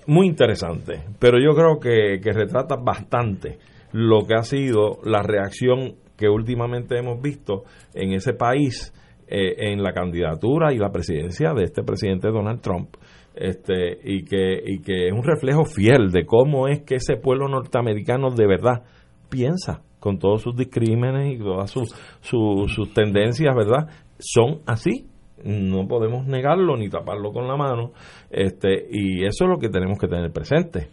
muy 0.07 0.27
interesante, 0.27 1.03
pero 1.19 1.39
yo 1.39 1.55
creo 1.55 1.79
que, 1.81 2.33
retrata 2.33 2.77
bastante 2.77 3.59
lo 3.93 4.27
que 4.27 4.35
ha 4.35 4.43
sido 4.43 4.99
la 5.05 5.23
reacción 5.23 5.95
que 6.17 6.29
últimamente 6.29 6.99
hemos 6.99 7.21
visto 7.21 7.65
en 7.95 8.13
ese 8.13 8.35
país 8.35 8.93
eh, 9.29 9.71
en 9.73 9.83
la 9.83 9.93
candidatura 9.93 10.73
y 10.73 10.79
la 10.79 10.91
presidencia 10.91 11.53
de 11.55 11.65
este 11.65 11.83
presidente 11.83 12.29
Donald 12.29 12.61
Trump. 12.61 12.97
Este, 13.35 13.99
y 14.05 14.25
que 14.25 14.63
y 14.65 14.79
que 14.81 15.09
es 15.09 15.13
un 15.13 15.25
reflejo 15.25 15.65
fiel 15.65 16.13
de 16.13 16.25
cómo 16.25 16.69
es 16.69 16.83
que 16.83 16.97
ese 16.97 17.17
pueblo 17.17 17.49
norteamericano 17.49 18.31
de 18.31 18.47
verdad 18.47 18.85
piensa 19.29 19.83
con 19.99 20.19
todos 20.19 20.43
sus 20.43 20.55
discrímenes 20.55 21.35
y 21.35 21.39
todas 21.39 21.69
sus, 21.69 21.89
sus 22.21 22.95
tendencias, 22.95 23.53
¿verdad? 23.57 23.89
Son 24.19 24.61
así 24.67 25.07
no 25.45 25.87
podemos 25.87 26.27
negarlo 26.27 26.77
ni 26.77 26.89
taparlo 26.89 27.33
con 27.33 27.47
la 27.47 27.57
mano, 27.57 27.93
este, 28.31 28.87
y 28.91 29.25
eso 29.25 29.45
es 29.45 29.51
lo 29.51 29.59
que 29.59 29.69
tenemos 29.69 29.99
que 29.99 30.09
tener 30.09 30.33
presente. 30.33 30.89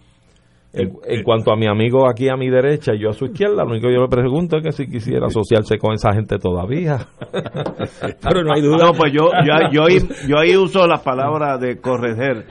En, 0.74 0.88
eh, 1.06 1.22
cuanto 1.22 1.52
a 1.52 1.58
mi 1.58 1.68
amigo 1.68 2.10
aquí 2.10 2.30
a 2.30 2.38
mi 2.38 2.50
derecha 2.50 2.94
y 2.96 3.00
yo 3.00 3.10
a 3.10 3.14
su 3.14 3.26
izquierda, 3.26 3.66
lo 3.66 3.72
único 3.72 3.90
que 3.90 3.94
yo 3.94 4.04
le 4.04 4.08
pregunto 4.08 4.56
es 4.56 4.64
que 4.64 4.72
si 4.72 4.90
quisiera 4.90 5.28
asociarse 5.28 5.78
con 5.78 5.94
esa 5.94 6.14
gente 6.14 6.38
todavía. 6.38 6.98
Pero 8.24 8.44
no 8.44 8.54
hay 8.54 8.62
duda. 8.62 8.86
No, 8.86 8.94
pues 8.94 9.12
yo, 9.12 9.32
yo, 9.46 9.84
yo, 10.28 10.38
ahí, 10.38 10.56
uso 10.56 10.88
la 10.88 11.04
palabra 11.04 11.58
de 11.58 11.82
corregir. 11.82 12.46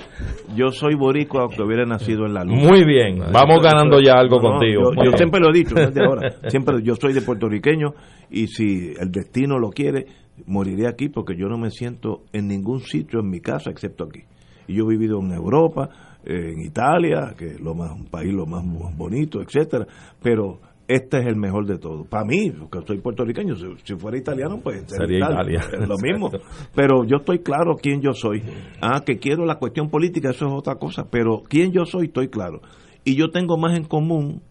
Yo 0.55 0.69
soy 0.69 0.97
boricua 0.97 1.45
aunque 1.45 1.63
hubiera 1.63 1.87
nacido 1.87 2.27
en 2.27 2.35
la 2.35 2.45
luz. 2.45 2.59
Muy 2.59 2.85
bien, 2.85 3.21
vamos 3.33 3.59
ganando 3.63 4.01
ya 4.01 4.19
algo 4.19 4.39
contigo. 4.39 4.91
Yo, 5.03 5.13
siempre 5.17 5.41
lo 5.41 5.49
he 5.49 5.55
dicho, 5.55 5.75
desde 5.75 6.05
ahora. 6.05 6.31
Siempre, 6.49 6.83
yo 6.83 6.97
soy 6.97 7.15
de 7.15 7.23
puertorriqueño 7.23 7.95
y 8.31 8.49
si 8.49 8.93
el 8.99 9.11
destino 9.11 9.59
lo 9.59 9.71
quiere, 9.71 10.07
moriré 10.47 10.89
aquí 10.89 11.09
porque 11.09 11.37
yo 11.37 11.49
no 11.49 11.59
me 11.59 11.71
siento 11.71 12.23
en 12.33 12.49
ningún 12.49 12.81
sitio 12.81 13.21
en 13.21 13.31
mi 13.31 13.41
casa 13.41 13.71
excepto 13.71 14.05
aquí. 14.05 14.25
Y 14.67 14.75
yo 14.75 14.85
he 14.85 14.97
vivido 14.97 15.21
en 15.21 15.33
Europa, 15.33 15.89
en 16.25 16.61
Italia, 16.61 17.35
que 17.37 17.47
es 17.47 17.61
lo 17.61 17.75
más, 17.75 17.93
un 17.93 18.07
país 18.07 18.33
lo 18.33 18.47
más 18.47 18.65
bonito, 18.97 19.41
etcétera, 19.41 19.87
pero 20.23 20.61
este 20.91 21.19
es 21.21 21.27
el 21.27 21.37
mejor 21.37 21.67
de 21.67 21.79
todos. 21.79 22.07
Para 22.09 22.25
mí, 22.25 22.51
porque 22.51 22.85
soy 22.85 22.99
puertorriqueño, 22.99 23.55
si, 23.85 23.95
fuera 23.95 24.19
italiano, 24.19 24.59
pues 24.61 24.83
sería 24.89 25.19
Italia. 25.19 25.61
Es 25.73 25.89
lo 25.89 25.95
mismo. 26.03 26.31
Pero 26.75 27.05
yo 27.05 27.19
estoy 27.19 27.39
claro 27.39 27.77
quién 27.81 28.01
yo 28.01 28.13
soy. 28.13 28.43
Ah, 28.83 29.01
que 29.07 29.19
quiero 29.19 29.47
la 29.47 29.55
cuestión 29.55 29.89
política, 29.89 30.31
eso 30.31 30.47
es 30.47 30.53
otra 30.53 30.75
cosa. 30.77 31.07
Pero 31.09 31.43
quién 31.49 31.71
yo 31.71 31.85
soy, 31.85 32.07
estoy 32.07 32.27
claro. 32.27 32.61
Y 33.05 33.15
yo 33.15 33.31
tengo 33.31 33.57
más 33.57 33.79
en 33.79 33.85
común 33.85 34.43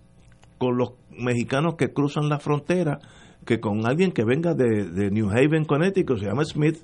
con 0.57 0.78
los 0.78 0.94
mexicanos 1.10 1.76
que 1.76 1.91
cruzan 1.91 2.30
la 2.30 2.40
frontera 2.40 2.99
que 3.45 3.60
con 3.60 3.86
alguien 3.86 4.11
que 4.11 4.24
venga 4.24 4.53
de, 4.53 5.10
New 5.11 5.30
Haven, 5.30 5.66
Connecticut, 5.66 6.20
se 6.20 6.26
llama 6.26 6.44
Smith. 6.45 6.78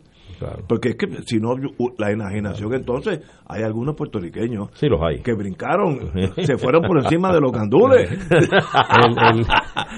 Porque 0.67 0.89
es 0.89 0.95
que 0.95 1.07
si 1.25 1.37
no, 1.37 1.55
la 1.97 2.11
enajenación, 2.11 2.73
entonces 2.73 3.19
hay 3.47 3.63
algunos 3.63 3.95
puertorriqueños 3.95 4.69
los 4.81 5.01
hay. 5.01 5.21
que 5.21 5.33
brincaron, 5.33 6.11
se 6.41 6.57
fueron 6.57 6.81
por 6.81 6.97
encima 6.97 7.31
de 7.31 7.39
los 7.39 7.53
gandules. 7.53 8.09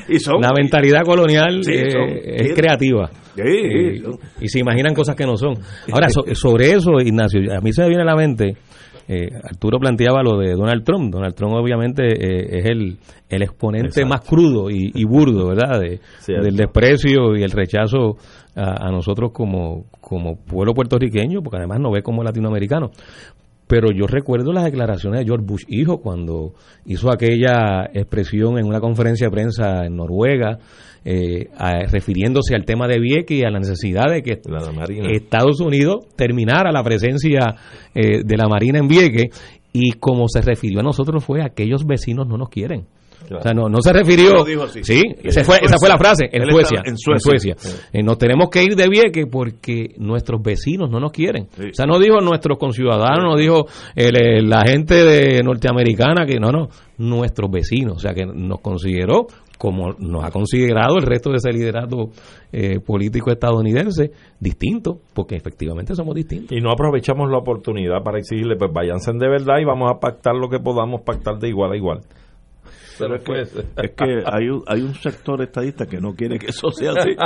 y 0.10 0.20
son, 0.20 0.42
la 0.42 0.52
mentalidad 0.56 1.04
colonial 1.06 1.62
eh, 1.68 2.36
es 2.36 2.54
creativa. 2.54 3.10
y, 4.40 4.48
se 4.48 4.60
imaginan 4.60 4.94
cosas 4.94 5.16
que 5.16 5.26
no 5.26 5.38
son. 5.38 5.56
Ahora, 5.92 6.10
sobre 6.34 6.72
eso, 6.74 7.00
Ignacio, 7.00 7.42
a 7.52 7.62
mí 7.62 7.72
se 7.72 7.82
me 7.82 7.88
viene 7.88 8.04
a 8.04 8.06
la 8.06 8.16
mente 8.16 8.58
eh, 9.08 9.30
Arturo 9.42 9.80
planteaba 9.80 10.22
lo 10.22 10.38
de 10.38 10.54
Donald 10.54 10.84
Trump. 10.84 11.14
Donald 11.14 11.34
Trump 11.34 11.54
obviamente 11.54 12.04
eh, 12.04 12.60
es 12.60 12.66
el, 12.66 12.98
el 13.30 13.42
exponente 13.42 14.04
más 14.06 14.22
crudo 14.22 14.70
y, 14.70 15.04
burdo, 15.06 15.48
¿verdad? 15.48 15.80
del 15.80 16.56
desprecio 16.56 17.36
y 17.36 17.44
el 17.44 17.52
rechazo 17.52 18.18
a, 18.56 18.92
nosotros 18.92 19.32
como, 19.32 19.86
como 20.02 20.36
pueblo 20.36 20.74
puertorriqueño, 20.74 21.42
porque 21.42 21.58
además 21.58 21.80
no 21.80 21.92
ve 21.92 22.02
como 22.02 22.24
latinoamericano. 22.24 22.92
Pero 23.68 23.92
yo 23.92 24.08
recuerdo 24.08 24.54
las 24.54 24.64
declaraciones 24.64 25.20
de 25.20 25.26
George 25.26 25.46
Bush 25.46 25.66
hijo 25.68 26.00
cuando 26.00 26.54
hizo 26.86 27.12
aquella 27.12 27.90
expresión 27.94 28.58
en 28.58 28.66
una 28.66 28.80
conferencia 28.80 29.28
de 29.28 29.32
prensa 29.32 29.86
en 29.86 29.96
Noruega, 29.98 30.60
eh, 31.04 31.50
refiriéndose 31.92 32.56
al 32.56 32.66
tema 32.66 32.88
de 32.88 33.00
Vieques 33.00 33.38
y 33.38 33.44
a 33.44 33.50
la 33.50 33.60
necesidad 33.60 34.06
de 34.10 34.22
que 34.22 34.40
Estados 35.12 35.60
Unidos 35.60 36.06
terminara 36.16 36.72
la 36.72 36.84
presencia 36.84 37.56
eh, 37.94 38.24
de 38.24 38.38
la 38.38 38.48
Marina 38.48 38.80
en 38.80 38.88
Vieques 38.88 39.26
y 39.74 39.94
como 39.94 40.28
se 40.28 40.42
refirió 40.42 40.80
a 40.80 40.84
nosotros 40.84 41.24
fue 41.24 41.44
aquellos 41.44 41.86
vecinos 41.86 42.28
no 42.28 42.38
nos 42.38 42.50
quieren. 42.50 42.86
O 43.30 43.42
sea, 43.42 43.54
no, 43.54 43.68
no 43.68 43.82
se 43.82 43.92
refirió. 43.92 44.46
Sí, 44.82 45.02
esa 45.24 45.44
fue, 45.44 45.58
esa 45.62 45.78
fue 45.78 45.90
la 45.90 45.98
frase 45.98 46.30
en 46.32 46.50
Suecia. 46.50 46.82
En 46.86 46.98
Suecia. 46.98 47.56
Eh, 47.92 48.02
nos 48.04 48.18
tenemos 48.18 48.50
que 48.50 48.64
ir 48.64 48.76
de 48.76 48.88
Vieques 48.88 49.26
porque 49.30 49.96
nuestros 49.98 50.42
vecinos 50.42 50.90
no 50.90 51.00
nos 51.00 51.12
quieren. 51.12 51.48
O 51.58 51.74
sea, 51.74 51.86
no 51.86 52.00
dijo 52.00 52.20
nuestros 52.22 52.58
conciudadanos, 52.58 53.24
no 53.24 53.36
dijo 53.36 53.66
la 53.96 54.64
gente 54.66 54.96
de 54.96 55.44
norteamericana 55.44 56.26
que 56.26 56.40
no, 56.40 56.52
no, 56.52 56.70
nuestros 56.98 57.52
vecinos. 57.52 57.98
O 57.98 58.00
sea, 58.00 58.14
que 58.14 58.26
nos 58.26 58.62
consideró 58.62 59.28
como 59.58 59.94
nos 59.98 60.24
ha 60.24 60.32
considerado 60.32 60.98
el 60.98 61.04
resto 61.04 61.32
de 61.32 61.38
ese 61.38 61.52
liderato 61.52 62.10
eh, 62.52 62.80
político 62.80 63.32
estadounidense, 63.32 64.12
distinto, 64.40 65.00
porque 65.14 65.36
efectivamente 65.36 65.96
somos 65.96 66.16
distintos. 66.16 66.56
Y 66.56 66.62
no 66.62 66.72
aprovechamos 66.72 67.30
la 67.30 67.38
oportunidad 67.38 68.04
para 68.04 68.20
exigirle, 68.20 68.56
pues 68.56 68.72
váyanse 68.72 69.12
de 69.14 69.28
verdad 69.28 69.58
y 69.60 69.66
vamos 69.66 69.92
a 69.92 70.00
pactar 70.00 70.36
lo 70.36 70.50
que 70.50 70.60
podamos 70.60 71.02
pactar 71.02 71.40
de 71.40 71.50
igual 71.50 71.72
a 71.72 71.78
igual. 71.78 72.02
Pero 72.98 73.16
es 73.16 73.24
que, 73.24 73.42
es 73.42 73.92
que 73.96 74.24
hay, 74.26 74.50
un, 74.50 74.64
hay 74.68 74.82
un 74.82 74.96
sector 74.96 75.42
estadista 75.42 75.86
que 75.86 76.00
no 76.00 76.14
quiere 76.14 76.40
que 76.40 76.48
eso 76.48 76.70
sea 76.72 76.92
así. 76.92 77.16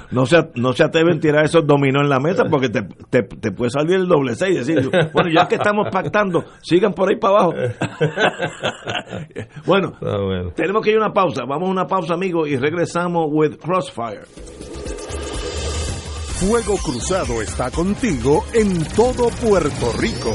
no, 0.10 0.26
se, 0.26 0.38
no 0.54 0.72
se 0.72 0.84
atreven 0.84 1.18
a 1.18 1.20
tirar 1.20 1.44
esos 1.44 1.66
dominó 1.66 2.00
en 2.00 2.08
la 2.08 2.20
mesa 2.20 2.44
porque 2.50 2.68
te, 2.68 2.82
te, 2.82 3.52
puede 3.52 3.70
salir 3.70 3.96
el 3.96 4.08
doble 4.08 4.34
seis 4.34 4.56
y 4.56 4.58
decir, 4.58 4.90
bueno, 5.12 5.30
ya 5.34 5.48
que 5.48 5.56
estamos 5.56 5.88
pactando, 5.90 6.44
sigan 6.62 6.92
por 6.92 7.10
ahí 7.10 7.18
para 7.18 7.34
abajo. 7.34 7.54
bueno, 9.66 9.92
bueno, 10.00 10.50
tenemos 10.54 10.82
que 10.82 10.90
ir 10.90 10.96
a 10.96 11.06
una 11.06 11.12
pausa. 11.12 11.44
Vamos 11.46 11.68
a 11.68 11.72
una 11.72 11.86
pausa, 11.86 12.14
amigos, 12.14 12.48
y 12.48 12.56
regresamos 12.56 13.26
with 13.30 13.56
Crossfire. 13.56 14.22
Fuego 16.40 16.78
Cruzado 16.78 17.42
está 17.42 17.70
contigo 17.70 18.46
en 18.54 18.82
todo 18.96 19.28
Puerto 19.28 19.92
Rico. 19.98 20.34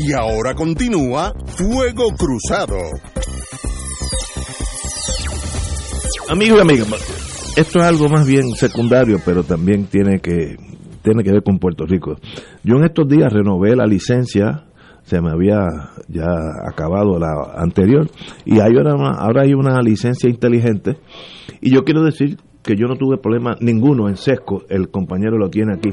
Y 0.00 0.12
ahora 0.12 0.54
continúa 0.54 1.32
Fuego 1.44 2.04
Cruzado. 2.16 2.76
Amigos 6.30 6.58
y 6.58 6.60
amigas, 6.60 7.54
esto 7.56 7.80
es 7.80 7.84
algo 7.84 8.08
más 8.08 8.24
bien 8.24 8.50
secundario, 8.52 9.18
pero 9.24 9.42
también 9.42 9.86
tiene 9.86 10.20
que, 10.20 10.56
tiene 11.02 11.24
que 11.24 11.32
ver 11.32 11.42
con 11.42 11.58
Puerto 11.58 11.84
Rico. 11.84 12.14
Yo 12.62 12.76
en 12.76 12.84
estos 12.84 13.08
días 13.08 13.32
renové 13.32 13.74
la 13.74 13.86
licencia, 13.86 14.66
se 15.02 15.20
me 15.20 15.30
había 15.32 15.66
ya 16.06 16.30
acabado 16.70 17.18
la 17.18 17.54
anterior, 17.56 18.08
y 18.44 18.60
hay 18.60 18.76
ahora, 18.76 18.94
ahora 19.18 19.42
hay 19.42 19.54
una 19.54 19.80
licencia 19.82 20.30
inteligente, 20.30 20.96
y 21.60 21.74
yo 21.74 21.82
quiero 21.82 22.04
decir 22.04 22.36
que 22.62 22.76
yo 22.76 22.86
no 22.86 22.94
tuve 22.94 23.18
problema 23.18 23.56
ninguno 23.60 24.08
en 24.08 24.16
sesco, 24.16 24.62
el 24.68 24.90
compañero 24.90 25.38
lo 25.38 25.48
tiene 25.48 25.74
aquí. 25.74 25.90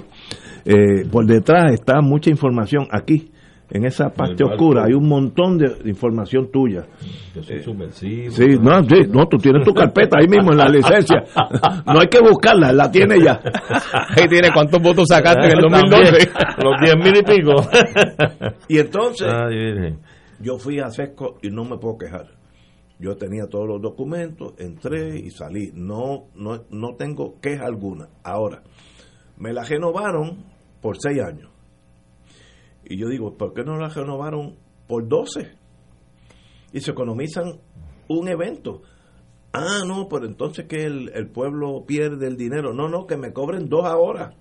Eh, 0.65 1.07
por 1.11 1.25
detrás 1.25 1.73
está 1.73 2.01
mucha 2.01 2.29
información 2.29 2.87
aquí 2.91 3.31
en 3.71 3.85
esa 3.85 4.09
parte 4.09 4.43
oscura 4.43 4.85
hay 4.85 4.93
un 4.93 5.07
montón 5.07 5.57
de, 5.57 5.69
de 5.69 5.89
información 5.89 6.51
tuya. 6.51 6.85
Yo 7.33 7.41
soy 7.41 7.63
subversivo. 7.63 8.31
Sí, 8.31 8.59
no, 8.61 8.83
sí, 8.83 9.07
no, 9.09 9.27
tú 9.27 9.37
tienes 9.37 9.65
tu 9.65 9.73
carpeta 9.73 10.17
ahí 10.19 10.27
mismo 10.27 10.51
en 10.51 10.57
la 10.57 10.69
licencia. 10.69 11.23
No 11.85 11.99
hay 11.99 12.07
que 12.07 12.19
buscarla, 12.19 12.71
la 12.71 12.91
tiene 12.91 13.19
ya. 13.19 13.41
Ahí 14.15 14.27
tiene 14.27 14.49
cuántos 14.53 14.81
votos 14.81 15.07
sacaste 15.09 15.47
en 15.47 15.51
el 15.53 15.61
2012. 15.61 16.29
Los 16.63 16.81
diez 16.81 16.95
mil 16.95 17.17
y 17.17 17.23
pico. 17.23 17.55
Y 18.67 18.79
entonces, 18.79 19.27
Ay, 19.27 19.95
yo 20.39 20.57
fui 20.57 20.79
a 20.79 20.89
Sesco 20.89 21.37
y 21.41 21.49
no 21.49 21.63
me 21.65 21.77
puedo 21.77 21.97
quejar. 21.97 22.27
Yo 22.99 23.15
tenía 23.17 23.47
todos 23.47 23.67
los 23.67 23.81
documentos, 23.81 24.53
entré 24.57 25.19
y 25.19 25.29
salí. 25.29 25.71
No, 25.73 26.27
no, 26.35 26.63
no 26.69 26.95
tengo 26.95 27.39
queja 27.41 27.65
alguna. 27.65 28.07
Ahora, 28.23 28.63
me 29.37 29.53
la 29.53 29.63
renovaron 29.63 30.45
por 30.81 30.97
seis 30.99 31.21
años. 31.21 31.49
Y 32.85 32.97
yo 32.97 33.07
digo, 33.07 33.37
¿por 33.37 33.53
qué 33.53 33.63
no 33.63 33.77
la 33.77 33.89
renovaron 33.89 34.55
por 34.87 35.07
12? 35.07 35.51
Y 36.73 36.81
se 36.81 36.91
economizan 36.91 37.59
un 38.07 38.27
evento. 38.27 38.81
Ah, 39.53 39.83
no, 39.87 40.07
pero 40.09 40.25
entonces 40.25 40.65
que 40.65 40.83
el, 40.83 41.11
el 41.13 41.27
pueblo 41.29 41.85
pierde 41.85 42.27
el 42.27 42.35
dinero. 42.35 42.73
No, 42.73 42.89
no, 42.89 43.07
que 43.07 43.17
me 43.17 43.31
cobren 43.31 43.69
dos 43.69 43.85
ahora. 43.85 44.35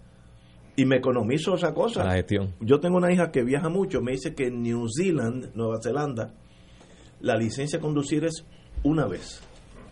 Y 0.76 0.86
me 0.86 0.96
economizo 0.96 1.54
esa 1.54 1.72
cosa. 1.72 2.04
La 2.04 2.14
gestión. 2.14 2.54
Yo 2.60 2.80
tengo 2.80 2.96
una 2.96 3.12
hija 3.12 3.30
que 3.30 3.44
viaja 3.44 3.68
mucho. 3.68 4.00
Me 4.02 4.12
dice 4.12 4.34
que 4.34 4.48
en 4.48 4.62
New 4.62 4.86
Zealand, 4.88 5.52
Nueva 5.54 5.78
Zelanda, 5.80 6.34
la 7.20 7.36
licencia 7.36 7.78
de 7.78 7.82
conducir 7.82 8.24
es 8.24 8.44
una 8.82 9.06
vez. 9.06 9.40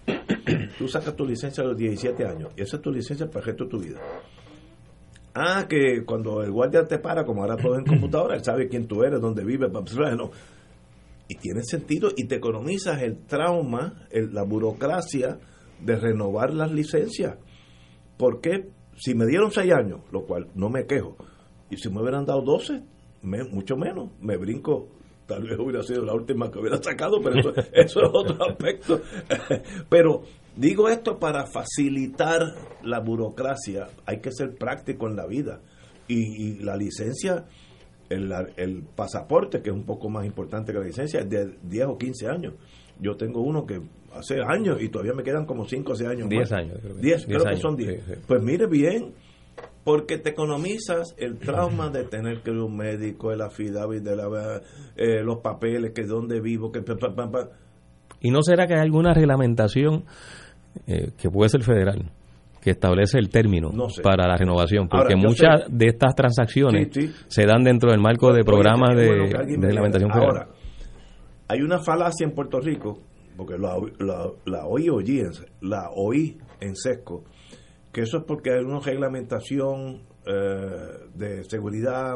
Tú 0.78 0.88
sacas 0.88 1.14
tu 1.14 1.24
licencia 1.24 1.62
a 1.62 1.68
los 1.68 1.76
17 1.76 2.24
años. 2.26 2.52
Y 2.56 2.62
esa 2.62 2.76
es 2.76 2.82
tu 2.82 2.90
licencia 2.90 3.26
para 3.26 3.40
el 3.40 3.46
resto 3.46 3.64
de 3.64 3.70
tu 3.70 3.78
vida. 3.78 4.00
Ah, 5.34 5.66
que 5.68 6.04
cuando 6.04 6.42
el 6.42 6.50
guardia 6.52 6.84
te 6.86 6.98
para, 6.98 7.24
como 7.24 7.42
ahora 7.42 7.56
todo 7.56 7.74
es 7.74 7.80
en 7.80 7.84
computadora, 7.86 8.36
él 8.36 8.44
sabe 8.44 8.68
quién 8.68 8.86
tú 8.86 9.02
eres, 9.02 9.20
dónde 9.20 9.44
vives, 9.44 9.70
no. 9.72 10.30
y 11.28 11.34
tiene 11.36 11.62
sentido 11.62 12.10
y 12.16 12.26
te 12.26 12.36
economizas 12.36 13.00
el 13.02 13.18
trauma, 13.26 14.06
el- 14.10 14.34
la 14.34 14.42
burocracia 14.42 15.38
de 15.80 15.96
renovar 15.96 16.52
las 16.52 16.70
licencias. 16.70 17.38
Porque 18.18 18.68
si 18.96 19.14
me 19.14 19.26
dieron 19.26 19.50
seis 19.50 19.72
años, 19.72 20.00
lo 20.12 20.24
cual 20.26 20.48
no 20.54 20.68
me 20.68 20.86
quejo, 20.86 21.16
y 21.70 21.76
si 21.78 21.88
me 21.88 22.02
hubieran 22.02 22.26
dado 22.26 22.42
12, 22.42 22.82
me- 23.22 23.44
mucho 23.44 23.76
menos, 23.76 24.10
me 24.20 24.36
brinco. 24.36 24.88
Tal 25.26 25.44
vez 25.44 25.59
hubiera 25.59 25.82
sido 25.82 26.04
la 26.04 26.12
última 26.12 26.50
que 26.50 26.59
hubiera 26.59 26.82
sacado, 26.82 27.20
pero 27.22 27.38
eso, 27.38 27.50
eso 27.72 28.00
es 28.02 28.10
otro 28.12 28.44
aspecto. 28.50 29.00
Pero 29.88 30.22
digo 30.56 30.88
esto 30.88 31.18
para 31.18 31.46
facilitar 31.46 32.40
la 32.82 33.00
burocracia. 33.00 33.88
Hay 34.06 34.20
que 34.20 34.30
ser 34.32 34.54
práctico 34.54 35.08
en 35.08 35.16
la 35.16 35.26
vida. 35.26 35.60
Y, 36.08 36.44
y 36.44 36.58
la 36.58 36.76
licencia, 36.76 37.46
el, 38.08 38.32
el 38.56 38.82
pasaporte, 38.82 39.62
que 39.62 39.70
es 39.70 39.76
un 39.76 39.84
poco 39.84 40.08
más 40.10 40.26
importante 40.26 40.72
que 40.72 40.78
la 40.78 40.84
licencia, 40.84 41.20
es 41.20 41.28
de 41.28 41.56
10 41.62 41.86
o 41.86 41.98
15 41.98 42.28
años. 42.28 42.54
Yo 43.00 43.16
tengo 43.16 43.40
uno 43.40 43.64
que 43.64 43.80
hace 44.14 44.40
años 44.46 44.80
y 44.80 44.88
todavía 44.88 45.14
me 45.14 45.22
quedan 45.22 45.46
como 45.46 45.66
5 45.66 45.92
o 45.92 45.94
6 45.94 46.10
años 46.10 46.28
10 46.28 46.40
más. 46.40 46.52
años, 46.52 46.78
creo 46.80 46.96
que. 46.96 47.00
10, 47.02 47.26
10 47.26 47.26
creo 47.26 47.54
que 47.54 47.60
son 47.60 47.76
10. 47.76 47.94
sí, 47.94 48.12
sí. 48.14 48.20
Pues 48.26 48.42
mire 48.42 48.66
bien, 48.66 49.14
porque 49.84 50.18
te 50.18 50.30
economizas 50.30 51.14
el 51.18 51.38
trauma 51.38 51.90
de 51.90 52.04
tener 52.04 52.42
que 52.42 52.50
ir 52.50 52.58
a 52.58 52.64
un 52.64 52.76
médico, 52.76 53.32
el 53.32 53.40
affidavit 53.40 54.02
de 54.02 54.16
la, 54.16 54.60
eh, 54.96 55.22
los 55.22 55.38
papeles, 55.38 55.92
que 55.92 56.04
dónde 56.04 56.40
vivo, 56.40 56.70
que 56.70 56.82
pa, 56.82 56.96
pa, 56.96 57.14
pa, 57.14 57.30
pa. 57.30 57.48
¿Y 58.20 58.30
no 58.30 58.42
será 58.42 58.66
que 58.66 58.74
hay 58.74 58.80
alguna 58.80 59.14
reglamentación 59.14 60.04
eh, 60.86 61.10
que 61.16 61.30
puede 61.30 61.48
ser 61.50 61.62
federal 61.62 62.10
que 62.60 62.70
establece 62.70 63.18
el 63.18 63.28
término 63.28 63.70
No 63.72 63.88
sé. 63.90 64.02
para 64.02 64.28
la 64.28 64.36
renovación? 64.36 64.88
Porque 64.88 65.14
Ahora, 65.14 65.28
muchas 65.28 65.60
sé- 65.64 65.66
de 65.70 65.86
estas 65.86 66.14
transacciones 66.14 66.88
Sí, 66.92 67.08
sí. 67.08 67.14
se 67.26 67.44
dan 67.44 67.64
dentro 67.64 67.90
del 67.90 68.00
marco 68.00 68.32
de 68.32 68.44
programas 68.44 68.94
de, 68.96 69.08
reglamentación 69.58 70.10
federal. 70.12 70.28
Ahora, 70.28 70.48
hay 71.48 71.60
una 71.60 71.80
falacia 71.80 72.24
en 72.24 72.32
Puerto 72.34 72.60
Rico, 72.60 73.00
porque 73.36 73.58
la, 73.58 73.74
la, 73.98 74.30
la 74.46 74.66
oí, 74.66 74.88
oí 74.88 75.18
en- 75.20 75.32
la 75.68 75.90
oí 75.94 76.38
en 76.60 76.76
sesco, 76.76 77.24
que 77.92 78.02
eso 78.02 78.18
es 78.18 78.24
porque 78.28 78.52
hay 78.52 78.64
una 78.64 78.78
reglamentación 78.78 80.02
eh, 80.24 81.08
de 81.14 81.42
seguridad 81.44 82.14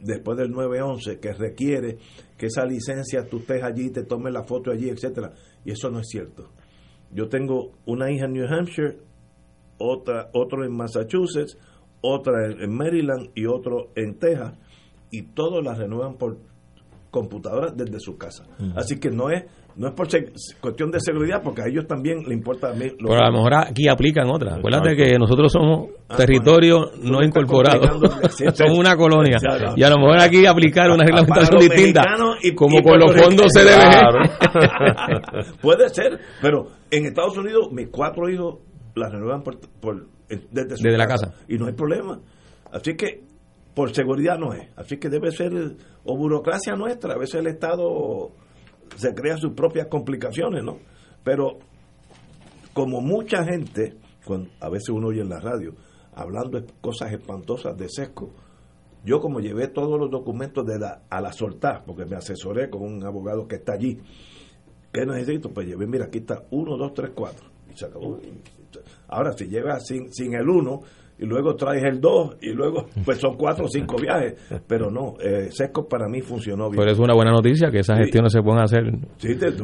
después 0.00 0.36
del 0.36 0.50
9-11 0.52 1.20
que 1.20 1.32
requiere 1.34 1.98
que 2.36 2.46
esa 2.46 2.64
licencia 2.64 3.24
tú 3.30 3.38
estés 3.38 3.62
allí, 3.62 3.90
te 3.90 4.02
tomes 4.02 4.32
la 4.32 4.42
foto 4.42 4.72
allí, 4.72 4.88
etcétera 4.88 5.30
Y 5.64 5.70
eso 5.70 5.88
no 5.88 6.00
es 6.00 6.08
cierto. 6.08 6.50
Yo 7.12 7.28
tengo 7.28 7.72
una 7.86 8.10
hija 8.10 8.24
en 8.24 8.32
New 8.32 8.46
Hampshire, 8.46 8.98
otra, 9.78 10.30
otro 10.32 10.64
en 10.64 10.72
Massachusetts, 10.72 11.58
otra 12.00 12.46
en 12.46 12.74
Maryland 12.74 13.30
y 13.34 13.46
otro 13.46 13.90
en 13.94 14.18
Texas, 14.18 14.54
y 15.10 15.22
todos 15.22 15.62
las 15.62 15.78
renuevan 15.78 16.16
por 16.16 16.38
computadoras 17.10 17.76
desde 17.76 18.00
su 18.00 18.16
casa. 18.16 18.44
Así 18.74 18.98
que 18.98 19.10
no 19.10 19.30
es 19.30 19.44
no 19.76 19.88
es 19.88 19.94
por 19.94 20.08
cuestión 20.60 20.90
de 20.90 21.00
seguridad, 21.00 21.40
porque 21.42 21.62
a 21.62 21.66
ellos 21.66 21.86
también 21.86 22.24
le 22.26 22.34
importa 22.34 22.70
a 22.70 22.74
mí. 22.74 22.90
Pero 22.98 23.14
a 23.14 23.30
lo 23.30 23.32
mejor 23.32 23.54
aquí 23.54 23.88
aplican 23.88 24.28
otras. 24.30 24.58
Acuérdate 24.58 24.94
que 24.94 25.18
nosotros 25.18 25.50
somos 25.50 25.90
ah, 26.08 26.16
territorio 26.16 26.90
no 27.02 27.22
incorporado. 27.22 28.00
somos 28.54 28.78
una 28.78 28.96
colonia. 28.96 29.38
Y 29.76 29.82
a 29.82 29.90
lo 29.90 29.96
mejor 29.98 30.20
aquí 30.20 30.46
aplicar 30.46 30.90
una 30.90 31.04
reglamentación 31.04 31.60
distinta, 31.60 32.02
como 32.54 32.82
con 32.82 32.98
los 32.98 33.12
fondos 33.12 33.52
CDBG. 33.52 34.02
Puede 35.62 35.88
ser, 35.88 36.18
pero 36.40 36.66
en 36.90 37.06
Estados 37.06 37.36
Unidos 37.38 37.68
mis 37.72 37.88
cuatro 37.88 38.28
hijos 38.28 38.58
las 38.94 39.10
renuevan 39.10 39.42
por, 39.42 39.58
desde, 40.50 40.98
la 40.98 41.06
casa. 41.06 41.32
Y 41.48 41.56
no 41.56 41.66
hay 41.66 41.72
problema. 41.72 42.20
Así 42.70 42.94
que 42.94 43.22
por 43.74 43.94
seguridad 43.94 44.38
no 44.38 44.52
es. 44.52 44.68
Así 44.76 44.98
que 44.98 45.08
debe 45.08 45.30
ser 45.30 45.52
o 46.04 46.16
burocracia 46.16 46.74
nuestra. 46.74 47.14
A 47.14 47.18
veces 47.18 47.36
el 47.36 47.46
Estado 47.46 48.32
se 48.96 49.14
crea 49.14 49.36
sus 49.36 49.52
propias 49.52 49.86
complicaciones, 49.88 50.62
¿no? 50.62 50.78
Pero 51.24 51.58
como 52.72 53.00
mucha 53.00 53.44
gente, 53.44 53.96
cuando 54.24 54.50
a 54.60 54.68
veces 54.68 54.90
uno 54.90 55.08
oye 55.08 55.20
en 55.20 55.28
la 55.28 55.40
radio, 55.40 55.74
hablando 56.14 56.60
de 56.60 56.66
cosas 56.80 57.12
espantosas 57.12 57.76
de 57.76 57.88
sesco, 57.88 58.30
yo 59.04 59.20
como 59.20 59.40
llevé 59.40 59.68
todos 59.68 59.98
los 59.98 60.10
documentos 60.10 60.64
de 60.64 60.78
la, 60.78 61.02
a 61.10 61.20
la 61.20 61.32
soltar, 61.32 61.84
porque 61.84 62.04
me 62.04 62.16
asesoré 62.16 62.70
con 62.70 62.82
un 62.82 63.04
abogado 63.04 63.48
que 63.48 63.56
está 63.56 63.72
allí, 63.74 63.98
¿qué 64.92 65.04
necesito? 65.04 65.50
Pues 65.50 65.66
llevé, 65.66 65.86
mira, 65.86 66.06
aquí 66.06 66.18
está 66.18 66.44
1, 66.50 66.76
2, 66.76 66.94
3, 66.94 67.10
4. 67.14 67.46
Y 67.72 67.76
se 67.76 67.86
acabó. 67.86 68.18
Ahora, 69.08 69.32
si 69.32 69.46
lleva 69.46 69.78
sin, 69.80 70.12
sin 70.12 70.34
el 70.34 70.48
1, 70.48 70.80
y 71.22 71.24
luego 71.24 71.54
traes 71.54 71.84
el 71.84 72.00
2 72.00 72.38
y 72.40 72.50
luego 72.50 72.86
pues 73.04 73.18
son 73.18 73.36
4 73.36 73.64
o 73.64 73.68
5 73.68 73.96
viajes, 73.96 74.34
pero 74.66 74.90
no, 74.90 75.14
eh, 75.20 75.48
Sesco 75.50 75.86
para 75.86 76.08
mí 76.08 76.20
funcionó 76.20 76.68
bien. 76.68 76.80
Pero 76.80 76.90
es 76.90 76.98
una 76.98 77.14
buena 77.14 77.30
noticia 77.30 77.70
que 77.70 77.78
esas 77.78 77.98
gestiones 77.98 78.32
se 78.32 78.42
pueden 78.42 78.60
hacer. 78.60 78.82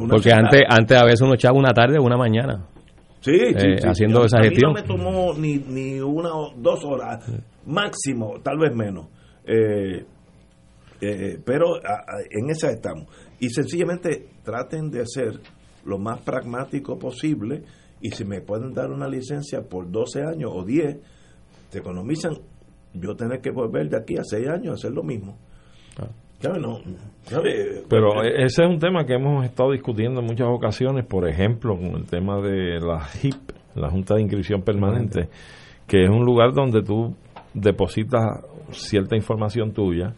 porque 0.09 0.31
antes 0.31 0.61
antes 0.69 0.97
a 0.97 1.03
veces 1.03 1.21
uno 1.21 1.33
echaba 1.33 1.57
una 1.57 1.73
tarde 1.73 1.99
o 1.99 2.03
una 2.03 2.17
mañana. 2.17 2.65
Sí, 3.19 3.33
eh, 3.33 3.75
haciendo 3.83 4.23
esa 4.23 4.41
gestión. 4.41 4.71
no 4.71 4.81
me 4.81 4.87
tomó 4.87 5.33
ni, 5.33 5.57
ni 5.57 5.99
una 5.99 6.33
o 6.33 6.53
dos 6.55 6.85
horas, 6.85 7.29
máximo, 7.65 8.39
tal 8.41 8.57
vez 8.57 8.73
menos. 8.73 9.07
Eh, 9.45 10.05
pero 11.45 11.77
en 12.29 12.49
esa 12.49 12.69
estamos. 12.71 13.07
Y 13.41 13.49
sencillamente 13.49 14.29
traten 14.43 14.89
de 14.89 15.05
ser 15.05 15.41
lo 15.83 15.97
más 15.97 16.21
pragmático 16.21 16.97
posible 16.97 17.63
y 18.01 18.11
si 18.11 18.23
me 18.23 18.41
pueden 18.41 18.73
dar 18.73 18.91
una 18.91 19.07
licencia 19.07 19.61
por 19.61 19.91
12 19.91 20.23
años 20.23 20.51
o 20.53 20.63
10, 20.63 20.97
te 21.69 21.79
economizan 21.79 22.37
yo 22.93 23.15
tener 23.15 23.41
que 23.41 23.51
volver 23.51 23.89
de 23.89 23.97
aquí 23.97 24.17
a 24.17 24.23
seis 24.23 24.47
años 24.47 24.71
a 24.71 24.73
hacer 24.73 24.91
lo 24.91 25.03
mismo. 25.03 25.37
Ah. 25.97 26.07
No, 26.41 26.79
Pero 27.89 28.23
e-, 28.23 28.45
ese 28.45 28.63
es 28.63 28.69
un 28.69 28.79
tema 28.79 29.05
que 29.05 29.15
hemos 29.15 29.43
estado 29.45 29.71
discutiendo 29.71 30.21
en 30.21 30.25
muchas 30.25 30.47
ocasiones, 30.47 31.05
por 31.05 31.27
ejemplo, 31.27 31.75
con 31.75 31.95
el 31.97 32.05
tema 32.05 32.39
de 32.39 32.79
la 32.79 33.05
HIP, 33.21 33.51
la 33.75 33.89
Junta 33.89 34.15
de 34.15 34.21
Inscripción 34.21 34.61
Permanente, 34.61 35.27
que 35.85 36.03
es 36.03 36.09
un 36.09 36.23
lugar 36.23 36.53
donde 36.53 36.81
tú 36.81 37.13
depositas 37.53 38.45
cierta 38.71 39.17
información 39.17 39.73
tuya 39.73 40.13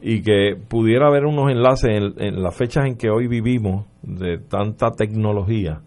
y 0.00 0.22
que 0.22 0.54
pudiera 0.68 1.08
haber 1.08 1.24
unos 1.24 1.50
enlaces 1.50 1.90
en, 1.90 2.22
en 2.22 2.42
las 2.42 2.54
fechas 2.54 2.86
en 2.86 2.96
que 2.96 3.10
hoy 3.10 3.26
vivimos 3.26 3.86
de 4.02 4.38
tanta 4.38 4.92
tecnología 4.92 5.80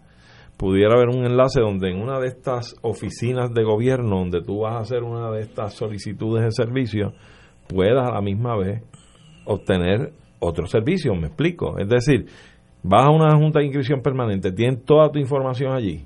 pudiera 0.60 0.94
haber 0.94 1.08
un 1.08 1.24
enlace 1.24 1.58
donde 1.58 1.88
en 1.88 2.02
una 2.02 2.20
de 2.20 2.26
estas 2.26 2.76
oficinas 2.82 3.50
de 3.54 3.64
gobierno 3.64 4.18
donde 4.18 4.42
tú 4.42 4.60
vas 4.60 4.74
a 4.74 4.80
hacer 4.80 5.02
una 5.02 5.30
de 5.30 5.40
estas 5.40 5.72
solicitudes 5.72 6.44
de 6.44 6.52
servicio 6.52 7.14
puedas 7.66 8.06
a 8.06 8.12
la 8.12 8.20
misma 8.20 8.58
vez 8.58 8.82
obtener 9.46 10.12
otro 10.38 10.66
servicio, 10.66 11.14
me 11.14 11.28
explico. 11.28 11.78
Es 11.78 11.88
decir, 11.88 12.26
vas 12.82 13.06
a 13.06 13.10
una 13.10 13.34
junta 13.38 13.60
de 13.60 13.66
inscripción 13.66 14.02
permanente, 14.02 14.52
tienes 14.52 14.84
toda 14.84 15.10
tu 15.10 15.18
información 15.18 15.72
allí, 15.72 16.04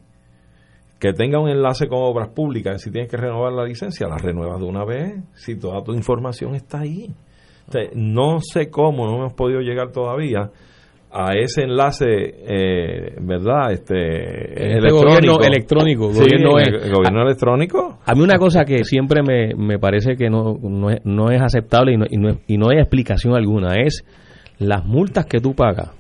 que 1.01 1.13
tenga 1.13 1.41
un 1.41 1.49
enlace 1.49 1.89
con 1.89 1.99
obras 2.03 2.29
públicas, 2.29 2.81
si 2.81 2.93
tienes 2.93 3.11
que 3.11 3.17
renovar 3.17 3.53
la 3.53 3.65
licencia, 3.65 4.07
la 4.07 4.19
renuevas 4.19 4.61
de 4.61 4.67
una 4.67 4.85
vez, 4.85 5.17
si 5.35 5.59
toda 5.59 5.83
tu 5.83 5.95
información 5.95 6.55
está 6.55 6.79
ahí. 6.79 7.13
no 7.97 8.39
sé 8.39 8.71
cómo, 8.71 9.05
no 9.05 9.17
hemos 9.17 9.33
podido 9.33 9.63
llegar 9.63 9.91
todavía 9.91 10.53
a 11.17 11.33
ese 11.35 11.63
enlace, 11.63 12.07
eh, 12.07 13.15
¿verdad? 13.21 13.71
Este, 13.71 14.77
este 14.77 14.91
gobierno 14.91 15.39
electrónico. 15.41 16.09
gobierno, 16.09 16.51
gobierno 16.51 17.23
electrónico. 17.23 18.01
A 18.05 18.15
mí 18.15 18.21
una 18.21 18.37
cosa 18.37 18.65
que 18.65 18.83
siempre 18.83 19.23
me, 19.23 19.55
me 19.55 19.79
parece 19.79 20.17
que 20.17 20.29
no, 20.29 20.59
no, 20.61 20.91
es, 20.91 21.01
no 21.05 21.31
es 21.31 21.41
aceptable 21.41 21.93
y 21.93 21.97
no, 21.97 22.07
y, 22.11 22.17
no, 22.17 22.39
y 22.49 22.59
no 22.59 22.71
hay 22.71 22.79
explicación 22.79 23.35
alguna 23.35 23.77
es 23.77 24.05
las 24.59 24.85
multas 24.85 25.27
que 25.27 25.41
tú 25.41 25.55
pagas 25.55 25.93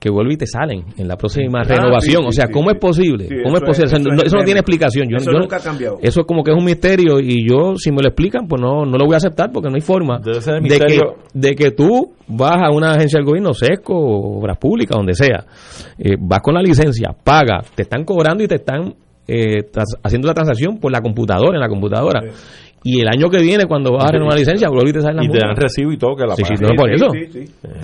que 0.00 0.10
vuelven 0.10 0.32
y 0.32 0.36
te 0.38 0.46
salen 0.46 0.82
en 0.96 1.06
la 1.06 1.16
próxima 1.16 1.60
ah, 1.60 1.64
renovación. 1.64 2.24
o 2.24 2.32
sea, 2.32 2.48
¿cómo 2.50 2.70
es 2.70 2.78
posible? 2.78 3.28
¿Cómo 3.44 3.58
es 3.58 3.62
posible? 3.62 3.86
Eso, 4.24 4.36
no, 4.36 4.44
tiene 4.44 4.60
explicación. 4.60 5.08
Yo, 5.10 5.18
eso 5.18 5.30
nunca 5.30 5.56
ha 5.56 5.60
cambiado. 5.60 5.98
Eso 6.00 6.22
es 6.22 6.26
como 6.26 6.42
que 6.42 6.52
es 6.52 6.56
un 6.56 6.64
misterio 6.64 7.20
y 7.20 7.46
yo, 7.46 7.76
si 7.76 7.92
me 7.92 8.00
lo 8.02 8.08
explican, 8.08 8.48
pues 8.48 8.62
no, 8.62 8.86
no 8.86 8.96
lo 8.96 9.04
voy 9.04 9.14
a 9.14 9.18
aceptar 9.18 9.52
porque 9.52 9.68
no 9.68 9.74
hay 9.74 9.82
forma 9.82 10.18
de 10.18 10.78
que, 10.78 11.00
de 11.34 11.54
que 11.54 11.70
tú 11.72 12.14
vas 12.26 12.56
a 12.62 12.70
una 12.70 12.92
agencia 12.92 13.18
del 13.18 13.26
gobierno, 13.26 13.52
SESCO, 13.52 13.94
Obras 13.94 14.56
Públicas, 14.56 14.96
donde 14.96 15.12
sea, 15.12 15.44
eh, 15.98 16.16
vas 16.18 16.40
con 16.40 16.54
la 16.54 16.62
licencia, 16.62 17.14
pagas, 17.22 17.70
te 17.74 17.82
están 17.82 18.04
cobrando 18.04 18.42
y 18.42 18.48
te 18.48 18.54
están 18.54 18.94
eh, 19.28 19.68
haciendo 20.02 20.28
la 20.28 20.34
transacción 20.34 20.78
por 20.78 20.90
la 20.90 21.02
computadora, 21.02 21.56
en 21.56 21.60
la 21.60 21.68
computadora 21.68 22.20
y 22.82 23.00
el 23.00 23.08
año 23.08 23.28
que 23.28 23.42
viene 23.42 23.66
cuando 23.66 23.92
vas 23.92 24.04
a 24.06 24.12
renovar 24.12 24.34
la 24.34 24.40
licencia 24.40 24.68
y 24.68 24.92
te 24.92 25.24
y 25.24 25.28
te 25.28 25.38
dan 25.38 25.56
recibo 25.56 25.92
y 25.92 25.98
todo 25.98 26.16
que 26.16 26.26
la 26.26 26.34
sí, 26.34 26.44
por 26.76 26.90
eso. 26.90 27.08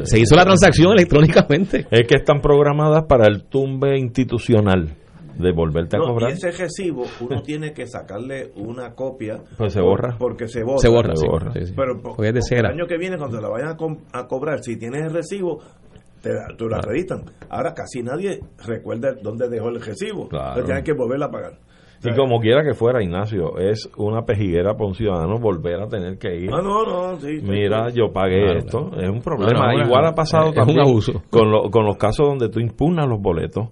se 0.04 0.18
hizo 0.18 0.34
la 0.34 0.44
transacción 0.44 0.92
electrónicamente. 0.92 1.86
Es 1.90 2.06
que 2.06 2.16
están 2.16 2.40
programadas 2.40 3.04
para 3.04 3.26
el 3.26 3.44
tumbe 3.44 3.98
institucional 3.98 4.94
de 5.38 5.52
volverte 5.52 5.98
a 5.98 6.00
cobrar 6.00 6.30
y 6.30 6.32
ese 6.32 6.50
recibo 6.50 7.04
uno 7.20 7.42
tiene 7.42 7.74
que 7.74 7.86
sacarle 7.86 8.52
una 8.56 8.94
copia 8.94 9.42
pues 9.58 9.74
se 9.74 9.82
borra. 9.82 10.16
porque 10.18 10.48
se 10.48 10.62
borra. 10.62 10.78
Se 10.78 10.88
borra, 10.88 11.52
pero 11.52 12.00
porque 12.00 12.28
el 12.30 12.66
año 12.66 12.86
que 12.86 12.96
viene 12.96 13.18
cuando 13.18 13.38
la 13.38 13.50
vayan 13.50 13.76
a, 14.12 14.26
cobrar 14.26 14.62
si 14.62 14.78
tienes 14.78 15.04
el 15.04 15.12
recibo 15.12 15.60
te, 16.22 16.30
tú 16.56 16.70
la 16.70 16.78
acreditan 16.78 17.22
ahora 17.50 17.74
casi 17.74 18.02
nadie 18.02 18.40
recuerda 18.64 19.14
dónde 19.22 19.48
dejó 19.50 19.68
el 19.68 19.82
recibo. 19.82 20.22
Entonces 20.32 20.64
tienen 20.64 20.84
que 20.84 20.94
volverla 20.94 21.26
a 21.26 21.30
pagar 21.30 21.58
y 22.04 22.14
como 22.14 22.40
quiera 22.40 22.62
que 22.62 22.74
fuera, 22.74 23.02
Ignacio, 23.02 23.58
es 23.58 23.90
una 23.96 24.22
pejiguera 24.22 24.74
para 24.74 24.86
un 24.86 24.94
ciudadano 24.94 25.38
volver 25.38 25.80
a 25.80 25.88
tener 25.88 26.18
que 26.18 26.36
ir. 26.36 26.50
Ah, 26.52 26.60
no, 26.62 26.84
no, 26.84 27.16
sí, 27.18 27.40
Mira, 27.42 27.90
yo 27.90 28.12
pagué 28.12 28.58
esto. 28.58 28.90
Es 28.96 29.08
un 29.08 29.20
problema. 29.20 29.74
Igual 29.74 30.06
ha 30.06 30.14
pasado 30.14 30.52
también 30.52 30.84
Con, 31.30 31.70
con 31.70 31.84
los 31.84 31.96
casos 31.96 32.26
donde 32.26 32.48
tú 32.48 32.60
impugnas 32.60 33.08
los 33.08 33.20
boletos 33.20 33.68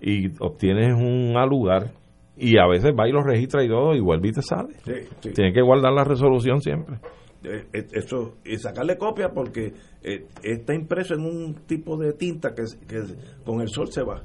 y 0.00 0.28
obtienes 0.42 0.94
un 0.94 1.34
lugar 1.48 1.92
y 2.36 2.58
a 2.58 2.66
veces 2.66 2.92
va 2.98 3.08
y 3.08 3.12
lo 3.12 3.22
registra 3.22 3.62
y 3.62 3.68
todo 3.68 3.94
y 3.94 4.00
vuelve 4.00 4.28
y 4.28 4.32
te 4.32 4.42
sale. 4.42 4.74
Tienes 5.20 5.54
que 5.54 5.62
guardar 5.62 5.92
la 5.92 6.04
resolución 6.04 6.60
siempre. 6.60 6.96
Eh, 7.42 7.66
eh, 7.72 7.86
eso 7.92 8.34
y 8.44 8.56
sacarle 8.58 8.98
copia 8.98 9.30
porque 9.30 9.72
eh, 10.02 10.26
está 10.42 10.74
impreso 10.74 11.14
en 11.14 11.22
un 11.22 11.54
tipo 11.66 11.96
de 11.96 12.12
tinta 12.12 12.54
que, 12.54 12.64
que 12.86 13.00
con 13.46 13.62
el 13.62 13.68
sol 13.68 13.90
se 13.90 14.02
va 14.02 14.22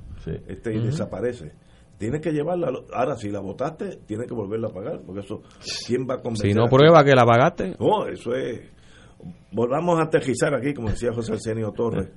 este, 0.48 0.76
y 0.76 0.80
desaparece 0.80 1.54
tienes 1.98 2.22
que 2.22 2.32
llevarla. 2.32 2.72
Ahora, 2.94 3.16
si 3.16 3.30
la 3.30 3.40
votaste, 3.40 4.00
tienes 4.06 4.28
que 4.28 4.34
volverla 4.34 4.68
a 4.68 4.74
pagar, 4.74 5.02
porque 5.06 5.22
eso, 5.22 5.42
¿quién 5.88 6.08
va 6.10 6.16
a 6.16 6.22
convencer? 6.22 6.52
Si 6.52 6.54
no 6.54 6.66
prueba 6.66 7.04
que 7.04 7.16
la 7.16 7.26
pagaste. 7.26 7.76
No, 7.80 8.08
eso 8.08 8.34
es. 8.34 8.62
Volvamos 9.52 10.00
a 10.00 10.04
aterrizar 10.04 10.54
aquí, 10.54 10.74
como 10.74 10.90
decía 10.90 11.14
José 11.14 11.34
Arsenio 11.34 11.72
Torres, 11.72 12.10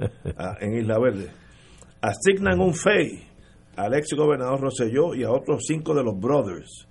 en 0.60 0.76
Isla 0.76 0.98
Verde. 0.98 1.30
Asignan 2.00 2.60
un 2.60 2.74
FEI 2.74 3.26
al 3.76 3.94
ex 3.94 4.08
gobernador 4.16 4.60
Rosselló 4.60 5.14
y 5.14 5.24
a 5.24 5.30
otros 5.30 5.64
cinco 5.66 5.94
de 5.94 6.02
los 6.02 6.18
brothers. 6.18 6.88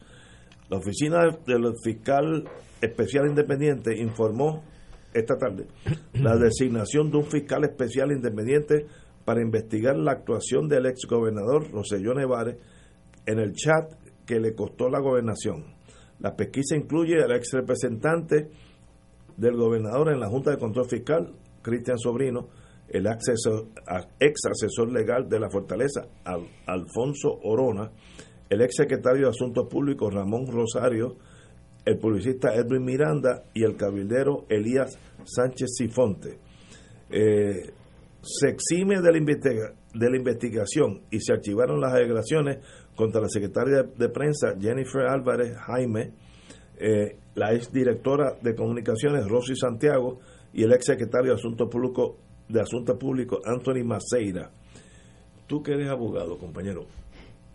La 0.69 0.77
oficina 0.77 1.19
del 1.45 1.73
fiscal 1.83 2.43
especial 2.81 3.27
independiente 3.27 3.97
informó 3.97 4.63
esta 5.13 5.37
tarde 5.37 5.67
la 6.13 6.35
designación 6.37 7.09
de 7.09 7.17
un 7.17 7.25
fiscal 7.25 7.63
especial 7.63 8.11
independiente 8.11 8.85
para 9.25 9.41
investigar 9.41 9.97
la 9.97 10.11
actuación 10.11 10.67
del 10.67 10.85
ex 10.85 11.05
gobernador 11.09 11.69
Roselló 11.71 12.13
Nevares 12.13 12.57
en 13.27 13.39
el 13.39 13.53
chat 13.53 13.93
que 14.25 14.39
le 14.39 14.55
costó 14.55 14.89
la 14.89 14.99
gobernación. 14.99 15.75
La 16.19 16.35
pesquisa 16.35 16.75
incluye 16.75 17.21
al 17.21 17.31
ex 17.33 17.51
representante 17.53 18.49
del 19.35 19.55
gobernador 19.55 20.11
en 20.11 20.19
la 20.19 20.29
Junta 20.29 20.49
de 20.51 20.57
Control 20.57 20.87
Fiscal, 20.89 21.35
Cristian 21.61 21.99
Sobrino, 21.99 22.47
el 22.89 23.05
ex 23.05 24.39
asesor 24.49 24.91
legal 24.91 25.27
de 25.29 25.39
la 25.39 25.49
Fortaleza, 25.49 26.07
Alfonso 26.65 27.37
Orona, 27.43 27.91
el 28.49 28.61
ex 28.61 28.75
secretario 28.77 29.25
de 29.25 29.29
Asuntos 29.29 29.67
Públicos, 29.69 30.13
Ramón 30.13 30.47
Rosario, 30.47 31.17
el 31.85 31.99
publicista 31.99 32.55
Edwin 32.55 32.83
Miranda 32.83 33.43
y 33.53 33.63
el 33.63 33.75
cabildero 33.75 34.45
Elías 34.49 34.97
Sánchez 35.23 35.69
Sifonte. 35.77 36.39
Eh, 37.09 37.71
se 38.21 38.49
exime 38.49 38.99
de 39.01 39.11
la, 39.11 39.73
de 39.93 40.09
la 40.09 40.17
investigación 40.17 41.03
y 41.11 41.19
se 41.19 41.33
archivaron 41.33 41.79
las 41.79 41.93
alegaciones 41.93 42.57
contra 42.97 43.21
la 43.21 43.29
secretaria 43.29 43.83
de 43.83 44.09
prensa 44.09 44.55
Jennifer 44.59 45.05
Álvarez 45.05 45.55
Jaime, 45.55 46.11
eh, 46.79 47.15
la 47.35 47.53
ex 47.53 47.71
directora 47.71 48.33
de 48.41 48.55
comunicaciones 48.55 49.27
Rosy 49.27 49.55
Santiago 49.55 50.19
y 50.51 50.63
el 50.63 50.73
ex 50.73 50.85
secretario 50.85 51.31
de 51.31 51.37
Asuntos 51.37 51.69
Públicos 51.69 52.15
de 52.49 52.59
Asuntos 52.59 52.97
Públicos 52.97 53.39
Anthony 53.45 53.85
Maceira. 53.85 54.49
Tú 55.45 55.61
que 55.61 55.73
eres 55.73 55.89
abogado, 55.89 56.37
compañero, 56.37 56.85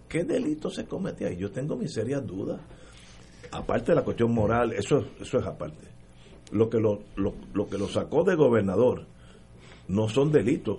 ¿qué 0.09 0.23
delito 0.23 0.71
se 0.71 0.87
comete 0.87 1.27
ahí? 1.27 1.37
Yo 1.37 1.51
tengo 1.51 1.77
mis 1.77 1.93
serias 1.93 2.25
dudas. 2.25 2.61
Aparte 3.51 3.93
de 3.93 3.97
la 3.97 4.05
cuestión 4.05 4.33
moral, 4.33 4.73
eso, 4.73 5.05
eso 5.21 5.39
es 5.39 5.47
aparte. 5.47 5.89
Lo 6.53 6.71
que 6.71 6.79
lo, 6.79 7.01
lo, 7.17 7.35
lo 7.53 7.69
que 7.69 7.79
lo 7.79 7.89
sacó 7.89 8.23
de 8.23 8.37
gobernador 8.37 9.07
no 9.93 10.09
son 10.09 10.33
delitos, 10.33 10.79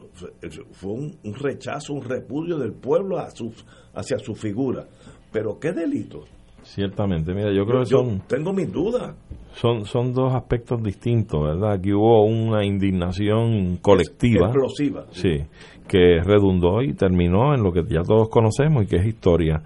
fue- 0.73 0.91
un, 0.91 1.15
un 1.23 1.34
rechazo, 1.35 1.94
un 1.94 2.03
repudio 2.03 2.57
del 2.57 2.73
pueblo 2.73 3.18
a 3.19 3.30
su, 3.31 3.53
hacia 3.94 4.18
su 4.19 4.35
figura. 4.35 4.85
Pero 5.31 5.60
¿qué 5.60 5.72
delito? 5.72 6.26
Ciertamente, 6.64 7.34
mira, 7.34 7.52
yo 7.53 7.65
creo 7.65 7.84
que 7.84 7.90
Yo 7.90 7.98
son, 7.99 8.22
tengo 8.27 8.53
mis 8.53 8.72
dudas. 8.72 9.15
son, 9.56 9.85
son 9.85 10.14
dos 10.14 10.34
aspectos 10.34 10.81
distintos, 10.81 11.41
¿verdad? 11.44 11.73
Aquí 11.73 11.91
hubo 11.94 12.23
una 12.26 12.64
indignación 12.65 13.77
colectiva. 13.81 14.48
Explosiva. 14.48 15.06
Sí, 15.11 15.41
que 15.88 16.22
redundó 16.23 16.81
y 16.81 16.94
terminó 16.94 17.53
en 17.53 17.61
lo 17.64 17.72
que 17.73 17.84
ya 17.90 18.02
todos 18.03 18.30
conocemos 18.30 18.84
y 18.84 18.88
que 18.88 18.95
es 18.98 19.06
historia. 19.06 19.61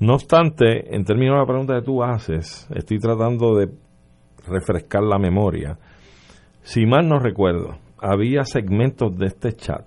No 0.00 0.14
obstante, 0.14 0.94
en 0.94 1.04
términos 1.04 1.34
de 1.34 1.40
la 1.40 1.46
pregunta 1.46 1.74
que 1.78 1.84
tú 1.84 2.02
haces, 2.02 2.66
estoy 2.74 2.98
tratando 2.98 3.54
de 3.56 3.68
refrescar 4.46 5.02
la 5.02 5.18
memoria. 5.18 5.76
Si 6.62 6.86
mal 6.86 7.06
no 7.08 7.18
recuerdo, 7.18 7.76
había 8.00 8.44
segmentos 8.44 9.16
de 9.16 9.26
este 9.26 9.52
chat, 9.52 9.84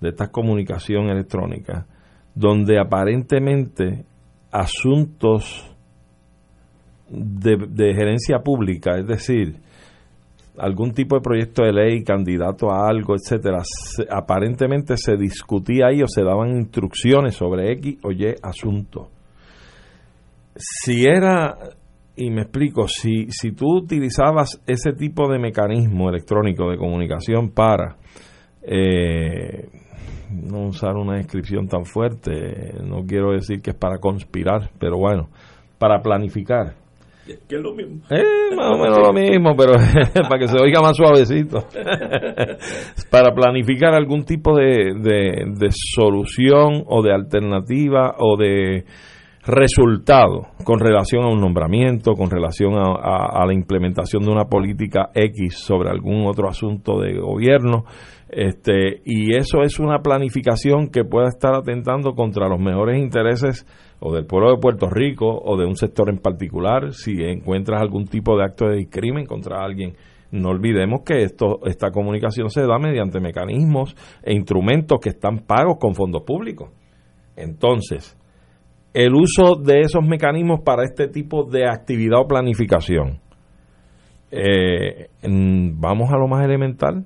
de 0.00 0.08
esta 0.10 0.28
comunicación 0.28 1.08
electrónica, 1.08 1.86
donde 2.34 2.78
aparentemente 2.78 4.04
asuntos 4.50 5.68
de, 7.08 7.94
gerencia 7.94 8.38
pública, 8.38 8.98
es 8.98 9.06
decir, 9.06 9.56
algún 10.58 10.92
tipo 10.92 11.16
de 11.16 11.22
proyecto 11.22 11.62
de 11.62 11.72
ley, 11.72 12.04
candidato 12.04 12.70
a 12.70 12.88
algo, 12.88 13.14
etcétera, 13.14 13.62
se- 13.64 14.06
aparentemente 14.10 14.96
se 14.96 15.16
discutía 15.16 15.86
ahí 15.86 16.02
o 16.02 16.06
se 16.08 16.22
daban 16.22 16.50
instrucciones 16.56 17.34
sobre 17.34 17.72
X 17.72 17.98
o 18.02 18.12
Y 18.12 18.34
asunto. 18.42 19.08
Si 20.54 21.04
era, 21.04 21.56
y 22.16 22.30
me 22.30 22.42
explico, 22.42 22.86
si, 22.88 23.26
si 23.30 23.52
tú 23.52 23.78
utilizabas 23.78 24.60
ese 24.66 24.92
tipo 24.92 25.30
de 25.30 25.38
mecanismo 25.38 26.10
electrónico 26.10 26.70
de 26.70 26.76
comunicación 26.76 27.50
para 27.50 27.96
eh, 28.62 29.68
no 30.30 30.68
usar 30.68 30.96
una 30.96 31.16
descripción 31.16 31.68
tan 31.68 31.84
fuerte, 31.84 32.74
no 32.84 33.04
quiero 33.06 33.32
decir 33.32 33.60
que 33.62 33.70
es 33.70 33.76
para 33.76 33.98
conspirar, 33.98 34.70
pero 34.78 34.98
bueno, 34.98 35.28
para 35.78 36.00
planificar. 36.00 36.74
Que 37.24 37.56
es 37.56 37.62
lo 37.62 37.72
mismo. 37.72 38.02
Eh, 38.10 38.22
más 38.56 38.72
o 38.72 38.78
menos 38.78 38.98
lo 38.98 39.12
mismo, 39.12 39.54
pero 39.56 39.72
para 40.28 40.38
que 40.38 40.48
se 40.48 40.60
oiga 40.60 40.80
más 40.80 40.96
suavecito. 40.96 41.64
para 43.10 43.32
planificar 43.34 43.94
algún 43.94 44.24
tipo 44.24 44.56
de, 44.56 44.94
de, 45.00 45.44
de 45.46 45.68
solución 45.70 46.84
o 46.86 47.02
de 47.02 47.12
alternativa 47.12 48.16
o 48.18 48.36
de 48.36 48.84
resultado 49.44 50.48
con 50.64 50.78
relación 50.78 51.24
a 51.24 51.28
un 51.28 51.40
nombramiento, 51.40 52.12
con 52.12 52.30
relación 52.30 52.74
a, 52.76 53.44
la 53.44 53.52
implementación 53.52 54.22
de 54.22 54.30
una 54.30 54.44
política 54.44 55.10
X 55.14 55.58
sobre 55.58 55.90
algún 55.90 56.26
otro 56.26 56.48
asunto 56.48 57.00
de 57.00 57.18
gobierno. 57.18 57.84
Este, 58.28 59.02
y 59.04 59.36
eso 59.36 59.62
es 59.62 59.78
una 59.78 59.98
planificación 59.98 60.88
que 60.88 61.04
pueda 61.04 61.28
estar 61.28 61.54
atentando 61.54 62.14
contra 62.14 62.48
los 62.48 62.60
mejores 62.60 62.98
intereses 62.98 63.66
o 63.98 64.14
del 64.14 64.26
pueblo 64.26 64.52
de 64.52 64.60
Puerto 64.60 64.88
Rico 64.88 65.26
o 65.26 65.56
de 65.56 65.66
un 65.66 65.76
sector 65.76 66.08
en 66.08 66.18
particular. 66.18 66.92
Si 66.92 67.12
encuentras 67.22 67.82
algún 67.82 68.06
tipo 68.06 68.36
de 68.36 68.44
acto 68.44 68.66
de 68.68 68.86
crimen 68.88 69.26
contra 69.26 69.64
alguien, 69.64 69.94
no 70.30 70.50
olvidemos 70.50 71.02
que 71.04 71.24
esto, 71.24 71.58
esta 71.66 71.90
comunicación 71.90 72.48
se 72.48 72.62
da 72.62 72.78
mediante 72.78 73.20
mecanismos 73.20 73.94
e 74.22 74.34
instrumentos 74.34 74.98
que 75.02 75.10
están 75.10 75.40
pagos 75.40 75.76
con 75.78 75.94
fondos 75.94 76.22
públicos. 76.22 76.70
Entonces, 77.36 78.16
el 78.94 79.14
uso 79.14 79.56
de 79.56 79.80
esos 79.80 80.04
mecanismos 80.06 80.60
para 80.64 80.84
este 80.84 81.08
tipo 81.08 81.44
de 81.44 81.66
actividad 81.68 82.20
o 82.20 82.26
planificación, 82.28 83.20
eh, 84.30 85.08
vamos 85.22 86.10
a 86.10 86.16
lo 86.16 86.26
más 86.28 86.44
elemental, 86.44 87.04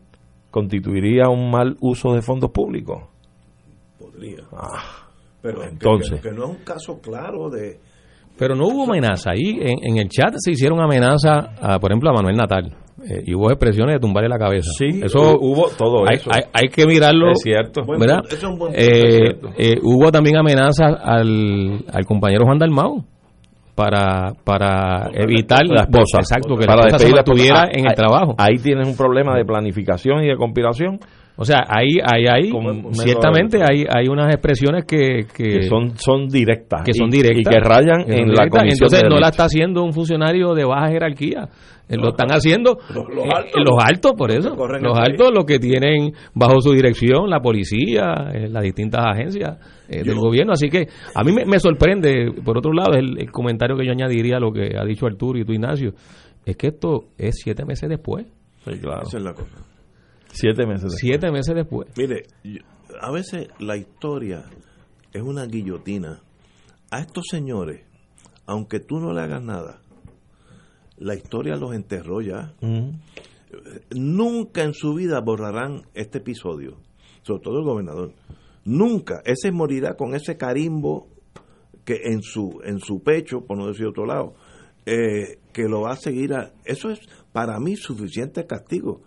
constituiría 0.50 1.28
un 1.28 1.50
mal 1.50 1.76
uso 1.80 2.12
de 2.14 2.22
fondos 2.22 2.50
públicos. 2.50 3.02
Podría. 3.98 4.42
Ah, 4.52 5.08
Pero 5.42 5.60
que- 5.60 5.66
entonces. 5.68 6.20
que, 6.20 6.28
que 6.30 6.34
no 6.34 6.44
es 6.44 6.50
un 6.58 6.64
caso 6.64 7.00
claro 7.00 7.50
de... 7.50 7.78
Pero 8.38 8.54
no 8.54 8.66
hubo 8.66 8.84
amenaza. 8.84 9.30
Ahí 9.30 9.58
en, 9.60 9.78
en 9.82 9.96
el 9.98 10.08
chat 10.08 10.34
se 10.36 10.50
hicieron 10.50 10.78
amenazas, 10.80 11.48
a, 11.60 11.78
por 11.78 11.90
ejemplo, 11.90 12.10
a 12.10 12.12
Manuel 12.12 12.36
Natal. 12.36 12.76
Eh, 13.04 13.22
y 13.26 13.34
hubo 13.34 13.50
expresiones 13.50 13.94
de 13.96 14.00
tumbarle 14.00 14.28
la 14.28 14.38
cabeza. 14.38 14.70
Sí, 14.78 15.00
eso 15.04 15.36
hubo 15.40 15.68
todo 15.76 16.08
hay, 16.08 16.16
eso. 16.16 16.30
Hay, 16.32 16.42
hay 16.52 16.68
que 16.68 16.86
mirarlo. 16.86 17.32
Es 17.32 17.42
cierto. 17.42 17.82
¿verdad? 17.86 18.20
punto, 18.20 18.34
eso 18.34 18.46
es 18.46 18.52
un 18.52 18.58
buen 18.58 18.72
punto, 18.72 18.78
Eh, 18.86 19.06
es 19.06 19.16
cierto. 19.16 19.48
eh, 19.58 19.74
hubo 19.82 20.10
también 20.10 20.36
amenazas 20.36 20.94
al, 21.02 21.84
al 21.92 22.04
compañero 22.06 22.44
Juan 22.46 22.58
Dalmau 22.58 23.04
para, 23.74 24.32
para 24.44 25.10
evitar 25.12 25.66
la 25.66 25.82
esposa. 25.82 26.18
exacto 26.20 26.56
que 26.56 26.64
para 26.66 26.82
la 26.82 26.86
esposa 26.88 26.98
se 26.98 27.04
despedir 27.12 27.14
mantuviera 27.16 27.60
Ah, 27.64 27.68
en 27.70 27.80
ahí- 27.84 27.90
el 27.90 27.94
trabajo 27.94 28.34
Ahí 28.38 28.56
tienes 28.62 28.88
un 28.88 28.96
problema 28.96 29.36
de 29.36 29.44
planificación 29.44 30.24
y 30.24 30.28
de 30.28 30.36
compilación 30.36 30.98
o 31.38 31.44
sea 31.44 31.64
ahí 31.68 31.98
ahí 32.02 32.24
hay 32.26 32.50
Con- 32.50 32.94
ciertamente 32.94 33.58
hay 33.62 33.84
hay 33.88 34.08
unas 34.08 34.32
expresiones 34.32 34.84
que, 34.84 35.26
que, 35.34 35.60
que 35.60 35.62
son, 35.68 35.96
son 35.98 36.28
directas. 36.28 36.82
que 36.84 36.92
son 36.94 37.10
directas 37.10 37.40
Y 37.40 37.44
que 37.44 37.60
rayan 37.60 38.04
que 38.04 38.16
en 38.20 38.28
la 38.32 38.48
comisión 38.48 38.72
entonces 38.72 39.02
de 39.02 39.08
no 39.08 39.18
la 39.20 39.28
está 39.28 39.44
haciendo 39.44 39.82
un 39.82 39.92
funcionario 39.92 40.54
de 40.54 40.64
baja 40.64 40.88
jerarquía 40.88 41.48
Eh, 41.88 41.96
lo 41.96 42.08
están 42.08 42.30
haciendo 42.32 42.78
Los- 42.92 43.06
los 43.14 43.26
eh, 43.26 43.30
altos. 43.32 43.62
los 43.64 43.84
altos 43.84 44.12
por 44.18 44.30
eso 44.32 44.56
los 44.56 44.98
altos 44.98 45.30
los 45.32 45.44
que 45.44 45.58
tienen 45.60 46.12
bajo 46.34 46.60
su 46.60 46.72
dirección 46.72 47.28
la 47.30 47.38
policía 47.40 48.30
eh, 48.34 48.48
las 48.50 48.62
distintas 48.64 49.04
agencias 49.06 49.58
eh, 49.88 50.02
del 50.02 50.16
gobierno 50.16 50.52
así 50.54 50.68
que 50.68 50.88
a 51.14 51.22
mí 51.22 51.30
me, 51.32 51.44
me 51.44 51.60
sorprende 51.60 52.32
por 52.44 52.58
otro 52.58 52.72
lado 52.72 52.94
el, 52.94 53.20
el 53.20 53.30
comentario 53.30 53.76
que 53.76 53.84
yo 53.86 53.92
añadiría 53.92 54.38
a 54.38 54.40
lo 54.40 54.50
que 54.52 54.76
ha 54.76 54.84
dicho 54.84 55.06
Arturo 55.06 55.38
y 55.38 55.44
tú 55.44 55.52
Ignacio 55.52 55.92
es 56.44 56.56
que 56.56 56.68
esto 56.68 57.04
es 57.18 57.36
siete 57.44 57.64
meses 57.64 57.88
después 57.88 58.24
Sí, 58.64 58.72
claro. 58.80 59.02
Esa 59.06 59.18
es 59.18 59.22
la 59.22 59.32
cosa. 59.32 59.54
Siete 60.38 60.66
meses 60.66 60.82
después. 60.82 61.00
siete 61.00 61.30
meses 61.30 61.54
después 61.54 61.88
Mire, 61.96 62.24
yo- 62.44 62.60
a 63.00 63.10
veces 63.10 63.48
la 63.58 63.76
historia 63.76 64.44
es 65.12 65.22
una 65.22 65.46
guillotina. 65.46 66.20
A 66.90 67.00
estos 67.00 67.24
señores, 67.30 67.82
aunque 68.46 68.80
tú 68.80 69.00
no 69.00 69.12
le 69.12 69.20
hagas 69.22 69.42
nada, 69.42 69.80
la 70.98 71.14
historia 71.14 71.56
los 71.56 71.74
enterró 71.74 72.20
ya. 72.20 72.54
Nunca 73.90 74.62
en 74.62 74.74
su 74.74 74.94
vida 74.94 75.20
borrarán 75.20 75.82
este 75.94 76.18
episodio, 76.18 76.76
sobre 77.22 77.42
todo 77.42 77.58
el 77.58 77.64
gobernador. 77.64 78.12
Nunca. 78.64 79.22
Ese 79.24 79.52
morirá 79.52 79.94
con 79.96 80.14
ese 80.14 80.36
carimbo 80.36 81.08
que 81.84 82.00
en 82.04 82.22
su 82.22 82.60
en 82.64 82.80
su 82.80 83.02
pecho, 83.02 83.42
por 83.46 83.56
no 83.56 83.68
decir 83.68 83.86
otro 83.86 84.06
lado, 84.06 84.34
eh, 84.86 85.38
que 85.52 85.64
lo 85.68 85.82
va 85.82 85.92
a 85.92 85.96
seguir. 85.96 86.34
a- 86.34 86.52
eso 86.64 86.90
es 86.90 87.00
para 87.32 87.58
mí 87.60 87.76
suficiente 87.76 88.46
castigo. 88.46 89.02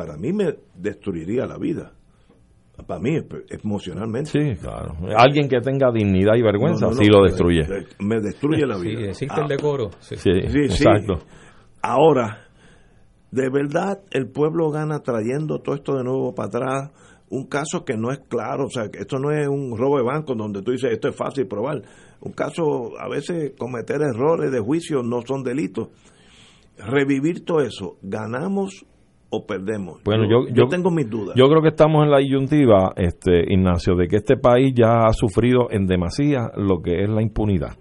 Para 0.00 0.16
mí 0.16 0.32
me 0.32 0.54
destruiría 0.74 1.44
la 1.46 1.58
vida. 1.58 1.92
Para 2.86 2.98
mí, 3.00 3.18
emocionalmente. 3.50 4.30
Sí, 4.30 4.58
claro. 4.58 4.96
Alguien 5.14 5.46
que 5.46 5.60
tenga 5.60 5.92
dignidad 5.92 6.36
y 6.36 6.40
vergüenza, 6.42 6.86
No, 6.86 6.92
no, 6.92 6.96
sí 6.96 7.04
lo 7.04 7.24
destruye. 7.24 7.66
Me 7.98 8.18
destruye 8.20 8.64
la 8.66 8.76
sí 8.76 8.86
vida. 8.96 9.10
existe 9.10 9.34
Ah, 9.38 9.42
el 9.42 9.48
decoro 9.48 9.90
sí. 10.00 10.16
Sí, 10.16 10.30
Sí, 10.48 10.68
sí. 10.70 10.84
exacto. 10.84 11.18
Ahora, 11.82 12.46
de 13.30 13.50
verdad, 13.50 14.00
el 14.10 14.30
pueblo 14.30 14.70
gana 14.70 15.00
trayendo 15.00 15.58
todo 15.60 15.74
esto 15.74 15.94
de 15.98 16.04
nuevo 16.04 16.34
para 16.34 16.48
atrás. 16.48 16.90
Un 17.28 17.44
caso 17.48 17.84
que 17.84 17.98
no 17.98 18.10
es 18.10 18.20
claro, 18.20 18.64
o 18.64 18.70
sea, 18.70 18.88
que 18.88 19.00
esto 19.00 19.18
no 19.18 19.30
es 19.30 19.46
un 19.46 19.76
robo 19.76 19.98
de 19.98 20.02
banco 20.04 20.34
donde 20.34 20.62
tú 20.62 20.72
dices 20.72 20.90
esto 20.92 21.08
es 21.10 21.14
fácil 21.16 21.46
probar. 21.46 21.82
Un 22.22 22.32
caso, 22.32 22.98
a 22.98 23.10
veces 23.10 23.52
cometer 23.58 24.00
errores 24.00 24.50
de 24.50 24.58
juicio 24.60 25.02
no 25.02 25.20
son 25.26 25.42
delitos. 25.44 25.88
Revivir 26.78 27.44
todo 27.44 27.60
eso, 27.60 27.98
¿ganamos 28.00 28.86
o 29.30 29.46
perdemos? 29.46 30.02
Bueno, 30.04 30.24
yo, 30.24 30.46
yo 30.48 30.64
yo 30.64 30.68
tengo 30.68 30.90
mis 30.90 31.08
dudas. 31.08 31.34
Yo 31.36 31.48
creo 31.48 31.62
que 31.62 31.68
estamos 31.68 32.04
en 32.04 32.10
la 32.10 32.18
disyuntiva, 32.18 32.92
este, 32.96 33.44
Ignacio, 33.52 33.94
de 33.94 34.08
que 34.08 34.16
este 34.16 34.36
país 34.36 34.74
ya 34.74 35.06
ha 35.06 35.12
sufrido 35.12 35.68
en 35.70 35.86
demasía 35.86 36.50
lo 36.56 36.82
que 36.82 37.02
es 37.02 37.08
la 37.08 37.22
impunidad. 37.22 37.76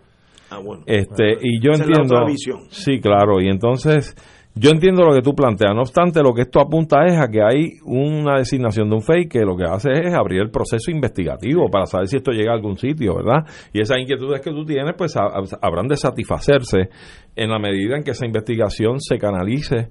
Ah, 0.51 0.59
bueno. 0.59 0.84
Este, 0.88 1.38
y 1.41 1.59
yo 1.63 1.71
Esa 1.71 1.84
es 1.84 1.89
la 1.89 2.01
entiendo. 2.01 2.15
otra 2.15 2.26
visión. 2.27 2.59
Sí, 2.69 2.99
claro, 2.99 3.41
y 3.41 3.47
entonces 3.49 4.15
Yo 4.55 4.71
entiendo 4.71 5.03
lo 5.05 5.13
que 5.13 5.21
tú 5.21 5.35
planteas, 5.35 5.73
no 5.73 5.81
obstante, 5.81 6.21
lo 6.21 6.34
que 6.34 6.41
esto 6.41 6.59
apunta 6.59 7.05
es 7.05 7.17
a 7.17 7.27
que 7.30 7.39
hay 7.41 7.73
una 7.85 8.39
designación 8.39 8.89
de 8.89 8.95
un 8.95 9.01
FEI 9.03 9.27
que 9.30 9.41
lo 9.45 9.55
que 9.55 9.63
hace 9.63 9.91
es 9.91 10.13
abrir 10.13 10.41
el 10.41 10.49
proceso 10.49 10.89
investigativo 10.91 11.69
para 11.69 11.85
saber 11.85 12.07
si 12.07 12.17
esto 12.17 12.31
llega 12.31 12.51
a 12.51 12.55
algún 12.55 12.76
sitio, 12.76 13.15
¿verdad? 13.15 13.45
Y 13.71 13.80
esas 13.80 13.99
inquietudes 13.99 14.41
que 14.41 14.49
tú 14.51 14.65
tienes, 14.65 14.95
pues 14.97 15.15
habrán 15.15 15.88
de 15.88 15.95
satisfacerse 15.95 16.89
en 17.35 17.49
la 17.49 17.59
medida 17.59 17.95
en 17.95 18.03
que 18.03 18.11
esa 18.11 18.26
investigación 18.26 18.99
se 18.99 19.17
canalice 19.17 19.89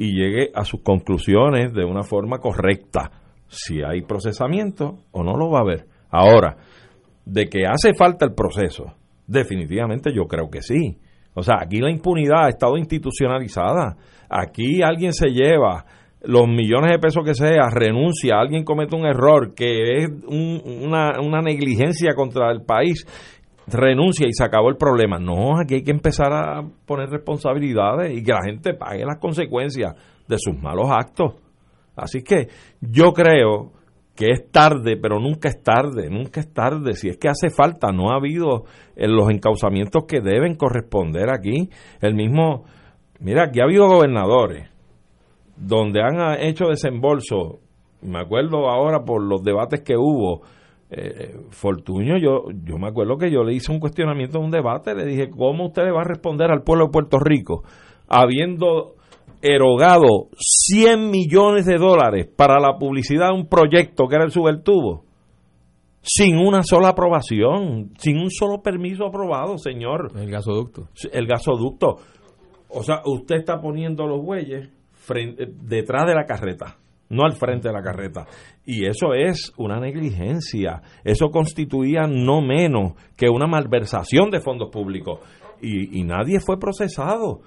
y 0.00 0.14
llegue 0.14 0.50
a 0.54 0.64
sus 0.64 0.80
conclusiones 0.80 1.74
de 1.74 1.84
una 1.84 2.02
forma 2.02 2.38
correcta. 2.38 3.10
Si 3.48 3.82
hay 3.82 4.00
procesamiento 4.00 5.00
o 5.12 5.22
no 5.22 5.36
lo 5.36 5.50
va 5.50 5.58
a 5.58 5.60
haber. 5.60 5.84
Ahora, 6.08 6.56
de 7.26 7.50
que 7.50 7.66
hace 7.66 7.92
falta 7.92 8.24
el 8.24 8.32
proceso, 8.32 8.94
definitivamente 9.26 10.10
yo 10.14 10.24
creo 10.24 10.48
que 10.48 10.62
sí. 10.62 10.96
O 11.34 11.42
sea, 11.42 11.56
aquí 11.60 11.80
la 11.80 11.90
impunidad 11.90 12.46
ha 12.46 12.48
estado 12.48 12.78
institucionalizada. 12.78 13.98
Aquí 14.30 14.80
alguien 14.82 15.12
se 15.12 15.28
lleva 15.28 15.84
los 16.22 16.48
millones 16.48 16.92
de 16.92 16.98
pesos 16.98 17.22
que 17.22 17.34
sea, 17.34 17.68
renuncia, 17.70 18.36
alguien 18.38 18.64
comete 18.64 18.96
un 18.96 19.04
error 19.04 19.54
que 19.54 19.98
es 19.98 20.08
una, 20.26 21.20
una 21.20 21.42
negligencia 21.42 22.14
contra 22.14 22.50
el 22.50 22.62
país, 22.62 23.06
renuncia 23.72 24.26
y 24.26 24.32
se 24.32 24.44
acabó 24.44 24.68
el 24.68 24.76
problema. 24.76 25.18
No, 25.18 25.58
aquí 25.58 25.74
hay 25.74 25.82
que 25.82 25.90
empezar 25.90 26.32
a 26.32 26.62
poner 26.86 27.08
responsabilidades 27.10 28.16
y 28.16 28.22
que 28.22 28.32
la 28.32 28.42
gente 28.44 28.74
pague 28.74 29.04
las 29.04 29.18
consecuencias 29.18 29.94
de 30.28 30.36
sus 30.38 30.56
malos 30.60 30.88
actos. 30.90 31.34
Así 31.96 32.22
que 32.22 32.48
yo 32.80 33.12
creo 33.12 33.72
que 34.14 34.30
es 34.32 34.50
tarde, 34.50 34.96
pero 34.96 35.18
nunca 35.18 35.48
es 35.48 35.62
tarde, 35.62 36.10
nunca 36.10 36.40
es 36.40 36.52
tarde. 36.52 36.94
Si 36.94 37.08
es 37.08 37.16
que 37.16 37.28
hace 37.28 37.50
falta, 37.50 37.92
no 37.92 38.10
ha 38.10 38.16
habido 38.16 38.64
en 38.96 39.14
los 39.14 39.30
encauzamientos 39.30 40.04
que 40.06 40.20
deben 40.20 40.56
corresponder 40.56 41.30
aquí. 41.30 41.70
El 42.00 42.14
mismo, 42.14 42.64
mira, 43.18 43.44
aquí 43.44 43.60
ha 43.60 43.64
habido 43.64 43.88
gobernadores 43.88 44.70
donde 45.60 46.00
han 46.02 46.40
hecho 46.40 46.68
desembolso, 46.68 47.60
me 48.02 48.18
acuerdo 48.18 48.70
ahora 48.70 49.04
por 49.04 49.22
los 49.22 49.42
debates 49.42 49.82
que 49.82 49.96
hubo, 49.96 50.40
eh, 50.90 51.36
Fortuño, 51.50 52.18
yo, 52.18 52.44
yo 52.64 52.78
me 52.78 52.88
acuerdo 52.88 53.16
que 53.16 53.30
yo 53.30 53.44
le 53.44 53.54
hice 53.54 53.70
un 53.70 53.78
cuestionamiento 53.78 54.38
en 54.38 54.44
un 54.44 54.50
debate, 54.50 54.94
le 54.94 55.06
dije, 55.06 55.30
¿cómo 55.30 55.66
usted 55.66 55.84
le 55.84 55.92
va 55.92 56.00
a 56.00 56.08
responder 56.08 56.50
al 56.50 56.62
pueblo 56.62 56.86
de 56.86 56.90
Puerto 56.90 57.18
Rico 57.18 57.62
habiendo 58.08 58.96
erogado 59.42 60.28
100 60.36 61.10
millones 61.10 61.64
de 61.64 61.78
dólares 61.78 62.28
para 62.34 62.60
la 62.60 62.76
publicidad 62.78 63.28
de 63.28 63.34
un 63.34 63.46
proyecto 63.46 64.06
que 64.06 64.16
era 64.16 64.24
el 64.24 64.30
Subertubo, 64.30 65.04
sin 66.02 66.36
una 66.36 66.62
sola 66.62 66.88
aprobación, 66.88 67.92
sin 67.98 68.18
un 68.18 68.30
solo 68.30 68.62
permiso 68.62 69.06
aprobado, 69.06 69.58
señor. 69.58 70.12
El 70.16 70.30
gasoducto. 70.30 70.88
El 71.12 71.26
gasoducto. 71.26 71.96
O 72.68 72.82
sea, 72.82 73.02
usted 73.04 73.36
está 73.36 73.60
poniendo 73.60 74.06
los 74.06 74.22
bueyes 74.22 74.70
detrás 75.62 76.06
de 76.06 76.14
la 76.14 76.24
carreta, 76.24 76.76
no 77.10 77.24
al 77.24 77.34
frente 77.34 77.68
de 77.68 77.74
la 77.74 77.82
carreta. 77.82 78.26
Y 78.64 78.86
eso 78.86 79.12
es 79.14 79.52
una 79.58 79.78
negligencia. 79.78 80.80
Eso 81.04 81.28
constituía 81.28 82.06
no 82.08 82.40
menos 82.40 82.94
que 83.16 83.28
una 83.28 83.46
malversación 83.46 84.30
de 84.30 84.40
fondos 84.40 84.70
públicos. 84.70 85.20
Y, 85.60 86.00
y 86.00 86.04
nadie 86.04 86.40
fue 86.40 86.58
procesado 86.58 87.42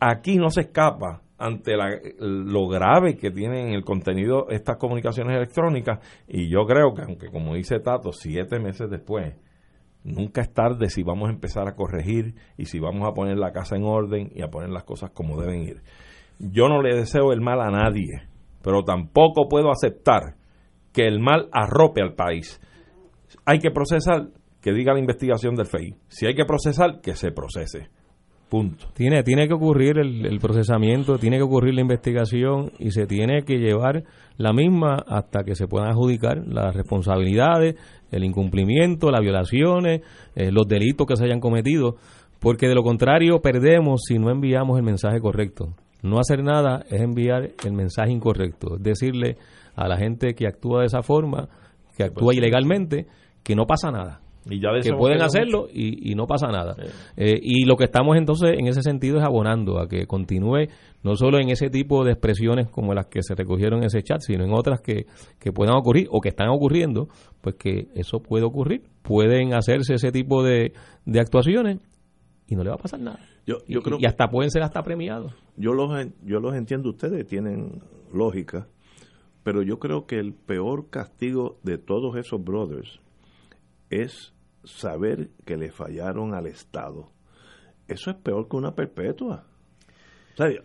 aquí 0.00 0.36
no 0.36 0.50
se 0.50 0.62
escapa 0.62 1.22
ante 1.38 1.72
lo 2.18 2.68
grave 2.68 3.16
que 3.16 3.30
tienen 3.30 3.74
el 3.74 3.84
contenido 3.84 4.48
estas 4.48 4.78
comunicaciones 4.78 5.36
electrónicas 5.36 5.98
y 6.26 6.48
yo 6.48 6.64
creo 6.66 6.94
que 6.94 7.02
aunque 7.02 7.30
como 7.30 7.54
dice 7.54 7.78
Tato 7.80 8.12
siete 8.12 8.58
meses 8.58 8.88
después 8.88 9.34
nunca 10.02 10.40
es 10.40 10.52
tarde 10.52 10.88
si 10.88 11.02
vamos 11.02 11.28
a 11.28 11.32
empezar 11.32 11.68
a 11.68 11.74
corregir 11.74 12.34
y 12.56 12.66
si 12.66 12.78
vamos 12.78 13.06
a 13.06 13.12
poner 13.12 13.36
la 13.36 13.52
casa 13.52 13.76
en 13.76 13.84
orden 13.84 14.30
y 14.34 14.42
a 14.42 14.48
poner 14.48 14.70
las 14.70 14.84
cosas 14.84 15.10
como 15.10 15.38
deben 15.40 15.62
ir 15.62 15.82
yo 16.38 16.68
no 16.68 16.80
le 16.80 16.96
deseo 16.96 17.32
el 17.32 17.42
mal 17.42 17.60
a 17.60 17.70
nadie 17.70 18.22
pero 18.66 18.82
tampoco 18.82 19.48
puedo 19.48 19.70
aceptar 19.70 20.34
que 20.92 21.06
el 21.06 21.20
mal 21.20 21.48
arrope 21.52 22.02
al 22.02 22.14
país 22.14 22.60
hay 23.44 23.60
que 23.60 23.70
procesar 23.70 24.30
que 24.60 24.72
diga 24.72 24.92
la 24.92 24.98
investigación 24.98 25.54
del 25.54 25.66
FEI 25.66 25.94
si 26.08 26.26
hay 26.26 26.34
que 26.34 26.44
procesar 26.44 27.00
que 27.00 27.14
se 27.14 27.30
procese 27.30 27.90
Punto. 28.48 28.86
Tiene, 28.94 29.24
tiene 29.24 29.48
que 29.48 29.54
ocurrir 29.54 29.98
el, 29.98 30.38
procesamiento, 30.38 31.18
tiene 31.18 31.36
que 31.36 31.42
ocurrir 31.42 31.74
la 31.74 31.80
investigación 31.80 32.70
y 32.78 32.92
se 32.92 33.04
tiene 33.08 33.42
que 33.42 33.58
llevar 33.58 34.04
la 34.36 34.52
misma 34.52 35.02
hasta 35.04 35.42
que 35.42 35.56
se 35.56 35.66
puedan 35.66 35.88
adjudicar 35.88 36.46
las 36.46 36.72
responsabilidades, 36.72 37.74
el 38.12 38.22
incumplimiento, 38.22 39.10
las 39.10 39.22
violaciones, 39.22 40.02
eh, 40.36 40.52
los 40.52 40.68
delitos 40.68 41.08
que 41.08 41.16
se 41.16 41.24
hayan 41.24 41.40
cometido, 41.40 41.96
porque 42.38 42.68
de 42.68 42.76
lo 42.76 42.84
contrario 42.84 43.40
perdemos 43.40 44.02
si 44.06 44.16
no 44.16 44.30
enviamos 44.30 44.78
el 44.78 44.84
mensaje 44.84 45.18
correcto. 45.18 45.74
No 46.02 46.18
hacer 46.18 46.42
nada 46.42 46.84
es 46.90 47.00
enviar 47.00 47.50
el 47.64 47.72
mensaje 47.72 48.12
incorrecto, 48.12 48.76
es 48.76 48.82
decirle 48.82 49.36
a 49.74 49.88
la 49.88 49.96
gente 49.96 50.34
que 50.34 50.46
actúa 50.46 50.80
de 50.80 50.86
esa 50.86 51.02
forma, 51.02 51.48
que 51.96 52.04
actúa 52.04 52.34
ilegalmente, 52.34 53.06
que 53.42 53.54
no 53.54 53.66
pasa 53.66 53.90
nada 53.90 54.20
que 54.82 54.92
pueden 54.96 55.22
hacerlo 55.22 55.66
y, 55.72 56.14
no 56.14 56.26
pasa 56.26 56.48
nada. 56.48 56.76
Eh, 57.16 57.38
y 57.42 57.64
lo 57.64 57.76
que 57.76 57.84
estamos 57.84 58.16
entonces 58.16 58.54
en 58.58 58.66
ese 58.68 58.82
sentido 58.82 59.18
es 59.18 59.24
abonando 59.24 59.80
a 59.80 59.88
que 59.88 60.06
continúe 60.06 60.68
no 61.02 61.14
solo 61.14 61.38
en 61.38 61.50
ese 61.50 61.68
tipo 61.68 62.04
de 62.04 62.12
expresiones 62.12 62.68
como 62.68 62.94
las 62.94 63.06
que 63.06 63.22
se 63.22 63.34
recogieron 63.34 63.80
en 63.80 63.86
ese 63.86 64.02
chat, 64.02 64.20
sino 64.20 64.44
en 64.44 64.52
otras 64.52 64.80
que, 64.80 65.06
que 65.38 65.52
puedan 65.52 65.76
ocurrir 65.76 66.08
o 66.10 66.20
que 66.20 66.28
están 66.28 66.48
ocurriendo, 66.48 67.08
pues 67.40 67.56
que 67.56 67.88
eso 67.94 68.20
puede 68.20 68.44
ocurrir. 68.44 68.82
Pueden 69.02 69.54
hacerse 69.54 69.94
ese 69.94 70.10
tipo 70.10 70.42
de, 70.42 70.72
de 71.04 71.20
actuaciones 71.20 71.78
y 72.48 72.56
no 72.56 72.62
le 72.62 72.70
va 72.70 72.76
a 72.76 72.78
pasar 72.78 73.00
nada. 73.00 73.20
Yo, 73.46 73.58
yo 73.68 73.78
y, 73.78 73.82
creo 73.82 73.98
y 74.00 74.06
hasta 74.06 74.28
pueden 74.28 74.50
ser 74.50 74.62
hasta 74.62 74.82
premiados. 74.82 75.32
Yo 75.56 75.72
los, 75.72 75.90
yo 76.24 76.40
los 76.40 76.54
entiendo, 76.54 76.90
ustedes 76.90 77.26
tienen 77.26 77.82
lógica, 78.12 78.66
pero 79.42 79.62
yo 79.62 79.78
creo 79.78 80.06
que 80.06 80.18
el 80.18 80.34
peor 80.34 80.90
castigo 80.90 81.58
de 81.62 81.78
todos 81.78 82.16
esos 82.16 82.42
brothers 82.42 83.00
es 83.90 84.34
saber 84.64 85.30
que 85.44 85.56
le 85.56 85.70
fallaron 85.70 86.34
al 86.34 86.46
Estado. 86.46 87.10
Eso 87.86 88.10
es 88.10 88.16
peor 88.16 88.48
que 88.48 88.56
una 88.56 88.74
perpetua. 88.74 89.44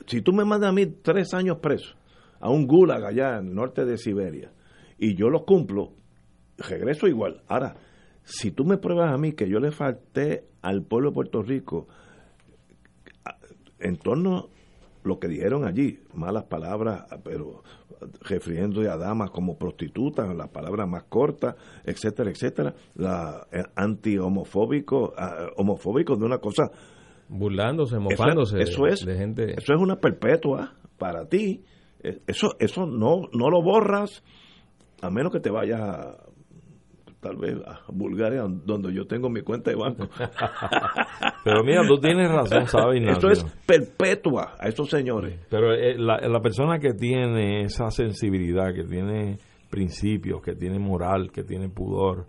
si 0.07 0.21
tú 0.21 0.33
me 0.33 0.43
mandas 0.43 0.69
a 0.69 0.73
mí 0.73 0.87
tres 0.87 1.33
años 1.33 1.57
preso 1.61 1.95
a 2.39 2.49
un 2.49 2.65
gulag 2.65 3.05
allá 3.05 3.37
en 3.37 3.49
el 3.49 3.53
norte 3.53 3.85
de 3.85 3.97
Siberia 3.97 4.51
y 4.97 5.15
yo 5.15 5.29
lo 5.29 5.45
cumplo, 5.45 5.93
regreso 6.57 7.07
igual. 7.07 7.43
Ahora, 7.47 7.75
si 8.23 8.51
tú 8.51 8.65
me 8.65 8.77
pruebas 8.77 9.13
a 9.13 9.17
mí 9.17 9.33
que 9.33 9.47
yo 9.47 9.59
le 9.59 9.71
falté 9.71 10.47
al 10.61 10.83
pueblo 10.83 11.09
de 11.09 11.13
Puerto 11.13 11.43
Rico 11.43 11.87
en 13.81 13.97
torno 13.97 14.49
lo 15.03 15.19
que 15.19 15.27
dijeron 15.27 15.65
allí, 15.65 15.99
malas 16.13 16.43
palabras, 16.43 17.05
pero 17.23 17.63
refiriendo 18.21 18.81
a 18.81 18.97
damas 18.97 19.31
como 19.31 19.57
prostitutas, 19.57 20.33
las 20.35 20.49
palabras 20.49 20.87
más 20.87 21.03
cortas, 21.03 21.55
etcétera, 21.83 22.31
etcétera, 22.31 22.73
la 22.95 23.47
eh, 23.51 23.63
anti-homofóbico, 23.75 25.13
ah, 25.17 25.47
homofóbico 25.57 26.15
de 26.15 26.25
una 26.25 26.37
cosa 26.37 26.71
burlándose, 27.29 27.97
mofándose 27.99 28.61
eso, 28.61 28.87
es, 28.87 29.05
de 29.05 29.17
gente. 29.17 29.53
Eso 29.53 29.73
es 29.73 29.81
una 29.81 29.97
perpetua 29.97 30.73
para 30.97 31.27
ti. 31.27 31.63
Eh, 32.03 32.21
eso 32.27 32.55
eso 32.59 32.85
no 32.85 33.27
no 33.33 33.49
lo 33.49 33.61
borras 33.61 34.23
a 35.01 35.09
menos 35.09 35.31
que 35.31 35.39
te 35.39 35.51
vayas 35.51 35.81
tal 37.22 37.38
vez 37.38 37.56
a 37.65 37.81
Bulgaria, 37.89 38.43
donde 38.48 38.93
yo 38.93 39.06
tengo 39.06 39.30
mi 39.30 39.41
cuenta 39.41 39.69
de 39.69 39.77
banco. 39.77 40.10
Pero 41.43 41.64
mira, 41.64 41.88
tú 41.88 41.99
tienes 41.99 42.30
razón, 42.30 42.68
¿sabes, 42.68 43.02
Esto 43.07 43.30
es 43.30 43.43
perpetua 43.65 44.56
a 44.60 44.68
estos 44.68 44.89
señores. 44.89 45.39
Pero 45.49 45.73
eh, 45.73 45.95
la, 45.98 46.18
la 46.18 46.39
persona 46.41 46.80
que 46.80 46.93
tiene 46.93 47.64
esa 47.64 47.89
sensibilidad, 47.91 48.73
que 48.73 48.84
tiene 48.84 49.38
principios, 49.69 50.41
que 50.41 50.56
tiene 50.56 50.80
moral, 50.80 51.31
que 51.31 51.43
tiene 51.43 51.69
pudor, 51.69 52.26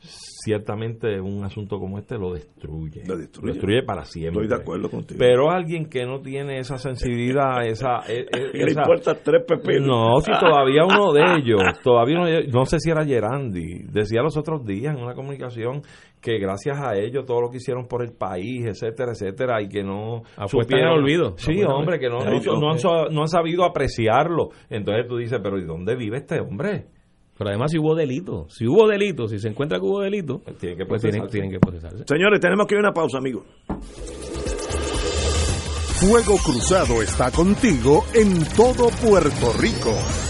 ciertamente 0.00 1.20
un 1.20 1.44
asunto 1.44 1.78
como 1.78 1.98
este 1.98 2.16
lo 2.16 2.32
destruye. 2.32 3.02
Lo 3.06 3.16
destruye, 3.16 3.82
para 3.82 4.04
siempre. 4.04 4.42
Estoy 4.42 4.56
de 4.56 4.62
acuerdo 4.62 4.90
contigo. 4.90 5.18
Pero 5.18 5.50
alguien 5.50 5.86
que 5.86 6.06
no 6.06 6.20
tiene 6.20 6.58
esa 6.58 6.78
sensibilidad, 6.78 7.64
esa... 7.66 8.00
E, 8.08 8.26
e, 8.32 8.58
Le 8.64 8.72
importa 8.72 9.14
tres 9.14 9.44
pepinos. 9.46 9.86
No, 9.86 10.20
si 10.20 10.30
todavía 10.40 10.84
uno 10.84 11.12
de 11.12 11.22
ellos, 11.38 11.60
todavía 11.82 12.20
uno 12.20 12.28
no 12.52 12.66
sé 12.66 12.78
si 12.80 12.90
era 12.90 13.04
Gerandi, 13.04 13.84
decía 13.90 14.22
los 14.22 14.36
otros 14.36 14.64
días 14.64 14.96
en 14.96 15.02
una 15.02 15.14
comunicación 15.14 15.82
que 16.20 16.38
gracias 16.38 16.78
a 16.78 16.96
ellos 16.96 17.24
todo 17.24 17.40
lo 17.40 17.50
que 17.50 17.56
hicieron 17.56 17.86
por 17.86 18.02
el 18.02 18.12
país, 18.12 18.66
etcétera, 18.66 19.12
etcétera, 19.12 19.62
y 19.62 19.68
que 19.68 19.82
no 19.82 20.22
supieron 20.46 20.98
olvido. 20.98 21.34
Sí, 21.36 21.62
hombre, 21.62 21.98
que 21.98 22.08
no, 22.08 22.18
no, 22.18 22.70
han, 22.70 22.78
no 23.14 23.22
han 23.22 23.28
sabido 23.28 23.64
apreciarlo. 23.64 24.50
Entonces 24.68 25.06
tú 25.08 25.16
dices, 25.16 25.40
pero 25.42 25.58
¿y 25.58 25.64
dónde 25.64 25.96
vive 25.96 26.18
este 26.18 26.40
hombre? 26.40 26.86
Pero 27.40 27.48
además 27.48 27.70
si 27.70 27.78
hubo 27.78 27.94
delito, 27.94 28.46
si 28.50 28.66
hubo 28.66 28.86
delito, 28.86 29.26
si 29.26 29.38
se 29.38 29.48
encuentra 29.48 29.78
que 29.78 29.86
hubo 29.86 30.02
delito, 30.02 30.42
tienen 30.60 30.76
que, 30.76 30.84
pues 30.84 31.00
tienen, 31.00 31.50
que 31.50 31.58
procesarse. 31.58 32.04
Señores, 32.06 32.38
tenemos 32.38 32.66
que 32.66 32.74
ir 32.74 32.80
a 32.80 32.82
una 32.82 32.92
pausa, 32.92 33.16
amigos. 33.16 33.44
Fuego 36.00 36.36
Cruzado 36.44 37.00
está 37.00 37.30
contigo 37.30 38.04
en 38.12 38.44
todo 38.54 38.90
Puerto 39.02 39.54
Rico. 39.58 40.29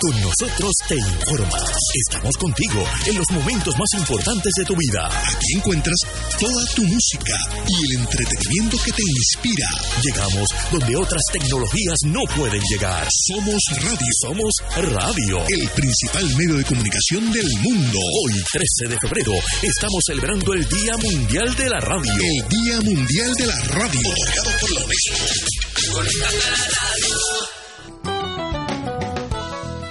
Con 0.02 0.20
nosotros 0.20 0.72
te 0.88 0.96
informas. 0.96 1.78
Estamos 2.08 2.36
contigo 2.38 2.84
en 3.06 3.18
los 3.18 3.30
momentos 3.30 3.76
más 3.78 4.00
importantes 4.00 4.52
de 4.58 4.66
tu 4.66 4.76
vida. 4.76 5.06
Aquí 5.06 5.54
encuentras 5.58 5.96
toda 6.40 6.66
tu 6.74 6.82
música 6.82 7.38
y 7.68 7.86
el 7.86 8.02
entretenimiento 8.02 8.78
que 8.84 8.94
te 8.94 9.04
inspira. 9.04 9.70
Llegamos 10.02 10.48
donde 10.72 10.96
otras 10.98 11.22
tecnologías 11.32 12.00
no 12.06 12.22
pueden 12.36 12.62
llegar. 12.72 13.08
Somos 13.28 13.62
radio. 13.78 14.12
Somos 14.22 14.54
radio. 14.76 15.46
El 15.48 15.70
principal 15.70 16.26
medio 16.36 16.56
de 16.58 16.66
comunicación 16.66 17.32
del 17.32 17.50
mundo. 17.62 18.00
Hoy, 18.26 18.42
13 18.52 18.90
de 18.90 18.98
febrero, 19.00 19.34
estamos 19.62 20.02
celebrando 20.08 20.54
el 20.56 20.68
Día 20.68 20.98
Mundial 20.98 21.56
de 21.56 21.70
la 21.70 21.80
Radio. 21.80 22.12
El 22.12 22.50
Día 22.50 22.82
Mundial 22.82 23.32
de 23.38 23.46
la 23.46 23.58
Radio. 23.70 24.10
Otorgado 24.10 24.52
por 24.62 24.72
la 24.72 24.80
UNESCO. 24.84 25.14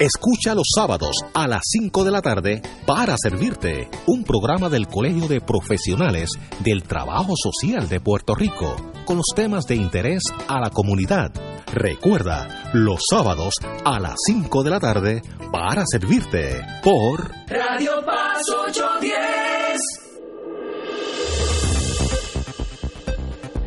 Escucha 0.00 0.54
los 0.54 0.66
sábados 0.74 1.14
a 1.34 1.46
las 1.46 1.60
5 1.62 2.04
de 2.04 2.10
la 2.10 2.22
tarde 2.22 2.62
para 2.86 3.16
servirte 3.22 3.90
un 4.06 4.24
programa 4.24 4.70
del 4.70 4.86
Colegio 4.86 5.28
de 5.28 5.42
Profesionales 5.42 6.30
del 6.60 6.84
Trabajo 6.84 7.34
Social 7.36 7.86
de 7.86 8.00
Puerto 8.00 8.34
Rico 8.34 8.76
con 9.04 9.18
los 9.18 9.26
temas 9.36 9.66
de 9.66 9.74
interés 9.76 10.22
a 10.48 10.58
la 10.58 10.70
comunidad. 10.70 11.30
Recuerda, 11.74 12.70
los 12.72 13.02
sábados 13.10 13.52
a 13.84 14.00
las 14.00 14.14
5 14.24 14.62
de 14.62 14.70
la 14.70 14.80
tarde 14.80 15.22
para 15.52 15.84
servirte 15.84 16.62
por 16.82 17.30
Radio 17.46 18.02
Paz 18.06 18.40
810. 18.68 19.80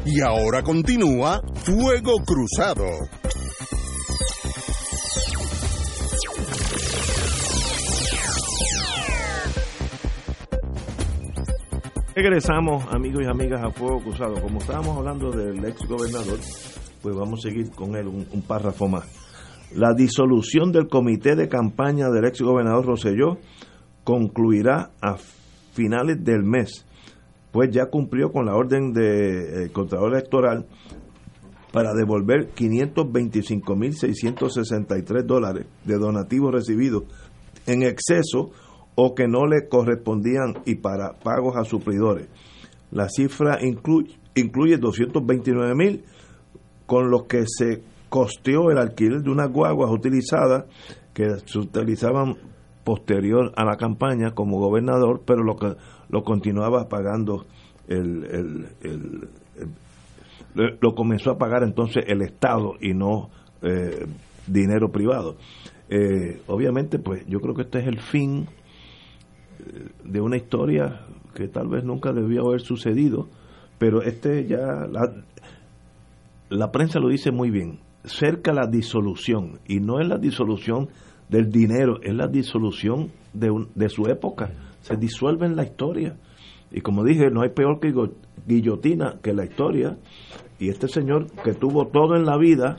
Y 0.08 0.20
ahora 0.22 0.64
continúa 0.64 1.40
Fuego 1.64 2.16
Cruzado. 2.26 2.88
Regresamos, 12.15 12.85
amigos 12.91 13.23
y 13.23 13.27
amigas, 13.27 13.64
a 13.64 13.72
Fuego 13.72 14.03
Cruzado. 14.03 14.40
Como 14.40 14.60
estábamos 14.60 14.95
hablando 14.98 15.31
del 15.31 15.65
ex 15.65 15.88
gobernador, 15.88 16.38
pues 17.02 17.15
vamos 17.15 17.40
a 17.40 17.49
seguir 17.49 17.72
con 17.72 17.95
él 17.95 18.07
un, 18.07 18.44
párrafo 18.44 18.88
más. 18.88 19.07
La 19.73 19.95
disolución 19.95 20.72
del 20.72 20.90
comité 20.90 21.35
de 21.35 21.49
campaña 21.49 22.11
del 22.11 22.26
ex 22.26 22.40
gobernador 22.41 22.85
Roselló 22.85 23.40
concluirá 24.03 24.91
a 25.02 25.18
finales 25.73 26.23
del 26.23 26.44
mes, 26.44 26.85
pues 27.52 27.72
ya 27.72 27.88
cumplió 27.88 28.31
con 28.31 28.45
la 28.45 28.56
orden 28.56 28.94
del 28.94 29.72
Contralor 29.72 30.14
Electoral 30.14 30.68
para 31.72 31.95
devolver 31.95 32.53
525.663 32.53 35.23
dólares 35.23 35.65
de 35.84 35.98
donativos 35.98 36.53
recibidos 36.53 37.06
en 37.65 37.81
exceso 37.81 38.52
o 38.95 39.15
que 39.15 39.28
no 39.28 39.45
le 39.48 39.68
correspondían 39.68 40.60
y 40.65 40.76
para 40.76 41.14
pagos 41.14 41.56
a 41.57 41.64
suplidores. 41.65 42.28
La 42.91 43.10
cifra 43.10 43.57
incluye, 43.61 44.15
incluye 44.36 44.78
229 44.78 45.76
mil 45.76 46.03
con 46.86 47.10
los 47.10 47.24
que 47.24 47.44
se 47.48 47.82
costeó 48.10 48.70
el 48.70 48.78
alquiler 48.78 49.22
de 49.24 49.32
unas 49.32 49.52
guaguas 49.52 49.90
utilizadas 49.91 50.65
que 51.14 51.28
se 51.45 51.57
utilizaban 51.60 52.36
posterior 52.84 53.52
a 53.56 53.64
la 53.65 53.78
campaña 53.78 54.32
como 54.36 54.60
gobernador, 54.60 55.22
pero 55.26 55.44
lo 55.44 55.56
que 55.56 55.76
lo 56.10 56.24
continuaba 56.24 56.88
pagando 56.90 57.45
el, 57.88 58.26
el, 58.26 58.68
el- 58.82 59.28
lo 60.80 60.94
comenzó 60.94 61.32
a 61.32 61.38
pagar 61.40 61.64
entonces 61.64 62.03
el 62.07 62.22
Estado 62.22 62.74
y 62.80 62.94
no 62.94 63.30
eh, 63.64 64.06
dinero 64.45 64.90
privado. 64.91 65.36
Eh, 65.90 66.41
obviamente, 66.48 66.99
pues 66.99 67.26
yo 67.28 67.40
creo 67.40 67.56
que 67.56 67.64
este 67.64 67.80
es 67.80 67.88
el 67.88 67.99
fin 67.99 68.48
de 70.03 70.22
una 70.22 70.38
historia 70.38 71.02
que 71.34 71.48
tal 71.48 71.68
vez 71.68 71.84
nunca 71.84 72.11
debió 72.14 72.48
haber 72.48 72.61
sucedido, 72.61 73.27
pero 73.80 74.02
este 74.02 74.45
ya 74.45 74.85
la, 74.90 75.14
la 76.49 76.72
prensa 76.72 76.99
lo 76.99 77.10
dice 77.10 77.31
muy 77.31 77.49
bien, 77.49 77.80
cerca 78.03 78.53
la 78.53 78.68
disolución 78.68 79.60
y 79.68 79.80
no 79.80 79.99
es 79.99 80.07
la 80.07 80.18
disolución 80.18 80.90
del 81.30 81.49
dinero, 81.49 81.99
es 82.03 82.14
la 82.14 82.27
disolución 82.27 83.11
de, 83.34 83.49
un- 83.49 83.69
de 83.76 83.90
su 83.90 84.06
época, 84.07 84.52
se 84.81 84.95
disuelve 84.98 85.45
en 85.45 85.56
la 85.56 85.64
historia. 85.64 86.18
Y 86.72 86.81
como 86.81 87.03
dije, 87.03 87.30
no 87.31 87.41
hay 87.41 87.49
peor 87.49 87.80
que 87.80 87.91
guillo- 87.94 88.14
guillotina 88.48 89.19
que 89.22 89.34
la 89.34 89.45
historia. 89.45 89.98
Y 90.60 90.69
este 90.69 90.88
señor 90.88 91.27
que 91.44 91.53
tuvo 91.53 91.88
todo 91.88 92.15
en 92.15 92.26
la 92.26 92.38
vida, 92.38 92.77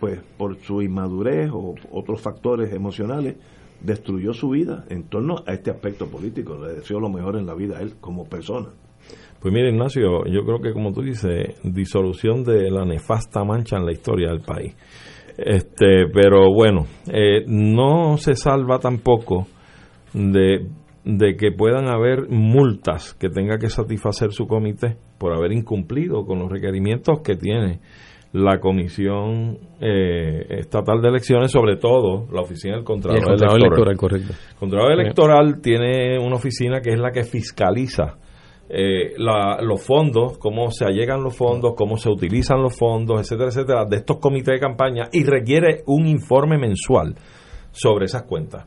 pues 0.00 0.20
por 0.36 0.58
su 0.62 0.82
inmadurez 0.82 1.50
o 1.52 1.74
otros 1.90 2.20
factores 2.20 2.72
emocionales, 2.72 3.36
destruyó 3.82 4.32
su 4.32 4.50
vida 4.50 4.84
en 4.88 5.04
torno 5.08 5.36
a 5.46 5.52
este 5.52 5.70
aspecto 5.70 6.06
político. 6.06 6.58
Le 6.58 6.74
deseo 6.74 7.00
lo 7.00 7.08
mejor 7.08 7.36
en 7.36 7.46
la 7.46 7.54
vida 7.54 7.78
a 7.78 7.82
él 7.82 7.94
como 8.00 8.24
persona. 8.28 8.68
Pues 9.40 9.52
mire, 9.52 9.70
Ignacio, 9.70 10.24
yo 10.26 10.44
creo 10.44 10.60
que 10.60 10.72
como 10.72 10.92
tú 10.92 11.02
dices, 11.02 11.60
disolución 11.64 12.44
de 12.44 12.70
la 12.70 12.84
nefasta 12.84 13.42
mancha 13.44 13.76
en 13.76 13.86
la 13.86 13.92
historia 13.92 14.28
del 14.28 14.40
país. 14.40 14.76
Este, 15.36 16.06
pero 16.12 16.52
bueno, 16.52 16.86
eh, 17.12 17.44
no 17.46 18.16
se 18.18 18.36
salva 18.36 18.78
tampoco 18.78 19.46
de, 20.12 20.68
de 21.04 21.36
que 21.36 21.50
puedan 21.50 21.88
haber 21.88 22.28
multas 22.28 23.14
que 23.14 23.30
tenga 23.30 23.58
que 23.58 23.68
satisfacer 23.68 24.30
su 24.30 24.46
comité 24.46 24.96
por 25.18 25.32
haber 25.32 25.52
incumplido 25.52 26.24
con 26.24 26.38
los 26.38 26.50
requerimientos 26.50 27.22
que 27.22 27.34
tiene 27.34 27.80
la 28.32 28.58
Comisión 28.60 29.58
eh, 29.80 30.46
Estatal 30.60 31.00
de 31.02 31.08
Elecciones, 31.08 31.50
sobre 31.50 31.76
todo 31.76 32.26
la 32.32 32.40
Oficina 32.42 32.76
del 32.76 32.84
Contralor, 32.84 33.18
Y 33.18 33.20
el 33.22 33.26
Contralor 33.26 33.56
Electoral. 33.58 33.88
Electoral, 33.88 33.96
correcto. 33.96 34.32
El 34.52 34.56
Contralor 34.56 34.92
Electoral 34.92 35.60
tiene 35.60 36.18
una 36.18 36.36
oficina 36.36 36.80
que 36.80 36.90
es 36.90 36.98
la 36.98 37.10
que 37.10 37.24
fiscaliza 37.24 38.16
eh, 38.74 39.12
la- 39.18 39.58
los 39.60 39.84
fondos, 39.84 40.38
cómo 40.38 40.70
se 40.70 40.86
allegan 40.86 41.22
los 41.22 41.36
fondos, 41.36 41.74
cómo 41.76 41.98
se 41.98 42.08
utilizan 42.08 42.62
los 42.62 42.74
fondos, 42.78 43.20
etcétera, 43.20 43.48
etcétera, 43.50 43.84
de 43.84 43.96
estos 43.96 44.16
comités 44.18 44.54
de 44.54 44.60
campaña 44.60 45.08
y 45.12 45.24
requiere 45.24 45.82
un 45.86 46.06
informe 46.06 46.56
mensual 46.56 47.14
sobre 47.70 48.06
esas 48.06 48.22
cuentas. 48.22 48.66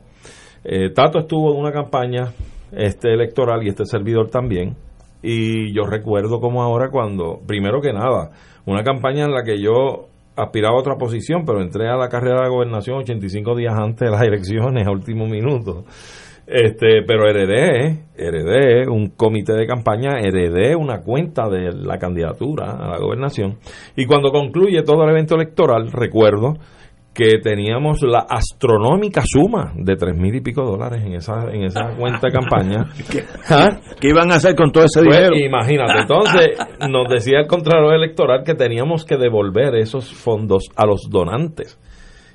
Eh, 0.62 0.90
Tato 0.94 1.18
estuvo 1.20 1.52
en 1.54 1.58
una 1.60 1.72
campaña 1.72 2.32
este 2.70 3.12
electoral 3.12 3.64
y 3.64 3.68
este 3.68 3.84
servidor 3.84 4.30
también. 4.30 4.76
Y 5.22 5.74
yo 5.74 5.82
recuerdo 5.86 6.38
como 6.38 6.62
ahora 6.62 6.88
cuando, 6.90 7.40
primero 7.44 7.80
que 7.80 7.92
nada, 7.92 8.30
una 8.66 8.82
campaña 8.82 9.24
en 9.24 9.32
la 9.32 9.42
que 9.42 9.60
yo 9.60 10.08
aspiraba 10.36 10.76
a 10.76 10.80
otra 10.80 10.96
posición, 10.96 11.44
pero 11.46 11.62
entré 11.62 11.88
a 11.88 11.96
la 11.96 12.08
carrera 12.08 12.36
de 12.36 12.42
la 12.42 12.48
gobernación 12.48 12.98
85 12.98 13.56
días 13.56 13.74
antes 13.74 14.00
de 14.00 14.10
las 14.10 14.22
elecciones, 14.26 14.86
a 14.86 14.90
último 14.90 15.26
minuto. 15.26 15.84
Este, 16.46 17.02
pero 17.02 17.28
heredé, 17.28 18.04
heredé 18.16 18.88
un 18.88 19.08
comité 19.10 19.54
de 19.54 19.66
campaña, 19.66 20.20
heredé 20.20 20.76
una 20.76 21.00
cuenta 21.00 21.48
de 21.48 21.72
la 21.72 21.98
candidatura 21.98 22.70
a 22.72 22.90
la 22.90 22.98
gobernación. 22.98 23.56
Y 23.96 24.06
cuando 24.06 24.30
concluye 24.30 24.82
todo 24.82 25.02
el 25.04 25.10
evento 25.10 25.34
electoral, 25.34 25.90
recuerdo 25.90 26.54
que 27.16 27.38
teníamos 27.42 28.02
la 28.02 28.26
astronómica 28.28 29.22
suma 29.24 29.72
de 29.74 29.96
tres 29.96 30.14
mil 30.16 30.34
y 30.34 30.40
pico 30.42 30.62
dólares 30.64 31.02
en 31.04 31.14
esa 31.14 31.50
en 31.50 31.62
esa 31.64 31.94
cuenta 31.96 32.26
de 32.28 32.32
campaña. 32.32 32.84
¿Ah? 33.48 33.70
¿Qué 33.98 34.08
iban 34.08 34.30
a 34.30 34.34
hacer 34.36 34.54
con 34.54 34.70
todo 34.70 34.84
ese 34.84 35.02
Pues, 35.02 35.16
dinero? 35.16 35.34
imagínate, 35.36 36.00
entonces 36.02 36.58
nos 36.90 37.08
decía 37.08 37.40
el 37.40 37.46
Contralor 37.46 37.94
Electoral 37.94 38.42
que 38.44 38.54
teníamos 38.54 39.04
que 39.04 39.16
devolver 39.16 39.74
esos 39.76 40.12
fondos 40.12 40.64
a 40.76 40.84
los 40.86 41.08
donantes. 41.10 41.78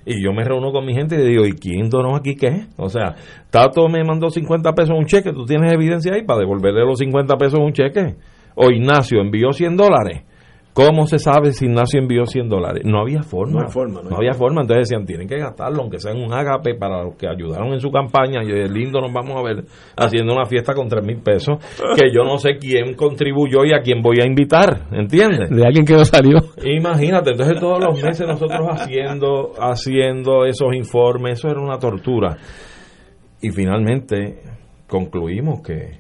Y 0.03 0.23
yo 0.23 0.33
me 0.33 0.43
reúno 0.43 0.71
con 0.71 0.83
mi 0.83 0.95
gente 0.95 1.13
y 1.15 1.27
digo, 1.27 1.45
¿y 1.45 1.51
quién 1.51 1.87
donó 1.87 2.15
aquí 2.15 2.35
qué? 2.35 2.65
O 2.77 2.89
sea, 2.89 3.13
Tato 3.51 3.87
me 3.87 4.03
mandó 4.03 4.31
50 4.31 4.73
pesos 4.73 4.95
un 4.97 5.05
cheque, 5.05 5.31
¿tú 5.31 5.45
tienes 5.45 5.71
evidencia 5.71 6.13
ahí 6.15 6.23
para 6.23 6.39
devolverle 6.39 6.83
los 6.85 6.97
50 6.97 7.37
pesos 7.37 7.59
un 7.59 7.71
cheque? 7.71 8.15
O 8.55 8.71
Ignacio 8.71 9.21
envió 9.21 9.51
100 9.51 9.77
dólares. 9.77 10.23
¿Cómo 10.73 11.05
se 11.05 11.19
sabe 11.19 11.51
si 11.51 11.65
Ignacio 11.65 11.99
envió 11.99 12.25
100 12.25 12.47
dólares? 12.47 12.83
No 12.85 13.01
había 13.01 13.23
forma. 13.23 13.59
No 13.59 13.65
hay 13.65 13.71
forma, 13.71 14.01
no 14.01 14.09
hay 14.09 14.15
había 14.15 14.33
forma. 14.33 14.61
Entonces 14.61 14.89
decían, 14.89 15.05
tienen 15.05 15.27
que 15.27 15.37
gastarlo, 15.37 15.81
aunque 15.81 15.99
sea 15.99 16.13
en 16.13 16.23
un 16.23 16.33
agape 16.33 16.75
para 16.75 17.03
los 17.03 17.15
que 17.15 17.27
ayudaron 17.27 17.73
en 17.73 17.81
su 17.81 17.91
campaña. 17.91 18.41
Y 18.43 18.51
es 18.51 18.71
lindo, 18.71 19.01
nos 19.01 19.11
vamos 19.11 19.35
a 19.37 19.41
ver 19.43 19.65
haciendo 19.97 20.33
una 20.33 20.45
fiesta 20.45 20.73
con 20.73 20.87
3 20.87 21.05
mil 21.05 21.17
pesos. 21.17 21.57
Que 21.97 22.09
yo 22.13 22.23
no 22.23 22.37
sé 22.37 22.57
quién 22.57 22.93
contribuyó 22.93 23.65
y 23.65 23.73
a 23.73 23.81
quién 23.81 24.01
voy 24.01 24.21
a 24.21 24.25
invitar. 24.25 24.87
¿Entiendes? 24.91 25.49
De 25.49 25.65
alguien 25.65 25.85
que 25.85 25.93
no 25.93 26.05
salió. 26.05 26.37
Imagínate, 26.63 27.31
entonces 27.31 27.59
todos 27.59 27.83
los 27.83 28.01
meses 28.01 28.25
nosotros 28.25 28.65
haciendo, 28.71 29.51
haciendo 29.59 30.45
esos 30.45 30.73
informes, 30.73 31.39
eso 31.39 31.49
era 31.49 31.59
una 31.59 31.79
tortura. 31.79 32.37
Y 33.41 33.49
finalmente 33.49 34.41
concluimos 34.87 35.61
que 35.61 35.99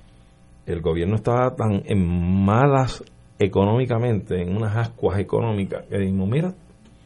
el 0.65 0.81
gobierno 0.81 1.15
estaba 1.15 1.55
tan 1.55 1.81
en 1.85 2.45
malas 2.45 3.03
económicamente, 3.43 4.41
en 4.41 4.55
unas 4.55 4.75
ascuas 4.75 5.19
económicas, 5.19 5.85
que 5.89 5.97
dijimos, 5.97 6.29
mira, 6.29 6.53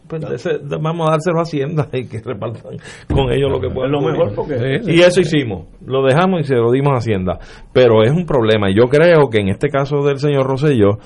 pues 0.08 0.24
ese- 0.32 0.60
vamos 0.80 1.08
a 1.08 1.14
dárselo 1.14 1.40
a 1.40 1.44
Hacienda 1.44 1.88
y 1.94 2.06
que 2.08 2.20
repartan 2.20 2.78
con 3.12 3.32
ellos 3.32 3.50
lo 3.52 3.60
que 3.60 3.70
puedan. 3.70 3.92
lo 3.92 4.02
mejor 4.02 4.36
porque- 4.36 4.82
y 4.86 5.00
eso 5.02 5.20
hicimos, 5.22 5.66
lo 5.86 6.04
dejamos 6.04 6.42
y 6.42 6.44
se 6.44 6.56
lo 6.56 6.72
dimos 6.72 6.94
a 6.94 6.98
Hacienda. 6.98 7.40
Pero 7.74 8.04
es 8.04 8.12
un 8.12 8.26
problema. 8.26 8.70
y 8.70 8.76
Yo 8.76 8.84
creo 8.88 9.30
que 9.32 9.40
en 9.40 9.50
este 9.50 9.70
caso 9.70 10.04
del 10.04 10.20
señor 10.20 10.46
Rosselló, 10.46 11.00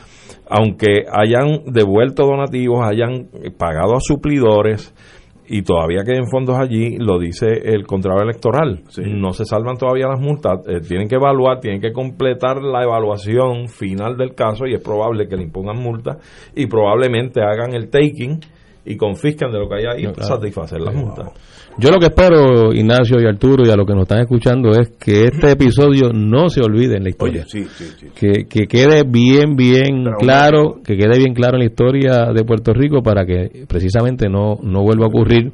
aunque 0.49 1.05
hayan 1.11 1.63
devuelto 1.71 2.25
donativos, 2.25 2.81
hayan 2.85 3.27
pagado 3.57 3.95
a 3.95 3.99
suplidores 4.01 4.93
y 5.49 5.63
todavía 5.63 6.03
queden 6.05 6.27
fondos 6.29 6.57
allí, 6.59 6.97
lo 6.97 7.17
dice 7.17 7.47
el 7.47 7.85
Contralor 7.87 8.23
Electoral. 8.23 8.83
No 9.07 9.33
se 9.33 9.45
salvan 9.45 9.77
todavía 9.77 10.07
las 10.07 10.19
multas, 10.19 10.59
eh, 10.67 10.79
tienen 10.87 11.07
que 11.07 11.15
evaluar, 11.15 11.59
tienen 11.59 11.81
que 11.81 11.91
completar 11.91 12.61
la 12.61 12.83
evaluación 12.83 13.67
final 13.67 14.15
del 14.15 14.35
caso 14.35 14.67
y 14.67 14.75
es 14.75 14.81
probable 14.81 15.27
que 15.27 15.35
le 15.35 15.43
impongan 15.43 15.77
multas 15.77 16.17
y 16.55 16.67
probablemente 16.67 17.41
hagan 17.41 17.73
el 17.73 17.89
taking 17.89 18.39
y 18.85 18.95
confiscan 18.95 19.51
de 19.51 19.59
lo 19.59 19.67
que 19.67 19.75
hay 19.75 19.85
ahí 19.85 20.03
No, 20.03 20.13
para 20.13 20.27
claro. 20.27 20.41
satisfacer 20.41 20.81
las 20.81 20.93
multas. 20.95 21.31
Yo 21.79 21.91
lo 21.91 21.99
que 21.99 22.07
espero, 22.07 22.73
Ignacio 22.73 23.21
y 23.21 23.25
Arturo, 23.25 23.65
y 23.65 23.69
a 23.69 23.75
los 23.75 23.87
que 23.87 23.93
nos 23.93 24.03
están 24.03 24.19
escuchando, 24.19 24.71
es 24.71 24.89
que 24.99 25.25
este 25.25 25.51
episodio 25.51 26.11
no 26.13 26.49
se 26.49 26.61
olvide 26.61 26.97
en 26.97 27.03
la 27.03 27.09
historia. 27.09 27.45
sí, 27.47 27.63
sí, 27.63 27.85
sí. 27.97 28.07
Que, 28.13 28.45
que 28.45 28.67
quede 28.67 29.03
bien, 29.07 29.55
bien 29.55 30.03
claro, 30.19 30.81
que 30.83 30.97
quede 30.97 31.17
bien 31.17 31.33
claro 31.33 31.55
en 31.55 31.59
la 31.59 31.65
historia 31.65 32.33
de 32.33 32.43
Puerto 32.43 32.73
Rico 32.73 33.01
para 33.01 33.25
que 33.25 33.65
precisamente 33.67 34.27
no, 34.27 34.57
no 34.61 34.81
vuelva 34.81 35.05
a 35.05 35.07
ocurrir. 35.07 35.53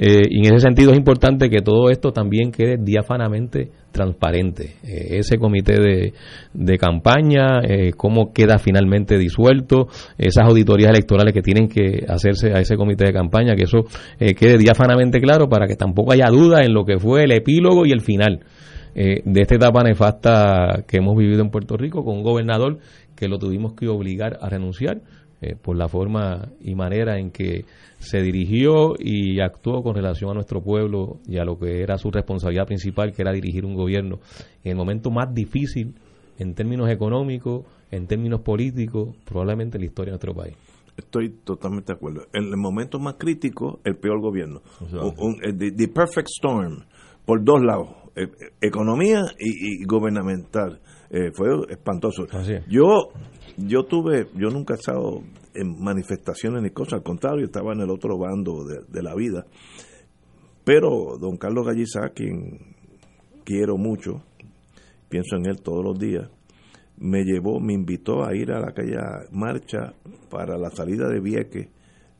Eh, 0.00 0.22
y 0.30 0.46
en 0.46 0.54
ese 0.54 0.68
sentido 0.68 0.92
es 0.92 0.96
importante 0.96 1.50
que 1.50 1.60
todo 1.60 1.90
esto 1.90 2.12
también 2.12 2.52
quede 2.52 2.76
diáfanamente 2.80 3.72
transparente. 3.90 4.76
Eh, 4.84 5.18
ese 5.18 5.38
comité 5.38 5.74
de, 6.52 6.78
campaña, 6.78 7.60
eh, 7.64 7.92
cómo 7.96 8.32
queda 8.32 8.58
finalmente 8.58 9.18
disuelto, 9.18 9.88
esas 10.16 10.46
auditorías 10.46 10.90
electorales 10.90 11.34
que 11.34 11.42
tienen 11.42 11.68
que 11.68 12.04
hacerse 12.08 12.52
a 12.52 12.60
ese 12.60 12.76
comité 12.76 13.06
de 13.06 13.12
campaña, 13.12 13.56
que 13.56 13.64
eso 13.64 13.78
eh, 14.20 14.34
quede 14.34 14.56
diáfanamente 14.56 15.20
claro 15.20 15.48
para 15.48 15.66
que 15.66 15.74
tampoco 15.74 16.12
haya 16.12 16.28
duda 16.30 16.62
en 16.62 16.72
lo 16.72 16.84
que 16.84 16.98
fue 16.98 17.24
el 17.24 17.32
epílogo 17.32 17.84
y 17.86 17.90
el 17.90 18.00
final 18.00 18.44
eh, 18.94 19.22
de 19.24 19.40
esta 19.40 19.56
etapa 19.56 19.82
nefasta 19.82 20.84
que 20.86 20.98
hemos 20.98 21.16
vivido 21.16 21.42
en 21.42 21.50
Puerto 21.50 21.76
Rico 21.76 22.04
con 22.04 22.18
un 22.18 22.22
gobernador 22.22 22.78
que 23.16 23.26
lo 23.26 23.38
tuvimos 23.38 23.74
que 23.74 23.88
obligar 23.88 24.38
a 24.40 24.48
renunciar 24.48 25.00
por 25.62 25.76
la 25.76 25.86
forma 25.86 26.48
y 26.60 26.74
manera 26.74 27.16
en 27.20 27.30
que 27.30 27.64
se 27.98 28.22
dirigió 28.22 28.94
y 28.98 29.40
actuó 29.40 29.82
con 29.82 29.94
relación 29.94 30.30
a 30.30 30.34
nuestro 30.34 30.62
pueblo 30.62 31.18
y 31.26 31.38
a 31.38 31.44
lo 31.44 31.58
que 31.58 31.82
era 31.82 31.98
su 31.98 32.10
responsabilidad 32.10 32.66
principal, 32.66 33.12
que 33.12 33.22
era 33.22 33.32
dirigir 33.32 33.64
un 33.64 33.74
gobierno 33.74 34.20
en 34.64 34.70
el 34.72 34.76
momento 34.76 35.10
más 35.10 35.32
difícil 35.34 35.94
en 36.38 36.54
términos 36.54 36.88
económicos, 36.90 37.64
en 37.90 38.06
términos 38.06 38.40
políticos, 38.42 39.16
probablemente 39.24 39.76
en 39.76 39.82
la 39.82 39.86
historia 39.86 40.10
de 40.12 40.18
nuestro 40.18 40.34
país. 40.34 40.54
Estoy 40.96 41.30
totalmente 41.44 41.92
de 41.92 41.96
acuerdo. 41.96 42.22
En 42.32 42.44
el 42.44 42.56
momento 42.56 42.98
más 42.98 43.14
crítico, 43.18 43.80
el 43.84 43.96
peor 43.96 44.20
gobierno. 44.20 44.60
Un- 45.02 45.14
un- 45.18 45.34
eh, 45.44 45.52
the, 45.56 45.72
the 45.72 45.88
perfect 45.88 46.28
storm, 46.28 46.84
por 47.24 47.42
dos 47.44 47.60
lados, 47.62 47.88
eh, 48.16 48.22
eh, 48.22 48.28
economía 48.60 49.22
y, 49.38 49.82
y 49.82 49.84
gubernamental. 49.84 50.80
Eh, 51.10 51.30
fue 51.34 51.48
espantoso. 51.70 52.26
Yo 52.68 53.10
yo 53.56 53.84
tuve, 53.84 54.26
yo 54.36 54.50
nunca 54.50 54.74
he 54.74 54.76
estado 54.76 55.22
en 55.54 55.82
manifestaciones 55.82 56.62
ni 56.62 56.70
cosas, 56.70 56.94
al 56.94 57.02
contrario, 57.02 57.44
estaba 57.44 57.72
en 57.72 57.80
el 57.80 57.90
otro 57.90 58.18
bando 58.18 58.64
de, 58.64 58.80
de 58.88 59.02
la 59.02 59.14
vida. 59.14 59.46
Pero 60.64 61.16
don 61.18 61.36
Carlos 61.36 61.66
Gallizá, 61.66 62.10
quien 62.14 62.74
quiero 63.44 63.76
mucho, 63.78 64.22
pienso 65.08 65.36
en 65.36 65.46
él 65.46 65.60
todos 65.62 65.82
los 65.84 65.98
días, 65.98 66.28
me 66.98 67.22
llevó, 67.24 67.60
me 67.60 67.72
invitó 67.72 68.24
a 68.24 68.34
ir 68.34 68.52
a 68.52 68.68
aquella 68.68 69.22
marcha 69.32 69.94
para 70.30 70.58
la 70.58 70.68
salida 70.70 71.08
de 71.08 71.20
Vieques, 71.20 71.68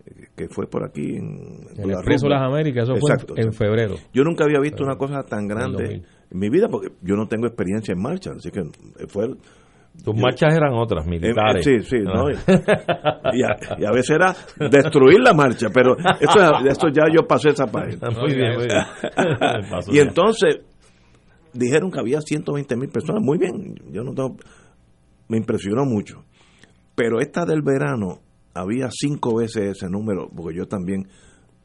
eh, 0.06 0.28
que 0.36 0.48
fue 0.48 0.66
por 0.66 0.84
aquí 0.84 1.16
en, 1.16 1.66
El 1.76 1.88
la 1.88 1.94
Expreso 1.94 2.28
las 2.28 2.40
Américas, 2.42 2.84
eso 2.84 2.96
fue 2.96 3.10
en- 3.10 3.14
Exacto, 3.14 3.34
en 3.36 3.52
febrero. 3.52 3.96
Yo 4.14 4.22
nunca 4.24 4.44
había 4.44 4.60
visto 4.60 4.82
una 4.84 4.96
cosa 4.96 5.22
tan 5.24 5.46
grande 5.48 5.82
2000. 5.82 6.06
en 6.30 6.38
mi 6.38 6.48
vida, 6.48 6.68
porque 6.68 6.92
yo 7.02 7.16
no 7.16 7.26
tengo 7.26 7.46
experiencia 7.46 7.92
en 7.92 8.00
marcha, 8.00 8.30
así 8.36 8.50
que 8.50 8.62
fue... 9.08 9.34
Tus 10.04 10.16
marchas 10.16 10.54
eran 10.54 10.72
otras, 10.74 11.04
Eh, 11.06 11.10
militares. 11.10 11.64
sí, 11.64 11.80
sí, 11.82 11.96
¿no? 12.02 12.26
Ah. 12.46 13.20
Y, 13.34 13.42
a, 13.42 13.56
y 13.78 13.84
a 13.84 13.90
veces 13.90 14.10
era 14.10 14.34
destruir 14.70 15.20
la 15.20 15.34
marcha, 15.34 15.68
pero 15.72 15.96
eso, 15.98 16.66
eso 16.66 16.88
ya 16.88 17.04
yo 17.14 17.26
pasé 17.26 17.50
esa 17.50 17.66
página. 17.66 18.08
Muy 18.18 18.34
bien, 18.34 18.54
muy 18.56 18.66
bien. 18.66 18.84
Y 19.92 19.98
entonces 19.98 20.60
dijeron 21.52 21.90
que 21.90 22.00
había 22.00 22.20
120 22.20 22.76
mil 22.76 22.88
personas. 22.88 23.22
Muy 23.22 23.36
bien, 23.38 23.74
yo 23.92 24.02
no 24.02 24.14
tengo, 24.14 24.36
me 25.28 25.36
impresionó 25.36 25.84
mucho. 25.84 26.24
Pero 26.94 27.20
esta 27.20 27.44
del 27.44 27.62
verano 27.62 28.20
había 28.54 28.88
cinco 28.90 29.36
veces 29.36 29.76
ese 29.76 29.88
número, 29.90 30.28
porque 30.34 30.56
yo 30.56 30.66
también 30.66 31.06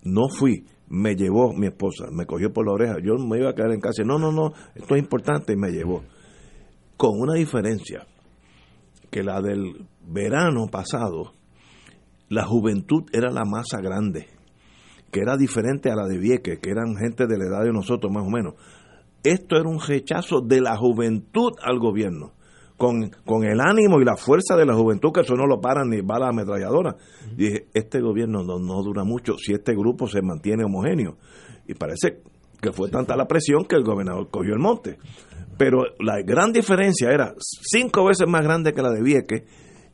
no 0.03 0.27
fui. 0.27 0.65
Me 0.89 1.15
llevó 1.15 1.53
mi 1.53 1.67
esposa, 1.67 2.05
me 2.11 2.25
cogió 2.25 2.51
por 2.51 2.65
la 2.67 2.73
oreja. 2.73 2.95
Yo 3.01 3.15
me 3.15 3.37
iba 3.39 3.49
a 3.49 3.53
quedar 3.55 3.71
en 3.71 3.79
casa. 3.79 4.03
No, 4.03 4.19
no, 4.19 4.31
no, 4.31 4.51
esto 4.75 4.95
es 4.95 5.01
importante 5.01 5.53
y 5.53 5.55
me 5.55 5.71
llevó. 5.71 6.03
Con 6.97 7.19
una 7.19 7.33
diferencia 7.33 8.05
que 9.13 9.21
la 9.21 9.41
del 9.41 9.85
verano 10.01 10.65
pasado, 10.71 11.35
la 12.29 12.45
juventud 12.45 13.03
era 13.13 13.29
la 13.29 13.45
masa 13.45 13.79
grande, 13.79 14.25
que 15.11 15.19
era 15.19 15.37
diferente 15.37 15.91
a 15.91 15.95
la 15.95 16.07
de 16.07 16.17
Vieques, 16.17 16.57
que 16.59 16.71
eran 16.71 16.95
gente 16.95 17.27
de 17.27 17.37
la 17.37 17.45
edad 17.45 17.63
de 17.63 17.71
nosotros 17.71 18.11
más 18.11 18.25
o 18.25 18.31
menos. 18.31 18.55
Esto 19.23 19.55
era 19.55 19.69
un 19.69 19.79
rechazo 19.79 20.41
de 20.41 20.61
la 20.61 20.75
juventud 20.77 21.51
al 21.61 21.77
gobierno, 21.77 22.33
con, 22.75 23.11
con 23.23 23.43
el 23.43 23.61
ánimo 23.61 24.01
y 24.01 24.03
la 24.03 24.17
fuerza 24.17 24.55
de 24.57 24.65
la 24.65 24.73
juventud, 24.73 25.11
que 25.13 25.21
eso 25.21 25.35
no 25.35 25.45
lo 25.45 25.61
paran 25.61 25.89
ni 25.89 26.01
balas 26.01 26.29
ametralladoras. 26.29 26.95
Y 27.33 27.35
dije, 27.35 27.67
este 27.75 28.01
gobierno 28.01 28.43
no, 28.43 28.57
no 28.57 28.81
dura 28.81 29.03
mucho 29.03 29.37
si 29.37 29.53
este 29.53 29.75
grupo 29.75 30.07
se 30.07 30.23
mantiene 30.23 30.65
homogéneo. 30.65 31.17
Y 31.67 31.75
parece 31.75 32.23
que 32.59 32.71
fue 32.71 32.89
tanta 32.89 33.15
la 33.15 33.27
presión 33.27 33.65
que 33.65 33.75
el 33.75 33.83
gobernador 33.83 34.27
cogió 34.31 34.53
el 34.53 34.59
monte. 34.59 34.97
Pero 35.63 35.83
la 35.99 36.21
gran 36.21 36.51
diferencia 36.51 37.09
era 37.11 37.33
cinco 37.39 38.05
veces 38.05 38.27
más 38.27 38.43
grande 38.43 38.73
que 38.73 38.81
la 38.81 38.89
de 38.91 39.01
Vieques 39.01 39.43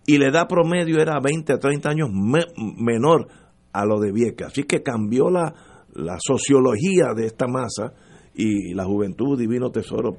y 0.07 0.17
la 0.17 0.27
edad 0.29 0.47
promedio 0.47 0.99
era 0.99 1.19
20 1.19 1.53
a 1.53 1.57
30 1.59 1.89
años 1.89 2.09
me- 2.11 2.45
menor 2.77 3.27
a 3.71 3.85
lo 3.85 3.99
de 3.99 4.11
Vieques. 4.11 4.47
Así 4.47 4.63
que 4.63 4.81
cambió 4.81 5.29
la, 5.29 5.53
la 5.93 6.17
sociología 6.19 7.13
de 7.15 7.25
esta 7.27 7.45
masa 7.47 7.93
y 8.33 8.73
la 8.73 8.85
juventud, 8.85 9.37
divino 9.37 9.69
tesoro. 9.69 10.15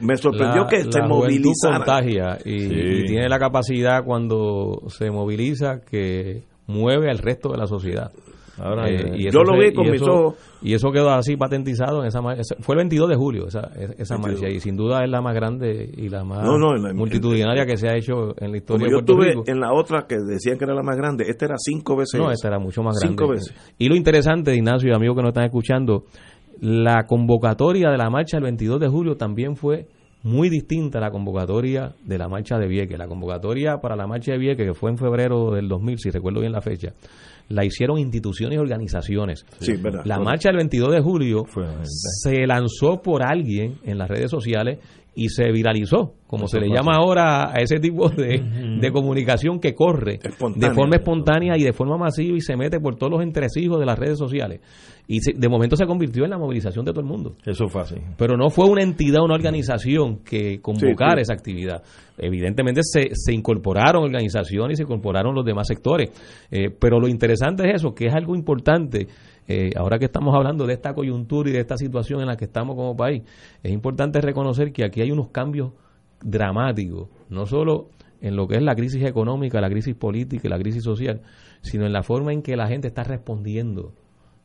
Me 0.00 0.16
sorprendió 0.16 0.62
La- 0.62 0.68
que 0.68 0.82
se 0.84 0.98
la 0.98 1.08
juventud 1.08 1.08
movilizara. 1.08 1.76
contagia 1.78 2.38
y, 2.44 2.58
Sí. 2.60 2.74
y 2.74 3.04
tiene 3.06 3.28
la 3.28 3.38
capacidad 3.38 4.04
cuando 4.04 4.82
se 4.88 5.10
moviliza 5.10 5.80
que 5.80 6.44
mueve 6.66 7.10
al 7.10 7.18
resto 7.18 7.50
de 7.50 7.58
la 7.58 7.66
sociedad. 7.66 8.10
Ahora, 8.60 8.88
Eh, 8.88 9.12
y 9.16 9.30
yo 9.30 9.42
lo 9.42 9.56
vi 9.58 9.72
con 9.72 9.86
y 9.86 9.90
mis 9.92 10.02
eso- 10.02 10.12
ojos. 10.12 10.34
Y 10.60 10.74
eso 10.74 10.90
quedó 10.90 11.10
así 11.10 11.36
patentizado 11.36 12.00
en 12.02 12.08
esa 12.08 12.20
Fue 12.60 12.74
el 12.74 12.78
22 12.78 13.08
de 13.08 13.14
julio 13.16 13.46
esa, 13.46 13.60
esa 13.98 14.14
22. 14.16 14.20
marcha 14.20 14.48
y 14.48 14.58
sin 14.60 14.76
duda 14.76 15.04
es 15.04 15.10
la 15.10 15.20
más 15.20 15.34
grande 15.34 15.88
y 15.96 16.08
la 16.08 16.24
más 16.24 16.42
No, 16.44 16.58
no, 16.58 16.74
en 16.76 16.82
la- 16.82 16.92
multitudinaria 16.94 17.64
que 17.64 17.76
se 17.76 17.88
ha 17.88 17.96
hecho 17.96 18.34
en 18.42 18.50
la 18.50 18.56
historia 18.56 18.86
de 18.86 18.90
yo 18.90 18.96
Puerto 18.98 19.12
estuve 19.12 19.28
Rico. 19.30 19.42
en 19.46 19.60
la 19.60 19.72
otra 19.72 20.06
que 20.08 20.16
decían 20.16 20.58
que 20.58 20.64
era 20.64 20.74
la 20.74 20.82
más 20.82 20.96
grande, 20.96 21.24
esta 21.28 21.44
era 21.46 21.54
cinco 21.58 21.96
veces. 21.96 22.18
No, 22.20 22.30
esta 22.30 22.48
era 22.48 22.58
mucho 22.58 22.82
más 22.82 22.96
grande. 22.98 23.16
Cinco 23.16 23.30
veces. 23.30 23.54
Y 23.78 23.88
lo 23.88 23.94
interesante, 23.94 24.54
Ignacio 24.54 24.90
y 24.90 24.94
amigos 24.94 25.14
que 25.16 25.22
nos 25.22 25.28
están 25.30 25.44
escuchando, 25.44 26.04
La 26.60 27.06
convocatoria 27.06 27.88
de 27.90 27.96
la 27.98 28.10
marcha 28.10 28.36
del 28.38 28.42
22 28.44 28.80
de 28.80 28.88
julio 28.88 29.16
también 29.16 29.54
fue 29.54 29.86
muy 30.24 30.48
distinta 30.48 30.98
a 30.98 31.02
la 31.02 31.10
convocatoria 31.12 31.92
de 32.04 32.18
la 32.18 32.26
marcha 32.28 32.58
de 32.58 32.66
Vieques. 32.66 32.98
La 32.98 33.06
convocatoria 33.06 33.76
para 33.80 33.94
la 33.94 34.08
marcha 34.08 34.32
de 34.32 34.38
Vieques, 34.38 34.66
que 34.66 34.74
fue 34.74 34.90
en 34.90 34.98
febrero 34.98 35.52
del 35.52 35.68
2000, 35.68 35.98
si 36.00 36.10
recuerdo 36.10 36.40
bien 36.40 36.50
la 36.50 36.60
fecha, 36.60 36.92
la 37.48 37.64
hicieron 37.64 37.98
instituciones 37.98 38.56
y 38.56 38.58
organizaciones. 38.58 39.46
Sí. 39.60 39.74
La 40.04 40.18
marcha 40.18 40.50
del 40.50 40.56
22 40.58 40.92
de 40.92 41.00
julio 41.00 41.44
se 41.84 42.46
lanzó 42.46 43.00
por 43.02 43.22
alguien 43.22 43.78
en 43.84 43.98
las 43.98 44.08
redes 44.08 44.30
sociales 44.30 44.78
y 45.20 45.28
se 45.30 45.50
viralizó, 45.50 46.14
como 46.28 46.46
se 46.46 46.60
le 46.60 46.68
llama 46.68 46.92
ahora 46.96 47.50
a 47.50 47.56
ese 47.60 47.80
tipo 47.80 48.08
de, 48.08 48.40
de 48.80 48.92
comunicación 48.92 49.58
que 49.58 49.74
corre 49.74 50.18
de 50.56 50.70
forma 50.74 50.96
espontánea 50.96 51.56
y 51.56 51.64
de 51.64 51.72
forma 51.72 51.96
masiva 51.98 52.36
y 52.36 52.40
se 52.40 52.56
mete 52.56 52.78
por 52.78 52.96
todos 52.96 53.10
los 53.12 53.22
entresijos 53.22 53.80
de 53.80 53.86
las 53.86 53.98
redes 53.98 54.16
sociales. 54.18 54.60
Y 55.08 55.20
se- 55.20 55.32
de 55.32 55.48
momento 55.48 55.74
se 55.74 55.86
convirtió 55.86 56.24
en 56.24 56.30
la 56.30 56.38
movilización 56.38 56.84
de 56.84 56.92
todo 56.92 57.00
el 57.00 57.06
mundo. 57.06 57.34
Eso 57.44 57.66
fue 57.66 57.80
así. 57.82 57.96
Pero 58.16 58.36
no 58.36 58.50
fue 58.50 58.66
una 58.66 58.82
entidad, 58.82 59.22
una 59.24 59.34
organización 59.34 60.18
que 60.22 60.60
convocara 60.60 61.12
Sí, 61.12 61.16
sí. 61.16 61.22
esa 61.22 61.32
actividad. 61.32 61.82
Evidentemente 62.16 62.82
se, 62.84 63.08
se 63.14 63.32
incorporaron 63.32 64.04
organizaciones 64.04 64.74
y 64.74 64.76
se 64.76 64.82
incorporaron 64.84 65.34
los 65.34 65.44
demás 65.44 65.66
sectores. 65.66 66.10
Eh, 66.50 66.68
pero 66.78 67.00
lo 67.00 67.08
interesante 67.08 67.68
es 67.68 67.76
eso, 67.76 67.94
que 67.94 68.06
es 68.06 68.14
algo 68.14 68.34
importante. 68.36 69.06
Eh, 69.48 69.72
ahora 69.76 69.98
que 69.98 70.04
estamos 70.04 70.34
hablando 70.34 70.66
de 70.66 70.74
esta 70.74 70.94
coyuntura 70.94 71.48
y 71.48 71.52
de 71.54 71.60
esta 71.60 71.78
situación 71.78 72.20
en 72.20 72.26
la 72.26 72.36
que 72.36 72.44
estamos 72.44 72.76
como 72.76 72.94
país, 72.94 73.22
es 73.62 73.72
importante 73.72 74.20
reconocer 74.20 74.72
que 74.72 74.84
aquí 74.84 75.00
hay 75.00 75.10
unos 75.10 75.28
cambios 75.28 75.72
dramáticos, 76.22 77.08
no 77.30 77.46
solo 77.46 77.88
en 78.20 78.36
lo 78.36 78.46
que 78.46 78.56
es 78.56 78.62
la 78.62 78.74
crisis 78.74 79.02
económica, 79.04 79.60
la 79.60 79.70
crisis 79.70 79.94
política 79.94 80.46
y 80.46 80.50
la 80.50 80.58
crisis 80.58 80.84
social, 80.84 81.22
sino 81.62 81.86
en 81.86 81.92
la 81.94 82.02
forma 82.02 82.32
en 82.32 82.42
que 82.42 82.56
la 82.56 82.68
gente 82.68 82.88
está 82.88 83.04
respondiendo 83.04 83.94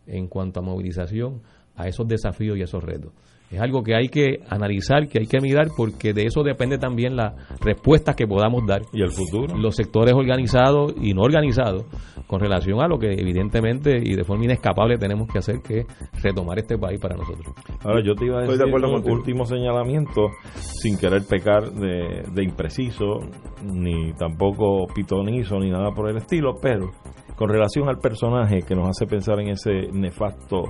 en 0.07 0.27
cuanto 0.27 0.61
a 0.61 0.63
movilización 0.63 1.41
a 1.75 1.87
esos 1.87 2.07
desafíos 2.07 2.57
y 2.57 2.61
esos 2.61 2.83
retos. 2.83 3.11
Es 3.53 3.61
algo 3.61 3.83
que 3.83 3.95
hay 3.95 4.09
que 4.09 4.39
analizar, 4.49 5.07
que 5.07 5.19
hay 5.19 5.27
que 5.27 5.39
mirar, 5.39 5.67
porque 5.77 6.11
de 6.11 6.23
eso 6.25 6.41
depende 6.41 6.79
también 6.79 7.15
las 7.15 7.33
respuestas 7.59 8.15
que 8.15 8.25
podamos 8.25 8.65
dar. 8.65 8.81
Y 8.91 9.01
el 9.01 9.11
futuro. 9.11 9.55
Los 9.55 9.75
sectores 9.75 10.13
organizados 10.13 10.95
y 10.99 11.13
no 11.13 11.21
organizados 11.21 11.85
con 12.25 12.39
relación 12.39 12.81
a 12.81 12.87
lo 12.87 12.97
que 12.97 13.13
evidentemente 13.13 13.99
y 14.03 14.15
de 14.15 14.23
forma 14.23 14.45
inescapable 14.45 14.97
tenemos 14.97 15.27
que 15.31 15.37
hacer, 15.37 15.61
que 15.61 15.79
es 15.81 15.85
retomar 16.23 16.57
este 16.57 16.77
país 16.77 16.99
para 16.99 17.15
nosotros. 17.15 17.53
Ahora 17.83 18.01
yo 18.03 18.15
te 18.15 18.25
iba 18.25 18.39
a 18.39 18.41
Estoy 18.41 18.57
decir 18.57 18.65
de 18.65 18.69
acuerdo 18.71 18.87
un 18.87 18.93
contigo. 18.95 19.15
último 19.15 19.45
señalamiento, 19.45 20.29
sin 20.55 20.97
querer 20.97 21.21
pecar 21.29 21.71
de, 21.71 22.23
de 22.33 22.43
impreciso, 22.43 23.19
ni 23.63 24.13
tampoco 24.13 24.87
pitonizo, 24.95 25.59
ni 25.59 25.69
nada 25.69 25.91
por 25.91 26.09
el 26.09 26.17
estilo, 26.17 26.55
pero 26.59 26.89
con 27.35 27.49
relación 27.49 27.87
al 27.87 27.97
personaje 27.97 28.61
que 28.67 28.75
nos 28.75 28.89
hace 28.89 29.05
pensar 29.05 29.39
en 29.39 29.49
ese 29.49 29.91
nefasto 29.91 30.63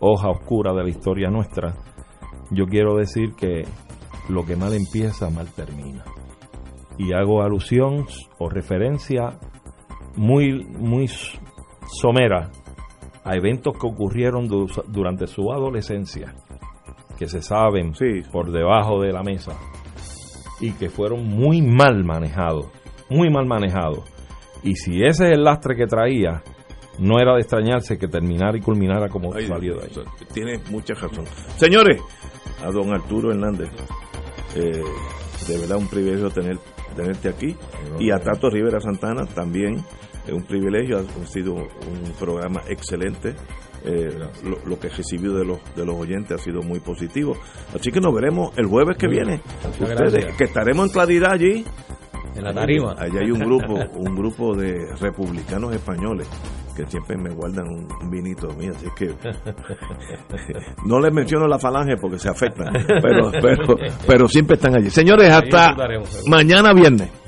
hoja 0.00 0.30
oscura 0.30 0.72
de 0.72 0.82
la 0.82 0.88
historia 0.88 1.30
nuestra, 1.30 1.74
yo 2.52 2.66
quiero 2.66 2.96
decir 2.96 3.34
que 3.34 3.64
lo 4.28 4.44
que 4.44 4.56
mal 4.56 4.72
empieza, 4.74 5.30
mal 5.30 5.48
termina. 5.52 6.04
Y 6.98 7.12
hago 7.12 7.42
alusión 7.42 8.06
o 8.38 8.48
referencia 8.48 9.38
muy, 10.16 10.64
muy 10.64 11.08
somera 12.00 12.50
a 13.24 13.34
eventos 13.36 13.74
que 13.78 13.86
ocurrieron 13.86 14.46
du- 14.48 14.68
durante 14.88 15.26
su 15.26 15.50
adolescencia, 15.52 16.34
que 17.18 17.28
se 17.28 17.40
saben 17.42 17.92
por 18.30 18.50
debajo 18.50 19.00
de 19.00 19.12
la 19.12 19.22
mesa 19.22 19.52
y 20.60 20.72
que 20.72 20.90
fueron 20.90 21.24
muy 21.26 21.62
mal 21.62 22.04
manejados, 22.04 22.66
muy 23.08 23.30
mal 23.30 23.46
manejados. 23.46 24.04
Y 24.62 24.76
si 24.76 25.02
ese 25.02 25.26
es 25.26 25.32
el 25.32 25.44
lastre 25.44 25.74
que 25.76 25.86
traía, 25.86 26.42
no 26.98 27.18
era 27.18 27.34
de 27.34 27.40
extrañarse 27.40 27.98
que 27.98 28.06
terminara 28.06 28.56
y 28.56 28.60
culminara 28.60 29.08
como 29.08 29.34
Ay, 29.34 29.46
salió 29.46 29.76
de 29.76 29.84
ahí. 29.86 29.92
Tiene 30.32 30.58
mucha 30.70 30.94
razón. 30.94 31.24
Señores, 31.56 32.00
a 32.62 32.70
don 32.70 32.92
Arturo 32.92 33.30
Hernández, 33.30 33.70
eh, 34.54 34.82
de 35.48 35.58
verdad 35.58 35.78
un 35.78 35.88
privilegio 35.88 36.30
tener, 36.30 36.58
tenerte 36.96 37.28
aquí. 37.28 37.56
Y 37.98 38.10
a 38.10 38.18
Tato 38.18 38.48
Rivera 38.50 38.80
Santana 38.80 39.26
también 39.26 39.84
es 40.26 40.32
un 40.32 40.44
privilegio, 40.44 40.98
ha 40.98 41.26
sido 41.26 41.54
un 41.54 42.12
programa 42.18 42.62
excelente. 42.68 43.34
Eh, 43.84 44.16
lo, 44.44 44.64
lo 44.64 44.78
que 44.78 44.86
he 44.86 44.90
recibido 44.90 45.34
de 45.36 45.44
los 45.44 45.58
de 45.74 45.84
los 45.84 45.96
oyentes 45.96 46.40
ha 46.40 46.42
sido 46.42 46.62
muy 46.62 46.78
positivo. 46.78 47.36
Así 47.74 47.90
que 47.90 48.00
nos 48.00 48.14
veremos 48.14 48.56
el 48.56 48.66
jueves 48.66 48.96
que 48.96 49.08
viene. 49.08 49.40
Ustedes, 49.80 50.36
que 50.36 50.44
estaremos 50.44 50.86
en 50.86 50.92
claridad 50.92 51.32
allí. 51.32 51.64
En 52.34 52.44
la 52.44 52.52
tarima. 52.52 52.94
Allí 52.98 53.18
hay 53.18 53.30
un 53.30 53.40
grupo, 53.40 53.74
un 53.96 54.14
grupo 54.14 54.54
de 54.56 54.94
republicanos 55.00 55.74
españoles 55.74 56.28
que 56.74 56.86
siempre 56.86 57.16
me 57.16 57.30
guardan 57.30 57.66
un, 57.68 58.10
vinito 58.10 58.48
mío, 58.54 58.72
así 58.74 58.86
que 58.96 59.08
no 60.86 60.98
les 61.00 61.12
menciono 61.12 61.46
la 61.46 61.58
falange 61.58 61.96
porque 62.00 62.18
se 62.18 62.30
afectan, 62.30 62.72
pero, 63.02 63.30
pero, 63.30 63.76
pero 64.06 64.28
siempre 64.28 64.56
están 64.56 64.76
allí. 64.76 64.90
Señores, 64.90 65.30
hasta 65.30 65.76
mañana 66.26 66.72
viernes. 66.72 67.21